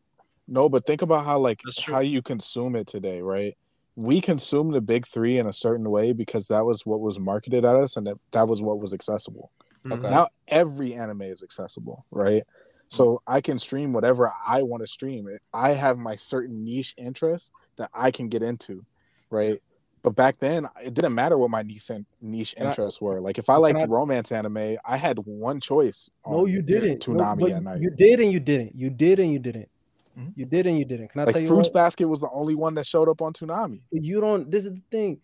No, 0.47 0.69
but 0.69 0.85
think 0.85 1.01
about 1.01 1.25
how 1.25 1.39
like 1.39 1.61
how 1.87 1.99
you 1.99 2.21
consume 2.21 2.75
it 2.75 2.87
today, 2.87 3.21
right? 3.21 3.57
We 3.95 4.21
consume 4.21 4.71
the 4.71 4.81
big 4.81 5.07
three 5.07 5.37
in 5.37 5.47
a 5.47 5.53
certain 5.53 5.89
way 5.89 6.13
because 6.13 6.47
that 6.49 6.65
was 6.65 6.85
what 6.85 6.99
was 7.01 7.19
marketed 7.19 7.63
at 7.65 7.75
us 7.75 7.95
and 7.97 8.05
that, 8.07 8.17
that 8.31 8.47
was 8.47 8.61
what 8.61 8.79
was 8.79 8.93
accessible. 8.93 9.51
Mhm. 9.85 10.01
Now 10.01 10.27
every 10.47 10.93
anime 10.93 11.21
is 11.23 11.41
accessible, 11.43 12.05
right? 12.11 12.43
So 12.87 13.21
I 13.25 13.41
can 13.41 13.57
stream 13.57 13.93
whatever 13.93 14.31
I 14.45 14.61
want 14.63 14.81
to 14.83 14.87
stream. 14.87 15.27
I 15.53 15.69
have 15.71 15.97
my 15.97 16.15
certain 16.15 16.63
niche 16.63 16.93
interests 16.97 17.51
that 17.77 17.89
I 17.93 18.11
can 18.11 18.27
get 18.29 18.43
into, 18.43 18.85
right? 19.29 19.59
But 20.03 20.11
back 20.15 20.37
then, 20.37 20.67
it 20.83 20.93
didn't 20.93 21.15
matter 21.15 21.35
what 21.35 21.49
my 21.49 21.63
niche 21.63 21.89
niche 22.21 22.53
interests 22.59 23.01
were. 23.01 23.19
Like 23.19 23.39
if 23.39 23.49
I 23.49 23.55
liked 23.55 23.79
I- 23.79 23.85
romance 23.85 24.31
anime, 24.31 24.77
I 24.85 24.97
had 24.97 25.17
one 25.19 25.59
choice. 25.59 26.11
No, 26.27 26.41
on 26.41 26.51
you 26.51 26.61
didn't. 26.61 27.07
No, 27.07 27.15
Toonami 27.15 27.39
but 27.39 27.51
at 27.53 27.63
night. 27.63 27.81
You 27.81 27.89
did 27.89 28.19
and 28.19 28.31
you 28.31 28.39
didn't. 28.39 28.75
You 28.75 28.91
did 28.91 29.19
and 29.19 29.31
you 29.33 29.39
didn't. 29.39 29.69
Mhm. 30.17 30.33
You 30.35 30.45
did 30.45 30.65
and 30.67 30.77
you 30.79 30.85
didn't. 30.85 31.09
Can 31.09 31.21
I 31.21 31.23
Like 31.25 31.35
tell 31.35 31.41
you 31.41 31.47
Fruits 31.47 31.67
what? 31.69 31.73
Basket 31.73 32.07
was 32.07 32.21
the 32.21 32.29
only 32.31 32.55
one 32.55 32.73
that 32.75 32.85
showed 32.85 33.09
up 33.09 33.21
on 33.21 33.33
Toonami. 33.33 33.81
you 33.91 34.21
don't 34.21 34.49
this 34.49 34.65
is 34.65 34.73
the 34.75 34.81
thing 34.91 35.19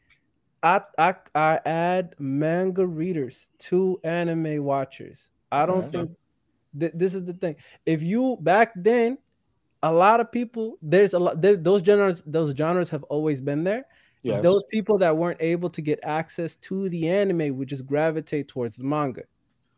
i 0.64 0.80
i 1.00 1.16
i 1.34 1.60
add 1.66 2.14
manga 2.20 2.86
readers 2.86 3.50
to 3.58 4.00
anime 4.04 4.64
watchers 4.64 5.30
i 5.52 5.66
don't 5.66 5.86
Okay. 5.86 5.92
think 5.92 6.12
th- 6.80 6.92
this 6.96 7.16
is 7.16 7.26
the 7.26 7.34
thing 7.34 7.56
if 7.88 8.04
you 8.04 8.38
back 8.42 8.72
then 8.76 9.18
a 9.82 9.92
lot 9.92 10.20
of 10.20 10.32
people 10.32 10.78
there's 10.84 11.14
a 11.16 11.20
lot 11.20 11.42
there, 11.42 11.58
those 11.58 11.82
genres 11.82 12.22
those 12.28 12.56
genres 12.56 12.90
have 12.92 13.04
always 13.06 13.42
been 13.42 13.64
there 13.64 13.86
Yes. 14.24 14.44
those 14.44 14.62
people 14.70 15.00
that 15.00 15.18
weren't 15.18 15.42
able 15.42 15.70
to 15.72 15.82
get 15.82 16.00
access 16.04 16.56
to 16.58 16.90
the 16.90 17.10
anime 17.10 17.58
would 17.58 17.68
just 17.68 17.88
gravitate 17.88 18.48
towards 18.48 18.76
the 18.76 18.84
manga 18.84 19.24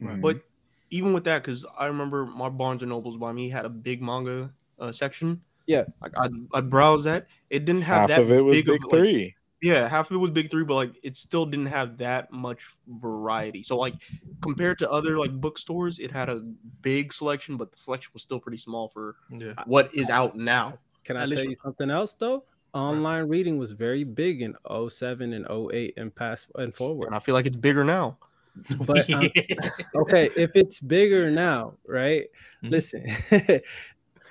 Mhm. 0.01 0.19
But 0.21 0.41
even 0.89 1.13
with 1.13 1.23
that, 1.23 1.43
because 1.43 1.65
I 1.79 1.85
remember 1.85 2.25
my 2.25 2.49
Barnes 2.49 2.81
and 2.83 2.89
Nobles 2.89 3.15
by 3.15 3.31
me 3.31 3.47
had 3.49 3.63
a 3.65 3.69
big 3.69 4.01
manga 4.01 4.53
uh, 4.83 4.91
section. 4.91 5.41
Yeah. 5.65 5.85
like 6.01 6.11
I'd, 6.17 6.31
I'd 6.53 6.69
browse 6.69 7.03
that. 7.05 7.27
It 7.49 7.63
didn't 7.65 7.83
have 7.83 8.09
half 8.09 8.09
that 8.09 8.21
of 8.23 8.31
it 8.31 8.41
was 8.43 8.57
big 8.57 8.65
big 8.65 8.83
of, 8.85 8.91
like- 8.91 8.99
three. 9.01 9.35
yeah, 9.61 9.87
half 9.87 10.11
of 10.11 10.15
it 10.15 10.19
was 10.19 10.29
big 10.31 10.51
three, 10.51 10.65
but 10.65 10.75
like 10.75 10.91
it 11.03 11.15
still 11.15 11.45
didn't 11.45 11.67
have 11.67 11.97
that 11.99 12.31
much 12.33 12.67
variety. 12.87 13.63
So 13.63 13.77
like 13.77 13.95
compared 14.41 14.77
to 14.79 14.91
other 14.91 15.17
like 15.17 15.31
bookstores, 15.31 15.99
it 15.99 16.11
had 16.11 16.27
a 16.29 16.41
big 16.81 17.13
selection, 17.13 17.55
but 17.57 17.71
the 17.71 17.77
selection 17.77 18.11
was 18.13 18.21
still 18.23 18.39
pretty 18.41 18.57
small 18.57 18.89
for 18.89 19.15
Yeah. 19.31 19.53
what 19.65 19.93
is 19.95 20.09
out 20.09 20.35
now. 20.37 20.77
can 21.05 21.15
i 21.17 21.25
tell 21.27 21.43
you 21.45 21.55
something 21.63 21.89
else 21.89 22.13
though 22.13 22.43
online 22.73 23.25
reading 23.27 23.57
was 23.57 23.71
very 23.71 24.03
big 24.03 24.41
in 24.41 24.55
07 24.89 25.33
and 25.33 25.45
08 25.49 25.93
and 25.97 26.13
past 26.15 26.47
and 26.55 26.73
forward 26.73 27.05
And 27.07 27.15
I 27.15 27.19
feel 27.19 27.35
like 27.35 27.45
it's 27.45 27.55
bigger 27.55 27.83
now. 27.83 28.17
But, 28.79 29.09
um, 29.11 29.29
okay, 29.95 30.29
if 30.35 30.55
it's 30.55 30.79
bigger 30.79 31.29
now, 31.29 31.73
right? 31.87 32.25
Mhm. 32.63 32.69
Listen, 32.71 33.01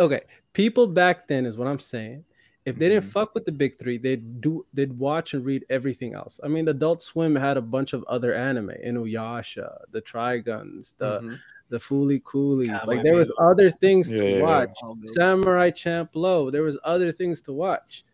okay, 0.00 0.22
people 0.52 0.86
back 0.86 1.28
then 1.28 1.46
is 1.46 1.56
what 1.56 1.68
I'm 1.68 1.78
saying. 1.78 2.24
If 2.64 2.78
they 2.78 2.88
didn't 2.88 3.04
Mhm. 3.08 3.12
fuck 3.12 3.34
with 3.34 3.44
the 3.44 3.50
big 3.52 3.76
three, 3.78 3.98
they'd 3.98 4.40
do 4.40 4.64
they'd 4.72 4.92
watch 4.96 5.34
and 5.34 5.44
read 5.44 5.64
everything 5.68 6.14
else. 6.14 6.38
I 6.44 6.48
mean, 6.48 6.68
Adult 6.68 7.02
Swim 7.02 7.34
had 7.34 7.56
a 7.56 7.62
bunch 7.62 7.92
of 7.92 8.04
other 8.04 8.34
anime, 8.34 8.70
Inuyasha, 8.84 9.78
the 9.90 10.00
Triguns, 10.00 10.94
the 10.98 11.20
Mhm. 11.20 11.38
the 11.70 11.78
Fooly 11.78 12.22
Coolies. 12.22 12.68
Cowboy 12.68 12.94
Like 12.96 13.02
there 13.02 13.16
was 13.16 13.30
Bebop. 13.30 13.50
other 13.50 13.70
things 13.70 14.10
Yeah, 14.10 14.18
to 14.18 14.24
yeah, 14.30 14.36
yeah. 14.36 14.42
watch. 14.42 14.78
All 14.82 14.94
good. 14.94 15.10
Samurai 15.10 15.70
Champloo. 15.70 16.52
There 16.52 16.62
was 16.62 16.78
other 16.84 17.10
things 17.10 17.40
to 17.42 17.52
watch. 17.52 18.04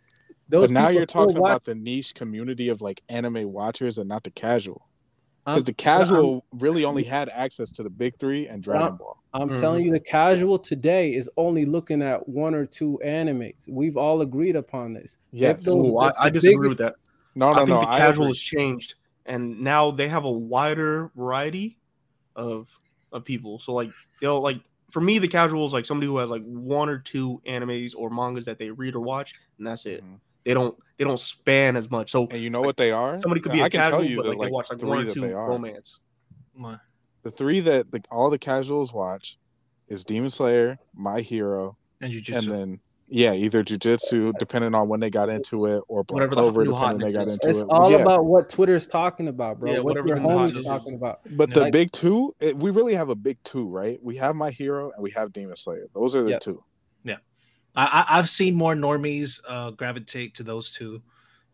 Those 0.49 0.68
But 0.68 0.70
now 0.74 0.89
you're 0.89 1.05
talking 1.07 1.36
watch- 1.39 1.51
about 1.51 1.64
the 1.64 1.74
niche 1.74 2.14
community 2.14 2.68
of 2.70 2.80
like 2.80 3.03
anime 3.11 3.53
watchers 3.53 3.99
and 3.99 4.09
not 4.09 4.22
the 4.24 4.30
casual. 4.30 4.86
Because 5.45 5.64
the 5.64 5.74
casual 5.74 6.45
really 6.53 6.84
only 6.84 7.03
had 7.05 7.28
access 7.30 7.72
to 7.72 7.82
the 7.82 7.91
big 7.91 8.16
three 8.18 8.47
and 8.47 8.62
Dragon 8.62 8.97
Ball. 8.97 9.18
I'm 9.35 9.51
Mhm. 9.51 9.61
telling 9.61 9.85
you, 9.85 9.91
the 9.93 10.01
casual 10.01 10.59
today 10.59 11.14
is 11.14 11.29
only 11.37 11.64
looking 11.66 12.01
at 12.03 12.26
one 12.29 12.55
or 12.55 12.64
two 12.64 12.99
animes. 13.05 13.68
We've 13.68 13.97
all 13.97 14.22
agreed 14.22 14.57
upon 14.57 14.95
this. 14.95 15.18
Yes. 15.33 15.64
those- 15.64 15.76
Ooh, 15.87 15.99
I, 15.99 16.12
I 16.18 16.31
disagree 16.31 16.57
big- 16.64 16.68
with 16.70 16.79
that. 16.79 16.95
No, 17.35 17.49
I 17.49 17.53
no, 17.53 17.57
think 17.59 17.68
no. 17.68 17.81
the 17.81 17.89
I 17.89 17.99
casual 17.99 18.24
agree. 18.24 18.31
has 18.31 18.39
changed, 18.39 18.95
and 19.26 19.61
now 19.61 19.91
they 19.91 20.09
have 20.09 20.24
a 20.24 20.31
wider 20.31 21.11
variety 21.14 21.79
of 22.37 22.68
of 23.12 23.24
people. 23.24 23.59
So 23.59 23.72
like 23.74 23.91
they'll 24.20 24.41
like 24.41 24.61
for 24.91 25.01
me, 25.01 25.18
the 25.18 25.29
casual 25.29 25.66
is 25.66 25.72
like 25.72 25.85
somebody 25.85 26.07
who 26.07 26.16
has 26.18 26.31
like 26.31 26.43
one 26.45 26.89
or 26.89 26.99
two 26.99 27.41
animes 27.47 27.95
or 27.97 28.09
mangas 28.11 28.47
that 28.47 28.59
they 28.59 28.70
read 28.70 28.95
or 28.95 29.01
watch, 29.01 29.35
and 29.59 29.66
that's 29.66 29.85
it. 29.87 30.03
Mhm. 30.03 30.18
they 30.45 30.55
don't 30.55 30.74
they 30.97 31.05
don't 31.05 31.20
span 31.20 31.76
as 31.76 31.91
much. 31.91 32.11
So 32.11 32.26
And 32.31 32.41
you 32.43 32.49
know 32.51 32.62
what 32.62 32.76
they 32.79 32.91
are? 32.91 33.18
somebody 33.18 33.41
could 33.43 33.53
be 33.53 33.62
I 33.62 33.66
a 33.66 33.70
can 33.70 33.81
casual, 33.83 33.99
tell 34.01 34.09
you 34.09 34.16
but 34.16 34.22
that 34.24 34.29
like, 34.31 34.39
like 34.39 34.49
they 34.49 34.53
watch 34.53 34.70
like 34.70 34.79
three 34.81 34.89
one 34.89 35.07
or 35.07 35.11
two 35.11 35.35
romance. 35.37 36.01
My- 36.57 36.79
The 37.29 37.37
three 37.37 37.61
that 37.61 37.93
like 37.93 38.07
all 38.11 38.31
the 38.31 38.39
casuals 38.39 38.91
watch 38.95 39.37
is 39.87 40.03
Demon 40.03 40.31
Slayer, 40.31 40.79
My 40.95 41.20
Hero, 41.20 41.76
And 42.01 42.11
and 42.31 42.47
then 42.51 42.81
yeah, 43.07 43.35
either 43.35 43.62
jujitsu, 43.62 44.33
depending 44.39 44.74
on 44.74 44.89
when 44.89 45.01
they 45.01 45.11
got 45.11 45.29
into 45.29 45.66
it, 45.66 45.83
or 45.89 46.05
Black 46.05 46.14
Whatever 46.31 46.35
the 46.35 46.41
Clover, 46.41 46.64
new 46.64 46.70
depending 46.72 46.99
when 47.01 47.07
they 47.07 47.12
got 47.12 47.29
into 47.29 47.51
is. 47.51 47.59
it. 47.59 47.61
It's 47.62 47.68
all 47.68 47.91
yeah. 47.91 47.99
about 47.99 48.24
what 48.24 48.49
Twitter's 48.49 48.87
talking 48.87 49.29
about, 49.29 49.61
bro. 49.61 49.70
Yeah, 49.72 49.76
what 49.81 49.85
whatever 49.97 50.09
your 50.09 50.16
the 50.16 50.22
homies 50.22 50.39
hotness 50.39 50.57
is. 50.57 50.64
talking 50.66 50.95
about. 50.95 51.20
But 51.33 51.53
the 51.53 51.61
Like- 51.64 51.72
big 51.74 51.93
two, 51.93 52.35
it, 52.41 52.57
we 52.57 52.70
really 52.70 52.95
have 52.95 53.11
a 53.11 53.14
big 53.14 53.37
two, 53.45 53.68
right? 53.68 53.99
We 54.03 54.16
have 54.16 54.35
My 54.35 54.51
Hero 54.51 54.91
and 54.93 55.03
we 55.03 55.11
have 55.11 55.31
Demon 55.35 55.57
Slayer. 55.59 55.89
Those 55.95 56.16
are 56.16 56.22
the 56.22 56.31
Yep. 56.31 56.41
two. 56.41 56.64
I, 57.76 57.85
I 58.09 58.18
I've 58.18 58.29
seen 58.31 58.55
more 58.57 58.74
normies 58.74 59.41
uh, 59.47 59.70
gravitate 59.70 60.35
to 60.37 60.43
those 60.43 60.72
two 60.74 61.03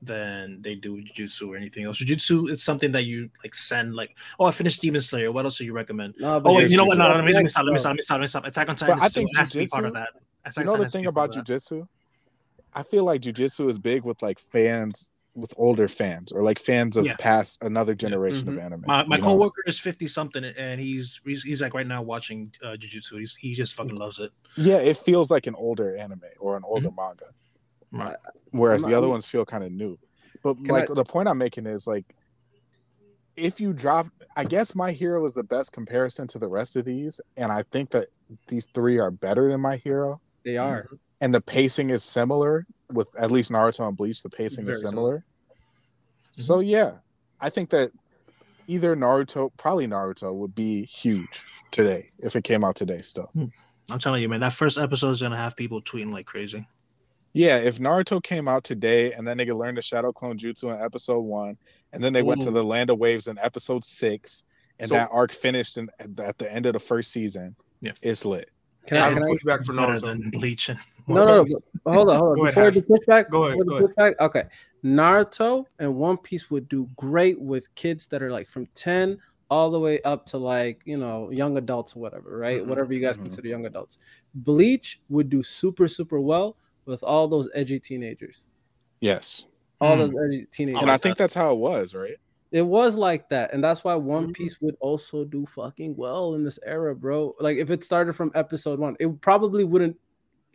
than 0.05 0.61
they 0.63 0.75
do 0.75 1.03
jujutsu 1.03 1.49
or 1.49 1.57
anything 1.57 1.85
else. 1.85 2.03
Jujutsu 2.03 2.51
is 2.51 2.63
something 2.63 2.93
that 2.93 3.05
you 3.05 3.31
like 3.43 3.55
send 3.55 3.95
like, 3.95 4.17
oh, 4.39 4.47
I 4.47 4.51
finished 4.51 4.81
Demon 4.81 5.01
Slayer. 5.01 5.33
What 5.33 5.45
else 5.45 5.59
do 5.59 5.65
you 5.65 5.73
recommend? 5.73 6.15
No, 6.19 6.41
Oh, 6.45 6.55
wait, 6.55 6.71
you 6.71 6.77
know 6.77 6.85
what? 6.85 6.99
No, 6.99 7.09
no, 7.09 7.17
let 7.17 7.25
me, 7.25 7.33
let 7.33 7.43
me 7.43 7.49
stop. 7.49 7.65
Let 7.65 7.73
me 7.73 7.79
stop. 7.79 7.91
Let 7.91 7.97
me 7.97 8.03
stop. 8.03 8.15
Let 8.17 8.21
me 8.23 8.27
stop. 8.27 8.45
Attack 8.47 8.69
on 8.69 8.77
Titan. 8.77 8.99
I 9.01 9.09
think 9.09 9.37
has 9.37 9.53
to 9.53 9.59
be 9.59 9.67
part 9.67 9.85
of 9.85 9.95
that. 9.95 10.09
Attack 10.45 10.65
You 10.65 10.71
know 10.71 10.77
the 10.77 10.89
thing 10.89 11.07
about 11.07 11.33
jujitsu? 11.33 11.87
I 12.75 12.83
feel 12.83 13.05
like 13.05 13.23
jujitsu 13.23 13.69
is 13.71 13.79
big 13.79 14.05
with 14.05 14.21
like 14.21 14.39
fans, 14.39 15.11
with 15.35 15.55
older 15.57 15.89
fans, 15.89 16.33
or 16.33 16.43
like 16.43 16.59
fans 16.59 16.97
of 16.97 17.05
Yes. 17.05 17.17
past 17.19 17.63
another 17.63 17.95
generation 17.95 18.49
Mhm. 18.49 18.57
of 18.57 18.59
anime. 18.59 18.85
My, 18.87 19.05
my 19.05 19.17
you 19.17 19.23
know? 19.23 19.29
coworker 19.29 19.63
is 19.67 19.79
fifty 19.79 20.07
something, 20.07 20.45
and 20.45 20.81
he's, 20.81 21.21
he's 21.25 21.43
he's 21.43 21.61
like 21.61 21.75
right 21.75 21.87
now 21.87 22.03
watching 22.03 22.53
uh, 22.63 22.77
jujutsu. 22.77 23.19
He's 23.21 23.37
he 23.37 23.55
just 23.55 23.75
fucking 23.75 23.97
loves 23.97 24.19
it. 24.19 24.33
Yeah, 24.57 24.77
it 24.79 24.97
feels 24.97 25.31
like 25.31 25.47
an 25.47 25.55
older 25.55 25.97
anime 25.97 26.23
or 26.39 26.57
an 26.57 26.63
older 26.65 26.91
manga. 26.91 27.27
Right. 27.99 28.17
Whereas 28.51 28.83
I'm- 28.83 28.91
the 28.93 28.99
other 28.99 29.09
ones 29.09 29.27
feel 29.27 29.45
kind 29.45 29.65
of 29.65 29.73
new. 29.73 29.99
But 30.43 30.55
Can 30.57 30.67
like 30.67 30.91
I- 30.91 30.95
the 30.95 31.05
point 31.05 31.29
I'm 31.29 31.39
making 31.39 31.67
is 31.67 31.87
like 31.87 32.05
if 33.37 33.61
you 33.61 33.73
drop 33.73 34.07
I 34.37 34.45
guess 34.45 34.75
My 34.75 34.93
Hero 34.93 35.25
is 35.25 35.35
the 35.35 35.43
best 35.45 35.73
comparison 35.73 36.27
to 36.29 36.39
the 36.39 36.49
rest 36.49 36.77
of 36.77 36.85
these, 36.85 37.21
and 37.37 37.53
I 37.53 37.63
think 37.71 37.91
that 37.91 38.09
these 38.49 38.67
three 38.75 38.99
are 38.99 39.11
better 39.11 39.49
than 39.49 39.61
My 39.61 39.77
Hero. 39.77 40.21
They 40.45 40.57
are. 40.57 40.85
Mm-hmm. 40.85 40.95
And 41.21 41.35
the 41.35 41.41
pacing 41.41 41.91
is 41.91 42.03
similar 42.03 42.67
with 42.93 43.09
at 43.19 43.31
least 43.31 43.51
Naruto 43.51 43.87
and 43.89 43.97
Bleach, 43.97 44.23
the 44.23 44.29
pacing 44.29 44.65
Very 44.67 44.75
is 44.75 44.83
similar. 44.83 44.93
similar. 44.93 45.19
Mm-hmm. 45.19 46.41
So 46.43 46.61
yeah, 46.61 46.95
I 47.41 47.49
think 47.51 47.71
that 47.71 47.91
either 48.67 48.95
Naruto, 48.97 49.51
probably 49.57 49.87
Naruto, 49.87 50.35
would 50.35 50.55
be 50.55 50.85
huge 50.85 51.43
today 51.71 52.11
if 52.19 52.35
it 52.37 52.45
came 52.45 52.65
out 52.65 52.77
today 52.77 53.01
still. 53.03 53.31
Hmm. 53.35 53.47
I'm 53.91 53.99
telling 53.99 54.23
you, 54.23 54.29
man, 54.29 54.41
that 54.41 54.53
first 54.55 54.79
episode 54.79 55.11
is 55.11 55.23
gonna 55.23 55.37
have 55.37 55.57
people 55.57 55.81
tweeting 55.83 56.13
like 56.13 56.27
crazy. 56.27 56.67
Yeah, 57.35 57.59
if 57.59 57.79
Naruto 57.79 58.23
came 58.23 58.47
out 58.49 58.63
today 58.65 59.13
and 59.13 59.27
then 59.27 59.37
they 59.37 59.45
could 59.45 59.57
learn 59.57 59.75
the 59.75 59.83
Shadow 59.83 60.13
Clone 60.13 60.39
Jutsu 60.39 60.75
in 60.75 60.83
episode 60.83 61.21
one, 61.23 61.59
and 61.93 62.03
then 62.03 62.13
they 62.13 62.23
went 62.23 62.41
to 62.43 62.51
the 62.51 62.65
Land 62.65 62.91
of 62.91 62.99
Waves 62.99 63.27
in 63.27 63.39
episode 63.41 63.85
six, 63.85 64.45
and 64.79 64.89
So- 64.89 64.95
that 64.95 65.09
arc 65.13 65.33
finished 65.33 65.77
in, 65.77 65.91
at, 65.99 66.39
the, 66.39 66.51
end 66.53 66.67
of 66.67 66.73
the 66.73 66.79
first 66.81 67.11
season, 67.11 67.57
Yeah. 67.81 67.93
it's 68.03 68.25
lit. 68.25 68.51
Can 68.87 68.99
I 68.99 69.01
I? 69.01 69.05
have 69.11 69.15
Can 69.15 69.23
a 69.29 69.33
I 69.33 69.37
pushback 69.37 69.67
for 69.67 69.73
Better 69.75 69.93
Naruto. 69.95 70.01
than 70.03 70.31
Bleach 70.31 70.69
and 70.69 70.79
no, 71.09 71.25
no, 71.25 71.43
no. 71.45 71.93
Hold 71.93 72.09
on, 72.11 72.19
hold 72.19 72.39
on. 72.39 72.47
ahead, 72.49 72.55
Before 72.55 72.65
Hash. 72.65 72.75
the 72.75 72.83
pushback, 72.83 73.31
Go 73.31 73.45
ahead, 73.45 73.59
go 73.67 73.79
the 73.81 73.89
pushback, 73.89 74.15
okay. 74.21 74.45
Naruto 74.85 75.65
and 75.79 75.95
One 75.97 76.17
Piece 76.19 76.51
would 76.51 76.69
do 76.69 76.89
great 76.97 77.41
with 77.41 77.75
kids 77.75 78.07
that 78.09 78.23
are 78.23 78.31
like 78.31 78.49
from 78.49 78.67
10 78.75 79.19
all 79.51 79.71
the 79.71 79.81
way 79.81 80.01
up 80.03 80.25
to 80.27 80.39
like, 80.39 80.83
you 80.85 80.97
know, 80.99 81.31
young 81.31 81.57
adults 81.59 81.97
or 81.97 82.01
whatever, 82.01 82.37
right? 82.39 82.63
Mhm, 82.63 82.67
Whatever 82.67 82.93
you 82.95 83.01
guys 83.01 83.17
mhm. 83.17 83.23
consider 83.23 83.49
young 83.49 83.67
adults. 83.67 83.99
Bleach 84.35 85.01
would 85.09 85.29
do 85.31 85.43
super, 85.43 85.89
super 85.89 86.21
well 86.21 86.57
with 86.87 87.03
all 87.03 87.29
those 87.29 87.49
edgy 87.55 87.79
teenagers. 87.81 88.47
Yes, 89.01 89.45
All 89.81 89.95
Hmm. 89.95 90.01
those 90.03 90.13
edgy 90.25 90.47
teenagers. 90.53 90.83
and 90.83 90.91
I 90.91 90.97
think 90.97 91.17
that's 91.17 91.35
how 91.35 91.53
it 91.53 91.59
was, 91.59 91.95
right? 91.95 92.17
It 92.53 92.63
was 92.63 92.97
like 92.97 93.29
that, 93.31 93.53
and 93.53 93.63
that's 93.63 93.83
why 93.83 93.95
One 93.97 94.29
Mhm. 94.29 94.35
Piece 94.35 94.61
would 94.61 94.77
also 94.81 95.25
do 95.25 95.45
fucking 95.47 95.97
well 95.97 96.35
in 96.35 96.45
this 96.45 96.59
era, 96.65 96.95
bro. 96.95 97.35
Like 97.41 97.57
if 97.59 97.71
it 97.71 97.83
started 97.83 98.15
from 98.15 98.31
episode 98.35 98.79
one, 98.79 98.97
it 99.01 99.21
probably 99.21 99.65
wouldn't 99.65 99.99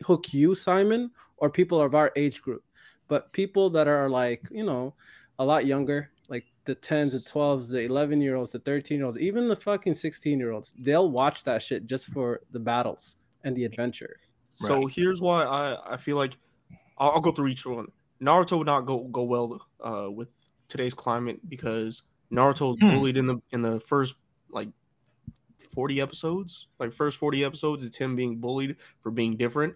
hook 0.04 0.32
you, 0.32 0.54
Simon, 0.54 1.10
or 1.36 1.50
people 1.50 1.80
of 1.80 1.94
our 1.94 2.10
age 2.16 2.40
group, 2.40 2.64
but 3.08 3.30
people 3.32 3.68
that 3.70 3.86
are 3.86 4.08
like 4.08 4.48
you 4.50 4.64
know 4.64 4.94
a 5.38 5.44
lot 5.44 5.66
younger, 5.66 6.10
like 6.28 6.46
the 6.64 6.74
tens, 6.74 7.12
the 7.12 7.30
twelves, 7.30 7.68
the 7.68 7.80
eleven 7.80 8.20
year 8.20 8.36
olds, 8.36 8.52
the 8.52 8.58
thirteen 8.60 8.96
year 8.98 9.04
olds, 9.04 9.18
even 9.18 9.46
the 9.48 9.56
fucking 9.56 9.92
sixteen 9.94 10.38
year 10.38 10.52
olds, 10.52 10.72
they'll 10.78 11.10
watch 11.10 11.44
that 11.44 11.62
shit 11.62 11.86
just 11.86 12.06
for 12.06 12.40
the 12.52 12.58
battles 12.60 13.16
and 13.44 13.54
the 13.54 13.64
adventure. 13.64 14.18
So 14.52 14.86
here's 14.86 15.20
why 15.20 15.44
I, 15.44 15.94
I 15.94 15.96
feel 15.96 16.16
like 16.16 16.36
I'll, 16.98 17.12
I'll 17.12 17.20
go 17.20 17.32
through 17.32 17.48
each 17.48 17.64
one. 17.66 17.88
Naruto 18.22 18.58
would 18.58 18.66
not 18.66 18.82
go 18.82 19.04
go 19.04 19.22
well 19.24 19.66
uh, 19.80 20.10
with 20.10 20.32
today's 20.68 20.94
climate 20.94 21.40
because 21.48 22.02
Naruto 22.32 22.70
was 22.72 22.80
Hmm. 22.80 22.90
bullied 22.90 23.16
in 23.16 23.26
the 23.26 23.40
in 23.50 23.62
the 23.62 23.80
first 23.80 24.14
like 24.50 24.68
40 25.72 26.00
episodes. 26.00 26.66
Like 26.78 26.92
first 26.92 27.16
40 27.18 27.44
episodes, 27.44 27.84
it's 27.84 27.96
him 27.96 28.16
being 28.16 28.38
bullied 28.38 28.76
for 29.00 29.10
being 29.10 29.36
different. 29.36 29.74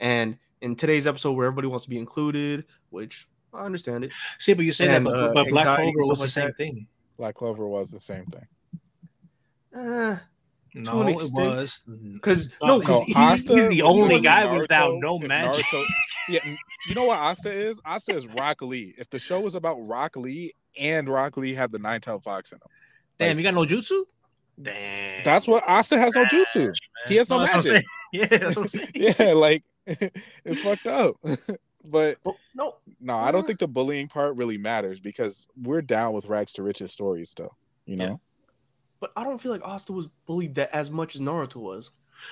And 0.00 0.38
in 0.60 0.76
today's 0.76 1.06
episode 1.06 1.32
where 1.32 1.46
everybody 1.46 1.68
wants 1.68 1.84
to 1.84 1.90
be 1.90 1.98
included, 1.98 2.64
which 2.90 3.28
I 3.52 3.64
understand 3.64 4.04
it. 4.04 4.12
see, 4.38 4.54
but 4.54 4.64
you 4.64 4.72
say 4.72 4.88
And, 4.88 5.06
that, 5.06 5.12
but, 5.12 5.18
uh, 5.20 5.34
but 5.34 5.48
Black 5.50 5.64
Clover 5.66 5.92
was 5.98 6.20
the 6.20 6.28
same 6.28 6.46
that. 6.48 6.56
thing. 6.56 6.86
Black 7.18 7.34
Clover 7.34 7.68
was 7.68 7.90
the 7.90 8.00
same 8.00 8.24
thing. 8.26 8.46
Uh, 9.76 10.16
No, 10.76 11.02
an 11.02 11.08
it 11.08 11.12
extent. 11.12 11.52
was 11.52 11.82
because 12.14 12.50
no, 12.62 12.80
he's- 12.80 12.86
because 12.86 13.02
he- 13.06 13.14
Asta 13.14 13.54
he's 13.54 13.68
the 13.70 13.82
only 13.82 14.14
was 14.14 14.22
guy 14.24 14.42
Naruto, 14.44 14.58
without 14.62 14.94
no 14.98 15.20
if 15.22 15.28
magic. 15.28 15.64
Naruto- 15.66 15.84
yeah, 16.28 16.40
you 16.88 16.94
know 16.96 17.04
what 17.04 17.18
Asta 17.18 17.52
is? 17.52 17.80
Asta 17.84 18.16
is 18.16 18.26
Rock 18.26 18.60
Lee. 18.62 18.94
If 18.98 19.08
the 19.10 19.18
show 19.20 19.40
was 19.40 19.54
about 19.54 19.76
Rock 19.86 20.16
Lee 20.16 20.52
and 20.80 21.08
Rock 21.08 21.36
Lee 21.36 21.54
had 21.54 21.70
the 21.70 21.78
nine 21.78 22.00
tailed 22.00 22.24
fox 22.24 22.50
in 22.52 22.56
him, 22.56 22.62
Damn, 23.18 23.28
Like- 23.28 23.36
you 23.38 23.42
got 23.44 23.54
no 23.54 23.64
jutsu? 23.64 24.02
Damn. 24.60 25.24
that's 25.24 25.46
what 25.48 25.62
Asta 25.68 25.98
has 25.98 26.14
no 26.14 26.24
jutsu. 26.24 26.72
He 27.08 27.16
has 27.16 27.28
no 27.28 27.40
that's 27.40 27.54
what 27.56 27.66
I'm 27.66 27.72
magic. 27.72 27.84
Yeah, 28.12 28.26
that's 28.26 28.56
what 28.56 28.74
I'm. 28.74 28.80
Yeah, 28.94 29.32
like 29.34 29.64
it's 30.44 30.60
fucked 30.60 30.86
up. 30.86 31.16
but 31.84 32.16
oh, 32.24 32.36
no, 32.54 32.76
no, 33.00 33.14
I 33.16 33.30
don't 33.32 33.46
think 33.46 33.58
the 33.58 33.66
bullying 33.68 34.06
part 34.08 34.36
really 34.36 34.56
matters 34.58 35.00
because 35.00 35.46
we're 35.60 35.82
down 35.82 36.14
with 36.14 36.26
rags 36.26 36.52
to 36.54 36.62
riches 36.62 36.92
stories 36.92 37.30
still. 37.30 37.56
You 37.86 37.96
know, 37.96 38.04
Yeah. 38.04 38.16
But 39.04 39.12
I 39.20 39.24
don't 39.24 39.38
feel 39.38 39.52
like 39.52 39.60
Asta 39.62 39.92
was 39.92 40.08
bullied 40.24 40.54
that 40.54 40.74
as 40.74 40.90
much 40.90 41.14
as 41.14 41.20
Naruto 41.20 41.56
was. 41.56 41.90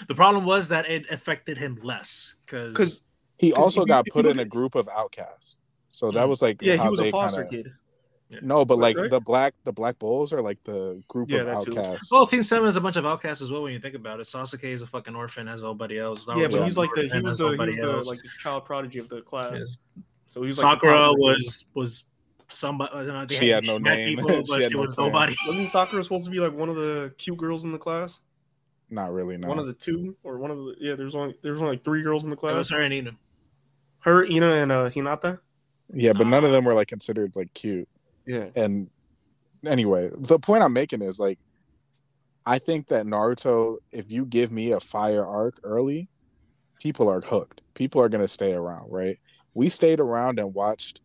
The 0.08 0.14
problem 0.14 0.46
was 0.46 0.70
that 0.70 0.88
it 0.88 1.04
affected 1.10 1.58
him 1.58 1.78
less 1.82 2.36
because 2.46 2.70
Because 2.72 3.02
he 3.38 3.52
'Cause 3.52 3.62
also 3.62 3.82
if 3.82 3.88
got 3.88 4.06
you 4.06 4.12
put 4.12 4.24
look 4.24 4.34
in 4.34 4.40
a 4.40 4.44
group 4.46 4.74
of 4.74 4.88
outcasts. 4.88 5.58
So 5.90 6.10
that 6.12 6.24
Mm. 6.24 6.28
was 6.30 6.40
like 6.40 6.62
yeah, 6.62 6.76
how 6.76 6.84
he 6.84 6.88
was 6.88 7.00
they 7.00 7.08
a 7.08 7.12
foster 7.12 7.44
kinda- 7.44 7.64
kid. 8.30 8.42
No, 8.42 8.64
but 8.64 8.78
like 8.78 8.96
Right? 8.96 9.10
the 9.10 9.20
black 9.20 9.52
the 9.64 9.72
black 9.74 9.98
bulls 9.98 10.32
are 10.32 10.40
like 10.40 10.56
the 10.64 11.02
group 11.08 11.28
Yeah, 11.30 11.40
of 11.40 11.46
that 11.46 11.64
too. 11.66 11.78
outcasts. 11.78 12.10
well, 12.10 12.26
Team 12.26 12.42
Seven 12.42 12.66
is 12.66 12.76
a 12.76 12.80
bunch 12.80 12.96
of 12.96 13.04
outcasts 13.04 13.42
as 13.42 13.50
well 13.50 13.64
when 13.64 13.74
you 13.74 13.78
think 13.80 13.94
about 13.94 14.18
it. 14.18 14.26
Sasuke 14.26 14.64
is 14.64 14.80
a 14.80 14.86
fucking 14.86 15.14
orphan 15.14 15.48
as 15.48 15.62
nobody 15.62 15.98
else. 15.98 16.26
Yeah, 16.34 16.46
but 16.48 16.64
he's 16.64 16.78
like 16.78 16.88
the 16.94 17.02
he 17.02 17.20
was 17.20 17.32
as 17.32 17.38
the 17.38 17.50
he 17.50 17.56
was 17.58 17.76
the 17.76 18.10
like 18.10 18.22
the 18.22 18.30
child 18.38 18.64
prodigy 18.64 18.98
of 18.98 19.10
the 19.10 19.20
class. 19.20 19.52
Yes. 19.58 19.76
So 20.26 20.40
he 20.40 20.48
was 20.48 20.62
like 20.62 20.76
Sakura 20.76 20.92
popular 21.08 21.18
was 21.18 21.66
was 21.74 22.04
somebody. 22.52 22.92
I 22.94 22.98
don't 22.98 23.08
know, 23.08 23.26
they 23.26 23.34
She 23.34 23.48
had 23.48 23.64
no 23.64 23.78
met 23.78 23.96
name. 23.96 24.16
people, 24.18 24.28
She 24.44 24.44
but 24.48 24.60
had 24.62 24.70
she 24.70 24.76
no 24.76 24.82
was 24.82 24.94
plan. 24.94 25.08
nobody. 25.08 25.34
Wasn't 25.46 25.68
Sakura 25.68 26.02
supposed 26.02 26.24
to 26.26 26.30
be 26.30 26.40
like 26.40 26.52
one 26.52 26.68
of 26.68 26.76
the 26.76 27.12
cute 27.18 27.38
girls 27.38 27.64
in 27.64 27.72
the 27.72 27.78
class? 27.78 28.20
Not 28.90 29.12
really. 29.12 29.36
No. 29.38 29.48
One 29.48 29.58
of 29.58 29.66
the 29.66 29.72
two 29.72 30.16
or 30.22 30.38
one 30.38 30.50
of 30.50 30.58
the 30.58 30.74
yeah. 30.78 30.94
There's 30.94 31.14
only 31.14 31.34
there's 31.42 31.60
only 31.60 31.72
like 31.72 31.84
three 31.84 32.02
girls 32.02 32.24
in 32.24 32.30
the 32.30 32.36
It 32.36 32.42
was 32.42 32.68
class. 32.68 32.70
her 32.70 32.82
and 32.82 32.92
Ino. 32.92 33.12
Her, 34.00 34.24
Ino, 34.24 34.52
and 34.52 34.72
uh, 34.72 34.90
Hinata. 34.90 35.38
yeah, 35.94 36.12
but 36.12 36.26
Ah. 36.26 36.30
none 36.30 36.44
of 36.44 36.50
them 36.52 36.64
were 36.64 36.74
like 36.74 36.88
considered 36.88 37.34
like 37.36 37.54
cute. 37.54 37.88
Yeah. 38.26 38.48
And 38.56 38.90
anyway, 39.64 40.10
the 40.16 40.38
point 40.38 40.62
I'm 40.62 40.72
making 40.72 41.02
is 41.02 41.18
like, 41.20 41.38
I 42.44 42.58
think 42.58 42.88
that 42.88 43.06
Naruto, 43.06 43.76
if 43.92 44.10
you 44.10 44.26
give 44.26 44.50
me 44.52 44.72
a 44.72 44.80
fire 44.80 45.24
arc 45.24 45.60
early, 45.62 46.08
people 46.80 47.08
are 47.08 47.20
hooked. 47.20 47.62
People 47.74 48.02
are 48.02 48.08
gonna 48.08 48.28
stay 48.28 48.52
around, 48.52 48.90
right? 48.90 49.18
We 49.54 49.68
stayed 49.68 50.00
around 50.00 50.38
and 50.40 50.52
watched 50.52 51.00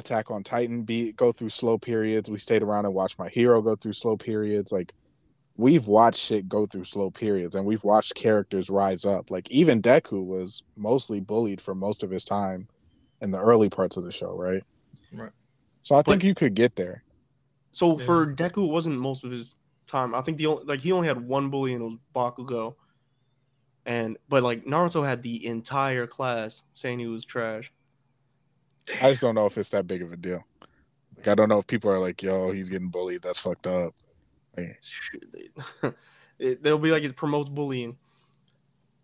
Attack 0.00 0.30
on 0.30 0.42
Titan 0.42 0.82
be 0.82 1.12
go 1.12 1.30
through 1.32 1.50
slow 1.50 1.78
periods. 1.78 2.28
We 2.30 2.38
stayed 2.38 2.62
around 2.62 2.86
and 2.86 2.94
watched 2.94 3.18
My 3.18 3.28
Hero 3.28 3.62
go 3.62 3.76
through 3.76 3.92
slow 3.92 4.16
periods. 4.16 4.72
Like 4.72 4.92
we've 5.56 5.86
watched 5.86 6.20
shit 6.20 6.48
go 6.48 6.66
through 6.66 6.84
slow 6.84 7.10
periods 7.10 7.54
and 7.54 7.64
we've 7.66 7.84
watched 7.84 8.14
characters 8.14 8.70
rise 8.70 9.04
up. 9.04 9.30
Like 9.30 9.50
even 9.50 9.80
Deku 9.82 10.24
was 10.24 10.62
mostly 10.76 11.20
bullied 11.20 11.60
for 11.60 11.74
most 11.74 12.02
of 12.02 12.10
his 12.10 12.24
time 12.24 12.66
in 13.20 13.30
the 13.30 13.40
early 13.40 13.68
parts 13.68 13.96
of 13.96 14.04
the 14.04 14.10
show, 14.10 14.34
right? 14.34 14.62
Right. 15.12 15.30
So 15.82 15.94
I 15.94 15.98
But- 15.98 16.06
think 16.06 16.24
you 16.24 16.34
could 16.34 16.54
get 16.54 16.76
there. 16.76 17.04
So 17.72 17.98
Yeah. 17.98 18.04
for 18.06 18.26
Deku, 18.34 18.64
it 18.66 18.70
wasn't 18.72 18.98
most 18.98 19.22
of 19.22 19.30
his 19.30 19.54
time. 19.86 20.14
I 20.14 20.22
think 20.22 20.38
the 20.38 20.46
only 20.46 20.64
like 20.64 20.80
he 20.80 20.92
only 20.92 21.06
had 21.08 21.26
one 21.28 21.50
bully 21.50 21.74
and 21.74 21.82
it 21.82 21.84
was 21.86 21.98
Bakugo. 22.14 22.74
And 23.86 24.16
but 24.28 24.42
like 24.42 24.64
Naruto 24.64 25.04
had 25.06 25.22
the 25.22 25.44
entire 25.46 26.06
class 26.06 26.62
saying 26.74 26.98
he 27.00 27.06
was 27.06 27.24
trash. 27.24 27.72
I 29.00 29.10
just 29.10 29.22
don't 29.22 29.34
know 29.34 29.46
if 29.46 29.56
it's 29.58 29.70
that 29.70 29.86
big 29.86 30.02
of 30.02 30.12
a 30.12 30.16
deal. 30.16 30.44
Like 31.16 31.28
I 31.28 31.34
don't 31.34 31.48
know 31.48 31.58
if 31.58 31.66
people 31.66 31.90
are 31.90 31.98
like, 31.98 32.22
"Yo, 32.22 32.50
he's 32.50 32.68
getting 32.68 32.88
bullied. 32.88 33.22
That's 33.22 33.38
fucked 33.38 33.66
up." 33.66 33.94
Shit, 34.82 35.24
they- 35.32 35.90
it, 36.38 36.62
they'll 36.62 36.78
be 36.78 36.90
like 36.90 37.02
it 37.02 37.16
promotes 37.16 37.50
bullying. 37.50 37.96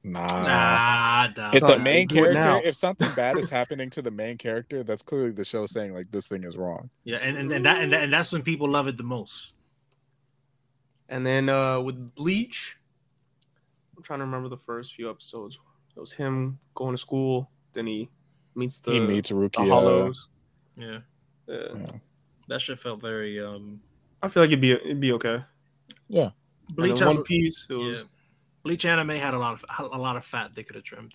Nah. 0.02 0.42
Nah, 0.42 1.28
nah. 1.36 1.50
If 1.52 1.66
the 1.66 1.78
main 1.80 2.06
do 2.06 2.24
it 2.24 2.34
now. 2.34 2.42
character, 2.42 2.68
if 2.68 2.74
something 2.76 3.08
bad 3.16 3.36
is 3.36 3.50
happening 3.58 3.90
to 3.90 4.02
the 4.02 4.10
main 4.10 4.38
character, 4.38 4.84
that's 4.84 5.02
clearly 5.02 5.32
the 5.32 5.44
show 5.44 5.66
saying 5.66 5.94
like 5.94 6.10
this 6.12 6.28
thing 6.28 6.44
is 6.44 6.56
wrong. 6.56 6.90
yeah, 7.04 7.16
and, 7.16 7.36
and, 7.36 7.50
and 7.50 7.66
that 7.66 7.82
and, 7.82 7.92
that, 7.92 8.04
and 8.04 8.12
that's 8.12 8.30
when 8.32 8.42
people 8.42 8.68
love 8.68 8.86
it 8.86 8.96
the 8.96 9.02
most. 9.02 9.56
And 11.08 11.26
then 11.26 11.48
uh 11.48 11.80
with 11.80 12.14
Bleach, 12.14 12.76
I'm 13.96 14.02
trying 14.02 14.20
to 14.20 14.24
remember 14.24 14.48
the 14.48 14.56
first 14.56 14.94
few 14.94 15.10
episodes. 15.10 15.58
It 15.96 16.00
was 16.00 16.12
him 16.12 16.58
going 16.74 16.94
to 16.94 16.98
school, 17.00 17.50
then 17.72 17.86
he 17.86 18.08
meets 18.56 18.80
the, 18.80 18.92
he 18.92 19.00
meets 19.00 19.28
the 19.28 19.34
Rukia. 19.34 19.68
Hollows. 19.68 20.28
Yeah, 20.76 20.98
Yeah. 21.46 21.56
Yeah. 21.74 21.86
that 22.48 22.60
shit 22.60 22.78
felt 22.78 23.00
very 23.00 23.40
um. 23.44 23.80
I 24.22 24.28
feel 24.28 24.42
like 24.42 24.48
it'd 24.50 24.60
be 24.60 24.72
it'd 24.72 25.00
be 25.00 25.12
okay. 25.12 25.42
Yeah. 26.08 26.30
Bleach 26.70 26.98
has, 26.98 27.14
One 27.14 27.22
Piece, 27.24 27.66
it 27.70 27.74
was 27.74 28.00
yeah. 28.00 28.04
Bleach 28.64 28.84
anime 28.84 29.10
had 29.10 29.34
a 29.34 29.38
lot 29.38 29.54
of 29.54 29.92
a 29.92 29.98
lot 29.98 30.16
of 30.16 30.24
fat 30.24 30.50
they 30.54 30.62
could 30.64 30.74
have 30.74 30.84
trimmed. 30.84 31.14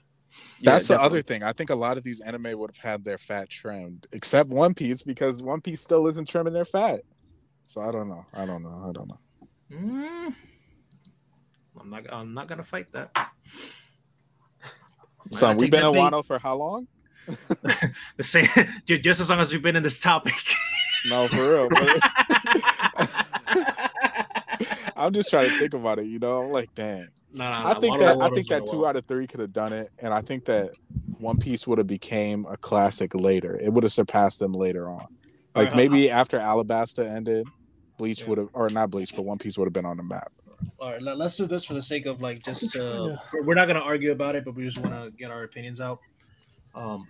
yeah, 0.59 0.71
That's 0.73 0.87
the 0.87 0.93
definitely. 0.93 1.17
other 1.17 1.21
thing. 1.23 1.43
I 1.43 1.51
think 1.51 1.69
a 1.69 1.75
lot 1.75 1.97
of 1.97 2.03
these 2.03 2.21
anime 2.21 2.57
would 2.57 2.69
have 2.69 2.77
had 2.77 3.03
their 3.03 3.17
fat 3.17 3.49
trimmed, 3.49 4.07
except 4.13 4.49
One 4.49 4.73
Piece, 4.73 5.03
because 5.03 5.43
One 5.43 5.59
Piece 5.59 5.81
still 5.81 6.07
isn't 6.07 6.29
trimming 6.29 6.53
their 6.53 6.63
fat. 6.65 7.01
So 7.63 7.81
I 7.81 7.91
don't 7.91 8.07
know. 8.07 8.25
I 8.33 8.45
don't 8.45 8.63
know. 8.63 8.85
I 8.87 8.91
don't 8.93 9.07
know. 9.09 9.19
Mm. 9.71 10.35
I'm 11.79 11.89
not. 11.89 12.03
I'm 12.13 12.33
not 12.33 12.47
gonna 12.47 12.63
fight 12.63 12.91
that. 12.93 13.11
So 15.31 15.49
we've 15.49 15.59
take 15.59 15.71
been 15.71 15.81
that 15.81 15.87
in 15.89 15.93
bait. 15.93 15.99
Wano 15.99 16.25
for 16.25 16.39
how 16.39 16.55
long? 16.55 16.87
The 17.27 18.23
same, 18.23 18.47
just 18.85 19.19
as 19.21 19.29
long 19.29 19.39
as 19.39 19.51
we've 19.51 19.61
been 19.61 19.75
in 19.75 19.83
this 19.83 19.99
topic. 19.99 20.33
No, 21.09 21.27
for 21.29 21.37
real. 21.37 21.67
I'm 24.95 25.13
just 25.13 25.31
trying 25.31 25.49
to 25.49 25.57
think 25.57 25.73
about 25.73 25.97
it. 25.97 26.05
You 26.05 26.19
know, 26.19 26.43
I'm 26.43 26.51
like, 26.51 26.73
damn. 26.75 27.09
No, 27.33 27.45
no, 27.49 27.67
I 27.69 27.73
think 27.79 27.93
Water 27.93 28.03
that 28.05 28.21
I 28.21 28.29
think 28.29 28.47
been 28.49 28.59
that 28.59 28.67
two 28.69 28.77
while. 28.81 28.89
out 28.89 28.95
of 28.97 29.05
three 29.05 29.25
could 29.25 29.39
have 29.39 29.51
done 29.53 29.73
it, 29.73 29.89
and 29.99 30.13
I 30.13 30.21
think 30.21 30.45
that 30.45 30.71
One 31.17 31.37
Piece 31.37 31.65
would 31.65 31.77
have 31.77 31.87
became 31.87 32.45
a 32.49 32.57
classic 32.57 33.15
later. 33.15 33.55
It 33.55 33.73
would 33.73 33.83
have 33.83 33.91
surpassed 33.93 34.39
them 34.39 34.53
later 34.53 34.89
on. 34.89 35.07
Like 35.55 35.69
Alright, 35.71 35.75
maybe 35.75 36.11
after 36.11 36.37
Alabasta 36.37 37.07
ended, 37.09 37.47
Bleach 37.97 38.21
Yeah. 38.21 38.27
would 38.29 38.37
have, 38.37 38.49
or 38.53 38.69
not 38.69 38.91
Bleach, 38.91 39.15
but 39.15 39.23
One 39.23 39.37
Piece 39.39 39.57
would 39.57 39.65
have 39.65 39.73
been 39.73 39.85
on 39.85 39.97
the 39.97 40.03
map. 40.03 40.31
All 40.79 40.91
right, 40.91 41.01
let, 41.01 41.19
us 41.19 41.35
do 41.37 41.47
this 41.47 41.63
for 41.65 41.73
the 41.73 41.81
sake 41.81 42.05
of 42.05 42.21
like 42.21 42.43
just 42.43 42.75
uh, 42.75 43.17
we're- 43.33 43.43
we're 43.43 43.55
not 43.55 43.65
gonna 43.65 43.79
argue 43.79 44.11
about 44.11 44.35
it, 44.35 44.45
but 44.45 44.53
we 44.53 44.63
just 44.65 44.77
want 44.77 44.93
to 44.93 45.09
get 45.17 45.31
our 45.31 45.43
opinions 45.43 45.81
out. 45.81 45.99
Um, 46.75 47.07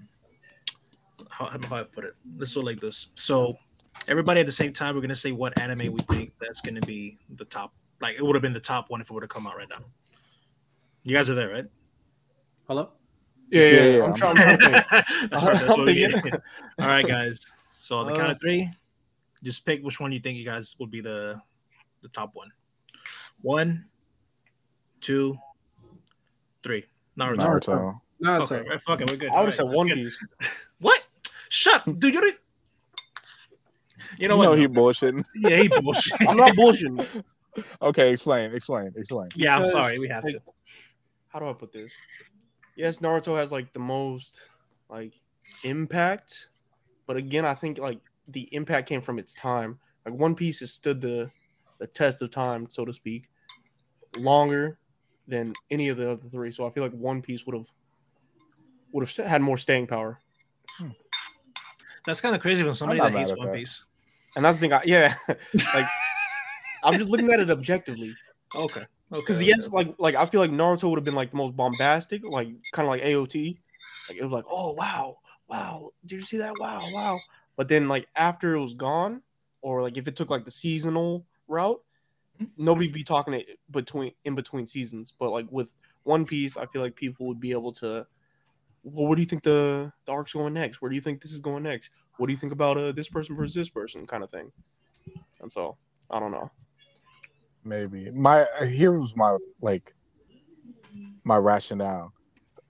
how, 1.30 1.46
how 1.48 1.58
do 1.58 1.74
I 1.74 1.84
put 1.84 2.04
it? 2.06 2.16
Let's 2.38 2.54
do 2.54 2.62
it 2.62 2.66
like 2.66 2.80
this. 2.80 3.10
So, 3.16 3.58
everybody 4.08 4.40
at 4.40 4.46
the 4.46 4.52
same 4.52 4.74
time, 4.74 4.96
we're 4.96 5.02
gonna 5.02 5.16
say 5.16 5.32
what 5.32 5.60
anime 5.60 5.92
we 5.94 6.00
think 6.10 6.34
that's 6.40 6.62
gonna 6.62 6.82
be 6.82 7.18
the 7.38 7.46
top. 7.46 7.74
Like 8.02 8.16
it 8.16 8.24
would 8.24 8.36
have 8.36 8.42
been 8.42 8.54
the 8.54 8.60
top 8.60 8.90
one 8.90 9.02
if 9.02 9.10
it 9.10 9.14
would 9.14 9.24
have 9.24 9.30
come 9.30 9.46
out 9.48 9.56
right 9.56 9.70
now. 9.70 9.80
You 11.04 11.16
guys 11.16 11.30
are 11.30 11.36
there, 11.36 11.50
right? 11.50 11.66
Hello. 12.68 12.90
Yeah, 13.50 13.62
yeah, 13.62 13.68
Yeah, 13.70 13.82
yeah. 13.84 13.98
yeah, 13.98 14.04
I'm 14.04 14.10
I'm- 14.12 14.16
trying, 14.16 14.38
I'm 14.38 14.60
to 14.60 14.66
think. 14.66 15.30
that's 15.30 15.44
right. 15.44 15.54
That's 15.54 15.70
what 15.70 15.86
we 15.86 15.94
get. 15.96 16.14
All 16.80 16.88
right, 16.88 17.08
guys. 17.08 17.52
So 17.80 17.98
on 17.98 18.08
the 18.08 18.14
count 18.16 18.30
Uh, 18.30 18.32
of 18.34 18.40
three, 18.42 18.70
just 19.44 19.66
pick 19.66 19.84
which 19.84 20.00
one 20.00 20.12
you 20.12 20.20
think 20.20 20.38
you 20.38 20.46
guys 20.46 20.76
would 20.80 20.90
be 20.92 21.02
the 21.02 21.40
the 22.02 22.08
top 22.10 22.32
one. 22.34 22.50
One, 23.42 23.86
two, 25.02 25.38
three. 26.64 26.86
Naruto. 27.18 27.38
Naruto. 27.38 28.02
No, 28.22 28.42
it's 28.42 28.52
Okay, 28.52 28.68
right, 28.70 28.82
fuck 28.82 29.02
it, 29.02 29.10
we're 29.10 29.18
good. 29.18 29.30
I 29.32 29.40
would 29.40 29.46
have 29.48 29.56
said 29.56 29.66
right, 29.68 29.76
One 29.76 29.88
let's 29.88 30.00
Piece. 30.00 30.20
What? 30.80 31.08
Shut, 31.50 31.84
dude. 32.00 32.14
You, 32.14 32.22
don't- 32.22 32.36
you 34.18 34.28
know 34.28 34.36
You 34.36 34.38
what? 34.40 34.44
know 34.46 34.56
no. 34.56 34.62
he 34.62 34.68
bullshitting. 34.68 35.24
yeah, 35.36 35.58
he 35.58 35.68
bullshit. 35.68 36.14
I'm 36.28 36.38
not 36.38 36.56
bullshitting. 36.56 37.24
Okay, 37.82 38.14
explain, 38.14 38.56
explain, 38.56 38.94
explain. 38.96 39.28
yeah, 39.36 39.58
I'm 39.58 39.70
sorry. 39.70 40.00
We 40.00 40.08
have 40.08 40.24
like, 40.24 40.36
to. 40.36 40.42
How 41.28 41.40
do 41.40 41.50
I 41.50 41.54
put 41.54 41.74
this? 41.74 41.94
Yes, 42.78 43.00
Naruto 43.00 43.36
has 43.36 43.52
like 43.52 43.74
the 43.74 43.80
most 43.80 44.40
like 44.90 45.12
impact, 45.66 46.48
but 47.08 47.18
again, 47.18 47.44
I 47.44 47.54
think 47.54 47.78
like 47.78 48.00
the 48.30 48.44
impact 48.56 48.88
came 48.88 49.02
from 49.02 49.20
its 49.20 49.34
time. 49.34 49.80
Like 50.06 50.16
One 50.16 50.34
Piece 50.34 50.62
has 50.62 50.72
stood 50.72 51.02
the 51.02 51.30
the 51.80 51.88
test 51.88 52.22
of 52.22 52.32
time, 52.32 52.68
so 52.70 52.86
to 52.86 52.94
speak, 52.94 53.28
longer 54.18 54.78
than 55.28 55.52
any 55.70 55.90
of 55.90 55.98
the 55.98 56.10
other 56.12 56.30
three. 56.30 56.54
So 56.54 56.66
I 56.66 56.70
feel 56.70 56.84
like 56.84 56.94
One 56.94 57.22
Piece 57.22 57.46
would 57.46 57.56
have 57.56 57.68
would 58.92 59.08
have 59.08 59.28
had 59.28 59.42
more 59.42 59.58
staying 59.58 59.88
power. 59.88 60.20
Hmm. 60.78 60.90
That's 62.06 62.22
kind 62.22 62.36
of 62.36 62.42
crazy 62.42 62.64
when 62.64 62.74
somebody 62.74 63.00
that 63.00 63.12
hates 63.12 63.32
One 63.36 63.48
that. 63.48 63.56
Piece. 63.56 63.86
And 64.36 64.46
that's 64.46 64.58
the 64.60 64.62
thing. 64.62 64.74
I, 64.74 64.82
yeah, 64.86 65.14
like 65.74 65.86
I'm 66.84 66.98
just 66.98 67.10
looking 67.10 67.32
at 67.32 67.40
it 67.40 67.50
objectively. 67.50 68.16
Okay. 68.56 68.82
Okay. 69.12 69.20
Because 69.20 69.44
yes, 69.44 69.72
like 69.72 69.94
like 70.00 70.16
I 70.16 70.26
feel 70.26 70.40
like 70.40 70.52
Naruto 70.52 70.90
would 70.90 70.98
have 70.98 71.04
been 71.04 71.16
like 71.16 71.32
the 71.32 71.38
most 71.38 71.56
bombastic, 71.56 72.26
like 72.26 72.48
kind 72.72 72.88
of 72.88 72.92
like 72.92 73.02
AOT. 73.02 73.58
Like 74.08 74.18
it 74.18 74.24
was 74.24 74.32
like, 74.32 74.46
oh 74.50 74.74
wow, 74.74 75.18
wow, 75.50 75.92
did 76.06 76.16
you 76.16 76.22
see 76.22 76.38
that? 76.38 76.54
Wow, 76.58 76.82
wow. 76.94 77.18
But 77.58 77.68
then 77.68 77.90
like 77.90 78.08
after 78.16 78.56
it 78.56 78.62
was 78.62 78.74
gone, 78.74 79.22
or 79.62 79.82
like 79.82 79.98
if 79.98 80.08
it 80.08 80.16
took 80.16 80.30
like 80.30 80.46
the 80.46 80.52
seasonal 80.52 81.26
route, 81.50 81.82
hmm. 82.38 82.46
nobody'd 82.58 82.94
be 82.94 83.04
talking 83.04 83.34
it 83.34 83.60
between 83.70 84.14
in 84.24 84.34
between 84.34 84.66
seasons. 84.66 85.14
But 85.18 85.32
like 85.32 85.48
with 85.52 85.76
One 86.04 86.26
Piece, 86.26 86.56
I 86.56 86.66
feel 86.68 86.82
like 86.82 86.96
people 86.96 87.28
would 87.28 87.40
be 87.40 87.52
able 87.52 87.74
to. 87.74 88.08
Well, 88.84 89.08
where 89.08 89.16
do 89.16 89.22
you 89.22 89.28
think 89.28 89.44
the 89.44 89.92
the 90.06 90.12
arc's 90.12 90.34
going 90.34 90.54
next? 90.54 90.82
Where 90.82 90.90
do 90.90 90.96
you 90.96 91.02
think 91.02 91.22
this 91.22 91.32
is 91.32 91.40
going 91.40 91.64
next? 91.64 91.92
What 92.18 92.28
do 92.28 92.34
you 92.34 92.38
think 92.38 92.52
about 92.54 92.78
uh 92.78 92.92
this 92.92 93.08
person 93.10 93.36
versus 93.36 93.56
this 93.56 93.70
person 93.70 94.08
kind 94.08 94.24
of 94.24 94.30
thing? 94.32 94.52
And 95.42 95.52
so 95.52 95.78
I 96.10 96.20
don't 96.20 96.32
know. 96.32 96.50
Maybe 97.64 98.10
my 98.12 98.46
here 98.68 98.94
was 98.98 99.16
my 99.16 99.38
like 99.62 99.94
my 101.24 101.38
rationale. 101.38 102.14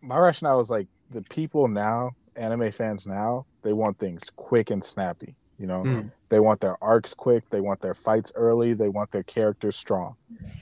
My 0.02 0.18
rationale 0.18 0.60
is 0.60 0.70
like 0.70 0.88
the 1.10 1.22
people 1.24 1.68
now, 1.68 2.12
anime 2.36 2.72
fans 2.72 3.08
now, 3.08 3.46
they 3.62 3.74
want 3.74 3.98
things 4.00 4.30
quick 4.36 4.70
and 4.70 4.84
snappy. 4.84 5.36
You 5.58 5.68
know, 5.68 5.84
Mm. 5.84 6.12
they 6.30 6.40
want 6.40 6.60
their 6.60 6.82
arcs 6.84 7.14
quick, 7.14 7.50
they 7.52 7.62
want 7.62 7.82
their 7.82 7.94
fights 7.94 8.34
early, 8.36 8.74
they 8.74 8.90
want 8.90 9.12
their 9.12 9.24
characters 9.24 9.76
strong. 9.76 10.16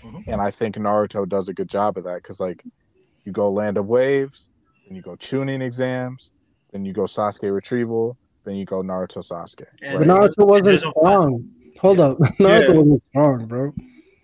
Mhm. 0.03 0.27
And 0.27 0.41
I 0.41 0.51
think 0.51 0.75
Naruto 0.75 1.27
does 1.27 1.47
a 1.47 1.53
good 1.53 1.69
job 1.69 1.97
of 1.97 2.03
that 2.03 2.15
because 2.21 2.39
like 2.39 2.63
you 3.23 3.31
go 3.31 3.49
Land 3.49 3.77
of 3.77 3.87
Waves, 3.87 4.51
then 4.89 4.95
you 4.95 5.01
go 5.01 5.15
Chunin 5.15 5.61
exams, 5.61 6.31
then 6.71 6.83
you 6.83 6.91
go 6.93 7.03
Sasuke 7.03 7.53
retrieval, 7.53 8.17
then 8.43 8.55
you 8.55 8.65
go 8.65 8.81
Naruto 8.81 9.19
Sasuke. 9.19 9.67
And- 9.81 9.99
But? 9.99 10.07
Naruto 10.07 10.47
wasn't 10.47 10.79
strong. 10.79 11.47
Hold 11.79 11.99
up, 12.01 12.17
Naruto 12.39 12.75
wasn't 12.75 13.03
strong, 13.07 13.45
bro. 13.45 13.73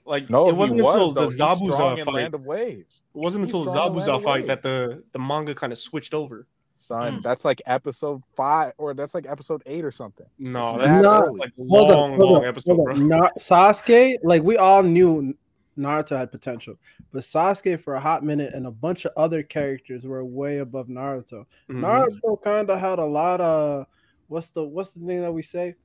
Like 0.07 0.29
No, 0.29 0.49
it 0.49 0.55
wasn't 0.55 0.79
he 0.79 0.83
was, 0.83 0.93
until 0.93 1.11
though. 1.13 1.29
the 1.29 1.35
Zabuza 1.35 2.03
fight. 2.05 2.13
Land 2.13 2.33
of 2.35 2.45
Waves. 2.45 3.01
It 3.15 3.17
wasn't 3.17 3.45
He's 3.45 3.53
until 3.53 3.65
the 3.65 3.71
strong 3.71 3.87
in 3.91 3.95
Land 3.95 4.09
Zabuza 4.09 4.23
fight 4.23 4.47
that 4.47 4.61
the 4.63 5.03
the 5.13 5.19
manga 5.19 5.55
kind 5.55 5.71
of 5.71 5.79
switched 5.79 6.13
over. 6.13 6.45
son. 6.77 7.19
Mm. 7.19 7.23
That's 7.23 7.43
like 7.45 7.61
episode 7.65 8.23
five, 8.35 8.73
or 8.77 8.93
that's 8.93 9.15
like 9.15 9.25
episode 9.27 9.63
eight 9.65 9.83
or 9.85 9.91
something. 9.91 10.27
No, 10.37 10.61
It's 10.61 10.71
that's, 10.71 10.87
mad 10.87 11.03
that's 11.05 11.29
early. 11.29 11.39
like 11.39 11.53
Hold 11.57 11.69
long, 11.89 12.11
up, 12.13 12.17
hold 12.19 12.31
long 12.33 12.41
up, 12.43 12.47
episode, 12.49 12.75
hold 12.75 12.85
bro. 12.85 12.95
Not 12.97 13.07
Na- 13.21 13.29
Sasuke, 13.39 14.17
like 14.23 14.43
we 14.43 14.57
all 14.57 14.83
knew 14.83 15.33
Naruto 15.77 16.17
had 16.17 16.31
potential, 16.31 16.75
but 17.11 17.21
Sasuke 17.23 17.79
for 17.79 17.95
a 17.95 17.99
hot 17.99 18.23
minute 18.23 18.53
and 18.53 18.65
a 18.65 18.71
bunch 18.71 19.05
of 19.05 19.11
other 19.17 19.43
characters 19.43 20.05
were 20.05 20.23
way 20.23 20.59
above 20.59 20.87
Naruto. 20.87 21.45
Mhm. 21.69 21.81
Naruto 21.81 22.41
kind 22.41 22.69
of 22.69 22.79
had 22.79 22.99
a 22.99 23.05
lot 23.05 23.41
of 23.41 23.85
what's 24.27 24.49
the 24.51 24.63
what's 24.63 24.91
the 24.91 25.05
thing 25.05 25.21
that 25.21 25.31
we 25.33 25.41
say? 25.41 25.75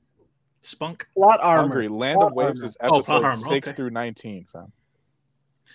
Spunk. 0.61 1.07
Plot 1.15 1.39
armor. 1.41 1.61
Hungry. 1.61 1.87
Land 1.87 2.19
Plot 2.19 2.31
of 2.31 2.35
Waves 2.35 2.61
armor. 2.61 2.65
is 2.65 2.77
Oh, 2.81 2.95
episode 2.95 3.13
armor, 3.15 3.29
six 3.31 3.67
okay. 3.67 3.75
through 3.75 3.89
nineteen, 3.89 4.45
fam. 4.45 4.71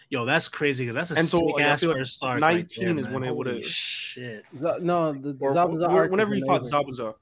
Yo, 0.08 0.24
that's 0.24 0.46
crazy. 0.48 0.88
That's 0.88 1.10
a 1.10 1.16
And 1.16 1.26
so, 1.26 1.38
sick 1.38 1.46
like, 1.56 1.64
I 1.64 1.68
ass 1.68 1.80
feel 1.80 1.90
like 1.90 1.98
first 1.98 2.22
arc. 2.22 2.38
19 2.40 2.86
right 2.86 2.96
is 2.98 3.02
there, 3.02 3.12
when 3.12 3.20
man. 3.22 3.28
it 3.30 3.36
would've- 3.36 3.64
Shit. 3.66 4.44
Z- 4.54 4.62
no, 4.82 5.12
the, 5.12 5.32
the 5.32 5.44
Or, 5.44 5.52
Zabuza 5.52 5.88
or 5.88 5.90
arc 6.02 6.10
whenever 6.12 6.36
you 6.36 6.46
fought 6.46 6.60
amazing. 6.60 6.78
Zabuza. 6.80 7.14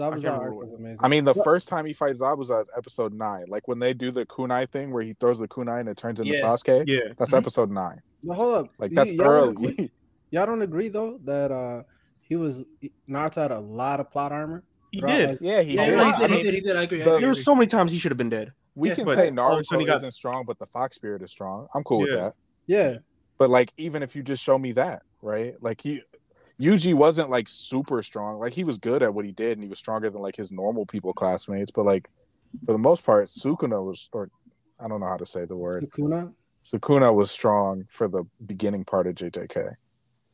I 0.00 0.08
Zabuza 0.10 0.12
can't 0.22 0.26
arc 0.26 0.38
remember 0.44 0.54
was 0.56 0.72
amazing. 0.72 0.98
I 1.02 1.08
mean, 1.08 1.24
the 1.24 1.34
first 1.34 1.68
time 1.68 1.84
he 1.86 1.92
fights 1.92 2.20
Zabuza 2.20 2.62
is 2.62 2.70
episode 2.76 3.12
nine. 3.12 3.44
Like 3.48 3.66
when 3.68 3.78
they 3.78 3.92
do 3.94 4.10
the 4.10 4.24
kunai 4.26 4.68
thing 4.70 4.92
where 4.92 5.02
he 5.02 5.12
throws 5.14 5.38
the 5.38 5.48
kunai 5.48 5.80
and 5.80 5.88
it 5.88 5.96
turns 5.96 6.20
into 6.20 6.32
Yeah. 6.34 6.42
Sasuke. 6.42 6.84
Yeah. 6.86 7.12
That's 7.18 7.32
Mhm. 7.32 7.38
episode 7.38 7.70
nine. 7.70 8.00
But 8.24 8.34
hold 8.36 8.54
up, 8.56 8.66
Like 8.78 8.90
y- 8.90 8.94
that's 8.96 9.12
y'all 9.12 9.24
don't 9.46 9.50
agree- 9.50 9.90
Y'all 10.30 10.46
don't 10.46 10.62
agree 10.62 10.88
though 10.88 11.18
that 11.24 11.50
uh 11.50 11.82
he 12.20 12.36
was 12.36 12.64
Naruto 13.08 13.36
had 13.36 13.50
a 13.52 13.60
lot 13.60 14.00
of 14.00 14.10
plot 14.10 14.32
armor. 14.32 14.62
He 14.92 15.00
did. 15.00 15.28
like- 15.30 15.38
yeah, 15.40 15.60
he 15.62 15.74
Yeah, 15.74 15.84
did. 15.86 15.92
yeah, 15.98 16.04
he 16.04 16.24
I 16.24 16.26
did, 16.28 16.30
he 16.36 16.42
did, 16.42 16.54
he 16.54 16.60
did. 16.60 16.76
I 16.76 16.82
agree. 16.82 17.00
I 17.00 17.04
the- 17.04 17.10
agree, 17.10 17.20
There 17.20 17.28
were 17.30 17.34
so 17.34 17.54
many 17.54 17.66
times 17.66 17.92
he 17.92 17.98
should 17.98 18.10
have 18.10 18.18
been 18.18 18.28
dead. 18.30 18.52
we 18.74 18.88
Yeah, 18.90 18.94
can 18.94 19.04
but 19.06 19.16
say 19.16 19.30
all 19.30 19.52
of 19.52 19.58
a 19.58 19.62
Naruto 19.62 19.80
he 19.80 19.86
got- 19.86 19.96
isn't 19.96 20.12
strong, 20.12 20.44
but 20.46 20.58
the 20.58 20.66
Fox 20.66 20.94
Spirit 20.96 21.22
is 21.22 21.30
strong. 21.30 21.66
I'm 21.74 21.82
cool 21.82 22.00
with 22.00 22.12
that. 22.12 22.34
Yeah, 22.66 22.98
But 23.38 23.50
like, 23.50 23.72
even 23.76 24.02
if 24.02 24.14
you 24.16 24.22
just 24.22 24.42
show 24.42 24.58
me 24.58 24.72
that, 24.72 25.02
right? 25.22 25.54
Like 25.62 25.80
he, 25.80 26.02
Yuji 26.60 26.94
wasn't 26.94 27.30
like 27.30 27.48
super 27.48 28.02
strong. 28.02 28.38
Like 28.38 28.52
he 28.52 28.64
was 28.64 28.78
good 28.78 29.02
at 29.02 29.12
what 29.14 29.24
he 29.24 29.32
did, 29.32 29.52
and 29.52 29.62
he 29.62 29.68
was 29.68 29.78
stronger 29.78 30.10
than 30.10 30.20
like 30.22 30.36
his 30.36 30.50
normal 30.50 30.84
people 30.86 31.12
classmates. 31.12 31.70
But 31.70 31.86
like, 31.86 32.08
for 32.66 32.72
the 32.72 32.78
most 32.78 33.04
part, 33.06 33.26
Sukuna 33.26 33.84
was, 33.84 34.08
or 34.12 34.28
I 34.80 34.88
don't 34.88 35.00
know 35.00 35.06
how 35.06 35.16
to 35.16 35.26
say 35.26 35.44
the 35.44 35.56
word. 35.56 35.88
Sukuna. 35.90 36.32
Sukuna 36.64 37.14
was 37.14 37.30
strong 37.30 37.84
for 37.88 38.08
the 38.08 38.24
beginning 38.46 38.84
part 38.84 39.06
of 39.06 39.14
JJK. 39.14 39.74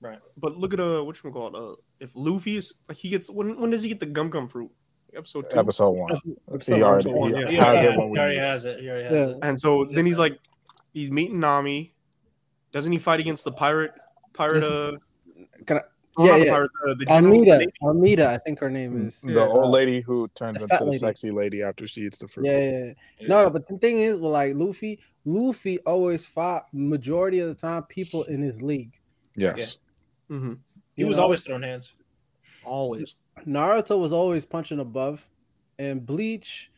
Right. 0.01 0.19
But 0.37 0.57
look 0.57 0.73
at 0.75 0.81
uh 0.81 1.03
what 1.05 1.23
you 1.23 1.31
call 1.31 1.49
it. 1.49 1.55
Uh 1.55 1.75
if 2.01 2.11
Luffy 2.15 2.57
is 2.57 2.75
like 2.89 2.97
he 2.99 3.11
gets 3.11 3.31
when 3.31 3.61
when 3.61 3.71
does 3.71 3.83
he 3.83 3.89
get 3.89 4.01
the 4.01 4.07
gum 4.07 4.31
gum 4.31 4.49
fruit? 4.49 4.71
Episode 5.15 5.49
two. 5.51 5.59
Episode 5.59 5.91
one. 5.91 6.21
Episode 6.53 6.75
He 6.77 6.83
already 6.83 7.11
one, 7.11 7.35
he 7.35 7.41
yeah. 7.41 7.49
Yeah, 7.51 7.65
has 7.65 7.83
yeah, 7.83 7.91
it 7.93 7.99
when 7.99 8.11
he 8.11 8.19
already 8.19 8.35
need 8.37 8.41
has 8.43 8.65
it. 8.65 8.81
He 8.81 8.89
already 8.91 9.05
has 9.05 9.13
Yeah. 9.13 9.33
it. 9.35 9.39
And 9.43 9.61
so 9.61 9.85
then 9.85 10.05
he's 10.07 10.19
like 10.19 10.39
he's 10.93 11.11
meeting 11.11 11.39
Nami. 11.41 11.95
Doesn't 12.73 12.91
he 12.91 12.99
fight 12.99 13.21
against 13.21 13.45
the 13.45 13.53
pirate 13.53 13.93
pirate. 14.33 14.55
This- 14.61 14.65
Uh, 14.65 14.87
Can 14.91 14.97
I- 14.97 14.99
oh, 16.17 16.25
Yeah, 16.25 16.31
not 16.33 16.39
the 16.39 16.45
yeah. 16.47 16.53
pirate, 16.53 16.71
uh, 16.89 16.95
the 16.95 17.05
general 17.07 17.35
Amita, 17.37 17.67
Amita, 17.83 18.31
I 18.31 18.37
think 18.39 18.59
her 18.61 18.71
name 18.71 19.07
is. 19.07 19.21
The 19.21 19.33
Yeah. 19.33 19.47
old 19.47 19.71
lady 19.73 20.01
who 20.01 20.27
turns 20.35 20.59
The 20.59 20.65
into 20.65 20.77
fat 20.79 20.89
a 20.89 20.93
sexy 20.93 21.31
lady 21.31 21.63
after 21.63 21.87
she 21.87 22.03
eats 22.03 22.19
the 22.19 22.29
fruit. 22.29 22.47
Yeah, 22.47 22.59
yeah, 22.59 22.93
yeah. 23.21 23.29
No, 23.29 23.45
no, 23.45 23.51
but 23.51 23.67
the 23.67 23.79
thing 23.79 24.01
is, 24.01 24.19
well, 24.19 24.33
like 24.33 24.55
Luffy, 24.55 25.01
Luffy 25.25 25.79
always 25.81 26.25
fought 26.27 26.67
majority 26.73 27.39
of 27.41 27.49
the 27.49 27.55
time 27.55 27.83
people 27.85 28.25
in 28.25 28.41
his 28.43 28.63
league. 28.63 28.99
Yes. 29.37 29.79
Mhm. 30.31 30.59
He 30.95 31.03
You 31.03 31.09
was 31.09 31.17
know? 31.17 31.25
always 31.25 31.43
throwing 31.43 31.63
hands. 31.63 31.93
Always. 32.65 33.17
Naruto 33.47 33.99
was 33.99 34.13
always 34.13 34.45
punching 34.47 34.79
above, 34.81 35.29
and 35.79 36.05
Bleach, 36.07 36.71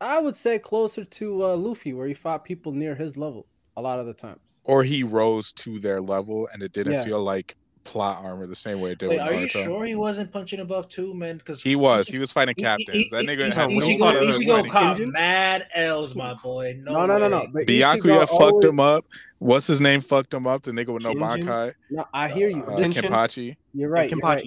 I 0.00 0.20
would 0.20 0.36
say 0.36 0.58
closer 0.58 1.04
to 1.04 1.44
uh, 1.44 1.56
Luffy, 1.56 1.92
where 1.92 2.06
he 2.08 2.14
fought 2.14 2.44
people 2.44 2.72
near 2.72 2.94
his 2.94 3.16
level 3.16 3.46
a 3.76 3.82
lot 3.82 4.00
of 4.00 4.06
the 4.06 4.14
times. 4.14 4.62
Or 4.64 4.82
he 4.82 5.02
rose 5.04 5.52
to 5.52 5.78
their 5.78 6.00
level 6.00 6.48
and 6.52 6.62
it 6.62 6.72
didn't 6.72 6.94
Yeah. 6.94 7.04
feel 7.04 7.22
like 7.22 7.56
plot 7.88 8.22
armor 8.22 8.46
the 8.46 8.54
same 8.54 8.80
way 8.80 8.90
it 8.92 8.98
did 8.98 9.08
Wait, 9.08 9.18
with 9.18 9.26
are 9.28 9.32
Naruto. 9.32 9.40
you 9.40 9.48
sure 9.48 9.84
he 9.86 9.94
wasn't 9.94 10.30
punching 10.30 10.60
above 10.60 10.88
two 10.88 11.14
man? 11.14 11.38
Because 11.38 11.62
He 11.62 11.74
was. 11.74 12.06
He 12.08 12.18
was 12.18 12.30
fighting 12.30 12.54
captains. 12.54 13.08
That 13.10 13.24
nigga 13.24 13.52
had 13.52 13.68
when 13.68 13.78
no 13.78 13.86
he 13.86 13.96
Ichigo, 13.96 13.98
fought, 13.98 14.20
business 14.20 14.46
Ichigo 14.46 14.70
caught 14.70 14.98
mad 15.00 15.66
L's, 15.74 16.14
my 16.14 16.34
boy. 16.34 16.78
No, 16.82 16.92
No, 16.92 17.06
no, 17.06 17.18
no, 17.18 17.28
no. 17.28 17.38
way. 17.38 17.48
But 17.52 17.66
Byakuya 17.66 17.98
Ichigo 18.00 18.28
fucked 18.28 18.42
always- 18.42 18.64
him 18.66 18.80
up. 18.80 19.06
What's 19.38 19.66
his 19.66 19.80
name? 19.80 20.00
Fucked 20.00 20.34
him 20.34 20.46
up. 20.46 20.62
The 20.62 20.72
nigga 20.72 20.88
with 20.92 21.02
no 21.04 21.14
Shinjin? 21.14 21.44
Bankai. 21.44 21.74
No, 21.90 22.04
I 22.12 22.28
hear 22.28 22.48
you. 22.48 22.62
Uh, 22.62 22.78
Kenpachi. 22.78 23.56
you're 23.72 23.88
right. 23.88 24.10
You're 24.10 24.20
right. 24.20 24.44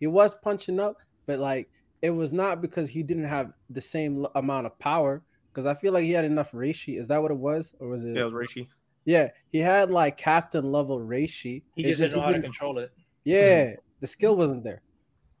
He 0.00 0.06
was 0.08 0.34
punching 0.34 0.78
up, 0.80 0.96
but 1.26 1.38
like 1.38 1.70
it 2.02 2.10
was 2.10 2.32
not 2.32 2.60
because 2.60 2.88
he 2.90 3.02
didn't 3.02 3.24
have 3.28 3.52
the 3.70 3.80
same 3.80 4.26
amount 4.34 4.66
of 4.66 4.78
power. 4.78 5.22
Because 5.52 5.66
I 5.66 5.74
feel 5.74 5.92
like 5.92 6.04
he 6.04 6.12
had 6.12 6.24
enough 6.24 6.50
reishi. 6.52 6.98
Is 6.98 7.06
that 7.08 7.20
what 7.22 7.30
it 7.30 7.36
was, 7.36 7.74
or 7.78 7.86
was 7.88 8.04
it? 8.04 8.16
Yeah, 8.16 8.22
it 8.22 8.32
was 8.32 8.32
Reishi. 8.32 8.66
Yeah, 9.04 9.28
he 9.50 9.58
had 9.58 9.90
like 9.90 10.16
captain 10.16 10.70
level 10.70 10.98
reishi. 10.98 11.62
He 11.74 11.82
just 11.82 12.00
didn't 12.00 12.16
know 12.16 12.22
how 12.22 12.32
to 12.32 12.40
control 12.40 12.78
it. 12.78 12.92
Yeah, 13.24 13.74
the 14.00 14.06
skill 14.06 14.36
wasn't 14.36 14.64
there. 14.64 14.82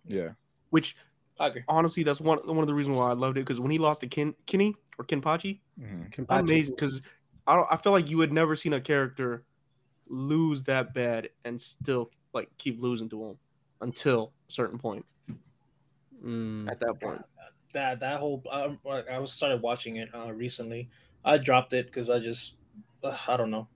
Yeah. 0.06 0.30
Which 0.70 0.96
I 1.38 1.48
agree. 1.48 1.62
honestly, 1.68 2.02
that's 2.02 2.20
one 2.20 2.38
one 2.44 2.58
of 2.58 2.66
the 2.66 2.74
reasons 2.74 2.96
why 2.96 3.10
I 3.10 3.12
loved 3.12 3.36
it 3.36 3.40
because 3.40 3.60
when 3.60 3.70
he 3.70 3.78
lost 3.78 4.00
to 4.02 4.06
Kin 4.06 4.34
Kinney 4.46 4.74
or 4.98 5.04
Kenpachi, 5.04 5.60
Mhm. 5.78 6.26
Amazing 6.28 6.74
because 6.74 7.02
I 7.46 7.56
don't, 7.56 7.66
I 7.70 7.76
feel 7.76 7.92
like 7.92 8.10
you 8.10 8.20
had 8.20 8.32
never 8.32 8.56
seen 8.56 8.72
a 8.72 8.80
character 8.80 9.44
lose 10.08 10.64
that 10.64 10.94
bad 10.94 11.30
and 11.44 11.60
still 11.60 12.10
like 12.32 12.48
keep 12.58 12.80
losing 12.80 13.08
to 13.10 13.24
him 13.24 13.38
until 13.80 14.32
a 14.48 14.52
certain 14.52 14.78
point. 14.78 15.04
Mm. 16.24 16.70
At 16.70 16.78
that 16.80 17.00
point, 17.00 17.22
That 17.72 18.00
that 18.00 18.18
whole 18.18 18.42
um, 18.50 18.78
like, 18.84 19.08
I 19.08 19.18
was 19.18 19.32
started 19.32 19.62
watching 19.62 19.96
it 19.96 20.08
uh, 20.14 20.32
recently. 20.32 20.88
I 21.24 21.38
dropped 21.38 21.72
it 21.72 21.86
because 21.86 22.10
I 22.10 22.18
just 22.18 22.56
uh, 23.02 23.16
I 23.28 23.36
don't 23.36 23.50
know, 23.50 23.68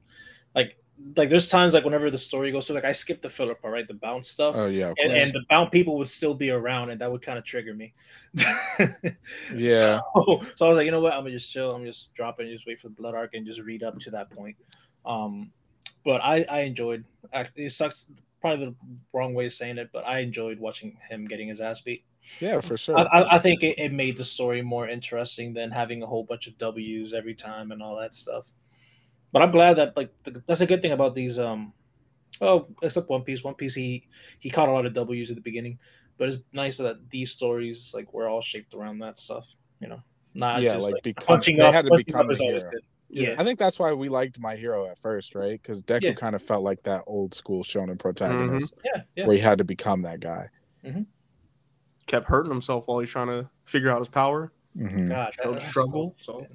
like 0.54 0.76
like 1.16 1.28
there's 1.28 1.48
times 1.48 1.74
like 1.74 1.84
whenever 1.84 2.10
the 2.10 2.18
story 2.18 2.50
goes 2.50 2.66
through, 2.66 2.76
like 2.76 2.84
I 2.84 2.92
skip 2.92 3.20
the 3.20 3.28
filler 3.28 3.54
part, 3.54 3.72
right? 3.72 3.86
The 3.86 3.94
Bount 3.94 4.24
stuff. 4.24 4.54
Oh 4.56 4.66
yeah. 4.66 4.94
And, 4.98 5.12
and 5.12 5.32
the 5.32 5.42
Bount 5.50 5.70
people 5.70 5.98
would 5.98 6.08
still 6.08 6.34
be 6.34 6.50
around, 6.50 6.90
and 6.90 7.00
that 7.00 7.10
would 7.10 7.22
kind 7.22 7.38
of 7.38 7.44
trigger 7.44 7.74
me. 7.74 7.92
Yeah. 9.54 10.00
So, 10.14 10.40
so 10.54 10.66
I 10.66 10.68
was 10.68 10.76
like, 10.76 10.86
you 10.86 10.90
know 10.90 11.00
what? 11.00 11.12
I'm 11.12 11.20
gonna 11.20 11.32
just 11.32 11.52
chill. 11.52 11.74
I'm 11.74 11.84
just 11.84 12.14
dropping. 12.14 12.48
just 12.48 12.66
wait 12.66 12.80
for 12.80 12.88
the 12.88 12.94
blood 12.94 13.14
arc, 13.14 13.34
and 13.34 13.46
just 13.46 13.60
read 13.60 13.82
up 13.82 13.98
to 14.00 14.10
that 14.12 14.30
point. 14.30 14.56
Um, 15.04 15.52
but 16.04 16.20
I 16.22 16.44
I 16.50 16.60
enjoyed. 16.60 17.04
It 17.54 17.72
sucks. 17.72 18.10
Probably 18.40 18.66
the 18.66 18.74
wrong 19.12 19.34
way 19.34 19.46
of 19.46 19.52
saying 19.52 19.78
it, 19.78 19.90
but 19.92 20.06
I 20.06 20.18
enjoyed 20.18 20.58
watching 20.58 20.96
him 21.08 21.26
getting 21.26 21.48
his 21.48 21.60
ass 21.60 21.80
beat. 21.80 22.04
yeah, 22.40 22.60
for 22.60 22.76
sure. 22.76 22.98
I, 22.98 23.02
I, 23.02 23.36
I 23.36 23.38
think 23.38 23.62
it, 23.62 23.78
it 23.78 23.92
made 23.92 24.16
the 24.16 24.24
story 24.24 24.62
more 24.62 24.88
interesting 24.88 25.54
than 25.54 25.70
having 25.70 26.02
a 26.02 26.06
whole 26.06 26.22
bunch 26.24 26.46
of 26.46 26.56
W's 26.58 27.14
every 27.14 27.34
time 27.34 27.72
and 27.72 27.82
all 27.82 27.96
that 27.96 28.14
stuff. 28.14 28.52
But 29.36 29.42
I'm 29.42 29.50
glad 29.50 29.74
that 29.74 29.94
like 29.98 30.08
the, 30.24 30.42
that's 30.46 30.62
a 30.62 30.66
good 30.66 30.80
thing 30.80 30.92
about 30.92 31.14
these. 31.14 31.38
Um, 31.38 31.74
oh, 32.40 32.68
except 32.82 33.10
One 33.10 33.20
Piece. 33.20 33.44
One 33.44 33.52
Piece, 33.52 33.74
he 33.74 34.08
he 34.38 34.48
caught 34.48 34.70
a 34.70 34.72
lot 34.72 34.86
of 34.86 34.94
W's 34.94 35.28
at 35.28 35.36
the 35.36 35.42
beginning, 35.42 35.78
but 36.16 36.28
it's 36.28 36.38
nice 36.54 36.78
that 36.78 37.10
these 37.10 37.32
stories 37.32 37.92
like 37.94 38.14
were 38.14 38.28
all 38.28 38.40
shaped 38.40 38.72
around 38.72 39.00
that 39.00 39.18
stuff. 39.18 39.46
You 39.80 39.88
know, 39.88 40.00
not 40.32 40.62
Yeah, 40.62 40.72
just 40.72 40.84
like 40.84 40.94
like, 40.94 41.02
become- 41.02 41.26
punching 41.26 41.58
they 41.58 41.66
up. 41.66 41.74
had 41.74 41.84
to 41.84 41.94
become 41.98 42.24
up 42.24 42.32
is 42.32 42.38
the 42.38 42.44
always 42.46 42.62
hero. 42.62 42.72
Yeah. 43.10 43.28
Yeah, 43.30 43.34
I 43.38 43.44
think 43.44 43.58
that's 43.58 43.78
why 43.78 43.92
we 43.92 44.08
liked 44.08 44.40
My 44.40 44.56
Hero 44.56 44.86
at 44.86 44.96
first, 44.96 45.34
right? 45.34 45.60
Because 45.60 45.82
Deku 45.82 46.00
Yeah. 46.02 46.12
kind 46.14 46.34
of 46.34 46.40
felt 46.40 46.64
like 46.64 46.82
that 46.84 47.04
old 47.06 47.34
school 47.34 47.62
shonen 47.62 47.98
protagonist 47.98 48.72
yeah, 48.86 49.02
yeah. 49.16 49.26
where 49.26 49.36
he 49.36 49.42
had 49.42 49.58
to 49.58 49.64
become 49.64 50.00
that 50.02 50.20
guy. 50.20 50.48
kept 52.06 52.26
hurting 52.28 52.50
himself 52.52 52.84
while 52.86 53.00
he's 53.00 53.10
trying 53.10 53.26
to 53.26 53.50
figure 53.66 53.90
out 53.90 53.98
his 53.98 54.08
power. 54.08 54.52
Mhm. 54.76 55.08
God, 55.08 55.32
Struggle, 55.32 55.60
struggle, 55.60 56.14
so- 56.16 56.40
so- 56.40 56.46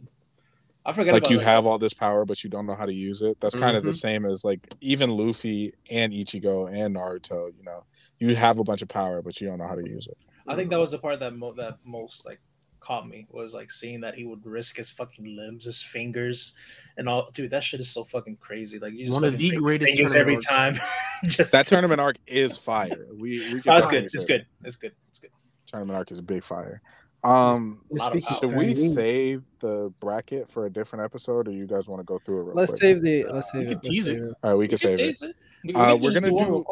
I 0.86 0.94
forget 0.94 1.14
Like 1.14 1.24
about 1.24 1.32
you 1.32 1.38
that. 1.38 1.46
have 1.46 1.68
all 1.68 1.78
this 1.78 1.94
power, 1.94 2.26
but 2.26 2.44
you 2.44 2.50
don't 2.50 2.66
know 2.66 2.76
how 2.76 2.86
to 2.86 2.94
use 2.94 3.22
it. 3.22 3.40
That's 3.40 3.56
kind 3.56 3.78
of 3.78 3.84
the 3.84 3.90
mm-hmm. 3.90 3.96
same 3.96 4.26
as 4.26 4.44
like 4.44 4.68
even 4.82 5.12
Luffy 5.12 5.74
and 5.92 6.12
Ichigo 6.12 6.72
and 6.72 6.96
Naruto. 6.96 7.52
You 7.56 7.64
know, 7.64 7.84
you 8.18 8.36
have 8.36 8.58
a 8.60 8.64
bunch 8.64 8.82
of 8.82 8.88
power, 8.88 9.22
but 9.22 9.40
you 9.40 9.48
don't 9.48 9.60
know 9.60 9.68
how 9.68 9.76
to 9.76 9.88
use 9.88 10.08
it. 10.08 10.18
I 10.48 10.56
think 10.56 10.72
that 10.72 10.80
was 10.80 10.92
the 10.92 10.98
part 10.98 11.20
that 11.20 11.36
mo- 11.36 11.54
that 11.54 11.78
most 11.86 12.26
like 12.26 12.40
caught 12.80 13.08
me 13.08 13.28
was 13.30 13.54
like 13.54 13.72
seeing 13.72 14.02
that 14.02 14.16
he 14.16 14.26
would 14.26 14.44
risk 14.46 14.76
his 14.76 14.90
fucking 14.90 15.36
limbs, 15.36 15.66
his 15.66 15.84
fingers, 15.84 16.54
and 16.98 17.08
all. 17.08 17.30
Dude, 17.34 17.52
that 17.52 17.64
shit 17.64 17.80
is 17.80 17.90
so 17.90 18.04
fucking 18.04 18.38
crazy. 18.38 18.80
Like 18.80 18.94
you 18.94 19.06
just 19.06 19.14
One 19.14 19.24
of 19.24 19.38
the 19.38 19.52
greatest 19.52 19.96
fingers 19.96 20.16
every 20.16 20.38
tournament 20.38 20.80
time. 20.80 20.88
just 21.26 21.52
That 21.52 21.68
tournament 21.68 22.02
arc 22.02 22.18
is 22.26 22.58
fire. 22.58 23.06
We 23.14 23.54
we 23.54 23.62
can 23.62 23.74
Oh, 23.74 23.78
it's 23.78 23.88
good. 23.88 24.06
It's 24.06 24.26
good. 24.26 24.46
It's 24.64 24.76
good. 24.76 24.94
It's 25.10 25.20
good. 25.20 25.30
Tournament 25.68 25.96
arc 25.96 26.12
is 26.12 26.20
a 26.20 26.24
big 26.24 26.44
fire. 26.44 26.82
Um, 27.24 27.82
A 27.92 27.96
lot 27.96 28.16
of 28.16 28.24
Speaking 28.24 28.50
power. 28.50 28.52
should 28.54 28.58
we 28.68 28.74
save 28.74 29.44
the 29.60 29.94
bracket 30.00 30.50
for 30.50 30.66
a 30.66 30.70
different 30.72 31.06
episode, 31.06 31.48
or 31.48 31.52
you 31.52 31.68
guys 31.68 31.88
want 31.88 32.00
to 32.00 32.04
go 32.04 32.18
through 32.18 32.40
it? 32.40 32.44
Real 32.46 32.56
Let's 32.56 32.72
quick? 32.72 32.82
save 32.82 33.02
the. 33.02 33.26
Let's 33.26 33.52
save 33.52 33.60
we 33.60 33.66
it. 33.66 33.68
could 33.68 33.76
let's 33.78 33.88
tease 33.90 34.06
save 34.06 34.18
it. 34.24 34.34
All 34.44 34.50
right, 34.52 34.56
we 34.56 34.68
can 34.68 34.74
We 34.74 34.78
save 34.78 35.00
it. 35.00 35.22
it. 35.22 35.36
We, 35.64 35.74
Uh, 35.76 35.96
we 35.96 36.02
we're 36.02 36.14
gonna 36.14 36.30
do- 36.30 36.66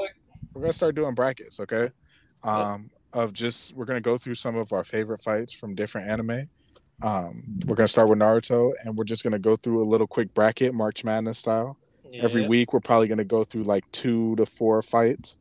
we're 0.53 0.61
gonna 0.61 0.73
start 0.73 0.95
doing 0.95 1.13
brackets 1.13 1.59
okay 1.59 1.89
um 2.43 2.89
of 3.13 3.33
just 3.33 3.75
we're 3.75 3.85
gonna 3.85 4.01
go 4.01 4.17
through 4.17 4.33
some 4.33 4.55
of 4.55 4.73
our 4.73 4.83
favorite 4.83 5.21
fights 5.21 5.53
from 5.53 5.75
different 5.75 6.07
anime 6.09 6.49
um 7.03 7.43
we're 7.67 7.75
gonna 7.75 7.87
start 7.87 8.09
with 8.09 8.17
naruto 8.17 8.71
and 8.83 8.97
we're 8.97 9.03
just 9.03 9.23
gonna 9.23 9.37
go 9.37 9.55
through 9.55 9.83
a 9.83 9.85
little 9.85 10.07
quick 10.07 10.33
bracket 10.33 10.73
march 10.73 11.03
madness 11.03 11.37
style 11.37 11.77
every 12.13 12.47
week 12.47 12.73
we're 12.73 12.79
probably 12.79 13.07
gonna 13.07 13.23
go 13.23 13.43
through 13.43 13.61
like 13.63 13.83
two 13.91 14.35
to 14.37 14.45
four 14.45 14.81
fights 14.81 15.37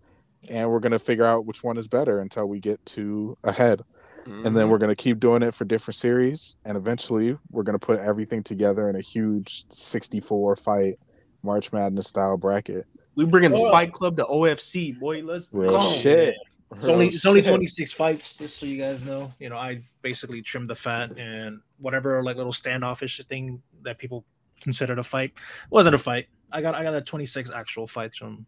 and 0.50 0.70
we're 0.70 0.78
gonna 0.80 0.98
figure 0.98 1.24
out 1.24 1.46
which 1.46 1.64
one 1.64 1.78
is 1.78 1.88
better 1.88 2.18
until 2.20 2.46
we 2.46 2.61
get 2.61 2.84
to 2.84 3.34
ahead 3.44 3.80
and 4.28 4.44
Mm-hmm. 4.44 4.54
then 4.54 4.68
we're 4.68 4.78
gonna 4.78 4.94
keep 4.96 5.18
doing 5.20 5.42
it 5.42 5.54
for 5.54 5.64
different 5.64 5.96
series 5.96 6.56
and 6.64 6.76
eventually 6.76 7.36
we're 7.50 7.62
gonna 7.62 7.78
put 7.78 7.98
everything 7.98 8.42
together 8.42 8.88
in 8.90 8.96
a 8.96 9.00
huge 9.00 9.64
64 9.70 10.56
fight 10.56 10.98
march 11.42 11.72
madness 11.72 12.08
style 12.08 12.36
bracket 12.36 12.84
we 13.14 13.24
bringing 13.24 13.50
the 13.50 13.56
Oh. 13.58 13.70
Fight 13.72 13.92
Club 13.92 14.16
to 14.18 14.24
OFC, 14.26 14.96
boy. 14.98 15.22
Let's 15.22 15.50
real 15.52 15.70
go. 15.70 15.80
shit 15.80 16.36
It's 16.76 16.86
only 16.86 17.06
Real 17.06 17.14
it's 17.14 17.26
only 17.26 17.42
26 17.42 17.90
fights, 17.92 18.34
just 18.34 18.58
so 18.58 18.66
you 18.66 18.80
guys 18.80 19.04
know. 19.04 19.32
You 19.40 19.48
know, 19.48 19.56
I 19.56 19.80
basically 20.02 20.40
trimmed 20.42 20.70
the 20.70 20.76
fat 20.76 21.18
and 21.18 21.60
whatever 21.78 22.22
like 22.22 22.36
little 22.36 22.52
standoffish 22.52 23.20
thing 23.28 23.60
that 23.82 23.98
people 23.98 24.24
considered 24.60 24.98
a 25.00 25.02
fight 25.02 25.32
wasn't 25.70 25.94
a 25.96 25.98
fight. 25.98 26.28
I 26.52 26.60
got 26.62 26.74
I 26.76 26.82
got 26.84 26.94
a 26.94 27.00
26 27.00 27.50
actual 27.50 27.86
fights 27.88 28.18
from 28.18 28.46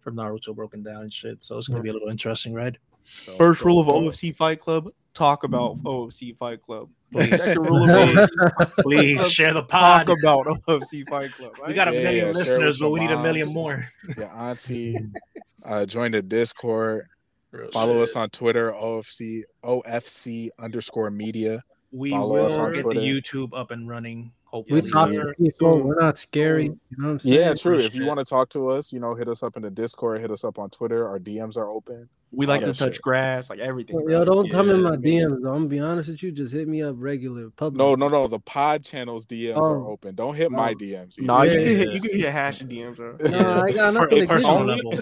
from 0.00 0.16
Naruto 0.16 0.54
broken 0.54 0.82
down 0.82 1.02
and 1.02 1.12
shit. 1.12 1.42
So 1.42 1.56
it's 1.56 1.68
gonna 1.68 1.82
be 1.82 1.88
a 1.90 1.92
little 1.94 2.08
interesting, 2.10 2.52
right? 2.52 2.76
So- 3.04 3.32
First 3.34 3.60
so- 3.60 3.66
rule 3.66 3.80
of 3.80 3.86
OFC 3.88 4.34
Fight 4.34 4.60
Club: 4.60 4.88
talk 5.14 5.44
about 5.44 5.76
OFC 5.84 6.36
Fight 6.36 6.62
Club. 6.62 6.88
Please. 7.12 7.30
Second 7.42 7.62
rule 7.66 7.90
of 7.90 8.72
Please 8.82 9.32
share 9.32 9.52
the 9.52 9.62
pod. 9.64 10.06
talk 10.06 10.18
about 10.22 10.46
OFC 10.68 11.08
Fight 11.08 11.32
Club. 11.32 11.52
We 11.66 11.74
got 11.74 11.88
a 11.88 11.92
Yeah, 11.94 12.02
million 12.04 12.26
yeah, 12.28 12.32
listeners, 12.32 12.78
but 12.78 12.84
your 12.86 12.92
we 12.92 13.00
need 13.00 13.10
a 13.10 13.20
million 13.22 13.52
more. 13.52 13.88
your 14.16 14.28
auntie 14.36 14.96
uh 15.64 15.84
join 15.84 16.10
the 16.12 16.22
discord 16.22 17.06
Real 17.50 17.68
follow 17.70 17.94
shit. 17.94 18.02
us 18.04 18.16
on 18.16 18.30
twitter 18.30 18.72
ofc 18.72 19.42
ofc 19.64 20.48
underscore 20.58 21.10
media 21.10 21.62
We 21.90 22.10
follow 22.10 22.36
us 22.46 22.56
on 22.56 22.72
get 22.74 22.82
Twitter. 22.82 23.00
the 23.00 23.06
YouTube 23.06 23.50
up 23.58 23.70
and 23.72 23.88
running. 23.88 24.32
Hopefully, 24.44 24.80
We 24.80 24.90
talk 24.90 25.10
Yeah. 25.12 25.24
to 25.24 25.34
people. 25.38 25.82
We're 25.82 26.00
not 26.00 26.16
scary. 26.18 26.64
You 26.64 26.78
know 26.96 27.06
what 27.06 27.10
I'm 27.12 27.18
saying? 27.18 27.40
yeah 27.40 27.54
true 27.54 27.78
if 27.78 27.94
you 27.94 28.06
want 28.06 28.18
to 28.20 28.24
talk 28.24 28.48
to 28.50 28.68
us 28.68 28.92
you 28.92 29.00
know 29.00 29.14
hit 29.16 29.28
us 29.28 29.42
up 29.42 29.56
in 29.56 29.62
the 29.62 29.70
discord 29.70 30.20
hit 30.20 30.30
us 30.30 30.44
up 30.44 30.58
on 30.60 30.70
twitter 30.70 31.06
our 31.08 31.18
dms 31.18 31.56
are 31.56 31.68
open 31.68 32.08
we 32.32 32.46
like 32.46 32.60
to 32.62 32.72
touch 32.72 32.94
shit. 32.94 33.02
grass, 33.02 33.50
like 33.50 33.58
everything. 33.58 33.96
Yo, 33.96 34.04
bro. 34.06 34.24
don't 34.24 34.50
come 34.50 34.70
in 34.70 34.82
my 34.82 34.90
I 34.92 34.96
DMs. 34.96 35.42
though. 35.42 35.48
I'm 35.50 35.56
gonna 35.62 35.66
be 35.66 35.80
honest 35.80 36.08
with 36.08 36.22
you. 36.22 36.30
Just 36.32 36.52
hit 36.52 36.68
me 36.68 36.82
up 36.82 36.94
regular, 36.98 37.50
public. 37.50 37.78
no 37.78 37.94
no 37.96 38.08
no 38.08 38.26
the 38.28 38.38
pod 38.38 38.84
channels 38.84 39.26
dms 39.26 39.56
are 39.56 39.76
Oh. 39.86 39.90
open 39.90 40.14
don't 40.14 40.34
hit 40.36 40.50
my 40.50 40.70
Oh. 40.70 40.74
dms 40.74 41.18
either. 41.18 41.26
Nah, 41.26 41.42
you 41.42 41.52
Yeah, 41.52 41.58
can 41.60 41.66
hit 41.76 41.88
yeah. 41.88 41.94
you 41.94 42.00
can 42.00 42.20
hit 42.20 42.28
hash 42.32 42.60
and 42.60 42.70
DMs, 42.70 42.96
bro. 42.96 43.16
No, 43.20 43.62
I 43.62 43.72
got 43.72 43.94
nothing 43.94 44.26
personal 44.26 44.50
only, 44.58 44.74
level. 44.76 44.92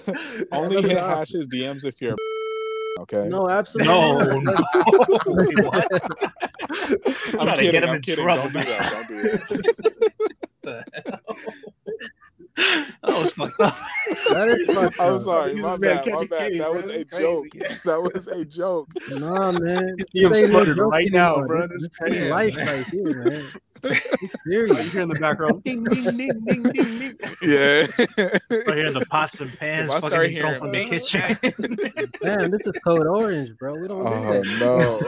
only 0.51 0.81
hit 0.81 0.97
option. 0.97 1.17
hashes 1.17 1.47
dms 1.47 1.85
if 1.85 2.01
you're 2.01 2.15
okay 2.99 3.27
No, 3.29 3.47
absolutely. 3.49 3.93
No, 3.93 4.17
not. 4.17 4.43
no. 4.43 5.33
Wait, 5.69 5.85
i'm 7.39 7.55
kidding 7.55 7.71
get 7.71 7.83
him 7.83 7.89
i'm 7.89 7.95
in 7.97 8.01
kidding 8.01 8.23
trouble, 8.25 8.49
don't 8.49 8.53
do 8.53 8.59
that 8.69 8.91
don't 8.91 9.07
do 9.07 9.21
that 9.31 9.85
The 10.61 10.83
hell? 11.05 11.35
That 12.57 12.91
was 13.03 13.31
fucked 13.31 13.59
up. 13.61 13.77
That 14.31 14.47
is 14.49 14.65
fucked 14.75 14.99
I'm 14.99 15.15
up. 15.15 15.21
sorry, 15.21 15.53
my 15.55 15.77
bad, 15.77 16.05
my 16.07 16.25
bad. 16.25 16.49
case, 16.51 16.59
That 16.59 16.71
bro. 16.71 16.73
was 16.73 16.89
a 16.89 17.03
That's 17.03 17.17
joke. 17.19 17.45
That 17.85 18.11
was 18.13 18.27
a 18.27 18.43
joke. 18.45 18.89
Nah, 19.11 19.51
man. 19.51 19.95
He 20.13 20.25
was 20.25 20.31
This 20.31 20.39
ain't 20.39 20.49
fluttered 20.51 20.77
right 20.79 21.07
now, 21.11 21.33
anymore. 21.35 21.47
bro. 21.47 21.67
This, 21.67 21.69
This 21.69 21.81
this 21.81 22.17
is 22.17 22.29
crazy. 22.29 22.29
life 22.29 22.57
right 22.57 22.85
here, 22.87 23.23
man. 23.23 23.51
It's 23.53 23.79
Oh, 23.81 23.89
you 24.19 24.29
serious. 24.67 24.91
hear 24.91 25.01
in 25.01 25.09
the 25.09 25.15
background? 25.15 25.63
Ding, 25.63 25.83
ding, 25.85 26.03
ding, 26.17 26.41
ding, 26.43 26.63
ding, 26.73 26.99
ding. 26.99 27.17
Yeah. 27.43 27.81
Right 28.67 28.75
here, 28.77 28.91
the 28.91 29.05
pots 29.09 29.39
and 29.39 29.55
pans 29.57 29.89
If 29.89 29.95
I 29.95 29.99
start 29.99 30.13
fucking 30.13 30.31
hearing 30.31 30.59
going 30.59 30.59
from 30.59 30.71
the 30.71 30.85
kitchen. 30.85 31.37
Man, 32.23 32.51
this 32.51 32.65
is 32.65 32.73
code 32.83 33.07
orange, 33.07 33.55
bro. 33.57 33.75
We 33.75 33.87
don't 33.87 34.05
Oh 34.05 34.43
do 34.43 34.57
that. 34.57 34.59
no! 34.59 34.99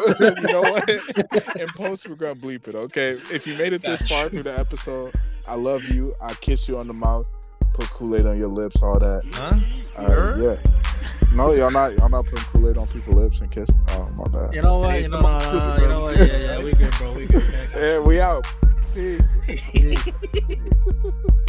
you 0.46 0.52
know 0.54 0.62
what? 0.62 1.56
In 1.60 1.68
post, 1.70 2.08
we're 2.08 2.16
gonna 2.16 2.36
bleep 2.36 2.68
it. 2.68 2.76
Okay. 2.76 3.20
If 3.32 3.46
you 3.48 3.56
made 3.58 3.74
it 3.74 3.82
this 3.82 4.02
far 4.08 4.30
through 4.30 4.44
the 4.44 4.58
episode, 4.58 5.14
I 5.48 5.56
love 5.56 5.84
you. 5.86 6.14
I 6.22 6.34
kiss 6.36 6.68
you 6.68 6.78
on 6.78 6.88
the 6.88 6.94
mouth. 6.94 7.28
Put 7.74 7.90
Kool 7.90 8.16
Aid 8.16 8.26
on 8.26 8.38
your 8.38 8.50
lips. 8.50 8.82
All 8.84 9.00
that. 9.00 9.24
huh? 9.34 9.60
Uh, 9.96 10.36
yeah. 10.38 11.36
No, 11.36 11.54
y'all 11.54 11.72
not. 11.72 11.94
Y'all 11.98 12.10
not 12.10 12.26
putting 12.26 12.44
Kool 12.46 12.70
Aid 12.70 12.78
on 12.78 12.88
people's 12.88 13.16
lips 13.16 13.40
and 13.40 13.50
kiss. 13.52 13.70
Oh 13.90 14.06
my 14.18 14.26
bad. 14.38 14.54
You 14.54 14.62
know 14.62 14.80
what? 14.80 14.90
Hey, 14.92 15.04
You 15.04 15.10
know, 15.10 15.18
it's 15.20 15.22
no, 15.22 15.22
no, 15.22 15.28
motherfucker, 15.28 15.54
no, 15.54 15.76
bro. 15.76 15.82
you 15.84 15.88
know 15.90 16.02
what? 16.02 16.18
Yeah, 16.18 16.26
yeah, 16.58 16.64
we 16.64 16.72
good, 16.74 16.92
bro. 16.98 17.14
We 17.14 17.26
good. 17.26 17.44
Yeah, 17.76 18.00
we 18.00 18.20
out. 18.20 18.46
Peace. 18.94 19.36
Yeah. 19.74 19.96